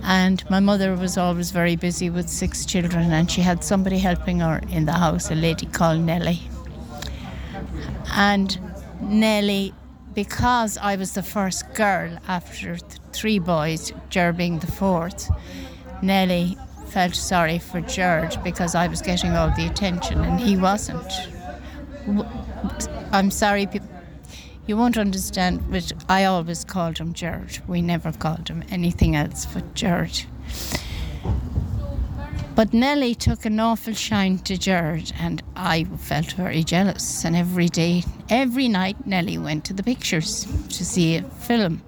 and 0.05 0.47
my 0.51 0.59
mother 0.59 0.95
was 0.95 1.17
always 1.17 1.49
very 1.49 1.75
busy 1.75 2.11
with 2.11 2.29
six 2.29 2.65
children 2.65 3.11
and 3.11 3.29
she 3.29 3.41
had 3.41 3.63
somebody 3.63 3.97
helping 3.97 4.39
her 4.39 4.61
in 4.69 4.85
the 4.85 4.93
house 4.93 5.31
a 5.31 5.35
lady 5.35 5.65
called 5.65 6.01
Nellie. 6.01 6.47
And 8.13 8.57
Nellie 9.01 9.73
because 10.13 10.77
I 10.77 10.95
was 10.95 11.13
the 11.13 11.23
first 11.23 11.73
girl 11.73 12.17
after 12.27 12.77
th- 12.77 13.01
three 13.13 13.39
boys 13.39 13.91
Ger 14.09 14.31
being 14.31 14.59
the 14.59 14.67
fourth 14.67 15.29
Nellie 16.03 16.55
felt 16.89 17.15
sorry 17.15 17.57
for 17.57 17.81
George 17.81 18.41
because 18.43 18.75
I 18.75 18.87
was 18.87 19.01
getting 19.01 19.31
all 19.31 19.49
the 19.55 19.65
attention 19.65 20.23
and 20.23 20.39
he 20.39 20.55
wasn't. 20.55 21.11
I'm 23.11 23.31
sorry, 23.31 23.67
you 24.67 24.75
won't 24.77 24.97
understand, 24.97 25.63
but 25.69 25.91
I 26.09 26.25
always 26.25 26.63
called 26.63 26.97
him 26.97 27.13
George. 27.13 27.61
We 27.67 27.81
never 27.81 28.11
called 28.11 28.47
him 28.47 28.63
anything 28.69 29.15
else 29.15 29.45
but 29.45 29.75
George. 29.75 30.27
But 32.55 32.73
Nellie 32.73 33.15
took 33.15 33.45
an 33.45 33.59
awful 33.59 33.93
shine 33.93 34.39
to 34.39 34.57
George, 34.57 35.11
and 35.19 35.43
I 35.57 35.83
felt 35.83 36.31
very 36.31 36.63
jealous. 36.63 37.25
And 37.25 37.35
every 37.35 37.67
day, 37.67 38.05
every 38.29 38.69
night, 38.69 39.05
Nellie 39.05 39.37
went 39.37 39.65
to 39.65 39.73
the 39.73 39.83
pictures 39.83 40.47
to 40.69 40.85
see 40.85 41.17
a 41.17 41.23
film. 41.23 41.81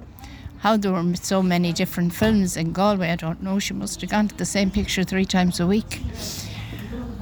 How 0.60 0.76
there 0.76 0.91
were 0.91 1.16
so 1.16 1.41
many 1.41 1.72
different 1.72 2.14
films 2.14 2.58
in 2.58 2.74
Galway, 2.74 3.12
I 3.12 3.16
don't 3.16 3.41
know. 3.41 3.60
She 3.60 3.74
must 3.74 4.02
have 4.02 4.10
gone 4.10 4.28
to 4.28 4.36
the 4.36 4.45
same 4.45 4.70
picture 4.70 5.04
three 5.04 5.24
times 5.24 5.62
a 5.62 5.68
week. 5.68 6.02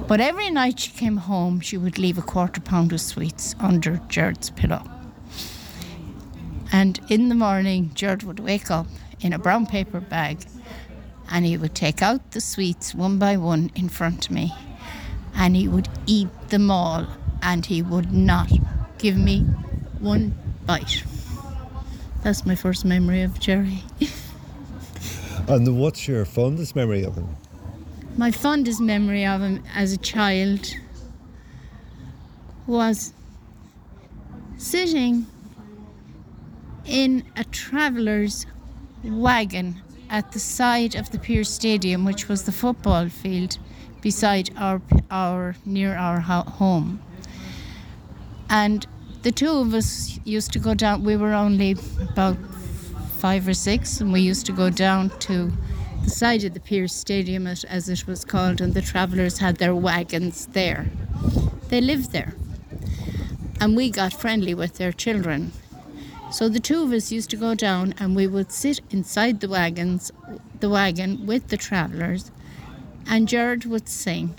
But 0.08 0.20
every 0.20 0.50
night 0.50 0.80
she 0.80 0.90
came 0.90 1.18
home, 1.18 1.60
she 1.60 1.76
would 1.76 1.98
leave 1.98 2.18
a 2.18 2.22
quarter 2.22 2.60
pound 2.60 2.92
of 2.92 3.00
sweets 3.00 3.54
under 3.60 4.00
Gerard's 4.08 4.50
pillow. 4.50 4.95
And 6.72 7.00
in 7.08 7.28
the 7.28 7.34
morning, 7.34 7.90
Gerard 7.94 8.22
would 8.24 8.40
wake 8.40 8.70
up 8.70 8.86
in 9.20 9.32
a 9.32 9.38
brown 9.38 9.66
paper 9.66 10.00
bag 10.00 10.44
and 11.30 11.44
he 11.44 11.56
would 11.56 11.74
take 11.74 12.02
out 12.02 12.32
the 12.32 12.40
sweets 12.40 12.94
one 12.94 13.18
by 13.18 13.36
one 13.36 13.70
in 13.74 13.88
front 13.88 14.26
of 14.26 14.32
me 14.32 14.52
and 15.34 15.56
he 15.56 15.68
would 15.68 15.88
eat 16.06 16.28
them 16.48 16.70
all 16.70 17.06
and 17.42 17.66
he 17.66 17.82
would 17.82 18.12
not 18.12 18.50
give 18.98 19.16
me 19.16 19.40
one 20.00 20.34
bite. 20.64 21.04
That's 22.22 22.46
my 22.46 22.54
first 22.54 22.84
memory 22.84 23.22
of 23.22 23.38
Gerry. 23.38 23.82
And 25.48 25.78
what's 25.78 26.08
your 26.08 26.24
fondest 26.24 26.74
memory 26.74 27.04
of 27.04 27.14
him? 27.14 27.36
My 28.16 28.32
fondest 28.32 28.80
memory 28.80 29.24
of 29.24 29.42
him 29.42 29.62
as 29.72 29.92
a 29.92 29.96
child 29.96 30.74
was 32.66 33.12
sitting 34.56 35.26
in 36.86 37.24
a 37.36 37.44
traveller's 37.44 38.46
wagon 39.02 39.82
at 40.08 40.32
the 40.32 40.38
side 40.38 40.94
of 40.94 41.10
the 41.10 41.18
Pearse 41.18 41.50
Stadium, 41.50 42.04
which 42.04 42.28
was 42.28 42.44
the 42.44 42.52
football 42.52 43.08
field 43.08 43.58
beside 44.00 44.50
our 44.56 44.80
our 45.10 45.56
near 45.64 45.96
our 45.96 46.20
home. 46.20 47.00
And 48.48 48.86
the 49.22 49.32
two 49.32 49.50
of 49.50 49.74
us 49.74 50.20
used 50.24 50.52
to 50.52 50.58
go 50.60 50.74
down. 50.74 51.02
We 51.02 51.16
were 51.16 51.32
only 51.32 51.76
about 52.00 52.36
five 53.18 53.48
or 53.48 53.54
six, 53.54 54.00
and 54.00 54.12
we 54.12 54.20
used 54.20 54.46
to 54.46 54.52
go 54.52 54.70
down 54.70 55.10
to 55.20 55.52
the 56.04 56.10
side 56.10 56.44
of 56.44 56.54
the 56.54 56.60
Pearse 56.60 56.94
Stadium, 56.94 57.46
as, 57.48 57.88
it 57.88 58.06
was 58.06 58.24
called, 58.24 58.60
and 58.60 58.74
the 58.74 58.82
travellers 58.82 59.38
had 59.38 59.56
their 59.56 59.74
wagons 59.74 60.46
there. 60.52 60.86
They 61.68 61.80
lived 61.80 62.12
there. 62.12 62.34
And 63.60 63.74
we 63.74 63.90
got 63.90 64.12
friendly 64.12 64.54
with 64.54 64.74
their 64.74 64.92
children. 64.92 65.50
So 66.30 66.48
the 66.48 66.60
two 66.60 66.82
of 66.82 66.92
us 66.92 67.12
used 67.12 67.30
to 67.30 67.36
go 67.36 67.54
down 67.54 67.94
and 67.98 68.14
we 68.14 68.26
would 68.26 68.52
sit 68.52 68.80
inside 68.90 69.40
the 69.40 69.48
wagons, 69.48 70.10
the 70.60 70.68
wagon 70.68 71.26
with 71.26 71.48
the 71.48 71.56
travellers, 71.56 72.30
and 73.08 73.28
Gerard 73.28 73.64
would 73.64 73.88
sing 73.88 74.34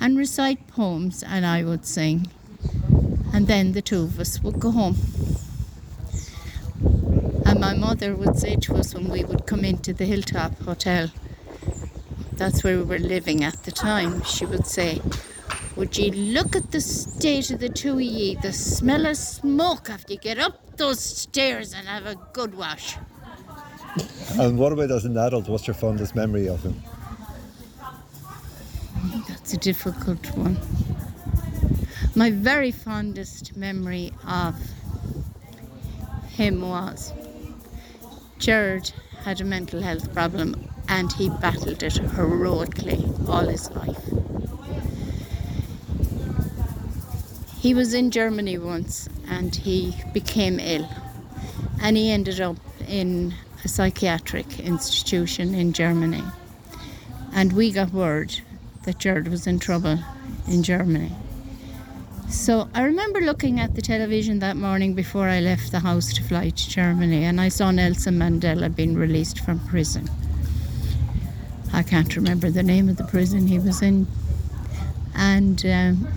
and 0.00 0.18
recite 0.18 0.66
poems, 0.66 1.22
and 1.22 1.46
I 1.46 1.62
would 1.62 1.86
sing. 1.86 2.26
And 3.32 3.46
then 3.46 3.72
the 3.72 3.80
two 3.80 4.02
of 4.02 4.18
us 4.18 4.42
would 4.42 4.58
go 4.58 4.72
home. 4.72 4.96
And 7.46 7.60
my 7.60 7.74
mother 7.74 8.16
would 8.16 8.36
say 8.36 8.56
to 8.56 8.76
us 8.76 8.94
when 8.94 9.08
we 9.08 9.24
would 9.24 9.46
come 9.46 9.64
into 9.64 9.92
the 9.92 10.04
Hilltop 10.04 10.58
Hotel, 10.62 11.10
that's 12.32 12.64
where 12.64 12.76
we 12.78 12.82
were 12.82 12.98
living 12.98 13.44
at 13.44 13.62
the 13.62 13.70
time, 13.70 14.22
she 14.24 14.44
would 14.44 14.66
say, 14.66 15.00
Would 15.76 15.96
ye 15.96 16.10
look 16.10 16.54
at 16.54 16.70
the 16.70 16.80
state 16.80 17.50
of 17.50 17.60
the 17.60 17.68
two 17.68 17.94
of 17.94 18.02
ye, 18.02 18.34
the 18.36 18.52
smell 18.52 19.06
of 19.06 19.16
smoke 19.16 19.88
after 19.88 20.12
you 20.12 20.18
get 20.18 20.38
up 20.38 20.76
those 20.76 21.00
stairs 21.00 21.72
and 21.72 21.88
have 21.88 22.04
a 22.06 22.16
good 22.32 22.54
wash? 22.54 22.96
And 24.38 24.58
what 24.58 24.72
about 24.72 24.90
as 24.90 25.04
an 25.04 25.16
adult? 25.16 25.48
What's 25.48 25.66
your 25.66 25.74
fondest 25.74 26.14
memory 26.14 26.48
of 26.48 26.62
him? 26.62 26.82
That's 29.28 29.54
a 29.54 29.56
difficult 29.56 30.26
one. 30.36 30.58
My 32.14 32.30
very 32.30 32.70
fondest 32.70 33.56
memory 33.56 34.12
of 34.26 34.54
him 36.28 36.60
was 36.60 37.12
Gerard 38.38 38.92
had 39.24 39.40
a 39.40 39.44
mental 39.44 39.80
health 39.80 40.12
problem 40.12 40.68
and 40.88 41.12
he 41.12 41.30
battled 41.30 41.82
it 41.82 41.96
heroically 41.96 43.04
all 43.26 43.46
his 43.46 43.70
life. 43.70 44.31
He 47.62 47.74
was 47.74 47.94
in 47.94 48.10
Germany 48.10 48.58
once 48.58 49.08
and 49.28 49.54
he 49.54 49.94
became 50.12 50.58
ill 50.58 50.90
and 51.80 51.96
he 51.96 52.10
ended 52.10 52.40
up 52.40 52.56
in 52.88 53.34
a 53.64 53.68
psychiatric 53.68 54.58
institution 54.58 55.54
in 55.54 55.72
Germany. 55.72 56.24
And 57.32 57.52
we 57.52 57.70
got 57.70 57.92
word 57.92 58.40
that 58.82 58.98
Gerard 58.98 59.28
was 59.28 59.46
in 59.46 59.60
trouble 59.60 60.00
in 60.48 60.64
Germany. 60.64 61.12
So 62.28 62.68
I 62.74 62.82
remember 62.82 63.20
looking 63.20 63.60
at 63.60 63.76
the 63.76 63.82
television 63.82 64.40
that 64.40 64.56
morning 64.56 64.94
before 64.94 65.28
I 65.28 65.38
left 65.38 65.70
the 65.70 65.78
house 65.78 66.12
to 66.14 66.22
fly 66.24 66.50
to 66.50 66.68
Germany, 66.68 67.22
and 67.22 67.40
I 67.40 67.48
saw 67.48 67.70
Nelson 67.70 68.18
Mandela 68.18 68.74
being 68.74 68.96
released 68.96 69.38
from 69.38 69.60
prison. 69.60 70.10
I 71.72 71.84
can't 71.84 72.16
remember 72.16 72.50
the 72.50 72.64
name 72.64 72.88
of 72.88 72.96
the 72.96 73.04
prison 73.04 73.46
he 73.46 73.60
was 73.60 73.82
in. 73.82 74.08
And 75.14 75.64
um, 75.66 76.08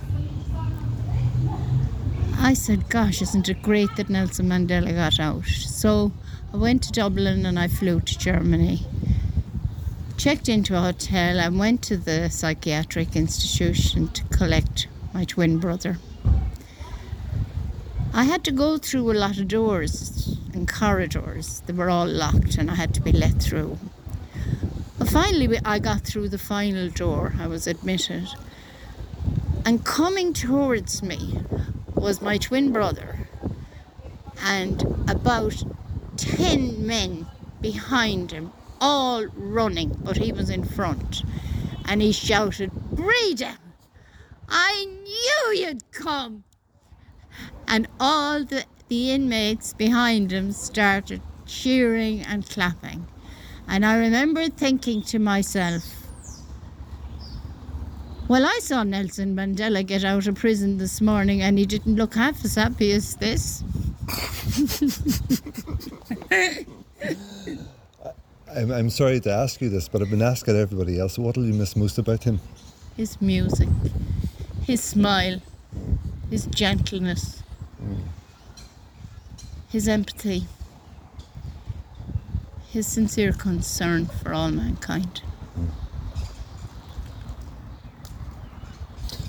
I 2.46 2.54
said, 2.54 2.88
Gosh, 2.88 3.20
isn't 3.22 3.48
it 3.48 3.60
great 3.60 3.96
that 3.96 4.08
Nelson 4.08 4.48
Mandela 4.48 4.94
got 4.94 5.18
out? 5.18 5.46
So 5.46 6.12
I 6.54 6.56
went 6.56 6.84
to 6.84 6.92
Dublin 6.92 7.44
and 7.44 7.58
I 7.58 7.66
flew 7.66 7.98
to 8.00 8.18
Germany 8.18 8.86
checked 10.16 10.48
into 10.48 10.76
a 10.76 10.80
hotel 10.80 11.40
and 11.40 11.58
went 11.58 11.82
to 11.82 11.96
the 11.96 12.30
psychiatric 12.30 13.16
institution 13.16 14.08
to 14.08 14.22
collect 14.26 14.86
my 15.12 15.24
twin 15.24 15.58
brother. 15.58 15.98
I 18.14 18.24
had 18.24 18.44
to 18.44 18.52
go 18.52 18.78
through 18.78 19.10
a 19.10 19.14
lot 19.14 19.38
of 19.38 19.48
doors 19.48 20.38
and 20.54 20.68
corridors. 20.72 21.62
They 21.66 21.72
were 21.72 21.90
all 21.90 22.06
locked 22.06 22.58
and 22.58 22.70
I 22.70 22.76
had 22.76 22.94
to 22.94 23.00
be 23.00 23.10
let 23.10 23.42
through. 23.42 23.76
But 24.98 25.08
finally, 25.08 25.58
I 25.64 25.80
got 25.80 26.02
through 26.02 26.28
the 26.28 26.38
final 26.38 26.90
door. 26.90 27.34
I 27.40 27.48
was 27.48 27.66
admitted. 27.66 28.28
And 29.64 29.84
coming 29.84 30.32
towards 30.32 31.02
me 31.02 31.40
was 31.96 32.22
my 32.22 32.38
twin 32.38 32.72
brother 32.72 33.26
and 34.42 34.82
about 35.08 35.64
10 36.16 36.86
men 36.86 37.26
behind 37.60 38.30
him, 38.30 38.52
all 38.80 39.26
running, 39.34 39.96
but 40.04 40.16
he 40.16 40.32
was 40.32 40.50
in 40.50 40.64
front. 40.64 41.22
And 41.84 42.02
he 42.02 42.12
shouted, 42.12 42.70
Breda, 42.92 43.56
I 44.48 44.84
knew 44.84 45.58
you'd 45.58 45.90
come. 45.90 46.44
And 47.66 47.88
all 47.98 48.44
the, 48.44 48.64
the 48.88 49.10
inmates 49.10 49.72
behind 49.72 50.32
him 50.32 50.52
started 50.52 51.22
cheering 51.46 52.20
and 52.22 52.48
clapping. 52.48 53.06
And 53.66 53.84
I 53.84 53.96
remember 53.96 54.48
thinking 54.48 55.02
to 55.04 55.18
myself, 55.18 56.05
well, 58.28 58.46
I 58.46 58.58
saw 58.62 58.82
Nelson 58.82 59.34
Mandela 59.34 59.86
get 59.86 60.04
out 60.04 60.26
of 60.26 60.34
prison 60.36 60.78
this 60.78 61.00
morning 61.00 61.42
and 61.42 61.58
he 61.58 61.66
didn't 61.66 61.96
look 61.96 62.14
half 62.14 62.44
as 62.44 62.54
happy 62.54 62.92
as 62.92 63.16
this. 63.16 63.62
I'm, 68.54 68.70
I'm 68.72 68.90
sorry 68.90 69.20
to 69.20 69.30
ask 69.30 69.60
you 69.60 69.68
this, 69.68 69.88
but 69.88 70.02
I've 70.02 70.10
been 70.10 70.22
asking 70.22 70.56
everybody 70.56 70.98
else. 70.98 71.18
What 71.18 71.36
will 71.36 71.46
you 71.46 71.54
miss 71.54 71.76
most 71.76 71.98
about 71.98 72.24
him? 72.24 72.40
his 72.96 73.20
music, 73.20 73.68
his 74.62 74.82
smile, 74.82 75.40
his 76.30 76.46
gentleness, 76.46 77.42
his 79.68 79.86
empathy, 79.86 80.46
his 82.70 82.86
sincere 82.86 83.32
concern 83.32 84.06
for 84.06 84.32
all 84.32 84.50
mankind. 84.50 85.20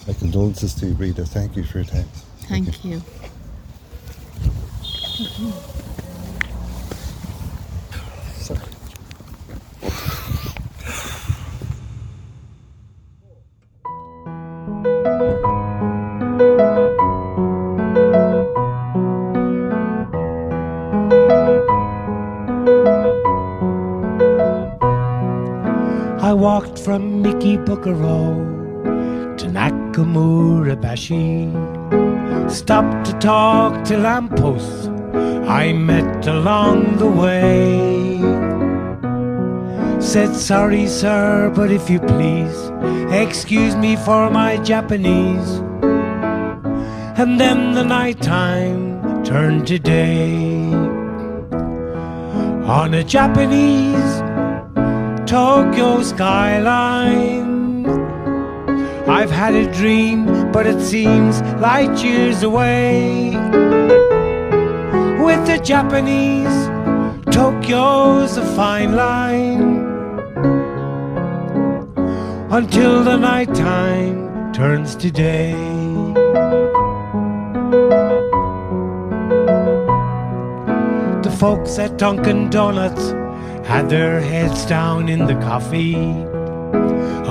My 0.07 0.13
condolences 0.13 0.73
to 0.75 0.88
you, 0.88 0.93
Breda. 0.93 1.25
Thank 1.25 1.57
you 1.57 1.65
for 1.65 1.79
your 1.79 1.85
time. 1.85 2.05
Thank 2.47 2.85
you. 2.85 3.01
Sorry. 8.38 8.61
I 26.21 26.31
walked 26.34 26.79
from 26.79 27.23
Ikebukuro 27.25 28.55
to 29.38 29.45
Nakamura 29.47 29.86
Bashi. 30.75 31.49
Stopped 32.47 33.05
to 33.07 33.13
talk 33.19 33.83
to 33.85 33.97
lampposts 33.97 34.87
I 35.47 35.73
met 35.73 36.27
along 36.27 36.97
the 36.97 37.09
way. 37.09 38.19
Said, 40.01 40.35
sorry, 40.35 40.87
sir, 40.87 41.51
but 41.55 41.71
if 41.71 41.89
you 41.89 41.99
please, 41.99 42.71
excuse 43.11 43.75
me 43.75 43.95
for 43.95 44.29
my 44.29 44.57
Japanese. 44.57 45.61
And 47.19 47.39
then 47.39 47.73
the 47.73 47.83
night 47.83 48.21
time 48.21 49.23
turned 49.23 49.67
to 49.67 49.79
day. 49.79 50.73
On 52.65 52.93
a 52.93 53.03
Japanese 53.03 54.21
Tokyo 55.27 56.01
skyline. 56.03 57.46
I've 59.09 59.31
had 59.31 59.55
a 59.55 59.71
dream, 59.71 60.51
but 60.51 60.67
it 60.67 60.81
seems 60.81 61.41
light 61.61 62.03
years 62.03 62.43
away. 62.43 63.29
With 65.23 65.47
the 65.47 65.61
Japanese, 65.63 66.67
Tokyo's 67.34 68.35
a 68.35 68.45
fine 68.55 68.97
line. 68.97 69.88
Until 72.51 73.05
the 73.05 73.15
night 73.15 73.55
time 73.55 74.51
turns 74.51 74.93
to 74.97 75.09
day. 75.09 75.53
The 81.23 81.31
folks 81.39 81.79
at 81.79 81.97
Dunkin' 81.97 82.49
Donuts 82.49 83.11
had 83.65 83.89
their 83.89 84.19
heads 84.19 84.65
down 84.65 85.07
in 85.07 85.27
the 85.27 85.35
coffee. 85.35 86.26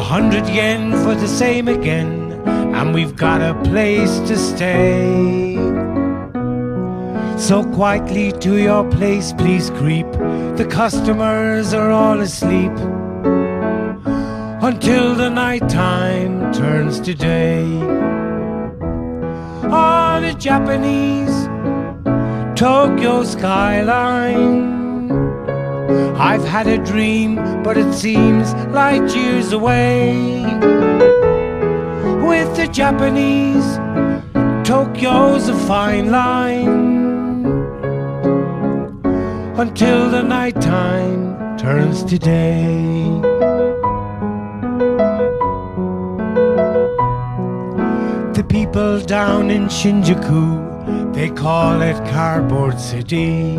Hundred 0.07 0.49
yen 0.49 0.93
for 1.03 1.17
the 1.17 1.27
same 1.27 1.67
again, 1.67 2.31
and 2.47 2.95
we've 2.95 3.17
got 3.17 3.43
a 3.43 3.61
place 3.65 4.21
to 4.29 4.39
stay. 4.39 5.57
So 7.37 7.65
quietly 7.75 8.31
to 8.31 8.57
your 8.57 8.89
place, 8.89 9.33
please 9.33 9.69
creep. 9.71 10.07
The 10.61 10.67
customers 10.71 11.75
are 11.75 11.91
all 11.91 12.21
asleep. 12.21 12.71
Until 14.63 15.17
the 15.17 15.29
night 15.29 15.69
time 15.69 16.53
turns 16.53 17.01
to 17.01 17.13
day. 17.13 17.65
On 19.65 20.23
a 20.23 20.35
Japanese 20.35 21.37
Tokyo 22.55 23.25
skyline. 23.25 24.76
I've 25.89 26.45
had 26.45 26.67
a 26.67 26.79
dream, 26.79 27.37
but 27.63 27.77
it 27.77 27.93
seems 27.95 28.53
light 28.75 29.15
years 29.15 29.53
away. 29.53 30.43
With 32.27 32.57
the 32.57 32.69
Japanese, 32.73 33.77
Tokyo's 34.67 35.49
a 35.49 35.55
fine 35.67 36.11
line. 36.11 37.45
Until 39.57 40.11
the 40.11 40.23
night 40.23 40.61
time 40.61 41.57
turns 41.57 42.03
to 42.05 42.19
day. 42.19 43.05
The 48.35 48.45
people 48.49 49.01
down 49.01 49.51
in 49.51 49.67
Shinjuku, 49.67 51.15
they 51.15 51.31
call 51.31 51.81
it 51.81 51.97
Cardboard 52.11 52.81
City 52.81 53.57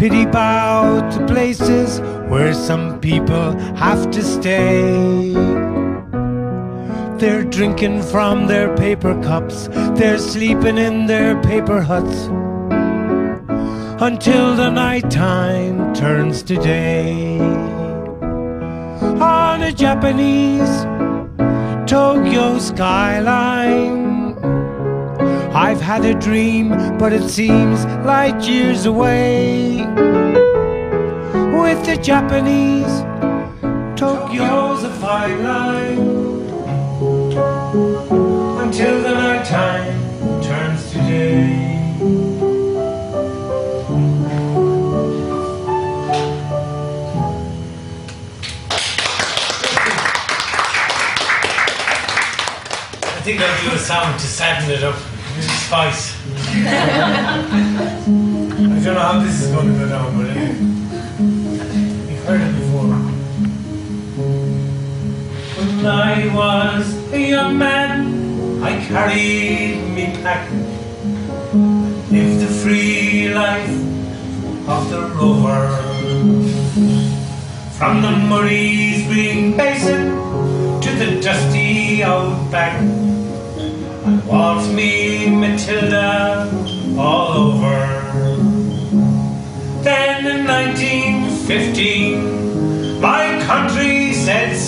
pity 0.00 0.24
bow 0.24 1.06
to 1.10 1.26
places 1.26 2.00
where 2.30 2.54
some 2.54 2.98
people 3.00 3.52
have 3.76 4.10
to 4.10 4.22
stay. 4.22 5.34
They're 7.18 7.44
drinking 7.44 8.00
from 8.04 8.46
their 8.46 8.74
paper 8.78 9.12
cups, 9.22 9.68
they're 9.98 10.16
sleeping 10.16 10.78
in 10.78 11.04
their 11.04 11.38
paper 11.42 11.82
huts. 11.82 12.28
Until 14.00 14.56
the 14.56 14.70
night 14.70 15.10
time 15.10 15.92
turns 15.92 16.42
to 16.44 16.56
day. 16.56 17.38
On 19.20 19.60
a 19.60 19.70
Japanese 19.70 20.86
Tokyo 21.86 22.58
skyline. 22.58 24.09
I've 25.52 25.80
had 25.80 26.04
a 26.04 26.14
dream, 26.14 26.68
but 26.96 27.12
it 27.12 27.28
seems 27.28 27.84
light 28.06 28.40
years 28.48 28.86
away. 28.86 29.84
With 31.60 31.84
the 31.84 31.98
Japanese, 32.00 33.00
Tokyo's 33.98 34.84
a 34.84 34.90
fine 34.90 35.42
line. 35.42 35.98
Until 38.60 39.02
the 39.02 39.12
night 39.12 39.44
time 39.44 40.40
turns 40.40 40.92
to 40.92 40.98
day. 40.98 41.66
I 53.02 53.22
think 53.22 53.40
I'll 53.40 53.68
do 53.68 53.74
a 53.74 53.78
song 53.78 54.12
to 54.12 54.26
sadden 54.26 54.70
it 54.70 54.84
up. 54.84 55.09
I 55.72 55.92
don't 58.58 58.82
know 58.82 58.94
how 58.98 59.20
this 59.20 59.40
is 59.40 59.52
going 59.52 59.68
to 59.68 59.78
go 59.78 59.88
down, 59.88 60.16
but 60.16 60.26
anyway. 60.26 60.58
You've 62.10 62.24
heard 62.24 62.40
it 62.40 62.54
before. 62.58 62.96
When 65.56 65.86
I 65.86 66.34
was 66.34 67.12
a 67.12 67.20
young 67.20 67.56
man, 67.56 68.60
I 68.64 68.84
carried 68.84 69.94
me 69.94 70.06
pack. 70.24 70.50
Lived 72.10 72.40
the 72.40 72.52
free 72.62 73.32
life 73.32 73.70
of 74.66 74.90
the 74.90 75.02
rover. 75.14 75.68
From 77.78 78.02
the 78.02 78.10
Murray's 78.10 78.89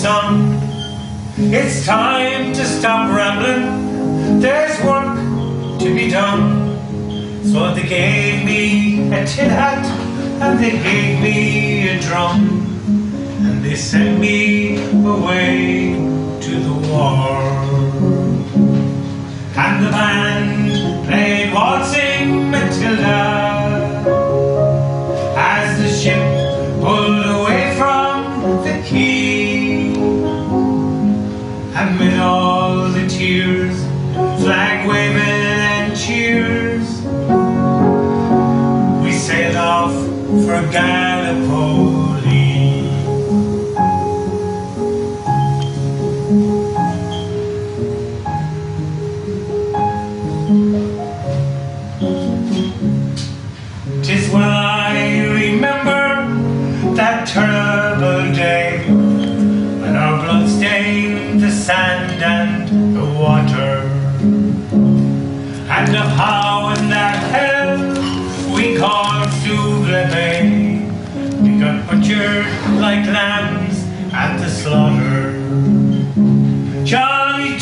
it's 0.05 1.85
time 1.85 2.51
to 2.53 2.65
stop 2.65 3.15
rambling. 3.15 4.41
There's 4.41 4.77
work 4.83 5.15
to 5.79 5.95
be 5.95 6.09
done. 6.09 6.75
So 7.45 7.73
they 7.73 7.83
gave 7.83 8.43
me 8.43 9.07
a 9.13 9.25
tin 9.25 9.49
hat 9.49 9.85
and 10.41 10.59
they 10.59 10.71
gave 10.71 11.21
me 11.21 11.87
a 11.89 12.01
drum 12.01 12.65
and 13.45 13.63
they 13.63 13.75
sent 13.75 14.19
me 14.19 14.75
away 15.05 15.93
to 16.41 16.51
the 16.51 16.73
war. 16.89 17.41
And 19.55 19.85
the 19.85 19.89
band 19.89 21.07
played 21.07 21.53
waltzing 21.53 22.51
Matilda 22.51 23.42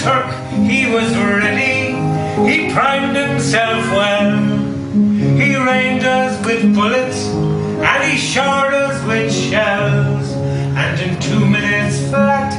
He 0.02 0.92
was 0.92 1.16
ready, 1.16 1.94
he 2.50 2.74
primed 2.74 3.16
himself 3.16 3.86
well. 3.92 4.32
He 4.94 5.56
rained 5.56 6.04
us 6.04 6.44
with 6.44 6.74
bullets 6.74 7.28
and 7.28 8.04
he 8.12 8.18
showered 8.18 8.74
us 8.74 9.06
with 9.06 9.32
shells. 9.32 10.32
And 10.76 11.00
in 11.00 11.22
two 11.22 11.46
minutes 11.46 12.10
flat, 12.10 12.52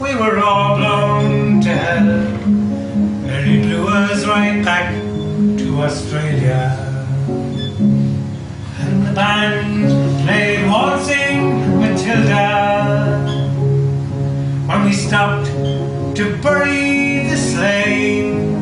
we 0.00 0.14
were 0.14 0.38
all 0.38 0.76
blown 0.76 1.60
to 1.62 1.70
hell. 1.70 2.08
And 2.08 3.44
he 3.44 3.60
blew 3.62 3.88
us 3.88 4.24
right 4.24 4.64
back 4.64 4.94
to 5.58 5.82
Australia. 5.82 6.70
And 8.78 9.06
the 9.08 9.12
band 9.12 10.24
played 10.24 10.70
waltzing 10.70 11.80
Matilda. 11.80 13.26
When 14.68 14.84
we 14.84 14.92
stopped 14.92 15.47
to 16.18 16.36
bury 16.38 17.28
the 17.28 17.36
slain, 17.36 18.52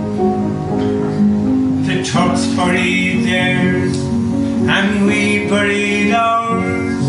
the 1.87 2.05
Turks 2.05 2.45
buried 2.55 3.25
theirs, 3.25 3.97
and 3.97 5.07
we 5.07 5.49
buried 5.49 6.13
ours. 6.13 7.03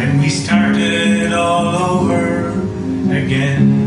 And 0.00 0.18
we 0.18 0.30
started 0.30 1.34
all 1.34 1.76
over 1.76 2.52
again. 3.12 3.83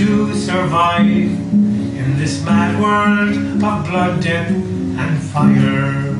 To 0.00 0.34
survive 0.34 1.04
in 1.04 2.16
this 2.16 2.42
mad 2.42 2.80
world 2.80 3.36
of 3.62 3.86
blood, 3.86 4.22
death, 4.22 4.50
and 4.50 5.22
fire. 5.24 6.14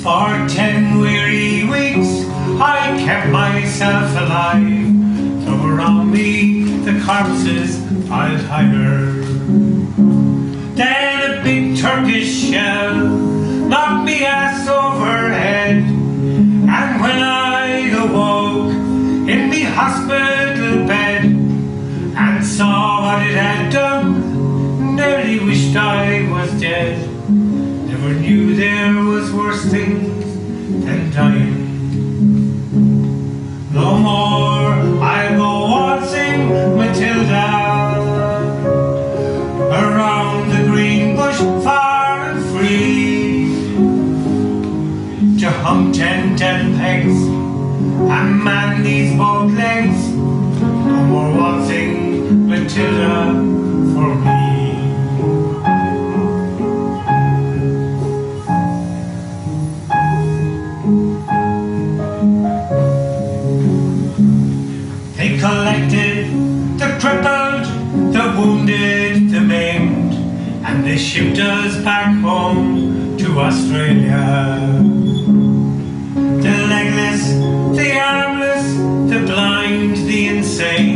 For 0.00 0.48
ten 0.48 1.00
weary 1.00 1.64
weeks, 1.64 2.24
I 2.58 2.96
kept 3.04 3.28
myself 3.30 4.10
alive. 4.12 5.44
Though 5.44 5.66
around 5.66 6.12
me 6.12 6.64
the 6.86 6.98
corpses 7.04 7.76
piled 8.08 8.40
higher. 8.46 9.12
Then 10.80 11.30
a 11.30 11.44
big 11.44 11.76
Turkish 11.76 12.48
shell 12.48 13.04
knocked 13.04 14.06
me 14.06 14.24
ass 14.24 14.66
overhead. 14.66 15.76
And 15.76 17.02
when 17.02 17.22
I 17.22 17.90
awoke 17.90 18.70
in 19.28 19.50
the 19.50 19.64
hospital 19.64 20.86
bed 20.86 21.33
saw 22.56 23.02
what 23.02 23.26
it 23.26 23.34
had 23.34 23.72
done, 23.72 24.94
nearly 24.94 25.40
wished 25.40 25.74
I 25.74 26.30
was 26.30 26.52
dead. 26.60 26.96
Never 27.28 28.14
knew 28.14 28.54
there 28.54 28.94
was 29.02 29.32
worse 29.32 29.64
things 29.64 30.24
than 30.84 31.10
dying. 31.10 31.64
No 33.72 33.98
more 33.98 35.02
I'll 35.02 35.36
go 35.36 35.52
waltzing 35.72 36.48
Matilda 36.78 37.63
The 76.44 76.56
legless, 76.74 77.22
the 77.78 77.88
armless, 77.98 78.66
the 79.10 79.20
blind, 79.26 79.96
the 80.08 80.20
insane, 80.28 80.93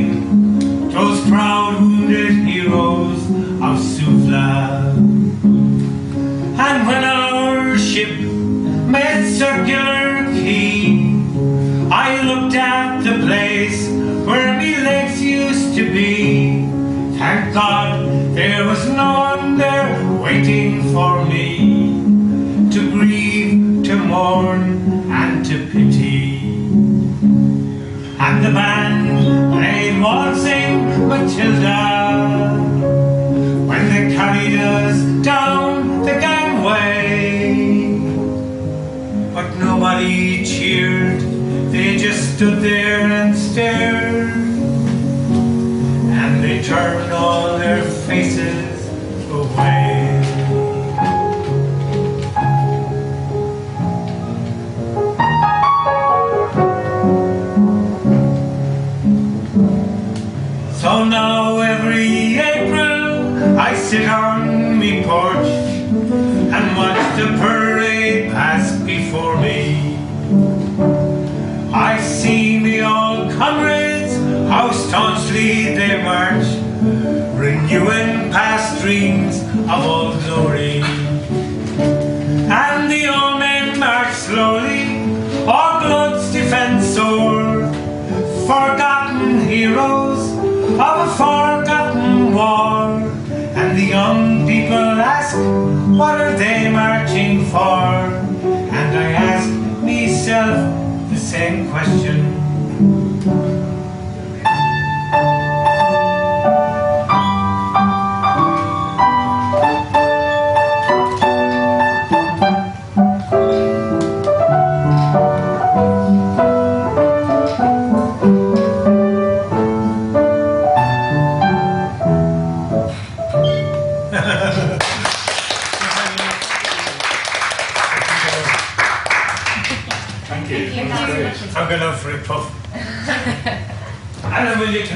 And 28.39 28.47
the 28.47 28.53
band 28.53 29.53
played 29.53 30.01
waltzing 30.01 31.09
Matilda 31.09 32.55
when 33.67 33.89
they 33.89 34.15
carried 34.15 34.61
us 34.61 35.25
down 35.25 36.03
the 36.05 36.13
gangway. 36.21 37.99
But 39.35 39.57
nobody 39.57 40.45
cheered, 40.47 41.21
they 41.73 41.97
just 41.97 42.37
stood 42.37 42.63
there 42.63 43.18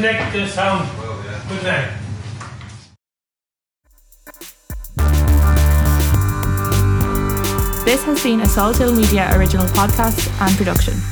the 0.02 0.48
sound. 0.48 0.88
Good 1.48 1.62
night. 1.62 1.92
This 7.84 8.02
has 8.02 8.22
been 8.22 8.40
a 8.40 8.46
Salt 8.46 8.80
Media 8.80 9.30
original 9.36 9.66
podcast 9.66 10.28
and 10.40 10.56
production. 10.56 11.11